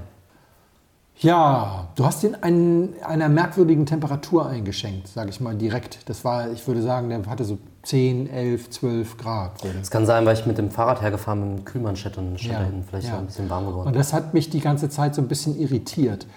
Ja, 1.19 1.87
du 1.95 2.05
hast 2.05 2.23
ihn 2.23 2.35
einen, 2.35 2.93
einer 3.03 3.27
merkwürdigen 3.27 3.85
Temperatur 3.87 4.45
eingeschenkt, 4.47 5.07
sage 5.07 5.31
ich 5.31 5.39
mal 5.41 5.55
direkt. 5.55 6.07
Das 6.07 6.23
war, 6.23 6.51
ich 6.51 6.67
würde 6.67 6.83
sagen, 6.83 7.09
der 7.09 7.25
hatte 7.25 7.43
so 7.43 7.57
10, 7.83 8.29
11, 8.29 8.69
12 8.69 9.17
Grad. 9.17 9.53
Das 9.79 9.89
kann 9.89 10.05
sein, 10.05 10.25
weil 10.27 10.37
ich 10.37 10.45
mit 10.45 10.59
dem 10.59 10.69
Fahrrad 10.69 11.01
hergefahren 11.01 11.39
bin, 11.41 11.49
mit 11.49 11.59
dem 11.59 11.65
Kühlmannschatt 11.65 12.17
und 12.19 12.39
stand 12.39 12.53
Ja, 12.53 12.65
hinten. 12.65 12.83
Vielleicht 12.87 13.07
ja. 13.07 13.17
ein 13.17 13.25
bisschen 13.25 13.49
warm 13.49 13.65
geworden. 13.65 13.87
Und 13.87 13.95
das 13.95 14.13
hat 14.13 14.35
mich 14.35 14.49
die 14.51 14.59
ganze 14.59 14.89
Zeit 14.89 15.15
so 15.15 15.21
ein 15.23 15.27
bisschen 15.27 15.57
irritiert. 15.59 16.27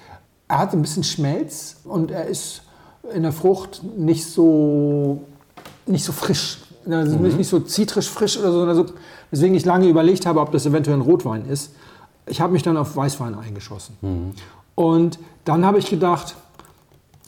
Er 0.48 0.58
hat 0.58 0.72
ein 0.72 0.80
bisschen 0.80 1.04
Schmelz 1.04 1.76
und 1.84 2.10
er 2.10 2.24
ist 2.24 2.62
in 3.14 3.22
der 3.22 3.32
Frucht 3.32 3.82
nicht 3.98 4.24
so, 4.26 5.20
nicht 5.86 6.04
so 6.04 6.12
frisch. 6.12 6.58
Also 6.88 7.16
nicht- 7.18 7.36
nicht 7.36 7.48
so 7.48 7.60
zitrisch 7.60 8.08
frisch 8.08 8.38
oder 8.38 8.50
so, 8.50 8.60
sondern 8.60 8.76
so. 8.76 8.86
Weswegen 9.30 9.54
ich 9.54 9.64
lange 9.66 9.86
überlegt 9.88 10.24
habe, 10.26 10.40
ob 10.40 10.50
das 10.52 10.64
eventuell 10.64 10.96
ein 10.96 11.02
Rotwein 11.02 11.44
ist. 11.46 11.72
Ich 12.26 12.40
habe 12.40 12.52
mich 12.52 12.62
dann 12.62 12.76
auf 12.76 12.96
Weißwein 12.96 13.34
eingeschossen. 13.38 13.96
Und 14.80 15.18
dann 15.44 15.66
habe 15.66 15.78
ich 15.78 15.90
gedacht, 15.90 16.36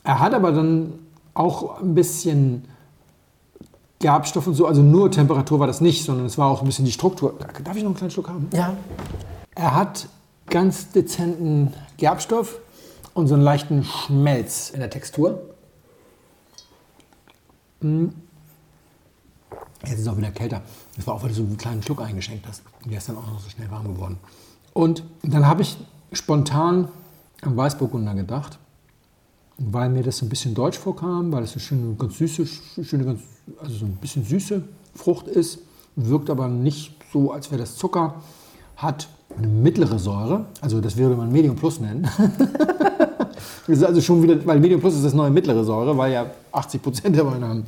er 0.04 0.20
hat 0.20 0.32
aber 0.32 0.52
dann 0.52 0.94
auch 1.34 1.82
ein 1.82 1.94
bisschen 1.94 2.64
Gerbstoff 3.98 4.46
und 4.46 4.54
so, 4.54 4.66
also 4.66 4.80
nur 4.80 5.10
Temperatur 5.10 5.60
war 5.60 5.66
das 5.66 5.82
nicht, 5.82 6.02
sondern 6.02 6.24
es 6.24 6.38
war 6.38 6.46
auch 6.46 6.62
ein 6.62 6.66
bisschen 6.66 6.86
die 6.86 6.92
Struktur. 6.92 7.34
Darf 7.62 7.76
ich 7.76 7.82
noch 7.82 7.90
einen 7.90 7.96
kleinen 7.96 8.10
Schluck 8.10 8.30
haben? 8.30 8.48
Ja. 8.54 8.74
Er 9.54 9.74
hat 9.74 10.08
ganz 10.48 10.92
dezenten 10.92 11.74
Gerbstoff 11.98 12.58
und 13.12 13.26
so 13.26 13.34
einen 13.34 13.42
leichten 13.42 13.84
Schmelz 13.84 14.70
in 14.70 14.80
der 14.80 14.88
Textur. 14.88 15.42
Mm. 17.82 18.06
Jetzt 19.82 19.92
ist 19.92 20.00
es 20.00 20.08
auch 20.08 20.16
wieder 20.16 20.30
kälter. 20.30 20.62
Das 20.96 21.06
war 21.06 21.16
auch, 21.16 21.22
weil 21.22 21.28
du 21.28 21.34
so 21.34 21.42
einen 21.42 21.58
kleinen 21.58 21.82
Schluck 21.82 22.00
eingeschenkt 22.00 22.46
hast. 22.48 22.62
Der 22.86 22.96
ist 22.96 23.10
dann 23.10 23.18
auch 23.18 23.26
noch 23.26 23.40
so 23.40 23.50
schnell 23.50 23.70
warm 23.70 23.92
geworden. 23.92 24.18
Und 24.72 25.04
dann 25.22 25.46
habe 25.46 25.60
ich 25.60 25.76
spontan 26.14 26.88
an 27.42 27.56
Weißburgunder 27.56 28.14
gedacht, 28.14 28.58
weil 29.58 29.90
mir 29.90 30.02
das 30.02 30.22
ein 30.22 30.28
bisschen 30.28 30.54
deutsch 30.54 30.78
vorkam, 30.78 31.32
weil 31.32 31.42
es 31.42 31.52
eine 31.52 31.60
schöne, 31.60 31.94
ganz 31.96 32.16
süße, 32.18 32.46
schöne, 32.82 33.04
ganz, 33.04 33.20
also 33.60 33.74
so 33.74 33.86
ein 33.86 33.96
bisschen 33.96 34.24
süße 34.24 34.62
Frucht 34.94 35.28
ist, 35.28 35.58
wirkt 35.96 36.30
aber 36.30 36.48
nicht 36.48 36.94
so, 37.12 37.32
als 37.32 37.50
wäre 37.50 37.60
das 37.60 37.76
Zucker, 37.76 38.22
hat 38.76 39.08
eine 39.36 39.46
mittlere 39.46 39.98
Säure, 39.98 40.46
also 40.60 40.80
das 40.80 40.96
würde 40.96 41.16
man 41.16 41.30
Medium 41.30 41.56
Plus 41.56 41.80
nennen. 41.80 42.08
Das 43.66 43.78
ist 43.78 43.84
also 43.84 44.00
schon 44.00 44.20
wieder, 44.22 44.44
weil 44.44 44.58
Medium 44.58 44.80
Plus 44.80 44.94
ist 44.94 45.04
das 45.04 45.14
neue 45.14 45.30
mittlere 45.30 45.62
Säure, 45.62 45.96
weil 45.96 46.12
ja 46.12 46.26
80 46.50 46.82
Prozent 46.82 47.16
der 47.16 47.24
Weine 47.24 47.46
haben 47.46 47.64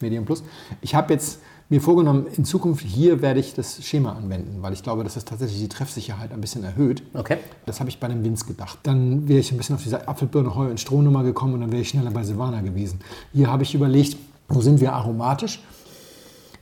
Medium 0.00 0.24
Plus. 0.24 0.42
Ich 0.80 0.94
habe 0.94 1.12
jetzt 1.12 1.38
mir 1.74 1.80
vorgenommen, 1.80 2.26
in 2.36 2.44
Zukunft 2.44 2.86
hier 2.86 3.20
werde 3.20 3.40
ich 3.40 3.52
das 3.52 3.84
Schema 3.84 4.12
anwenden, 4.12 4.62
weil 4.62 4.72
ich 4.72 4.84
glaube, 4.84 5.02
dass 5.02 5.14
das 5.14 5.24
tatsächlich 5.24 5.60
die 5.60 5.68
Treffsicherheit 5.68 6.32
ein 6.32 6.40
bisschen 6.40 6.62
erhöht. 6.62 7.02
Okay. 7.14 7.38
Das 7.66 7.80
habe 7.80 7.90
ich 7.90 7.98
bei 7.98 8.06
dem 8.06 8.22
Winz 8.22 8.46
gedacht. 8.46 8.78
Dann 8.84 9.26
wäre 9.26 9.40
ich 9.40 9.50
ein 9.50 9.58
bisschen 9.58 9.74
auf 9.74 9.82
diese 9.82 10.06
Apfelbirne, 10.06 10.54
Heu 10.54 10.70
und 10.70 10.78
Strohnummer 10.78 11.24
gekommen 11.24 11.54
und 11.54 11.62
dann 11.62 11.72
wäre 11.72 11.82
ich 11.82 11.88
schneller 11.88 12.12
bei 12.12 12.22
Silvaner 12.22 12.62
gewesen. 12.62 13.00
Hier 13.32 13.50
habe 13.50 13.64
ich 13.64 13.74
überlegt, 13.74 14.16
wo 14.48 14.60
sind 14.60 14.80
wir 14.80 14.92
aromatisch? 14.92 15.64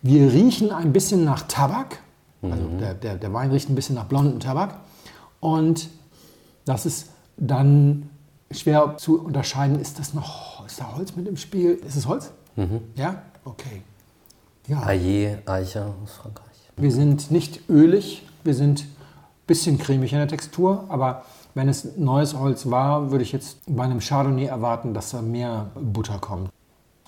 Wir 0.00 0.32
riechen 0.32 0.70
ein 0.70 0.94
bisschen 0.94 1.24
nach 1.24 1.42
Tabak. 1.42 1.98
Also 2.40 2.68
der, 2.80 2.94
der, 2.94 3.16
der 3.16 3.32
Wein 3.34 3.50
riecht 3.50 3.68
ein 3.68 3.74
bisschen 3.74 3.94
nach 3.94 4.06
blonden 4.06 4.40
Tabak. 4.40 4.78
Und 5.40 5.90
das 6.64 6.86
ist 6.86 7.10
dann 7.36 8.08
schwer 8.50 8.96
zu 8.96 9.20
unterscheiden, 9.20 9.78
ist 9.78 9.98
das 9.98 10.14
noch, 10.14 10.64
ist 10.66 10.80
da 10.80 10.96
Holz 10.96 11.14
mit 11.16 11.28
im 11.28 11.36
Spiel? 11.36 11.78
Ist 11.86 11.96
es 11.96 12.06
Holz? 12.06 12.32
Ja? 12.96 13.22
Okay. 13.44 13.82
Ja. 14.72 14.84
Ayer, 14.84 15.38
Eicher 15.44 15.92
aus 16.02 16.12
Frankreich. 16.12 16.46
Wir 16.78 16.90
sind 16.90 17.30
nicht 17.30 17.68
ölig, 17.68 18.22
wir 18.42 18.54
sind 18.54 18.80
ein 18.80 19.46
bisschen 19.46 19.76
cremig 19.78 20.12
in 20.14 20.18
der 20.18 20.28
Textur, 20.28 20.84
aber 20.88 21.24
wenn 21.52 21.68
es 21.68 21.98
neues 21.98 22.38
Holz 22.38 22.70
war, 22.70 23.10
würde 23.10 23.22
ich 23.22 23.32
jetzt 23.32 23.58
bei 23.66 23.84
einem 23.84 24.00
Chardonnay 24.00 24.46
erwarten, 24.46 24.94
dass 24.94 25.10
da 25.10 25.20
mehr 25.20 25.66
Butter 25.78 26.18
kommt. 26.18 26.48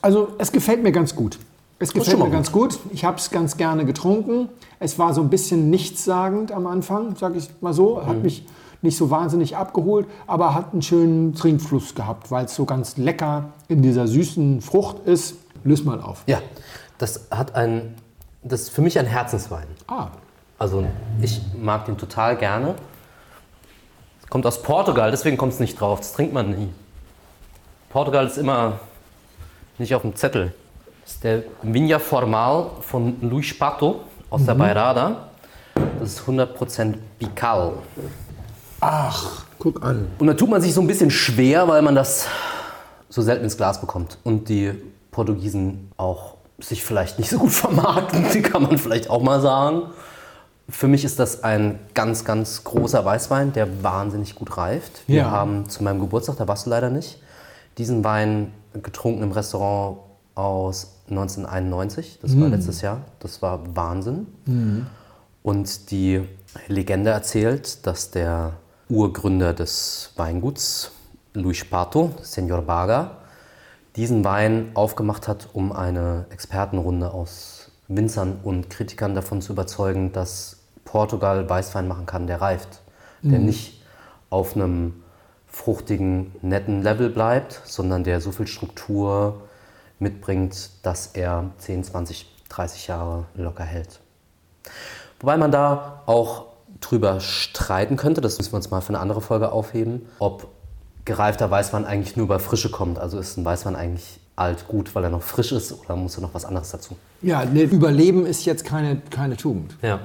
Also 0.03 0.29
es 0.37 0.53
gefällt 0.53 0.83
mir 0.83 0.93
ganz 0.93 1.17
gut. 1.17 1.39
Es 1.79 1.95
gefällt 1.95 2.19
mir 2.19 2.29
ganz 2.29 2.53
gut. 2.53 2.79
Ich 2.93 3.07
habe 3.07 3.17
es 3.17 3.31
ganz 3.31 3.57
gerne 3.57 3.87
getrunken. 3.87 4.51
Es 4.79 4.99
war 4.99 5.15
so 5.15 5.23
ein 5.23 5.31
bisschen 5.31 5.71
nichtssagend 5.71 6.53
am 6.53 6.67
Anfang, 6.67 7.17
sage 7.17 7.39
ich 7.39 7.49
mal 7.63 7.73
so. 7.73 8.05
Hat 8.05 8.23
mich 8.23 8.45
nicht 8.83 8.99
so 8.99 9.09
wahnsinnig 9.09 9.57
abgeholt, 9.57 10.07
aber 10.27 10.55
hat 10.55 10.75
einen 10.75 10.83
schönen 10.83 11.35
Trinkfluss 11.35 11.95
gehabt, 11.95 12.31
weil 12.31 12.45
es 12.45 12.55
so 12.55 12.67
ganz 12.67 12.99
lecker 12.99 13.53
in 13.69 13.81
dieser 13.81 14.07
süßen 14.07 14.61
Frucht 14.61 15.07
ist. 15.07 15.37
Löst 15.65 15.87
mal 15.87 16.03
auf. 16.03 16.25
Ja, 16.27 16.43
das 16.99 17.27
hat 17.31 17.55
ein, 17.55 17.95
das 18.43 18.63
ist 18.63 18.71
für 18.71 18.83
mich 18.83 18.99
ein 18.99 19.07
Herzenswein. 19.07 19.67
Ah, 19.87 20.09
Also 20.59 20.85
ich 21.21 21.41
mag 21.61 21.85
den 21.87 21.97
total 21.99 22.37
gerne. 22.37 22.75
Kommt 24.31 24.47
aus 24.47 24.63
Portugal, 24.63 25.11
deswegen 25.11 25.37
kommt 25.37 25.53
es 25.53 25.61
nicht 25.61 25.81
drauf. 25.81 26.01
Das 26.01 26.13
trinkt 26.13 26.33
man 26.33 26.51
nie. 26.51 26.69
Portugal 27.91 28.27
ist 28.27 28.39
immer 28.39 28.81
nicht 29.79 29.95
auf 29.95 30.03
dem 30.03 30.15
Zettel. 30.17 30.53
Das 31.05 31.15
ist 31.15 31.25
der 31.25 31.43
Vinha 31.63 31.99
Formal 31.99 32.71
von 32.81 33.17
Luis 33.21 33.57
Pato 33.59 34.01
aus 34.31 34.45
der 34.47 34.55
Bairrada. 34.55 35.29
Das 36.01 36.15
ist 36.15 36.21
100% 36.23 36.95
Bical. 37.19 37.73
ach, 38.81 39.45
guck 39.59 39.83
an. 39.85 40.09
Und 40.19 40.27
da 40.27 40.35
tut 40.35 40.49
man 40.51 40.61
sich 40.61 40.73
so 40.75 40.81
ein 40.81 40.87
bisschen 40.87 41.11
schwer, 41.11 41.69
weil 41.69 41.83
man 41.83 41.95
das 41.95 42.27
so 43.09 43.23
selten 43.23 43.45
ins 43.45 43.57
Glas 43.57 43.81
bekommt. 43.81 44.19
Und 44.25 44.49
die 44.49 44.73
Portugiesen 45.11 45.91
auch 45.97 46.34
sich 46.59 46.85
vielleicht 46.85 47.19
nicht 47.19 47.31
so 47.31 47.39
gut 47.39 47.51
vermarkten, 47.53 48.25
die 48.33 48.43
kann 48.51 48.63
man 48.63 48.79
vielleicht 48.79 49.11
auch 49.11 49.23
mal 49.23 49.41
sagen. 49.41 49.83
Für 50.69 50.89
mich 50.89 51.05
ist 51.05 51.19
das 51.19 51.45
ein 51.45 51.79
ganz, 51.93 52.25
ganz 52.25 52.65
großer 52.65 53.05
Weißwein, 53.05 53.53
der 53.53 53.83
wahnsinnig 53.83 54.35
gut 54.35 54.57
reift. 54.57 55.03
Wir 55.07 55.23
Ja. 55.23 55.31
haben 55.31 55.69
zu 55.69 55.83
meinem 55.85 56.01
Geburtstag, 56.01 56.37
da 56.39 56.49
warst 56.49 56.65
du 56.67 56.71
leider 56.71 56.89
nicht, 56.91 57.21
diesen 57.77 58.03
Wein 58.03 58.53
getrunken 58.83 59.23
im 59.23 59.33
Restaurant 59.33 59.99
aus 60.35 60.93
1991. 61.11 62.19
Das 62.23 62.39
war 62.41 62.49
letztes 62.49 62.81
Jahr. 62.81 63.03
Das 63.21 63.43
war 63.43 63.61
Wahnsinn. 63.77 64.27
Und 65.43 65.91
die 65.91 66.23
Legende 66.69 67.11
erzählt, 67.11 67.87
dass 67.87 68.11
der 68.11 68.53
Urgründer 68.89 69.53
des 69.53 70.13
Weinguts, 70.17 70.93
Luis 71.35 71.65
Pato, 71.65 72.13
Senor 72.23 72.63
Baga, 72.63 73.19
diesen 73.97 74.25
Wein 74.25 74.71
aufgemacht 74.75 75.29
hat, 75.29 75.49
um 75.53 75.73
eine 75.73 76.27
Expertenrunde 76.31 77.13
aus 77.13 77.71
Winzern 77.89 78.39
und 78.43 78.71
Kritikern 78.71 79.15
davon 79.15 79.41
zu 79.41 79.53
überzeugen, 79.53 80.13
dass 80.13 80.57
Portugal 80.85 81.49
Weißwein 81.49 81.87
machen 81.87 82.07
kann, 82.07 82.27
der 82.27 82.41
reift, 82.41 82.83
der 83.23 83.39
nicht 83.39 83.83
auf 84.31 84.57
einem 84.57 85.03
fruchtigen, 85.47 86.35
netten 86.43 86.83
Level 86.83 87.09
bleibt, 87.09 87.61
sondern 87.65 88.05
der 88.05 88.21
so 88.21 88.33
viel 88.33 88.47
Struktur 88.47 89.43
mitbringt, 89.99 90.71
dass 90.83 91.09
er 91.09 91.51
10, 91.59 91.85
20, 91.85 92.27
30 92.49 92.89
Jahre 92.89 93.25
locker 93.35 93.65
hält. 93.65 94.01
Wobei 95.21 95.37
man 95.37 95.53
da 95.53 96.03
auch 96.07 96.47
drüber 96.81 97.21
streiten 97.21 97.97
könnte, 97.97 98.21
das 98.21 98.39
müssen 98.39 98.53
wir 98.53 98.57
uns 98.57 98.71
mal 98.71 98.81
für 98.81 98.91
eine 98.91 98.99
andere 98.99 99.21
Folge 99.21 99.53
aufheben, 99.53 100.09
ob 100.19 100.49
gereifter 101.05 101.51
Weißwein 101.51 101.85
eigentlich 101.85 102.17
nur 102.17 102.29
bei 102.29 102.39
Frische 102.39 102.71
kommt. 102.71 102.99
Also 102.99 103.19
ist 103.19 103.37
ein 103.37 103.45
Weißwein 103.45 103.77
eigentlich 103.77 104.21
alt 104.37 104.67
gut, 104.67 104.95
weil 104.95 105.05
er 105.05 105.11
noch 105.11 105.23
frisch 105.23 105.53
ist 105.53 105.73
oder 105.73 105.95
muss 105.97 106.17
da 106.17 106.21
noch 106.21 106.35
was 106.35 106.45
anderes 106.45 106.71
dazu? 106.71 106.97
Ja, 107.23 107.45
ne, 107.45 107.63
Überleben 107.63 108.27
ist 108.27 108.45
jetzt 108.45 108.65
keine, 108.65 109.01
keine 109.11 109.37
Tugend. 109.37 109.77
Ja. 109.81 110.01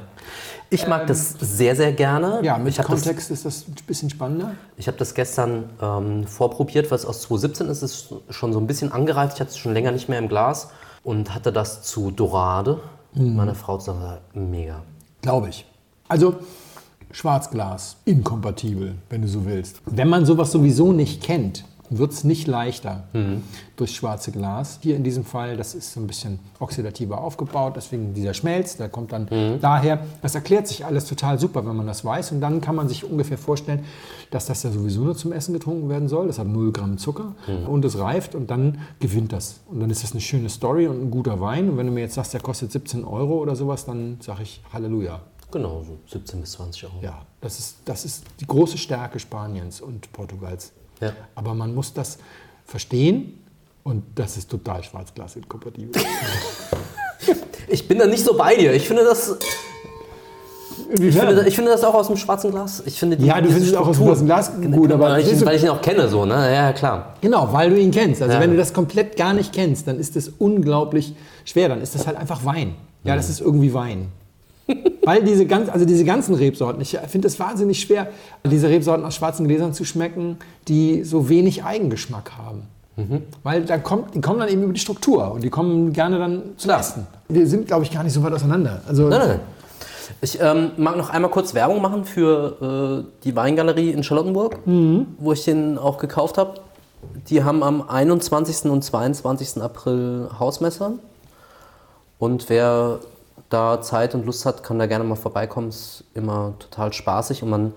Ich 0.70 0.88
mag 0.88 1.08
das 1.08 1.36
sehr, 1.40 1.76
sehr 1.76 1.94
gerne. 1.94 2.42
Ja, 2.44 2.58
mit 2.60 2.74
ich 2.74 2.80
habe 2.80 2.90
das, 2.90 3.02
Kontext 3.02 3.32
ist 3.32 3.46
das 3.46 3.68
ein 3.68 3.76
bisschen 3.88 4.12
spannender. 4.12 4.52
ich 4.78 4.88
hab 4.88 4.98
das 4.98 5.16
gestern 5.16 5.70
ähm, 5.82 6.28
vorprobiert, 6.28 6.92
was 6.92 7.06
aus 7.06 7.22
2017 7.22 7.68
ist. 7.68 7.82
Es 7.82 7.94
ist 7.94 8.14
schon 8.30 8.54
so 8.54 8.60
ein 8.60 8.68
bisschen 8.68 8.92
angereift. 8.92 9.36
Ich 9.36 9.42
hatte 9.42 9.50
es 9.50 9.58
schon 9.58 9.74
länger 9.74 9.92
nicht 9.92 10.10
mehr 10.10 10.20
im 10.20 10.28
Glas 10.28 10.70
und 11.04 11.34
hatte 11.34 11.52
das 11.52 11.82
zu 11.82 12.12
Dorade. 12.12 12.80
Meine 13.16 13.56
Frau 13.56 13.80
sagt, 13.80 14.36
mega. 14.36 14.84
Glaube 15.24 15.50
ich. 15.50 15.66
Also 16.08 16.36
Schwarzglas, 17.12 17.98
inkompatibel, 18.06 18.96
wenn 19.10 19.22
du 19.22 19.28
so 19.28 19.46
willst. 19.46 19.82
Wenn 19.86 20.10
man 20.10 20.26
sowas 20.26 20.52
sowieso 20.52 20.92
nicht 20.92 21.24
kennt, 21.24 21.66
wird 21.92 22.12
es 22.12 22.24
nicht 22.24 22.48
leichter 22.48 23.06
durchs 23.76 23.96
schwarze 23.96 24.32
Glas. 24.32 24.78
Hier 24.84 24.96
in 24.96 25.04
diesem 25.04 25.26
Fall, 25.26 25.58
das 25.58 25.74
ist 25.74 25.92
so 25.92 26.00
ein 26.00 26.06
bisschen 26.06 26.38
oxidativer 26.60 27.20
aufgebaut, 27.20 27.74
deswegen 27.76 28.14
dieser 28.14 28.36
Schmelz, 28.36 28.78
der 28.78 28.90
kommt 28.90 29.12
dann 29.12 29.28
daher. 29.60 30.06
Das 30.22 30.36
erklärt 30.36 30.68
sich 30.68 30.86
alles 30.86 31.06
total 31.06 31.40
super, 31.40 31.66
wenn 31.66 31.76
man 31.76 31.88
das 31.88 32.06
weiß. 32.06 32.32
Und 32.32 32.42
dann 32.42 32.62
kann 32.62 32.76
man 32.76 32.88
sich 32.88 33.04
ungefähr 33.10 33.40
vorstellen, 33.40 33.86
dass 34.30 34.46
das 34.46 34.62
ja 34.62 34.70
sowieso 34.70 35.02
nur 35.02 35.18
zum 35.18 35.32
Essen 35.32 35.54
getrunken 35.54 35.90
werden 35.90 36.08
soll. 36.08 36.28
Das 36.28 36.38
hat 36.38 36.46
0 36.48 36.72
Gramm 36.74 37.00
Zucker 37.00 37.34
und 37.66 37.84
es 37.84 37.98
reift 37.98 38.36
und 38.36 38.52
dann 38.52 38.82
gewinnt 39.00 39.34
das. 39.34 39.62
Und 39.68 39.80
dann 39.80 39.90
ist 39.90 40.04
das 40.04 40.12
eine 40.12 40.22
schöne 40.22 40.50
Story 40.50 40.86
und 40.86 41.02
ein 41.02 41.10
guter 41.10 41.40
Wein. 41.40 41.70
Und 41.72 41.78
wenn 41.78 41.88
du 41.88 41.92
mir 41.92 42.02
jetzt 42.02 42.14
sagst, 42.14 42.36
der 42.36 42.42
kostet 42.42 42.72
17 42.72 43.04
Euro 43.04 43.40
oder 43.40 43.56
sowas, 43.56 43.86
dann 43.86 44.18
sage 44.22 44.44
ich 44.44 44.62
Halleluja. 44.72 45.22
Genau, 45.52 45.84
so 45.84 45.98
17 46.12 46.42
bis 46.42 46.52
20 46.54 46.84
Euro. 46.86 46.94
Ja, 47.02 47.22
das 47.42 47.58
ist, 47.60 47.78
das 47.86 48.06
ist 48.06 48.24
die 48.40 48.46
große 48.46 48.78
Stärke 48.78 49.20
Spaniens 49.20 49.82
und 49.82 50.12
Portugals. 50.14 50.72
Ja. 51.02 51.14
Aber 51.36 51.54
man 51.56 51.74
muss 51.74 51.94
das 51.94 52.18
verstehen 52.66 53.40
und 53.84 54.04
das 54.16 54.38
ist 54.38 54.50
total 54.50 54.84
schwarzglas 54.84 55.36
inkompatibel. 55.36 56.02
Ich 57.72 57.88
bin 57.88 58.00
da 58.00 58.08
nicht 58.08 58.26
so 58.26 58.36
bei 58.36 58.56
dir. 58.56 58.74
Ich 58.74 58.88
finde 58.88 59.04
das, 59.04 59.38
ich 60.92 61.16
finde, 61.16 61.48
ich 61.48 61.54
finde 61.56 61.70
das 61.70 61.84
auch 61.84 61.94
aus 61.94 62.08
dem 62.08 62.18
schwarzen 62.18 62.50
Glas. 62.50 62.82
Ich 62.86 62.98
finde 62.98 63.16
die, 63.16 63.28
ja, 63.28 63.40
du 63.40 63.48
findest 63.50 63.74
es 63.74 63.78
auch 63.78 63.88
aus 63.88 63.98
dem 63.98 64.06
schwarzen 64.08 64.26
Glas 64.26 64.52
gut, 64.72 64.92
aber 64.92 65.12
weil, 65.12 65.22
ich, 65.22 65.46
weil 65.46 65.56
ich 65.56 65.62
ihn 65.64 65.70
auch 65.70 65.82
kenne, 65.82 66.08
so, 66.10 66.26
ne? 66.26 66.52
Ja, 66.52 66.74
klar. 66.74 67.14
Genau, 67.22 67.48
weil 67.54 67.70
du 67.70 67.80
ihn 67.80 67.92
kennst. 67.92 68.24
Also 68.24 68.34
Ja. 68.34 68.40
wenn 68.40 68.50
du 68.52 68.58
das 68.58 68.74
komplett 68.74 69.16
gar 69.18 69.34
nicht 69.34 69.54
kennst, 69.54 69.88
dann 69.88 70.00
ist 70.00 70.16
das 70.16 70.30
unglaublich 70.30 71.14
schwer. 71.46 71.70
Dann 71.70 71.82
ist 71.82 71.94
das 71.94 72.08
halt 72.08 72.18
einfach 72.18 72.44
Wein. 72.44 72.74
Ja, 73.04 73.16
das 73.16 73.30
ist 73.30 73.40
irgendwie 73.40 73.72
Wein. 73.74 74.08
Weil 75.04 75.24
diese, 75.24 75.46
ganz, 75.46 75.70
also 75.70 75.86
diese 75.86 76.06
ganzen 76.06 76.36
Rebsorten, 76.36 76.82
ich 76.82 76.98
finde 77.08 77.28
es 77.28 77.40
wahnsinnig 77.40 77.80
schwer, 77.80 78.08
diese 78.44 78.70
Rebsorten 78.70 79.06
aus 79.06 79.16
schwarzen 79.16 79.48
Gläsern 79.48 79.74
zu 79.74 79.86
schmecken, 79.86 80.38
die 80.68 81.04
so 81.04 81.30
wenig 81.30 81.64
Eigengeschmack 81.64 82.32
haben. 82.38 82.64
Weil 83.44 83.64
da 83.64 83.78
kommt, 83.78 84.14
die 84.14 84.20
kommen 84.20 84.40
dann 84.40 84.50
eben 84.50 84.64
über 84.64 84.74
die 84.74 84.80
Struktur 84.80 85.32
und 85.32 85.42
die 85.42 85.50
kommen 85.50 85.94
gerne 85.94 86.20
dann 86.20 86.42
zum 86.58 86.72
Essen. 86.72 87.08
Wir 87.30 87.48
sind, 87.48 87.66
glaube 87.68 87.84
ich, 87.86 87.92
gar 87.92 88.04
nicht 88.04 88.12
so 88.12 88.22
weit 88.24 88.34
auseinander. 88.34 88.82
Also, 88.88 89.08
Nein, 89.08 89.20
nein, 89.20 89.28
nein. 89.30 89.40
Ich 90.22 90.42
ähm, 90.42 90.72
mag 90.76 90.98
noch 90.98 91.10
einmal 91.10 91.32
kurz 91.32 91.54
Werbung 91.54 91.82
machen 91.82 92.04
für 92.04 93.06
äh, 93.08 93.24
die 93.24 93.36
Weingalerie 93.36 93.92
in 93.92 94.04
Charlottenburg, 94.04 94.58
wo 94.66 95.32
ich 95.32 95.46
den 95.46 95.78
auch 95.78 95.98
gekauft 95.98 96.38
habe. 96.38 96.60
Die 97.30 97.44
haben 97.44 97.64
am 97.64 97.88
21. 97.88 98.70
und 98.70 98.84
22. 98.84 99.62
April 99.62 100.30
Hausmesse. 100.38 100.94
Und 102.18 102.50
wer 102.50 103.00
da 103.50 103.82
Zeit 103.82 104.14
und 104.16 104.26
Lust 104.26 104.46
hat, 104.46 104.64
kann 104.64 104.80
da 104.80 104.86
gerne 104.86 105.04
mal 105.04 105.16
vorbeikommen. 105.16 105.70
Ist 105.70 106.04
immer 106.14 106.54
total 106.60 106.94
spaßig 106.94 107.44
und 107.44 107.50
man 107.50 107.74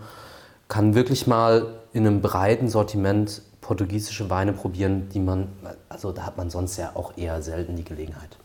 kann 0.69 0.95
wirklich 0.95 1.27
mal 1.27 1.67
in 1.93 2.07
einem 2.07 2.21
breiten 2.21 2.69
Sortiment 2.69 3.43
portugiesische 3.61 4.29
Weine 4.31 4.53
probieren, 4.53 5.09
die 5.11 5.21
man, 5.21 5.49
also 5.89 6.13
da 6.13 6.23
hat 6.23 6.37
man 6.37 6.51
sonst 6.51 6.77
ja 6.77 6.91
auch 6.95 7.17
eher 7.17 7.41
selten 7.43 7.77
die 7.77 7.85
Gelegenheit. 7.85 8.37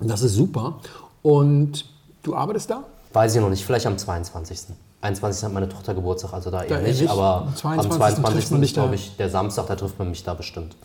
das 0.00 0.22
ist 0.22 0.34
super. 0.34 0.78
Und 1.22 1.84
du 2.22 2.34
arbeitest 2.34 2.70
da? 2.70 2.84
Weiß 3.12 3.34
ich 3.34 3.40
noch 3.40 3.50
nicht, 3.50 3.64
vielleicht 3.64 3.86
am 3.86 3.98
22. 3.98 4.74
21. 5.02 5.44
hat 5.44 5.52
meine 5.52 5.68
Tochter 5.68 5.94
Geburtstag, 5.94 6.32
also 6.34 6.50
da 6.50 6.62
eher 6.62 6.76
Da 6.76 6.82
nicht, 6.82 7.00
nicht. 7.00 7.10
aber 7.10 7.46
Am 7.48 7.56
22. 7.56 7.90
am 7.92 7.98
trifft 7.98 8.48
22. 8.48 8.50
man 8.50 8.60
dich 8.60 8.70
ist, 8.70 8.74
glaube 8.74 8.94
ich, 8.94 9.16
der 9.16 9.30
Samstag, 9.30 9.66
da 9.66 9.74
trifft 9.74 9.98
man 9.98 10.10
mich 10.10 10.22
da 10.22 10.34
bestimmt. 10.34 10.76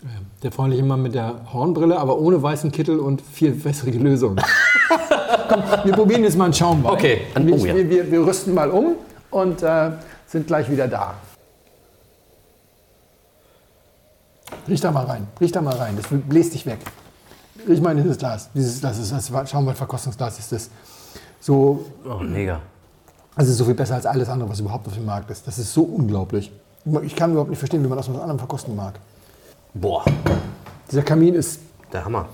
Der 0.42 0.50
freundliche 0.52 0.82
Mann 0.82 1.02
mit 1.02 1.14
der 1.14 1.34
Hornbrille, 1.52 1.98
aber 1.98 2.18
ohne 2.18 2.42
weißen 2.42 2.72
Kittel 2.72 2.98
und 2.98 3.20
viel 3.20 3.62
wässrige 3.64 3.98
Lösung. 3.98 4.36
Komm, 5.48 5.62
wir 5.84 5.92
probieren 5.92 6.22
jetzt 6.24 6.36
mal 6.36 6.44
einen 6.44 6.54
Schaumwein. 6.54 6.92
Okay, 6.92 7.20
dann- 7.34 7.46
wir, 7.46 7.54
oh 7.54 7.64
ja. 7.66 7.74
wir, 7.74 7.88
wir, 7.90 8.10
wir 8.10 8.26
rüsten 8.26 8.54
mal 8.54 8.70
um 8.70 8.96
und 9.30 9.62
äh, 9.62 9.90
sind 10.26 10.46
gleich 10.46 10.70
wieder 10.70 10.88
da. 10.88 11.14
Riech 14.68 14.80
da 14.80 14.90
mal 14.90 15.04
rein, 15.04 15.26
riech 15.40 15.52
da 15.52 15.60
mal 15.60 15.74
rein, 15.76 15.96
das 15.96 16.06
bläst 16.10 16.54
dich 16.54 16.66
weg. 16.66 16.78
Riech 17.68 17.80
mal 17.80 17.92
in 17.96 18.02
dieses 18.02 18.18
Glas. 18.18 18.48
Dieses 18.54 18.80
Glas 18.80 18.98
ist 18.98 19.12
das 19.12 19.50
Schaumwein-Verkostungsglas 19.50 20.38
ist 20.38 20.52
das 20.52 20.70
so 21.40 21.84
Oh, 22.04 22.18
mega. 22.22 22.60
also 23.34 23.52
so 23.52 23.64
viel 23.64 23.74
besser 23.74 23.94
als 23.96 24.06
alles 24.06 24.28
andere, 24.28 24.48
was 24.48 24.60
überhaupt 24.60 24.86
auf 24.86 24.94
dem 24.94 25.04
Markt 25.04 25.30
ist. 25.30 25.46
Das 25.46 25.58
ist 25.58 25.72
so 25.72 25.82
unglaublich. 25.82 26.52
Ich 27.02 27.16
kann 27.16 27.30
überhaupt 27.32 27.50
nicht 27.50 27.58
verstehen, 27.58 27.82
wie 27.82 27.88
man 27.88 27.96
das 27.98 28.06
mit 28.08 28.16
was 28.16 28.22
anderem 28.22 28.38
verkosten 28.38 28.74
mag. 28.76 28.94
Boah, 29.74 30.04
Dieser 30.90 31.02
Kamin 31.02 31.34
ist 31.34 31.60
der 31.92 32.04
Hammer. 32.04 32.28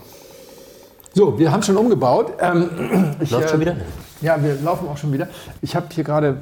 So, 1.14 1.38
wir 1.38 1.52
haben 1.52 1.62
schon 1.62 1.76
umgebaut. 1.76 2.32
Ähm, 2.40 2.70
ich, 3.20 3.30
Läuft 3.30 3.50
schon 3.50 3.60
wieder? 3.60 3.76
Ja, 4.22 4.42
wir 4.42 4.54
laufen 4.62 4.88
auch 4.88 4.96
schon 4.96 5.12
wieder. 5.12 5.28
Ich 5.60 5.76
habe 5.76 5.86
hier 5.90 6.04
gerade 6.04 6.38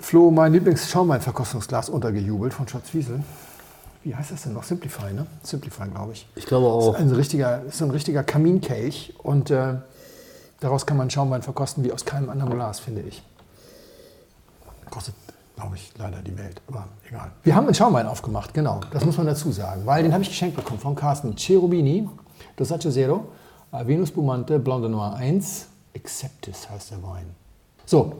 Flo 0.00 0.30
mein 0.30 0.52
Lieblings-Schaumwein-Verkostungsglas 0.52 1.88
untergejubelt 1.88 2.54
von 2.54 2.68
Schatz 2.68 2.92
Wiesel. 2.94 3.20
Wie 4.04 4.14
heißt 4.14 4.30
das 4.30 4.44
denn 4.44 4.52
noch? 4.52 4.62
Simplify, 4.62 5.12
ne? 5.12 5.26
Simplify, 5.42 5.88
glaube 5.88 6.12
ich. 6.12 6.28
Ich 6.36 6.46
glaube 6.46 6.66
Das 6.66 6.74
auch. 6.88 6.94
ist 6.94 7.00
ein 7.00 7.10
richtiger, 7.10 7.62
ist 7.64 7.78
so 7.78 7.84
ein 7.84 7.90
richtiger 7.90 8.22
Kaminkelch 8.22 9.14
und 9.24 9.50
äh, 9.50 9.74
daraus 10.60 10.86
kann 10.86 10.96
man 10.96 11.10
Schaumwein 11.10 11.42
verkosten 11.42 11.82
wie 11.82 11.90
aus 11.92 12.04
keinem 12.04 12.30
anderen 12.30 12.52
Glas, 12.54 12.78
finde 12.78 13.00
ich. 13.02 13.24
Kostet, 14.88 15.14
glaube 15.56 15.74
ich, 15.74 15.92
leider 15.98 16.18
die 16.18 16.38
Welt, 16.38 16.60
aber 16.68 16.86
egal. 17.08 17.32
Wir 17.42 17.56
haben 17.56 17.64
einen 17.64 17.74
Schaumwein 17.74 18.06
aufgemacht, 18.06 18.54
genau, 18.54 18.80
das 18.92 19.04
muss 19.04 19.16
man 19.16 19.26
dazu 19.26 19.50
sagen, 19.50 19.82
weil 19.84 20.04
den 20.04 20.12
habe 20.12 20.22
ich 20.22 20.28
geschenkt 20.28 20.54
bekommen 20.54 20.78
von 20.78 20.94
Carsten 20.94 21.34
Cherubini, 21.34 22.08
Dosaccio 22.54 22.92
Zero, 22.92 23.16
äh, 23.16 23.45
Venus 23.84 24.10
Bumante, 24.10 24.58
Blanc 24.58 24.82
de 24.82 24.90
Noir 24.90 25.14
1, 25.16 25.68
Acceptis 25.94 26.68
heißt 26.70 26.92
der 26.92 27.02
Wein. 27.02 27.26
So, 27.84 28.12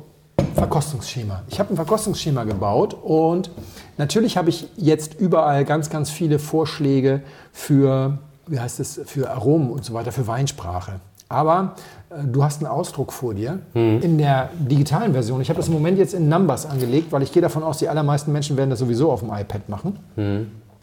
Verkostungsschema. 0.54 1.42
Ich 1.48 1.60
habe 1.60 1.72
ein 1.72 1.76
Verkostungsschema 1.76 2.44
gebaut 2.44 2.94
und 2.94 3.50
natürlich 3.98 4.36
habe 4.36 4.48
ich 4.48 4.68
jetzt 4.76 5.14
überall 5.20 5.64
ganz, 5.64 5.90
ganz 5.90 6.10
viele 6.10 6.38
Vorschläge 6.38 7.22
für, 7.52 8.18
wie 8.46 8.58
heißt 8.58 8.80
es, 8.80 9.00
für 9.04 9.30
Aromen 9.30 9.70
und 9.70 9.84
so 9.84 9.94
weiter, 9.94 10.12
für 10.12 10.26
Weinsprache. 10.26 11.00
Aber 11.28 11.74
äh, 12.10 12.24
du 12.24 12.42
hast 12.44 12.62
einen 12.62 12.70
Ausdruck 12.70 13.12
vor 13.12 13.34
dir 13.34 13.58
in 13.74 14.18
der 14.18 14.50
digitalen 14.58 15.12
Version. 15.12 15.40
Ich 15.40 15.48
habe 15.48 15.58
das 15.58 15.68
im 15.68 15.74
Moment 15.74 15.98
jetzt 15.98 16.14
in 16.14 16.28
Numbers 16.28 16.64
angelegt, 16.66 17.12
weil 17.12 17.22
ich 17.22 17.32
gehe 17.32 17.42
davon 17.42 17.62
aus, 17.62 17.78
die 17.78 17.88
allermeisten 17.88 18.32
Menschen 18.32 18.56
werden 18.56 18.70
das 18.70 18.78
sowieso 18.78 19.10
auf 19.10 19.20
dem 19.20 19.30
iPad 19.30 19.68
machen. 19.68 19.98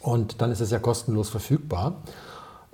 Und 0.00 0.42
dann 0.42 0.50
ist 0.50 0.60
es 0.60 0.70
ja 0.70 0.78
kostenlos 0.78 1.30
verfügbar. 1.30 1.94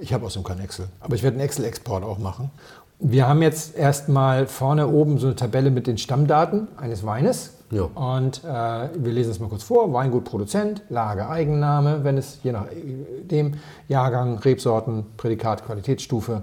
Ich 0.00 0.12
habe 0.12 0.24
außerdem 0.24 0.44
kein 0.44 0.60
Excel, 0.60 0.86
aber 1.00 1.14
ich 1.14 1.22
werde 1.22 1.36
einen 1.36 1.44
Excel-Export 1.44 2.04
auch 2.04 2.18
machen. 2.18 2.50
Wir 2.98 3.28
haben 3.28 3.40
jetzt 3.42 3.76
erstmal 3.76 4.46
vorne 4.46 4.88
oben 4.88 5.18
so 5.18 5.26
eine 5.26 5.36
Tabelle 5.36 5.70
mit 5.70 5.86
den 5.86 5.96
Stammdaten 5.96 6.68
eines 6.76 7.04
Weines. 7.04 7.54
Ja. 7.70 7.84
Und 7.94 8.42
äh, 8.44 8.88
wir 8.94 9.12
lesen 9.12 9.30
es 9.30 9.40
mal 9.40 9.48
kurz 9.48 9.62
vor. 9.62 9.92
Weingut, 9.92 10.24
Produzent, 10.24 10.82
Lage, 10.90 11.28
Eigenname, 11.28 12.04
wenn 12.04 12.18
es 12.18 12.40
je 12.42 12.52
nach 12.52 12.66
dem 13.22 13.54
Jahrgang, 13.88 14.38
Rebsorten, 14.38 15.06
Prädikat, 15.16 15.64
Qualitätsstufe, 15.64 16.42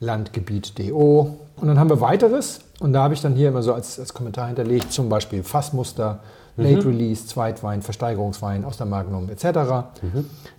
Landgebiet 0.00 0.78
DO. 0.78 1.36
Und 1.56 1.68
dann 1.68 1.78
haben 1.78 1.90
wir 1.90 2.00
weiteres. 2.00 2.60
Und 2.80 2.92
da 2.92 3.02
habe 3.04 3.14
ich 3.14 3.20
dann 3.20 3.34
hier 3.34 3.48
immer 3.48 3.62
so 3.62 3.72
als, 3.72 4.00
als 4.00 4.14
Kommentar 4.14 4.48
hinterlegt, 4.48 4.92
zum 4.92 5.08
Beispiel 5.08 5.42
Fassmuster, 5.42 6.20
Late 6.56 6.86
Release, 6.86 7.26
Zweitwein, 7.26 7.82
Versteigerungswein 7.82 8.64
aus 8.64 8.76
der 8.76 8.86
Magnum 8.86 9.28
etc. 9.28 9.88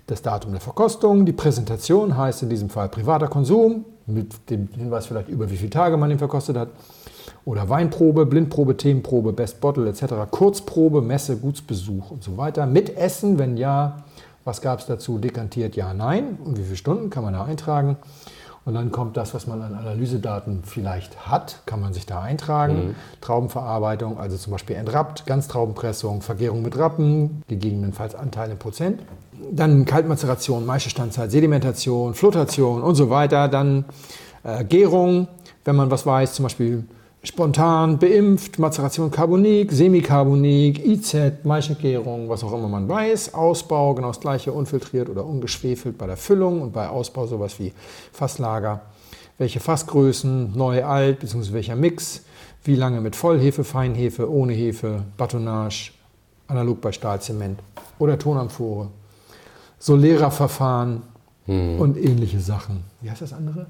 Das 0.06 0.22
Datum 0.22 0.52
der 0.52 0.60
Verkostung, 0.60 1.24
die 1.24 1.32
Präsentation 1.32 2.16
heißt 2.16 2.42
in 2.42 2.50
diesem 2.50 2.68
Fall 2.68 2.88
privater 2.88 3.28
Konsum, 3.28 3.84
mit 4.06 4.50
dem 4.50 4.68
Hinweis 4.76 5.06
vielleicht 5.06 5.28
über 5.28 5.50
wie 5.50 5.56
viele 5.56 5.70
Tage 5.70 5.96
man 5.96 6.10
ihn 6.10 6.18
verkostet 6.18 6.56
hat. 6.56 6.68
Oder 7.44 7.68
Weinprobe, 7.68 8.26
Blindprobe, 8.26 8.76
Themenprobe, 8.76 9.32
Best 9.32 9.60
Bottle 9.60 9.88
etc. 9.88 10.30
Kurzprobe, 10.30 11.00
Messe, 11.00 11.36
Gutsbesuch 11.36 12.10
und 12.10 12.22
so 12.22 12.36
weiter. 12.36 12.66
Mit 12.66 12.96
Essen, 12.96 13.38
wenn 13.38 13.56
ja, 13.56 13.98
was 14.44 14.60
gab 14.60 14.80
es 14.80 14.86
dazu? 14.86 15.18
Dekantiert, 15.18 15.76
ja, 15.76 15.94
nein. 15.94 16.38
Und 16.44 16.58
wie 16.58 16.62
viele 16.62 16.76
Stunden 16.76 17.10
kann 17.10 17.24
man 17.24 17.34
da 17.34 17.44
eintragen? 17.44 17.96
Und 18.66 18.74
dann 18.74 18.90
kommt 18.90 19.16
das, 19.16 19.32
was 19.32 19.46
man 19.46 19.62
an 19.62 19.74
Analysedaten 19.74 20.64
vielleicht 20.64 21.28
hat, 21.28 21.62
kann 21.66 21.80
man 21.80 21.94
sich 21.94 22.04
da 22.04 22.20
eintragen. 22.20 22.96
Traubenverarbeitung, 23.20 24.18
also 24.18 24.36
zum 24.36 24.50
Beispiel 24.50 24.74
Entrappt, 24.74 25.24
Ganztraubenpressung, 25.24 26.20
Vergärung 26.20 26.62
mit 26.62 26.76
Rappen, 26.76 27.44
gegebenenfalls 27.46 28.16
Anteil 28.16 28.50
in 28.50 28.58
Prozent. 28.58 29.02
Dann 29.52 29.84
Kaltmazeration, 29.84 30.66
Maischestandzeit, 30.66 31.30
Sedimentation, 31.30 32.14
Flotation 32.14 32.82
und 32.82 32.96
so 32.96 33.08
weiter. 33.08 33.46
Dann 33.46 33.84
äh, 34.42 34.64
Gärung, 34.64 35.28
wenn 35.64 35.76
man 35.76 35.92
was 35.92 36.04
weiß, 36.04 36.34
zum 36.34 36.42
Beispiel 36.42 36.84
spontan, 37.26 37.98
beimpft, 37.98 38.58
Mazeration 38.58 39.10
Carbonik, 39.10 39.72
Semicarbonik, 39.72 40.84
IZ, 40.84 41.44
Maischegärung, 41.44 42.28
was 42.28 42.44
auch 42.44 42.52
immer 42.52 42.68
man 42.68 42.88
weiß, 42.88 43.34
Ausbau, 43.34 43.94
genau 43.94 44.08
das 44.08 44.20
gleiche, 44.20 44.52
unfiltriert 44.52 45.08
oder 45.08 45.24
ungeschwefelt 45.24 45.98
bei 45.98 46.06
der 46.06 46.16
Füllung 46.16 46.62
und 46.62 46.72
bei 46.72 46.88
Ausbau 46.88 47.26
sowas 47.26 47.58
wie 47.58 47.72
Fasslager. 48.12 48.82
Welche 49.38 49.60
Fassgrößen, 49.60 50.56
neu, 50.56 50.84
alt, 50.84 51.20
beziehungsweise 51.20 51.54
welcher 51.54 51.76
Mix, 51.76 52.22
wie 52.64 52.76
lange 52.76 53.00
mit 53.00 53.16
Vollhefe, 53.16 53.64
Feinhefe, 53.64 54.30
ohne 54.30 54.52
Hefe, 54.52 55.04
Batonnage, 55.16 55.92
analog 56.48 56.80
bei 56.80 56.92
Stahlzement 56.92 57.58
oder 57.98 58.18
Tonamphore, 58.18 58.88
Solera-Verfahren 59.78 61.02
und 61.46 61.96
ähnliche 61.96 62.40
Sachen. 62.40 62.84
Wie 63.00 63.10
heißt 63.10 63.22
das 63.22 63.32
andere? 63.32 63.66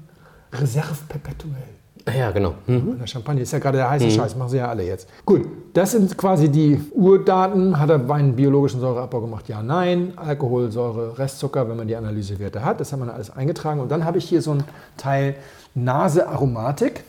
Reserve 0.53 0.97
perpetuell. 1.07 1.76
Ja, 2.15 2.31
genau. 2.31 2.53
Mhm. 2.67 2.99
Der 2.99 3.07
Champagner 3.07 3.41
ist 3.41 3.51
ja 3.51 3.59
gerade 3.59 3.77
der 3.77 3.89
heiße 3.89 4.09
Scheiß, 4.09 4.35
machen 4.35 4.49
sie 4.49 4.57
ja 4.57 4.69
alle 4.69 4.83
jetzt. 4.83 5.09
Gut, 5.25 5.45
das 5.73 5.91
sind 5.91 6.17
quasi 6.17 6.49
die 6.49 6.79
Urdaten. 6.93 7.79
Hat 7.79 7.89
er 7.89 8.07
Wein 8.07 8.35
biologischen 8.35 8.79
Säureabbau 8.79 9.21
gemacht? 9.21 9.49
Ja, 9.49 9.61
nein. 9.61 10.13
Alkohol, 10.15 10.71
Säure, 10.71 11.17
Restzucker, 11.17 11.67
wenn 11.67 11.75
man 11.75 11.87
die 11.87 11.95
Analysewerte 11.95 12.63
hat. 12.63 12.79
Das 12.79 12.93
haben 12.93 13.05
wir 13.05 13.13
alles 13.13 13.29
eingetragen. 13.29 13.79
Und 13.79 13.89
dann 13.89 14.05
habe 14.05 14.17
ich 14.17 14.25
hier 14.25 14.41
so 14.41 14.51
ein 14.51 14.63
Teil 14.95 15.35
Nase 15.75 16.27
Aromatik. 16.27 17.03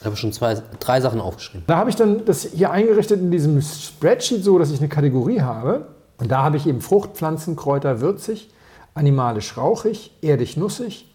Ich 0.00 0.06
habe 0.06 0.16
schon 0.16 0.32
zwei, 0.32 0.56
drei 0.78 1.00
Sachen 1.00 1.20
aufgeschrieben. 1.20 1.64
Da 1.66 1.76
habe 1.76 1.90
ich 1.90 1.96
dann 1.96 2.24
das 2.24 2.42
hier 2.44 2.70
eingerichtet 2.70 3.20
in 3.20 3.30
diesem 3.30 3.60
Spreadsheet 3.60 4.42
so, 4.42 4.58
dass 4.58 4.70
ich 4.70 4.78
eine 4.78 4.88
Kategorie 4.88 5.42
habe. 5.42 5.86
Und 6.18 6.30
da 6.30 6.42
habe 6.42 6.56
ich 6.56 6.66
eben 6.66 6.80
Frucht, 6.80 7.10
Pflanzen, 7.14 7.56
Kräuter, 7.56 8.00
würzig, 8.00 8.50
animalisch 8.94 9.56
rauchig, 9.56 10.12
erdig 10.22 10.56
nussig 10.56 11.14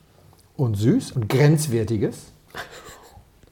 und 0.57 0.75
süß 0.75 1.13
und 1.13 1.29
grenzwertiges. 1.29 2.31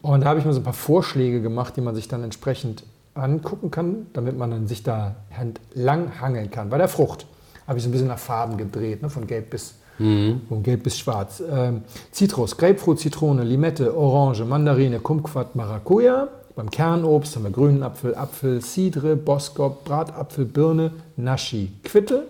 Und 0.01 0.21
da 0.21 0.27
habe 0.27 0.39
ich 0.39 0.45
mir 0.45 0.53
so 0.53 0.59
ein 0.59 0.63
paar 0.63 0.73
Vorschläge 0.73 1.41
gemacht, 1.41 1.77
die 1.77 1.81
man 1.81 1.95
sich 1.95 2.07
dann 2.07 2.23
entsprechend 2.23 2.83
angucken 3.15 3.71
kann, 3.71 4.07
damit 4.13 4.37
man 4.37 4.51
dann 4.51 4.67
sich 4.67 4.83
da 4.83 5.15
entlang 5.39 6.19
hangeln 6.19 6.51
kann. 6.51 6.69
Bei 6.69 6.77
der 6.77 6.87
Frucht 6.87 7.25
habe 7.67 7.77
ich 7.77 7.83
so 7.83 7.89
ein 7.89 7.93
bisschen 7.93 8.07
nach 8.07 8.19
Farben 8.19 8.57
gedreht, 8.57 9.01
ne? 9.01 9.09
von 9.09 9.27
gelb 9.27 9.51
bis, 9.51 9.75
von 9.97 10.63
gelb 10.63 10.83
bis 10.83 10.97
schwarz. 10.97 11.41
Ähm, 11.49 11.83
Zitrus, 12.11 12.57
Grapefruit, 12.57 12.99
Zitrone, 12.99 13.43
Limette, 13.43 13.95
Orange, 13.95 14.43
Mandarine, 14.43 14.99
Kumquat, 14.99 15.55
Maracuja. 15.55 16.27
Beim 16.55 16.69
Kernobst 16.69 17.35
haben 17.35 17.43
wir 17.43 17.51
grünen 17.51 17.81
Apfel, 17.81 18.13
Apfel, 18.15 18.61
Cidre, 18.61 19.15
Boskop, 19.15 19.85
Bratapfel, 19.85 20.45
Birne, 20.45 20.91
Naschi, 21.15 21.71
Quitte. 21.83 22.27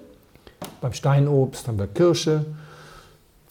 Beim 0.80 0.94
Steinobst 0.94 1.68
haben 1.68 1.78
wir 1.78 1.88
Kirsche, 1.88 2.46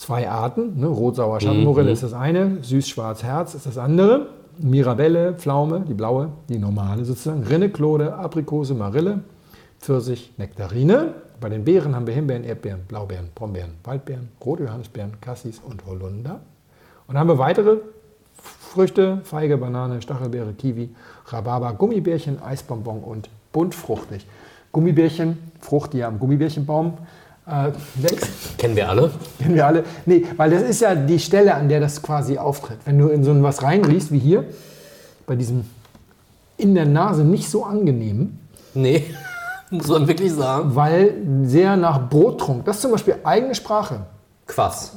zwei 0.02 0.28
Arten. 0.28 0.80
Ne? 0.80 0.86
Rot-sauer 0.86 1.40
Schattenmorelle 1.40 1.92
ist 1.92 2.02
das 2.02 2.12
eine, 2.12 2.58
süß-schwarz-herz 2.62 3.54
ist 3.54 3.66
das 3.66 3.78
andere. 3.78 4.26
Mirabelle, 4.58 5.34
Pflaume, 5.34 5.84
die 5.88 5.94
blaue, 5.94 6.30
die 6.48 6.58
normale 6.58 7.04
sozusagen. 7.04 7.42
Rinne, 7.44 7.70
Klode, 7.70 8.14
Aprikose, 8.14 8.74
Marille, 8.74 9.20
Pfirsich, 9.80 10.32
Nektarine. 10.36 11.14
Bei 11.40 11.48
den 11.48 11.64
Beeren 11.64 11.94
haben 11.94 12.06
wir 12.06 12.14
Himbeeren, 12.14 12.44
Erdbeeren, 12.44 12.80
Blaubeeren, 12.86 13.30
Brombeeren, 13.34 13.74
Waldbeeren, 13.84 14.28
rote 14.44 14.64
Johannisbeeren, 14.64 15.20
Cassis 15.20 15.60
und 15.64 15.86
Holunder. 15.86 16.40
Und 17.06 17.14
dann 17.14 17.18
haben 17.18 17.28
wir 17.28 17.38
weitere 17.38 17.78
Früchte, 18.34 19.20
Feige, 19.24 19.56
Banane, 19.56 20.02
Stachelbeere, 20.02 20.52
Kiwi, 20.52 20.90
Rhabarber, 21.26 21.72
Gummibärchen, 21.74 22.42
Eisbonbon 22.42 23.00
und 23.00 23.30
buntfruchtig. 23.52 24.26
Gummibärchen, 24.72 25.38
Frucht, 25.60 25.92
die 25.92 25.98
ja 25.98 26.08
am 26.08 26.18
Gummibärchenbaum 26.18 26.94
äh. 27.46 27.72
Kennen 28.58 28.76
wir 28.76 28.88
alle. 28.88 29.10
Kennen 29.38 29.54
wir 29.54 29.66
alle. 29.66 29.84
Nee, 30.06 30.24
weil 30.36 30.50
das 30.50 30.62
ist 30.62 30.80
ja 30.80 30.94
die 30.94 31.18
Stelle, 31.18 31.54
an 31.54 31.68
der 31.68 31.80
das 31.80 32.02
quasi 32.02 32.38
auftritt. 32.38 32.78
Wenn 32.84 32.98
du 32.98 33.08
in 33.08 33.24
so 33.24 33.30
ein 33.30 33.42
was 33.42 33.62
reinriechst, 33.62 34.12
wie 34.12 34.18
hier, 34.18 34.44
bei 35.26 35.36
diesem 35.36 35.64
in 36.56 36.74
der 36.74 36.86
Nase 36.86 37.24
nicht 37.24 37.50
so 37.50 37.64
angenehm, 37.64 38.38
Nee, 38.74 39.04
muss 39.70 39.88
man 39.88 40.08
wirklich 40.08 40.32
sagen. 40.32 40.74
weil 40.74 41.14
sehr 41.44 41.76
nach 41.76 42.08
Brottrunk. 42.08 42.64
Das 42.64 42.76
ist 42.76 42.82
zum 42.82 42.92
Beispiel 42.92 43.16
eigene 43.24 43.54
Sprache. 43.54 44.00
Quass. 44.46 44.92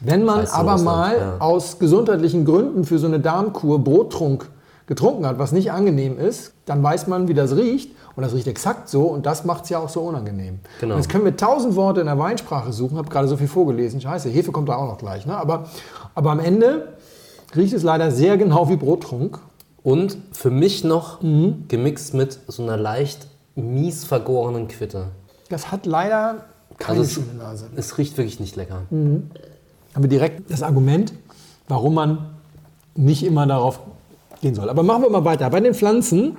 Wenn 0.00 0.24
man 0.24 0.46
aber 0.46 0.78
mal 0.78 1.16
ja. 1.16 1.36
aus 1.38 1.78
gesundheitlichen 1.78 2.44
Gründen 2.44 2.84
für 2.84 2.98
so 2.98 3.06
eine 3.06 3.20
Darmkur 3.20 3.84
Brottrunk 3.84 4.48
getrunken 4.90 5.24
hat, 5.24 5.38
was 5.38 5.52
nicht 5.52 5.70
angenehm 5.70 6.18
ist, 6.18 6.52
dann 6.66 6.82
weiß 6.82 7.06
man, 7.06 7.28
wie 7.28 7.34
das 7.34 7.54
riecht. 7.56 7.92
Und 8.16 8.24
das 8.24 8.34
riecht 8.34 8.48
exakt 8.48 8.88
so 8.88 9.04
und 9.04 9.24
das 9.24 9.44
macht 9.44 9.62
es 9.64 9.70
ja 9.70 9.78
auch 9.78 9.88
so 9.88 10.00
unangenehm. 10.00 10.58
Genau. 10.80 10.94
Und 10.96 11.00
jetzt 11.00 11.08
können 11.08 11.24
wir 11.24 11.36
tausend 11.36 11.76
Worte 11.76 12.00
in 12.00 12.06
der 12.06 12.18
Weinsprache 12.18 12.72
suchen, 12.72 12.98
habe 12.98 13.08
gerade 13.08 13.28
so 13.28 13.36
viel 13.36 13.46
vorgelesen. 13.46 14.00
Scheiße, 14.00 14.28
Hefe 14.28 14.50
kommt 14.50 14.68
da 14.68 14.74
auch 14.74 14.88
noch 14.88 14.98
gleich. 14.98 15.26
Ne? 15.26 15.36
Aber, 15.36 15.66
aber 16.16 16.32
am 16.32 16.40
Ende 16.40 16.88
riecht 17.54 17.72
es 17.72 17.84
leider 17.84 18.10
sehr 18.10 18.36
genau 18.36 18.68
wie 18.68 18.76
Brottrunk. 18.76 19.38
Und 19.84 20.18
für 20.32 20.50
mich 20.50 20.82
noch 20.84 21.22
Mhm. 21.22 21.64
gemixt 21.68 22.12
mit 22.14 22.40
so 22.48 22.62
einer 22.64 22.76
leicht 22.76 23.28
mies 23.54 24.04
vergorenen 24.04 24.66
Quitte. 24.68 25.06
Das 25.48 25.70
hat 25.70 25.86
leider 25.86 26.44
keine 26.78 26.98
Also 26.98 27.02
es- 27.02 27.12
schöne 27.14 27.38
Nase. 27.38 27.66
Es 27.76 27.96
riecht 27.96 28.16
wirklich 28.18 28.40
nicht 28.40 28.56
lecker. 28.56 28.82
haben 28.90 29.30
wir 30.02 30.08
direkt 30.08 30.50
das 30.50 30.62
Argument, 30.62 31.12
warum 31.68 31.94
man 31.94 32.18
nicht 32.96 33.24
immer 33.24 33.46
darauf 33.46 33.78
gehen 34.40 34.54
soll. 34.54 34.68
Aber 34.68 34.82
machen 34.82 35.02
wir 35.02 35.10
mal 35.10 35.24
weiter. 35.24 35.48
Bei 35.50 35.60
den 35.60 35.74
Pflanzen, 35.74 36.36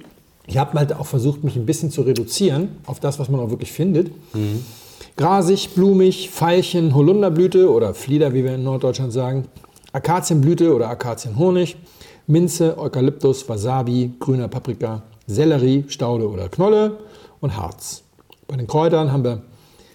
ich 0.47 0.57
habe 0.57 0.77
halt 0.77 0.93
auch 0.93 1.05
versucht, 1.05 1.43
mich 1.43 1.55
ein 1.55 1.65
bisschen 1.65 1.91
zu 1.91 2.01
reduzieren 2.01 2.69
auf 2.85 2.99
das, 2.99 3.19
was 3.19 3.29
man 3.29 3.39
auch 3.39 3.49
wirklich 3.49 3.71
findet. 3.71 4.11
Grasig, 5.17 5.75
blumig, 5.75 6.29
Veilchen, 6.29 6.95
Holunderblüte 6.95 7.71
oder 7.71 7.93
Flieder, 7.93 8.33
wie 8.33 8.43
wir 8.43 8.55
in 8.55 8.63
Norddeutschland 8.63 9.13
sagen, 9.13 9.45
Akazienblüte 9.93 10.73
oder 10.73 10.89
Akazienhonig, 10.89 11.75
Minze, 12.27 12.77
Eukalyptus, 12.77 13.47
Wasabi, 13.49 14.13
grüner 14.19 14.47
Paprika, 14.47 15.03
Sellerie, 15.27 15.85
Staude 15.87 16.29
oder 16.29 16.49
Knolle 16.49 16.97
und 17.39 17.57
Harz. 17.57 18.03
Bei 18.47 18.55
den 18.55 18.67
Kräutern 18.67 19.11
haben 19.11 19.23
wir, 19.23 19.41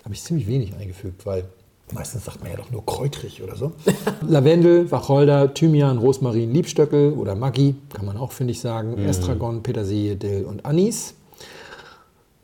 habe 0.04 0.14
ich 0.14 0.22
ziemlich 0.22 0.46
wenig 0.46 0.74
eingefügt, 0.76 1.24
weil 1.24 1.44
meistens 1.93 2.24
sagt 2.24 2.41
man 2.41 2.51
ja 2.51 2.57
doch 2.57 2.70
nur 2.70 2.84
kräutrig 2.84 3.43
oder 3.43 3.57
so. 3.57 3.72
Lavendel, 4.26 4.91
Wacholder, 4.91 5.53
Thymian, 5.53 5.99
Rosmarin, 5.99 6.53
Liebstöckel 6.53 7.12
oder 7.12 7.34
Maggi, 7.34 7.76
kann 7.93 8.07
man 8.07 8.16
auch, 8.16 8.32
finde 8.32 8.53
ich, 8.53 8.61
sagen. 8.61 8.99
Estragon, 8.99 9.62
Petersilie, 9.62 10.16
Dill 10.16 10.45
und 10.45 10.64
Anis. 10.64 11.14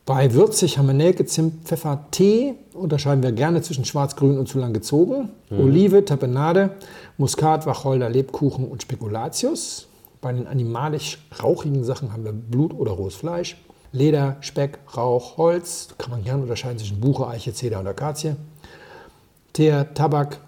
Bei 0.05 0.35
würzig 0.35 0.79
haben 0.79 0.87
wir 0.87 0.95
Nelke, 0.95 1.25
Zimt, 1.27 1.65
Pfeffer, 1.65 2.07
Tee. 2.11 2.55
Unterscheiden 2.75 3.23
wir 3.23 3.31
gerne 3.31 3.63
zwischen 3.63 3.85
schwarz-grün 3.85 4.37
und 4.37 4.49
zu 4.49 4.59
lang 4.59 4.73
gezogen. 4.73 5.29
Olive, 5.51 6.05
Tapenade, 6.05 6.71
Muskat, 7.19 7.67
Wacholder, 7.67 8.11
Lebkuchen 8.11 8.67
und 8.67 8.83
Spekulatius. 8.83 9.87
Bei 10.21 10.33
den 10.33 10.47
animalisch 10.47 11.19
rauchigen 11.43 11.85
Sachen 11.85 12.13
haben 12.13 12.25
wir 12.25 12.33
Blut 12.33 12.75
oder 12.75 12.93
rohes 12.93 13.15
Fleisch. 13.15 13.57
Leder, 13.93 14.39
Speck, 14.41 14.79
Rauch, 14.97 15.37
Holz. 15.37 15.89
Kann 15.99 16.11
man 16.11 16.25
gerne 16.25 16.43
unterscheiden 16.43 16.79
zwischen 16.79 16.99
Buche, 16.99 17.29
Eiche, 17.29 17.53
Zeder 17.53 17.79
und 17.79 17.87
Akazie. 17.87 18.37
Teer, 19.53 19.93
Tabak, 19.95 20.39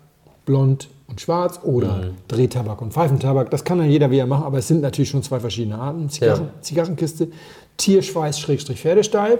blond 0.45 0.89
und 1.09 1.21
schwarz 1.21 1.61
oder 1.63 2.11
Drehtabak 2.29 2.81
und 2.81 2.93
Pfeifentabak. 2.93 3.51
Das 3.51 3.65
kann 3.65 3.79
dann 3.79 3.91
jeder 3.91 4.11
wie 4.11 4.19
er 4.19 4.27
machen, 4.27 4.45
aber 4.45 4.59
es 4.59 4.69
sind 4.69 4.81
natürlich 4.81 5.11
schon 5.11 5.23
zwei 5.23 5.41
verschiedene 5.41 5.79
Arten. 5.79 6.09
Zigarren, 6.09 6.49
Zigarrenkiste, 6.61 7.29
Tierschweiß, 7.77 8.39
Schrägstrich 8.41 8.81
Pferdestall, 8.81 9.39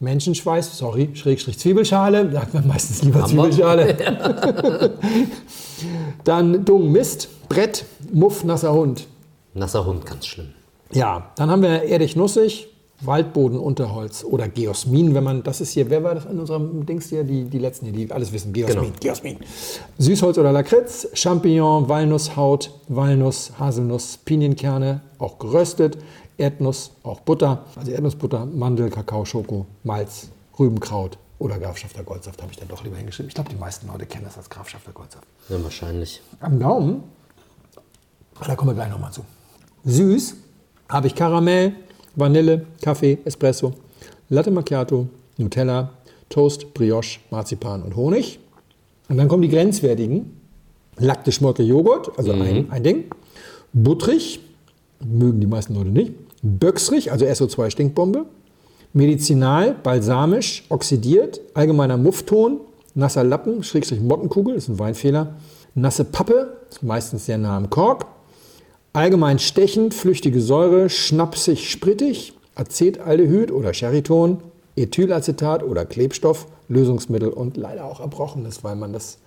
Menschenschweiß, 0.00 0.78
sorry, 0.78 1.10
Schrägstrich 1.14 1.58
Zwiebelschale, 1.58 2.30
sagt 2.30 2.54
man 2.54 2.66
meistens 2.66 3.02
lieber 3.02 3.20
wir. 3.20 3.26
Zwiebelschale. 3.26 3.96
Dann 6.24 6.64
Dung, 6.64 6.92
Mist, 6.92 7.28
Brett, 7.48 7.84
Muff, 8.12 8.44
nasser 8.44 8.72
Hund. 8.72 9.06
Nasser 9.54 9.84
Hund, 9.84 10.06
ganz 10.06 10.26
schlimm. 10.26 10.50
Ja, 10.92 11.30
dann 11.36 11.50
haben 11.50 11.62
wir 11.62 11.82
erdig 11.82 12.16
nussig, 12.16 12.68
Waldbodenunterholz 13.00 14.24
oder 14.24 14.48
Geosmin, 14.48 15.14
wenn 15.14 15.22
man, 15.22 15.42
das 15.44 15.60
ist 15.60 15.70
hier, 15.70 15.88
wer 15.88 16.02
war 16.02 16.14
das 16.16 16.24
in 16.24 16.38
unserem 16.38 16.84
Dings 16.84 17.08
hier, 17.08 17.22
die, 17.24 17.44
die 17.44 17.58
letzten 17.58 17.86
hier, 17.86 17.94
die 17.94 18.12
alles 18.12 18.32
wissen, 18.32 18.52
Geosmin, 18.52 18.84
Genau. 18.84 18.96
Geosmin. 19.00 19.36
Süßholz 19.98 20.36
oder 20.38 20.50
Lakritz, 20.52 21.08
Champignon, 21.14 21.88
Walnusshaut, 21.88 22.72
Walnuss, 22.88 23.52
Haselnuss, 23.58 24.16
Pinienkerne, 24.24 25.00
auch 25.18 25.38
geröstet, 25.38 25.98
Erdnuss, 26.38 26.90
auch 27.04 27.20
Butter, 27.20 27.64
also 27.76 27.90
Erdnussbutter, 27.90 28.46
Mandel, 28.46 28.90
Kakao, 28.90 29.24
Schoko, 29.24 29.66
Malz, 29.84 30.28
Rübenkraut 30.58 31.18
oder 31.38 31.58
Grafschafter 31.58 32.02
Goldsaft 32.02 32.42
habe 32.42 32.50
ich 32.50 32.58
dann 32.58 32.68
doch 32.68 32.82
lieber 32.82 32.96
hingeschrieben. 32.96 33.28
Ich 33.28 33.34
glaube, 33.34 33.50
die 33.50 33.56
meisten 33.56 33.86
Leute 33.86 34.06
kennen 34.06 34.24
das 34.24 34.36
als 34.36 34.50
Grafschafter 34.50 34.90
Goldsaft. 34.92 35.24
Ja, 35.48 35.62
wahrscheinlich. 35.62 36.20
Am 36.40 36.58
Gaumen, 36.58 37.04
da 38.44 38.56
kommen 38.56 38.70
wir 38.70 38.74
gleich 38.74 38.90
nochmal 38.90 39.12
zu. 39.12 39.24
Süß 39.84 40.34
habe 40.88 41.06
ich 41.06 41.14
Karamell, 41.14 41.74
Vanille, 42.18 42.66
Kaffee, 42.82 43.18
Espresso, 43.24 43.72
Latte 44.28 44.50
Macchiato, 44.50 45.06
Nutella, 45.38 45.90
Toast, 46.28 46.74
Brioche, 46.74 47.20
Marzipan 47.30 47.82
und 47.82 47.96
Honig. 47.96 48.38
Und 49.08 49.16
dann 49.16 49.28
kommen 49.28 49.42
die 49.42 49.48
grenzwertigen. 49.48 50.36
Laktischmolke 50.98 51.62
Joghurt, 51.62 52.10
also 52.18 52.32
ein, 52.32 52.70
ein 52.70 52.82
Ding. 52.82 53.04
Buttrig, 53.72 54.40
mögen 55.04 55.40
die 55.40 55.46
meisten 55.46 55.74
Leute 55.74 55.90
nicht. 55.90 56.12
Böcksrig, 56.42 57.12
also 57.12 57.24
SO2 57.24 57.70
Stinkbombe. 57.70 58.26
Medizinal, 58.92 59.76
balsamisch, 59.82 60.64
oxidiert, 60.70 61.40
allgemeiner 61.54 61.96
Muffton, 61.96 62.60
nasser 62.94 63.22
Lappen, 63.22 63.62
Schrägstrich 63.62 64.00
Mottenkugel, 64.00 64.56
ist 64.56 64.68
ein 64.68 64.78
Weinfehler. 64.78 65.36
Nasse 65.74 66.04
Pappe, 66.04 66.56
ist 66.68 66.82
meistens 66.82 67.26
sehr 67.26 67.38
nah 67.38 67.56
am 67.56 67.70
Kork. 67.70 68.06
Allgemein 68.98 69.38
stechend, 69.38 69.94
flüchtige 69.94 70.40
Säure, 70.40 70.90
schnapsig, 70.90 71.70
sprittig, 71.70 72.32
Acetaldehyd 72.56 73.52
oder 73.52 73.70
Cheriton, 73.70 74.38
Ethylacetat 74.74 75.62
oder 75.62 75.86
Klebstoff, 75.86 76.48
Lösungsmittel 76.68 77.28
und 77.28 77.56
leider 77.56 77.84
auch 77.84 78.00
Erbrochenes, 78.00 78.64
weil 78.64 78.74
man 78.74 78.92
das 78.92 79.18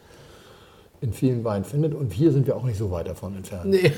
in 0.99 1.13
vielen 1.13 1.45
Weinen 1.45 1.63
findet. 1.63 1.95
Und 1.95 2.11
hier 2.11 2.33
sind 2.33 2.47
wir 2.47 2.57
auch 2.57 2.65
nicht 2.65 2.77
so 2.77 2.91
weit 2.91 3.07
davon 3.07 3.33
entfernt. 3.33 3.67
Nee. 3.67 3.93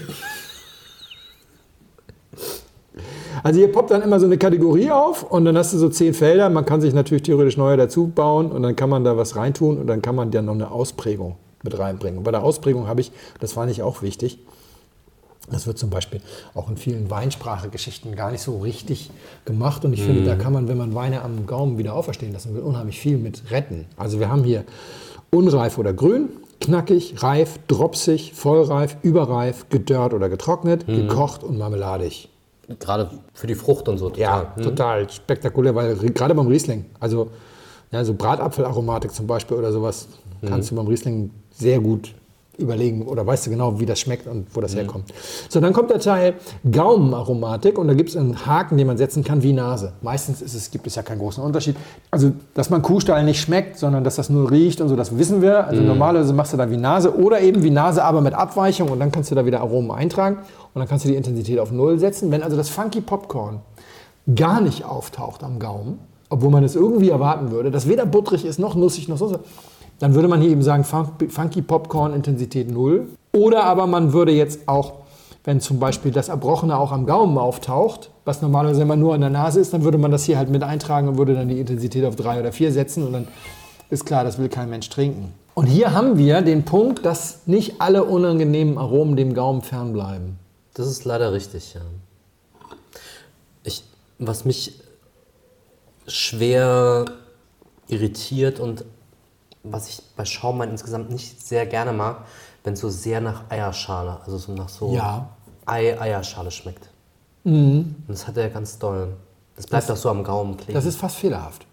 Also 3.42 3.58
hier 3.60 3.72
poppt 3.72 3.90
dann 3.90 4.04
immer 4.04 4.20
so 4.20 4.28
eine 4.28 4.38
Kategorie 4.38 4.92
auf 4.92 5.24
und 5.24 5.44
dann 5.44 5.58
hast 5.58 5.74
du 5.74 5.80
so 5.80 5.90
zehn 5.90 6.14
Felder. 6.14 6.52
Man 6.52 6.66
kann 6.66 6.82
sich 6.82 6.94
natürlich 6.94 7.24
theoretisch 7.24 7.58
neue 7.58 7.78
dazu 7.78 8.12
bauen 8.14 8.52
und 8.52 8.62
dann 8.62 8.76
kann 8.76 8.92
man 8.92 9.04
da 9.04 9.18
was 9.18 9.36
reintun 9.36 9.80
und 9.80 9.88
dann 9.88 10.04
kann 10.04 10.14
man 10.14 10.30
dann 10.30 10.46
noch 10.46 10.54
eine 10.54 10.70
Ausprägung 10.70 11.36
mit 11.64 11.80
reinbringen. 11.80 12.20
Und 12.20 12.26
bei 12.26 12.32
der 12.32 12.44
Ausprägung 12.44 12.88
habe 12.88 13.02
ich, 13.02 13.12
das 13.40 13.54
fand 13.54 13.72
ich 13.72 13.82
auch 13.82 14.04
wichtig, 14.04 14.38
das 15.52 15.68
wird 15.68 15.78
zum 15.78 15.90
Beispiel 15.90 16.22
auch 16.54 16.70
in 16.70 16.78
vielen 16.78 17.10
Weinsprachegeschichten 17.10 18.16
gar 18.16 18.32
nicht 18.32 18.42
so 18.42 18.60
richtig 18.60 19.12
gemacht. 19.46 19.84
Und 19.84 19.94
ich 19.94 20.02
finde, 20.02 20.24
da 20.24 20.36
kann 20.36 20.54
man, 20.54 20.68
wenn 20.68 20.78
man 20.78 20.96
Weine 20.96 21.22
am 21.22 21.46
Gaumen 21.46 21.78
wieder 21.78 21.94
auferstehen 21.94 22.34
lassen 22.34 22.56
will, 22.56 22.62
unheimlich 22.62 23.00
viel 23.00 23.18
mit 23.18 23.52
retten. 23.52 23.86
Also 23.98 24.20
wir 24.20 24.30
haben 24.30 24.44
hier 24.44 24.64
unreif 25.32 25.78
oder 25.78 25.94
grün, 25.94 26.30
knackig, 26.62 27.22
reif, 27.22 27.60
dropsig, 27.68 28.34
vollreif, 28.34 28.98
überreif, 29.02 29.68
gedörrt 29.70 30.14
oder 30.14 30.30
getrocknet, 30.30 30.88
gekocht 30.88 31.44
und 31.44 31.58
marmeladig. 31.58 32.30
Gerade 32.80 33.10
für 33.34 33.48
die 33.48 33.56
Frucht 33.56 33.90
und 33.90 33.98
so. 33.98 34.10
Total. 34.10 34.22
Ja, 34.22 34.64
total 34.64 35.10
spektakulär, 35.10 35.76
weil 35.76 35.96
gerade 35.96 36.34
beim 36.34 36.48
Riesling, 36.48 36.86
also 37.00 37.30
ja, 37.92 38.06
so 38.06 38.14
Bratapfelaromatik 38.14 39.14
zum 39.14 39.28
Beispiel 39.28 39.58
oder 39.58 39.72
sowas, 39.74 40.08
kannst 40.46 40.72
du 40.72 40.76
beim 40.76 40.88
Riesling 40.88 41.32
sehr 41.52 41.80
gut 41.80 42.14
überlegen 42.58 43.08
oder 43.08 43.26
weißt 43.26 43.48
du 43.48 43.50
genau, 43.50 43.80
wie 43.80 43.86
das 43.86 44.00
schmeckt 44.00 44.28
und 44.28 44.48
wo 44.56 44.62
das 44.62 44.76
herkommt. 44.76 45.12
So, 45.50 45.60
dann 45.60 45.74
kommt 45.74 45.90
der 45.90 46.00
Teil 46.00 46.36
Gaumenaromatik 46.70 47.80
und 47.80 47.88
da 47.88 47.96
gibt 47.96 48.10
es 48.10 48.18
einen 48.18 48.46
Haken, 48.46 48.78
den 48.78 48.86
man 48.86 48.98
setzen 48.98 49.24
kann 49.24 49.42
wie 49.42 49.54
Nase. 49.54 49.94
Meistens 50.02 50.42
ist 50.42 50.54
es, 50.54 50.70
gibt 50.70 50.86
es 50.86 50.96
ja 50.96 51.02
keinen 51.02 51.20
großen 51.20 51.44
Unterschied. 51.44 51.76
Also, 52.12 52.32
dass 52.54 52.70
man 52.70 52.84
Kuhstall 52.84 53.24
nicht 53.24 53.42
schmeckt, 53.42 53.78
sondern 53.80 54.04
dass 54.04 54.18
das 54.18 54.30
nur 54.30 54.52
riecht 54.52 54.82
und 54.82 54.90
so, 54.90 54.96
das 54.96 55.18
wissen 55.18 55.42
wir. 55.42 55.66
Also 55.68 55.82
normalerweise 55.82 56.34
machst 56.34 56.54
du 56.54 56.58
da 56.58 56.70
wie 56.70 56.78
Nase 56.78 57.18
oder 57.18 57.42
eben 57.42 57.64
wie 57.64 57.72
Nase, 57.72 58.04
aber 58.04 58.22
mit 58.22 58.34
Abweichung 58.34 58.90
und 58.90 59.00
dann 59.00 59.12
kannst 59.12 59.32
du 59.32 59.36
da 59.36 59.46
wieder 59.46 59.62
Aromen 59.62 59.90
eintragen 59.92 60.38
und 60.74 60.80
dann 60.80 60.88
kannst 60.88 61.06
du 61.06 61.10
die 61.10 61.16
Intensität 61.16 61.60
auf 61.60 61.72
Null 61.72 61.98
setzen. 61.98 62.32
Wenn 62.32 62.44
also 62.44 62.56
das 62.56 62.70
Funky 62.70 63.02
Popcorn 63.02 63.62
gar 64.36 64.62
nicht 64.62 64.86
auftaucht 64.86 65.44
am 65.44 65.60
Gaumen, 65.60 66.00
obwohl 66.30 66.50
man 66.50 66.64
es 66.64 66.76
irgendwie 66.76 67.10
erwarten 67.10 67.52
würde, 67.52 67.70
dass 67.72 67.88
weder 67.88 68.06
butterig 68.06 68.46
ist 68.46 68.60
noch 68.60 68.76
nussig 68.76 69.08
noch 69.08 69.18
so, 69.18 69.40
dann 70.00 70.14
würde 70.16 70.28
man 70.28 70.42
hier 70.42 70.50
eben 70.52 70.64
sagen, 70.64 70.84
Fun- 70.84 71.30
Funky 71.30 71.62
Popcorn 71.62 72.14
Intensität 72.14 72.70
0. 72.72 73.08
Oder 73.34 73.64
aber 73.64 73.88
man 73.88 74.14
würde 74.14 74.32
jetzt 74.32 74.68
auch, 74.68 74.94
wenn 75.44 75.60
zum 75.60 75.80
Beispiel 75.80 76.12
das 76.12 76.30
Erbrochene 76.30 76.78
auch 76.78 76.92
am 76.92 77.06
Gaumen 77.06 77.38
auftaucht, 77.38 78.10
was 78.26 78.42
normalerweise 78.42 78.82
immer 78.82 78.96
nur 78.96 79.14
an 79.14 79.22
der 79.22 79.30
Nase 79.30 79.60
ist, 79.60 79.74
dann 79.74 79.84
würde 79.84 79.98
man 79.98 80.12
das 80.12 80.24
hier 80.24 80.38
halt 80.38 80.50
mit 80.50 80.64
eintragen 80.64 81.08
und 81.08 81.18
würde 81.18 81.34
dann 81.34 81.50
die 81.50 81.60
Intensität 81.60 82.06
auf 82.06 82.16
3 82.16 82.40
oder 82.40 82.52
4 82.52 82.72
setzen 82.72 83.06
und 83.06 83.14
dann 83.14 83.28
ist 83.90 84.06
klar, 84.06 84.24
das 84.24 84.38
will 84.38 84.50
kein 84.50 84.70
Mensch 84.70 84.90
trinken. 84.90 85.34
Und 85.56 85.68
hier 85.68 85.94
haben 85.94 86.18
wir 86.18 86.42
den 86.42 86.64
Punkt, 86.64 87.06
dass 87.06 87.46
nicht 87.46 87.80
alle 87.80 88.06
unangenehmen 88.06 88.78
Aromen 88.78 89.16
dem 89.16 89.34
Gaumen 89.34 89.62
fernbleiben. 89.62 90.38
Das 90.74 90.88
ist 90.88 91.06
leider 91.06 91.32
richtig, 91.32 91.76
ja. 91.76 91.82
Ich, 93.64 93.84
was 94.18 94.46
mich 94.46 94.80
schwer 96.08 97.06
irritiert 97.88 98.60
und 98.60 98.84
was 99.64 99.88
ich 99.90 100.02
bei 100.16 100.26
Schaumwein 100.26 100.70
insgesamt 100.72 101.10
nicht 101.10 101.46
sehr 101.46 101.66
gerne 101.66 101.94
mag, 101.94 102.26
wenn 102.64 102.74
es 102.74 102.80
so 102.80 102.90
sehr 102.90 103.22
nach 103.22 103.44
Eierschale, 103.50 104.18
also 104.26 104.38
so 104.38 104.54
nach 104.54 104.70
so 104.70 104.94
Ja. 104.94 105.30
Ei 105.66 106.00
Eierschale 106.00 106.52
schmeckt. 106.52 106.90
Und 107.46 107.96
das 108.08 108.28
hat 108.28 108.38
er 108.38 108.50
ganz 108.50 108.80
doll. 108.80 109.10
Das 109.56 109.68
bleibt 109.68 109.90
auch 109.92 109.98
so 109.98 110.10
am 110.10 110.24
Gaumen 110.24 110.58
kleben. 110.58 110.74
Das 110.74 110.86
ist 110.86 110.98
fast 110.98 111.18
fehlerhaft. 111.18 111.66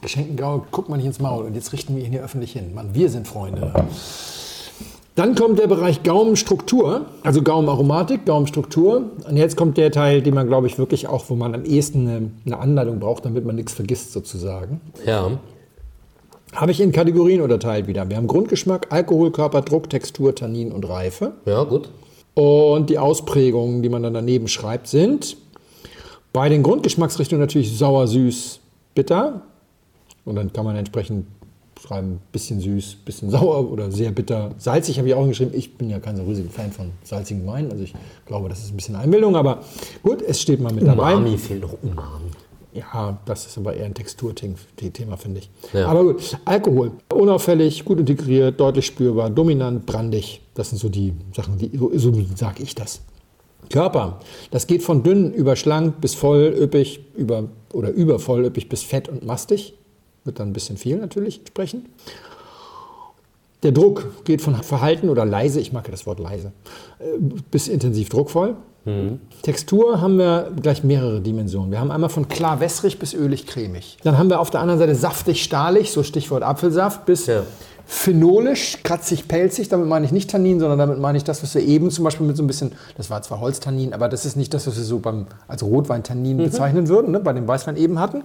Geschenkten 0.00 0.36
Gaul, 0.36 0.62
guckt 0.70 0.88
man 0.88 0.98
nicht 0.98 1.06
ins 1.06 1.18
Maul 1.20 1.44
und 1.46 1.54
jetzt 1.54 1.72
richten 1.72 1.96
wir 1.96 2.04
ihn 2.04 2.10
hier 2.12 2.22
öffentlich 2.22 2.52
hin. 2.52 2.74
Mann, 2.74 2.94
wir 2.94 3.08
sind 3.08 3.26
Freunde. 3.26 3.72
Dann 5.14 5.34
kommt 5.36 5.58
der 5.60 5.68
Bereich 5.68 6.02
Gaumenstruktur, 6.02 7.06
also 7.22 7.40
Gaumenaromatik, 7.42 8.26
Gaumenstruktur. 8.26 9.12
Und 9.28 9.36
jetzt 9.36 9.56
kommt 9.56 9.76
der 9.78 9.92
Teil, 9.92 10.22
den 10.22 10.34
man, 10.34 10.48
glaube 10.48 10.66
ich, 10.66 10.76
wirklich 10.76 11.06
auch, 11.06 11.30
wo 11.30 11.36
man 11.36 11.54
am 11.54 11.64
ehesten 11.64 12.08
eine, 12.08 12.30
eine 12.44 12.58
Anleitung 12.58 12.98
braucht, 12.98 13.24
damit 13.24 13.44
man 13.44 13.54
nichts 13.56 13.72
vergisst 13.72 14.12
sozusagen. 14.12 14.80
ja. 15.06 15.30
Habe 16.54 16.70
ich 16.70 16.80
in 16.80 16.92
Kategorien 16.92 17.40
unterteilt 17.40 17.88
wieder. 17.88 18.08
Wir 18.08 18.16
haben 18.16 18.28
Grundgeschmack, 18.28 18.86
Alkohol, 18.90 19.32
Körperdruck, 19.32 19.90
Textur, 19.90 20.34
Tannin 20.34 20.70
und 20.70 20.88
Reife. 20.88 21.32
Ja, 21.46 21.64
gut. 21.64 21.90
Und 22.34 22.90
die 22.90 22.98
Ausprägungen, 22.98 23.82
die 23.82 23.88
man 23.88 24.02
dann 24.02 24.14
daneben 24.14 24.46
schreibt, 24.46 24.86
sind 24.86 25.36
bei 26.32 26.48
den 26.48 26.62
Grundgeschmacksrichtungen 26.62 27.40
natürlich 27.40 27.76
sauer, 27.76 28.06
süß, 28.06 28.60
bitter. 28.94 29.42
Und 30.24 30.36
dann 30.36 30.52
kann 30.52 30.64
man 30.64 30.76
entsprechend 30.76 31.26
schreiben, 31.80 32.20
bisschen 32.32 32.60
süß, 32.60 32.98
bisschen 33.04 33.30
sauer 33.30 33.70
oder 33.70 33.90
sehr 33.90 34.10
bitter. 34.12 34.52
Salzig 34.58 34.98
habe 34.98 35.08
ich 35.08 35.14
auch 35.14 35.26
geschrieben. 35.26 35.52
Ich 35.54 35.76
bin 35.76 35.90
ja 35.90 35.98
kein 35.98 36.16
so 36.16 36.22
riesiger 36.22 36.50
Fan 36.50 36.72
von 36.72 36.90
salzigen 37.02 37.46
Weinen. 37.46 37.70
Also 37.70 37.84
ich 37.84 37.94
glaube, 38.26 38.48
das 38.48 38.60
ist 38.60 38.72
ein 38.72 38.76
bisschen 38.76 38.96
Einbildung. 38.96 39.36
Aber 39.36 39.60
gut, 40.02 40.22
es 40.22 40.40
steht 40.40 40.60
mal 40.60 40.72
mit 40.72 40.86
dabei. 40.86 41.14
Umami 41.14 41.36
fehlt 41.36 41.62
noch 41.62 41.74
Umami. 41.82 42.30
Ja, 42.74 43.20
das 43.24 43.46
ist 43.46 43.56
aber 43.56 43.74
eher 43.74 43.86
ein 43.86 43.94
Texturthema, 43.94 45.16
finde 45.16 45.40
ich. 45.40 45.50
Ja. 45.72 45.86
Aber 45.86 46.02
gut, 46.02 46.36
Alkohol. 46.44 46.90
Unauffällig, 47.12 47.84
gut 47.84 48.00
integriert, 48.00 48.58
deutlich 48.58 48.86
spürbar, 48.86 49.30
dominant, 49.30 49.86
brandig. 49.86 50.42
Das 50.54 50.70
sind 50.70 50.78
so 50.78 50.88
die 50.88 51.12
Sachen, 51.32 51.56
die, 51.56 51.70
so, 51.94 52.12
sage 52.34 52.64
ich 52.64 52.74
das. 52.74 53.00
Körper. 53.70 54.18
Das 54.50 54.66
geht 54.66 54.82
von 54.82 55.04
dünn 55.04 55.32
über 55.32 55.54
schlank 55.54 56.00
bis 56.00 56.14
voll, 56.14 56.54
üppig, 56.60 57.00
über, 57.16 57.44
oder 57.72 57.90
über 57.90 58.18
voll, 58.18 58.44
üppig 58.44 58.68
bis 58.68 58.82
fett 58.82 59.08
und 59.08 59.24
mastig. 59.24 59.74
Wird 60.24 60.40
dann 60.40 60.48
ein 60.48 60.52
bisschen 60.52 60.76
viel 60.76 60.96
natürlich 60.96 61.38
entsprechend. 61.38 61.86
Der 63.62 63.72
Druck 63.72 64.24
geht 64.24 64.42
von 64.42 64.54
verhalten 64.56 65.08
oder 65.08 65.24
leise, 65.24 65.60
ich 65.60 65.72
mag 65.72 65.86
ja 65.86 65.92
das 65.92 66.06
Wort 66.06 66.18
leise, 66.18 66.52
äh, 66.98 67.04
bis 67.50 67.68
intensiv 67.68 68.08
druckvoll. 68.08 68.56
Textur 69.42 70.00
haben 70.00 70.18
wir 70.18 70.52
gleich 70.60 70.84
mehrere 70.84 71.20
Dimensionen. 71.20 71.70
Wir 71.70 71.80
haben 71.80 71.90
einmal 71.90 72.10
von 72.10 72.28
klar 72.28 72.60
wässrig 72.60 72.98
bis 72.98 73.14
ölig 73.14 73.46
cremig. 73.46 73.96
Dann 74.04 74.18
haben 74.18 74.28
wir 74.28 74.40
auf 74.40 74.50
der 74.50 74.60
anderen 74.60 74.78
Seite 74.78 74.94
saftig 74.94 75.42
stahlig, 75.42 75.90
so 75.90 76.02
Stichwort 76.02 76.42
Apfelsaft, 76.42 77.06
bis 77.06 77.26
Ja. 77.26 77.42
phenolisch, 77.86 78.78
kratzig, 78.82 79.28
pelzig. 79.28 79.68
Damit 79.68 79.88
meine 79.88 80.06
ich 80.06 80.12
nicht 80.12 80.30
Tannin, 80.30 80.58
sondern 80.60 80.78
damit 80.78 80.98
meine 80.98 81.18
ich 81.18 81.24
das, 81.24 81.42
was 81.42 81.54
wir 81.54 81.62
eben 81.62 81.90
zum 81.90 82.04
Beispiel 82.04 82.26
mit 82.26 82.36
so 82.36 82.42
ein 82.42 82.46
bisschen, 82.46 82.72
das 82.96 83.10
war 83.10 83.20
zwar 83.22 83.40
Holztannin, 83.40 83.92
aber 83.92 84.08
das 84.08 84.24
ist 84.24 84.36
nicht 84.36 84.54
das, 84.54 84.66
was 84.66 84.76
wir 84.76 84.84
so 84.84 84.98
beim, 84.98 85.26
als 85.48 85.62
Rotweintannin 85.62 86.38
bezeichnen 86.38 86.88
würden, 86.88 87.12
ne, 87.12 87.20
bei 87.20 87.32
dem 87.32 87.46
Weißwein 87.46 87.76
eben 87.76 87.98
hatten. 87.98 88.22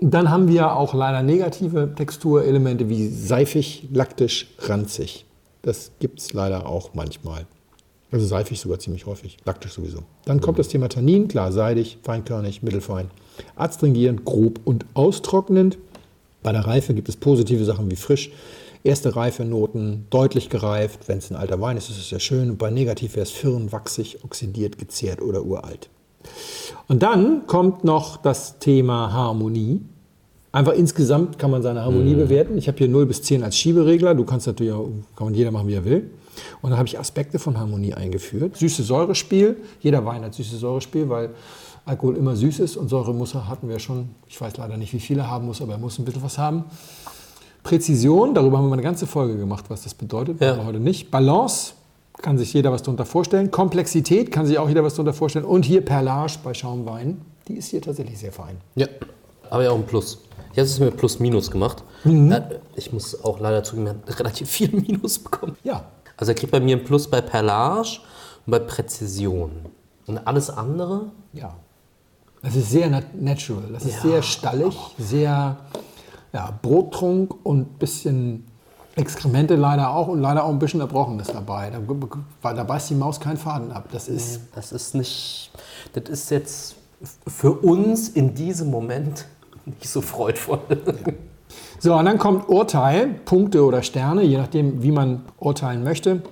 Dann 0.00 0.30
haben 0.30 0.48
wir 0.48 0.74
auch 0.76 0.94
leider 0.94 1.22
negative 1.22 1.94
Texturelemente 1.94 2.88
wie 2.88 3.08
seifig, 3.08 3.88
laktisch, 3.92 4.48
ranzig. 4.60 5.26
Das 5.62 5.92
gibt 6.00 6.18
es 6.20 6.32
leider 6.32 6.66
auch 6.66 6.90
manchmal. 6.94 7.46
Also 8.12 8.26
seifig 8.26 8.60
sogar 8.60 8.78
ziemlich 8.78 9.06
häufig, 9.06 9.38
laktisch 9.46 9.72
sowieso. 9.72 10.00
Dann 10.26 10.42
kommt 10.42 10.58
das 10.58 10.68
Thema 10.68 10.88
Tannin, 10.88 11.28
klar, 11.28 11.50
seidig, 11.50 11.98
feinkörnig, 12.02 12.62
mittelfein, 12.62 13.10
adstringierend, 13.56 14.26
grob 14.26 14.60
und 14.64 14.84
austrocknend. 14.92 15.78
Bei 16.42 16.52
der 16.52 16.66
Reife 16.66 16.92
gibt 16.92 17.08
es 17.08 17.16
positive 17.16 17.64
Sachen 17.64 17.90
wie 17.90 17.96
frisch, 17.96 18.30
erste 18.84 19.16
Reifenoten, 19.16 20.06
deutlich 20.10 20.50
gereift. 20.50 21.08
Wenn 21.08 21.18
es 21.18 21.30
ein 21.30 21.36
alter 21.36 21.58
Wein 21.62 21.78
ist, 21.78 21.88
ist 21.88 21.98
es 21.98 22.10
sehr 22.10 22.20
schön. 22.20 22.50
Und 22.50 22.58
bei 22.58 22.70
negativ 22.70 23.16
wäre 23.16 23.24
es 23.24 23.30
firn, 23.30 23.72
wachsig, 23.72 24.18
oxidiert, 24.22 24.78
gezehrt 24.78 25.22
oder 25.22 25.42
uralt. 25.42 25.88
Und 26.88 27.02
dann 27.02 27.46
kommt 27.46 27.82
noch 27.82 28.18
das 28.18 28.58
Thema 28.58 29.12
Harmonie. 29.12 29.80
Einfach 30.52 30.74
insgesamt 30.74 31.38
kann 31.38 31.50
man 31.50 31.62
seine 31.62 31.82
Harmonie 31.82 32.14
bewerten. 32.14 32.58
Ich 32.58 32.68
habe 32.68 32.76
hier 32.76 32.88
0 32.88 33.06
bis 33.06 33.22
10 33.22 33.42
als 33.42 33.56
Schieberegler. 33.56 34.14
Du 34.14 34.24
kannst 34.24 34.46
natürlich 34.46 34.74
auch, 34.74 34.90
kann 35.16 35.32
jeder 35.32 35.50
machen, 35.50 35.66
wie 35.68 35.74
er 35.74 35.86
will. 35.86 36.10
Und 36.62 36.70
dann 36.70 36.78
habe 36.78 36.88
ich 36.88 36.98
Aspekte 36.98 37.38
von 37.38 37.58
Harmonie 37.58 37.94
eingeführt. 37.94 38.56
Süße 38.56 38.82
Säurespiel. 38.82 39.56
Jeder 39.80 40.04
Wein 40.04 40.24
hat 40.24 40.34
süße 40.34 40.56
Säurespiel, 40.56 41.08
weil 41.08 41.30
Alkohol 41.84 42.16
immer 42.16 42.36
süß 42.36 42.60
ist 42.60 42.76
und 42.76 42.88
Säure 42.88 43.12
muss 43.12 43.34
hatten 43.34 43.68
wir 43.68 43.78
schon. 43.78 44.10
Ich 44.28 44.40
weiß 44.40 44.56
leider 44.56 44.76
nicht, 44.76 44.92
wie 44.92 45.00
viel 45.00 45.18
er 45.18 45.28
haben 45.28 45.46
muss, 45.46 45.60
aber 45.60 45.72
er 45.72 45.78
muss 45.78 45.98
ein 45.98 46.04
bisschen 46.04 46.22
was 46.22 46.38
haben. 46.38 46.64
Präzision, 47.62 48.34
darüber 48.34 48.58
haben 48.58 48.68
wir 48.68 48.72
eine 48.74 48.82
ganze 48.82 49.06
Folge 49.06 49.36
gemacht, 49.36 49.66
was 49.68 49.82
das 49.82 49.94
bedeutet, 49.94 50.40
Ja. 50.40 50.54
aber 50.54 50.66
heute 50.66 50.80
nicht. 50.80 51.10
Balance, 51.10 51.74
kann 52.20 52.36
sich 52.38 52.52
jeder 52.52 52.72
was 52.72 52.82
darunter 52.82 53.04
vorstellen. 53.04 53.50
Komplexität, 53.50 54.30
kann 54.32 54.46
sich 54.46 54.58
auch 54.58 54.68
jeder 54.68 54.82
was 54.84 54.94
darunter 54.94 55.12
vorstellen. 55.12 55.44
Und 55.44 55.64
hier 55.64 55.84
Perlage 55.84 56.34
bei 56.44 56.54
Schaumwein, 56.54 57.20
die 57.48 57.54
ist 57.54 57.68
hier 57.68 57.80
tatsächlich 57.80 58.18
sehr 58.18 58.32
fein. 58.32 58.56
Ja, 58.74 58.86
aber 59.50 59.64
ja 59.64 59.70
auch 59.70 59.76
ein 59.76 59.86
Plus. 59.86 60.18
Ich 60.52 60.58
habe 60.58 60.66
es 60.66 60.78
mit 60.80 60.96
Plus 60.96 61.18
Minus 61.18 61.50
gemacht. 61.50 61.82
Mhm. 62.04 62.34
Ich 62.76 62.92
muss 62.92 63.24
auch 63.24 63.40
leider 63.40 63.62
zugeben, 63.64 63.86
er 63.86 63.94
hat 63.94 64.18
relativ 64.20 64.50
viel 64.50 64.70
Minus 64.72 65.18
bekommen. 65.20 65.56
Ja, 65.64 65.84
Also 66.22 66.30
er 66.30 66.34
kriegt 66.36 66.52
bei 66.52 66.60
mir 66.60 66.76
ein 66.76 66.84
Plus 66.84 67.10
bei 67.10 67.20
Perlage 67.20 67.98
und 68.46 68.52
bei 68.52 68.60
Präzision. 68.60 69.50
Und 70.06 70.18
alles 70.24 70.50
andere? 70.50 71.06
ja. 71.32 71.52
Das 72.42 72.54
ist 72.54 72.70
sehr 72.70 72.88
nat 72.90 73.20
natural, 73.20 73.64
das 73.72 73.84
ist 73.84 73.96
Ja. 73.96 74.00
sehr 74.02 74.22
stallig, 74.22 74.76
sehr 74.98 75.56
ja, 76.32 76.58
Brottrunk 76.62 77.34
und 77.44 77.80
bisschen 77.80 78.44
Exkremente 78.94 79.56
leider 79.56 79.90
auch 79.90 80.06
und 80.06 80.20
leider 80.20 80.44
auch 80.44 80.50
ein 80.50 80.58
bisschen 80.60 80.80
Erbrochenes 80.80 81.26
dabei. 81.26 81.70
Da, 81.70 81.80
weil 82.42 82.54
da 82.54 82.62
beißt 82.62 82.90
die 82.90 82.94
Maus 82.94 83.18
keinen 83.18 83.36
Faden 83.36 83.72
ab. 83.72 83.88
Das 83.90 84.06
ist 84.06 84.42
Das 84.54 84.70
ist 84.70 84.94
nicht. 84.94 85.50
Das 85.92 86.04
ist 86.08 86.30
jetzt 86.30 86.76
für 87.26 87.50
uns 87.52 88.08
in 88.10 88.32
diesem 88.34 88.70
Moment 88.70 89.26
nicht 89.66 89.88
so 89.88 90.00
freudvoll. 90.00 90.60
So, 91.84 91.96
und 91.96 92.04
dann 92.04 92.16
kommt 92.16 92.48
Urteil, 92.48 93.08
Punkte 93.24 93.64
oder 93.64 93.82
Sterne, 93.82 94.22
je 94.22 94.36
nachdem, 94.36 94.84
wie 94.84 94.92
man 94.92 95.22
urteilen 95.40 95.82
möchte. 95.82 96.22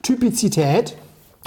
Typizität. 0.00 0.96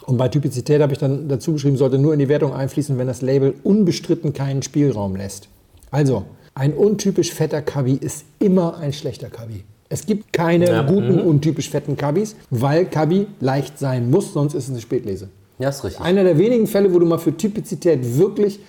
Und 0.06 0.18
bei 0.18 0.28
Typizität 0.28 0.82
habe 0.82 0.92
ich 0.92 1.00
dann 1.00 1.30
dazu 1.30 1.54
geschrieben, 1.54 1.78
sollte 1.78 1.98
nur 1.98 2.12
in 2.12 2.20
die 2.20 2.28
Wertung 2.28 2.54
einfließen, 2.54 2.98
wenn 2.98 3.08
das 3.08 3.22
Label 3.22 3.54
unbestritten 3.64 4.34
keinen 4.34 4.62
Spielraum 4.62 5.16
lässt. 5.16 5.48
Also, 5.90 6.26
ein 6.54 6.74
untypisch 6.74 7.32
fetter 7.32 7.62
Kabi 7.62 7.94
ist 7.94 8.26
immer 8.40 8.76
ein 8.76 8.92
schlechter 8.92 9.30
Kabi. 9.30 9.64
Es 9.88 10.06
gibt 10.06 10.34
keine 10.34 10.66
Ja, 10.66 10.82
guten, 10.82 11.22
untypisch 11.22 11.70
fetten 11.70 11.96
Kabis, 11.96 12.36
weil 12.50 12.86
Kabi 12.86 13.28
leicht 13.40 13.80
sein 13.80 14.10
muss, 14.12 14.34
sonst 14.34 14.54
ist 14.54 14.66
es 14.66 14.72
eine 14.72 14.82
Spätlese. 14.82 15.30
Ja, 15.60 15.70
ist 15.70 15.82
richtig. 15.86 16.04
Einer 16.04 16.26
der 16.26 16.38
wenigen 16.38 16.68
Fälle, 16.68 16.94
wo 16.94 17.00
du 17.00 17.06
mal 17.06 17.20
für 17.20 17.38
Typizität 17.38 18.18
wirklich 18.18 18.60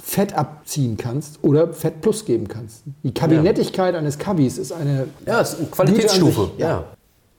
Fett 0.00 0.32
abziehen 0.34 0.96
kannst 0.96 1.40
oder 1.42 1.72
Fett 1.72 2.00
plus 2.00 2.24
geben 2.24 2.48
kannst. 2.48 2.84
Die 3.02 3.12
Kabinettigkeit 3.12 3.94
eines 3.94 4.18
Kabis 4.18 4.58
ist 4.58 4.72
eine. 4.72 5.08
Ja, 5.26 5.40
ist 5.40 5.58
eine 5.58 5.68
Qualitätsstufe. 5.68 6.50
sich, 6.52 6.58
Ja. 6.58 6.84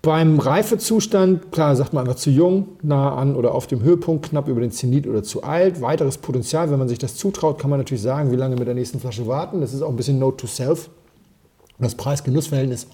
Beim 0.02 0.40
Reifezustand, 0.40 1.52
klar, 1.52 1.76
sagt 1.76 1.92
man 1.92 2.06
einfach 2.06 2.18
zu 2.18 2.30
jung, 2.30 2.70
nah 2.82 3.16
an 3.16 3.36
oder 3.36 3.54
auf 3.54 3.68
dem 3.68 3.82
Höhepunkt, 3.82 4.30
knapp 4.30 4.48
über 4.48 4.62
den 4.62 4.72
Zenit 4.72 5.06
oder 5.08 5.24
zu 5.24 5.44
alt. 5.44 5.82
Weiteres 5.82 6.18
Potenzial, 6.18 6.72
wenn 6.72 6.80
man 6.80 6.88
sich 6.88 7.00
das 7.00 7.16
zutraut, 7.16 7.60
kann 7.60 7.70
man 7.70 7.80
natürlich 7.80 8.02
sagen, 8.04 8.32
wie 8.32 8.38
lange 8.38 8.56
mit 8.56 8.66
der 8.66 8.76
nächsten 8.76 9.02
Flasche 9.02 9.28
warten. 9.28 9.60
Das 9.60 9.74
ist 9.74 9.82
auch 9.82 9.90
ein 9.90 9.98
bisschen 9.98 10.18
Note 10.18 10.38
to 10.38 10.48
Self. 10.48 10.90
Das 11.80 11.96
Preis-Genuss-Verhältnis, 11.96 12.88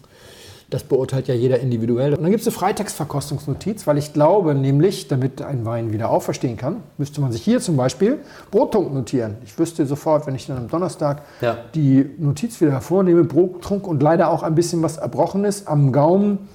das 0.69 0.83
beurteilt 0.83 1.27
ja 1.27 1.35
jeder 1.35 1.59
individuell. 1.59 2.13
Und 2.15 2.23
dann 2.23 2.31
gibt 2.31 2.41
es 2.41 2.47
eine 2.47 2.55
Freitextverkostungsnotiz, 2.55 3.85
weil 3.87 3.97
ich 3.97 4.13
glaube 4.13 4.55
nämlich, 4.55 5.07
damit 5.07 5.41
ein 5.41 5.65
Wein 5.65 5.93
wieder 5.93 6.09
auferstehen 6.09 6.57
kann, 6.57 6.77
müsste 6.97 7.21
man 7.21 7.31
sich 7.31 7.43
hier 7.43 7.59
zum 7.59 7.77
Beispiel 7.77 8.19
Brottrunk 8.51 8.93
notieren. 8.93 9.35
Ich 9.45 9.57
wüsste 9.59 9.85
sofort, 9.85 10.25
wenn 10.25 10.35
ich 10.35 10.47
dann 10.47 10.57
am 10.57 10.67
Donnerstag 10.67 11.21
Ja. 11.41 11.57
die 11.75 12.09
Notiz 12.17 12.59
wieder 12.61 12.71
hervornehme, 12.71 13.23
Brottrunk 13.23 13.87
und 13.87 14.01
leider 14.01 14.29
auch 14.31 14.43
ein 14.43 14.55
bisschen 14.55 14.81
was 14.81 14.97
Erbrochenes 14.97 15.67
am 15.67 15.91
Gaumen. 15.91 16.49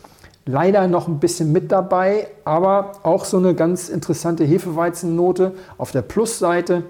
Leider 0.46 0.88
noch 0.88 1.06
ein 1.06 1.20
bisschen 1.20 1.52
mit 1.52 1.70
dabei, 1.70 2.26
aber 2.44 2.92
auch 3.04 3.24
so 3.24 3.36
eine 3.36 3.54
ganz 3.54 3.88
interessante 3.88 4.42
Hefeweizennote 4.42 5.52
auf 5.78 5.92
der 5.92 6.02
Plusseite. 6.02 6.82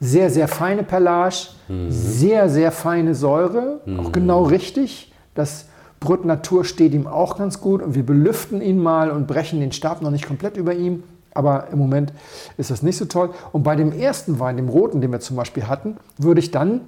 Sehr, 0.00 0.30
sehr 0.30 0.46
feine 0.46 0.84
Perlage, 0.84 1.48
sehr, 1.88 2.48
sehr 2.48 2.70
feine 2.70 3.16
Säure, 3.16 3.80
auch 3.98 4.12
genau 4.12 4.44
richtig. 4.44 5.12
Das 5.34 5.66
Brut 6.00 6.24
Natur 6.24 6.64
steht 6.64 6.94
ihm 6.94 7.06
auch 7.06 7.36
ganz 7.36 7.60
gut 7.60 7.82
und 7.82 7.94
wir 7.94 8.06
belüften 8.06 8.60
ihn 8.60 8.78
mal 8.78 9.10
und 9.10 9.26
brechen 9.26 9.60
den 9.60 9.72
Stab 9.72 10.00
noch 10.02 10.10
nicht 10.10 10.26
komplett 10.26 10.56
über 10.56 10.74
ihm. 10.74 11.02
Aber 11.34 11.68
im 11.72 11.78
Moment 11.78 12.12
ist 12.56 12.70
das 12.70 12.82
nicht 12.82 12.96
so 12.96 13.04
toll. 13.04 13.30
Und 13.52 13.62
bei 13.62 13.76
dem 13.76 13.92
ersten 13.92 14.38
Wein, 14.40 14.56
dem 14.56 14.68
roten, 14.68 15.00
den 15.00 15.12
wir 15.12 15.20
zum 15.20 15.36
Beispiel 15.36 15.68
hatten, 15.68 15.96
würde 16.16 16.40
ich 16.40 16.50
dann 16.50 16.80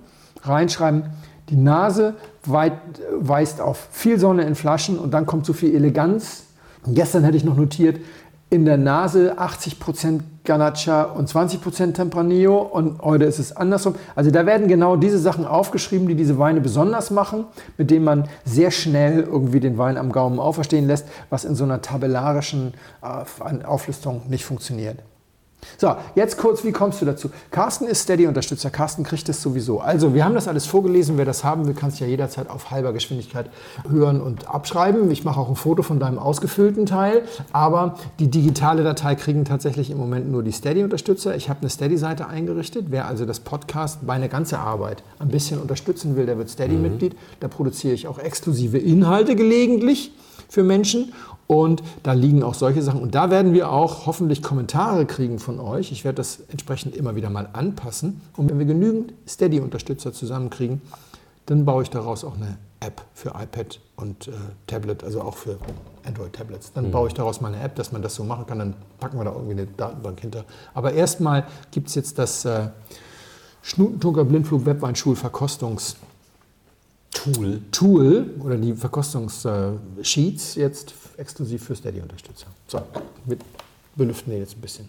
reinschreiben, 0.42 1.04
die 1.48 1.56
Nase 1.56 2.14
weist 2.44 3.60
auf 3.60 3.88
viel 3.90 4.18
Sonne 4.18 4.42
in 4.42 4.54
Flaschen 4.54 4.98
und 4.98 5.12
dann 5.12 5.26
kommt 5.26 5.46
so 5.46 5.52
viel 5.52 5.74
Eleganz. 5.74 6.44
Und 6.86 6.94
gestern 6.94 7.24
hätte 7.24 7.36
ich 7.36 7.44
noch 7.44 7.56
notiert, 7.56 8.00
in 8.48 8.64
der 8.64 8.76
Nase 8.76 9.38
80% 9.38 10.20
Ganacha 10.50 11.02
und 11.04 11.30
20% 11.30 11.92
Tempranillo 11.92 12.58
und 12.58 13.00
heute 13.02 13.24
ist 13.24 13.38
es 13.38 13.56
andersrum. 13.56 13.94
Also 14.16 14.32
da 14.32 14.46
werden 14.46 14.66
genau 14.66 14.96
diese 14.96 15.20
Sachen 15.20 15.44
aufgeschrieben, 15.44 16.08
die 16.08 16.16
diese 16.16 16.40
Weine 16.40 16.60
besonders 16.60 17.12
machen, 17.12 17.44
mit 17.76 17.92
denen 17.92 18.04
man 18.04 18.28
sehr 18.44 18.72
schnell 18.72 19.20
irgendwie 19.20 19.60
den 19.60 19.78
Wein 19.78 19.96
am 19.96 20.10
Gaumen 20.10 20.40
auferstehen 20.40 20.88
lässt, 20.88 21.06
was 21.28 21.44
in 21.44 21.54
so 21.54 21.62
einer 21.62 21.82
tabellarischen 21.82 22.74
äh, 23.00 23.64
Auflistung 23.64 24.22
nicht 24.28 24.44
funktioniert. 24.44 24.98
So, 25.78 25.94
jetzt 26.14 26.38
kurz, 26.38 26.64
wie 26.64 26.72
kommst 26.72 27.00
du 27.00 27.06
dazu? 27.06 27.30
Carsten 27.50 27.86
ist 27.86 28.02
Steady-Unterstützer. 28.02 28.70
Carsten 28.70 29.02
kriegt 29.02 29.28
es 29.28 29.42
sowieso. 29.42 29.80
Also, 29.80 30.14
wir 30.14 30.24
haben 30.24 30.34
das 30.34 30.48
alles 30.48 30.66
vorgelesen. 30.66 31.18
Wer 31.18 31.24
das 31.24 31.44
haben 31.44 31.66
will, 31.66 31.74
kann 31.74 31.90
es 31.90 31.98
ja 31.98 32.06
jederzeit 32.06 32.48
auf 32.50 32.70
halber 32.70 32.92
Geschwindigkeit 32.92 33.50
hören 33.88 34.20
und 34.20 34.48
abschreiben. 34.48 35.10
Ich 35.10 35.24
mache 35.24 35.40
auch 35.40 35.48
ein 35.48 35.56
Foto 35.56 35.82
von 35.82 36.00
deinem 36.00 36.18
ausgefüllten 36.18 36.86
Teil. 36.86 37.22
Aber 37.52 37.96
die 38.18 38.28
digitale 38.28 38.82
Datei 38.82 39.14
kriegen 39.14 39.44
tatsächlich 39.44 39.90
im 39.90 39.98
Moment 39.98 40.30
nur 40.30 40.42
die 40.42 40.52
Steady-Unterstützer. 40.52 41.36
Ich 41.36 41.48
habe 41.48 41.60
eine 41.60 41.70
Steady-Seite 41.70 42.26
eingerichtet. 42.26 42.86
Wer 42.88 43.06
also 43.06 43.26
das 43.26 43.40
Podcast, 43.40 44.02
meine 44.02 44.28
ganze 44.28 44.58
Arbeit 44.58 45.02
ein 45.18 45.28
bisschen 45.28 45.60
unterstützen 45.60 46.16
will, 46.16 46.26
der 46.26 46.38
wird 46.38 46.50
Steady-Mitglied. 46.50 47.16
Da 47.40 47.48
produziere 47.48 47.94
ich 47.94 48.06
auch 48.06 48.18
exklusive 48.18 48.78
Inhalte 48.78 49.36
gelegentlich 49.36 50.12
für 50.48 50.64
Menschen. 50.64 51.12
Und 51.50 51.82
da 52.04 52.12
liegen 52.12 52.44
auch 52.44 52.54
solche 52.54 52.80
Sachen. 52.80 53.02
Und 53.02 53.16
da 53.16 53.28
werden 53.28 53.52
wir 53.54 53.72
auch 53.72 54.06
hoffentlich 54.06 54.40
Kommentare 54.40 55.04
kriegen 55.04 55.40
von 55.40 55.58
euch. 55.58 55.90
Ich 55.90 56.04
werde 56.04 56.14
das 56.14 56.38
entsprechend 56.48 56.94
immer 56.94 57.16
wieder 57.16 57.28
mal 57.28 57.48
anpassen. 57.52 58.20
Und 58.36 58.48
wenn 58.48 58.60
wir 58.60 58.66
genügend 58.66 59.14
Steady-Unterstützer 59.26 60.12
zusammenkriegen, 60.12 60.80
dann 61.46 61.64
baue 61.64 61.82
ich 61.82 61.90
daraus 61.90 62.22
auch 62.22 62.36
eine 62.36 62.56
App 62.78 63.02
für 63.14 63.30
iPad 63.30 63.80
und 63.96 64.28
äh, 64.28 64.30
Tablet, 64.68 65.02
also 65.02 65.22
auch 65.22 65.36
für 65.36 65.58
Android-Tablets. 66.04 66.72
Dann 66.72 66.92
baue 66.92 67.08
ich 67.08 67.14
daraus 67.14 67.40
mal 67.40 67.52
eine 67.52 67.60
App, 67.64 67.74
dass 67.74 67.90
man 67.90 68.00
das 68.00 68.14
so 68.14 68.22
machen 68.22 68.46
kann. 68.46 68.60
Dann 68.60 68.74
packen 69.00 69.18
wir 69.18 69.24
da 69.24 69.32
irgendwie 69.32 69.54
eine 69.54 69.66
Datenbank 69.66 70.20
hinter. 70.20 70.44
Aber 70.72 70.92
erstmal 70.92 71.48
gibt 71.72 71.88
es 71.88 71.96
jetzt 71.96 72.16
das 72.20 72.44
äh, 72.44 72.68
Schnutentunker 73.62 74.24
Blindflug 74.24 74.66
Webweinschulverkostungs 74.66 75.96
Tool. 77.12 77.60
Tool 77.72 78.34
oder 78.38 78.56
die 78.56 78.72
Verkostungssheets 78.72 80.54
jetzt 80.54 80.92
exklusiv 81.20 81.62
für 81.62 81.76
Steady-Unterstützer. 81.76 82.46
So, 82.66 82.82
wir 83.26 83.36
belüften 83.94 84.30
den 84.30 84.40
jetzt 84.40 84.56
ein 84.56 84.60
bisschen. 84.60 84.88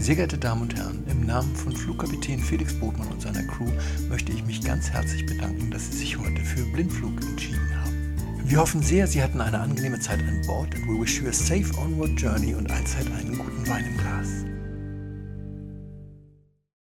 Sehr 0.00 0.16
geehrte 0.16 0.38
Damen 0.38 0.62
und 0.62 0.74
Herren, 0.74 1.04
im 1.08 1.26
Namen 1.26 1.54
von 1.54 1.72
Flugkapitän 1.72 2.40
Felix 2.40 2.74
Botmann 2.74 3.06
und 3.08 3.22
seiner 3.22 3.44
Crew 3.44 3.70
möchte 4.08 4.32
ich 4.32 4.44
mich 4.44 4.60
ganz 4.60 4.90
herzlich 4.90 5.24
bedanken, 5.26 5.70
dass 5.70 5.92
Sie 5.92 5.98
sich 5.98 6.18
heute 6.18 6.42
für 6.42 6.64
Blindflug 6.72 7.22
entschieden 7.22 7.70
haben. 7.78 8.16
Wir 8.44 8.58
hoffen 8.58 8.82
sehr, 8.82 9.06
Sie 9.06 9.22
hatten 9.22 9.40
eine 9.40 9.60
angenehme 9.60 10.00
Zeit 10.00 10.18
an 10.20 10.42
Bord 10.44 10.74
and 10.74 10.88
we 10.88 11.00
wish 11.00 11.20
you 11.20 11.28
a 11.28 11.32
safe 11.32 11.70
onward 11.78 12.20
journey 12.20 12.54
und 12.54 12.68
allzeit 12.70 13.06
einen 13.06 13.38
guten 13.38 13.68
Wein 13.68 13.84
im 13.86 13.96
Glas. 13.98 14.51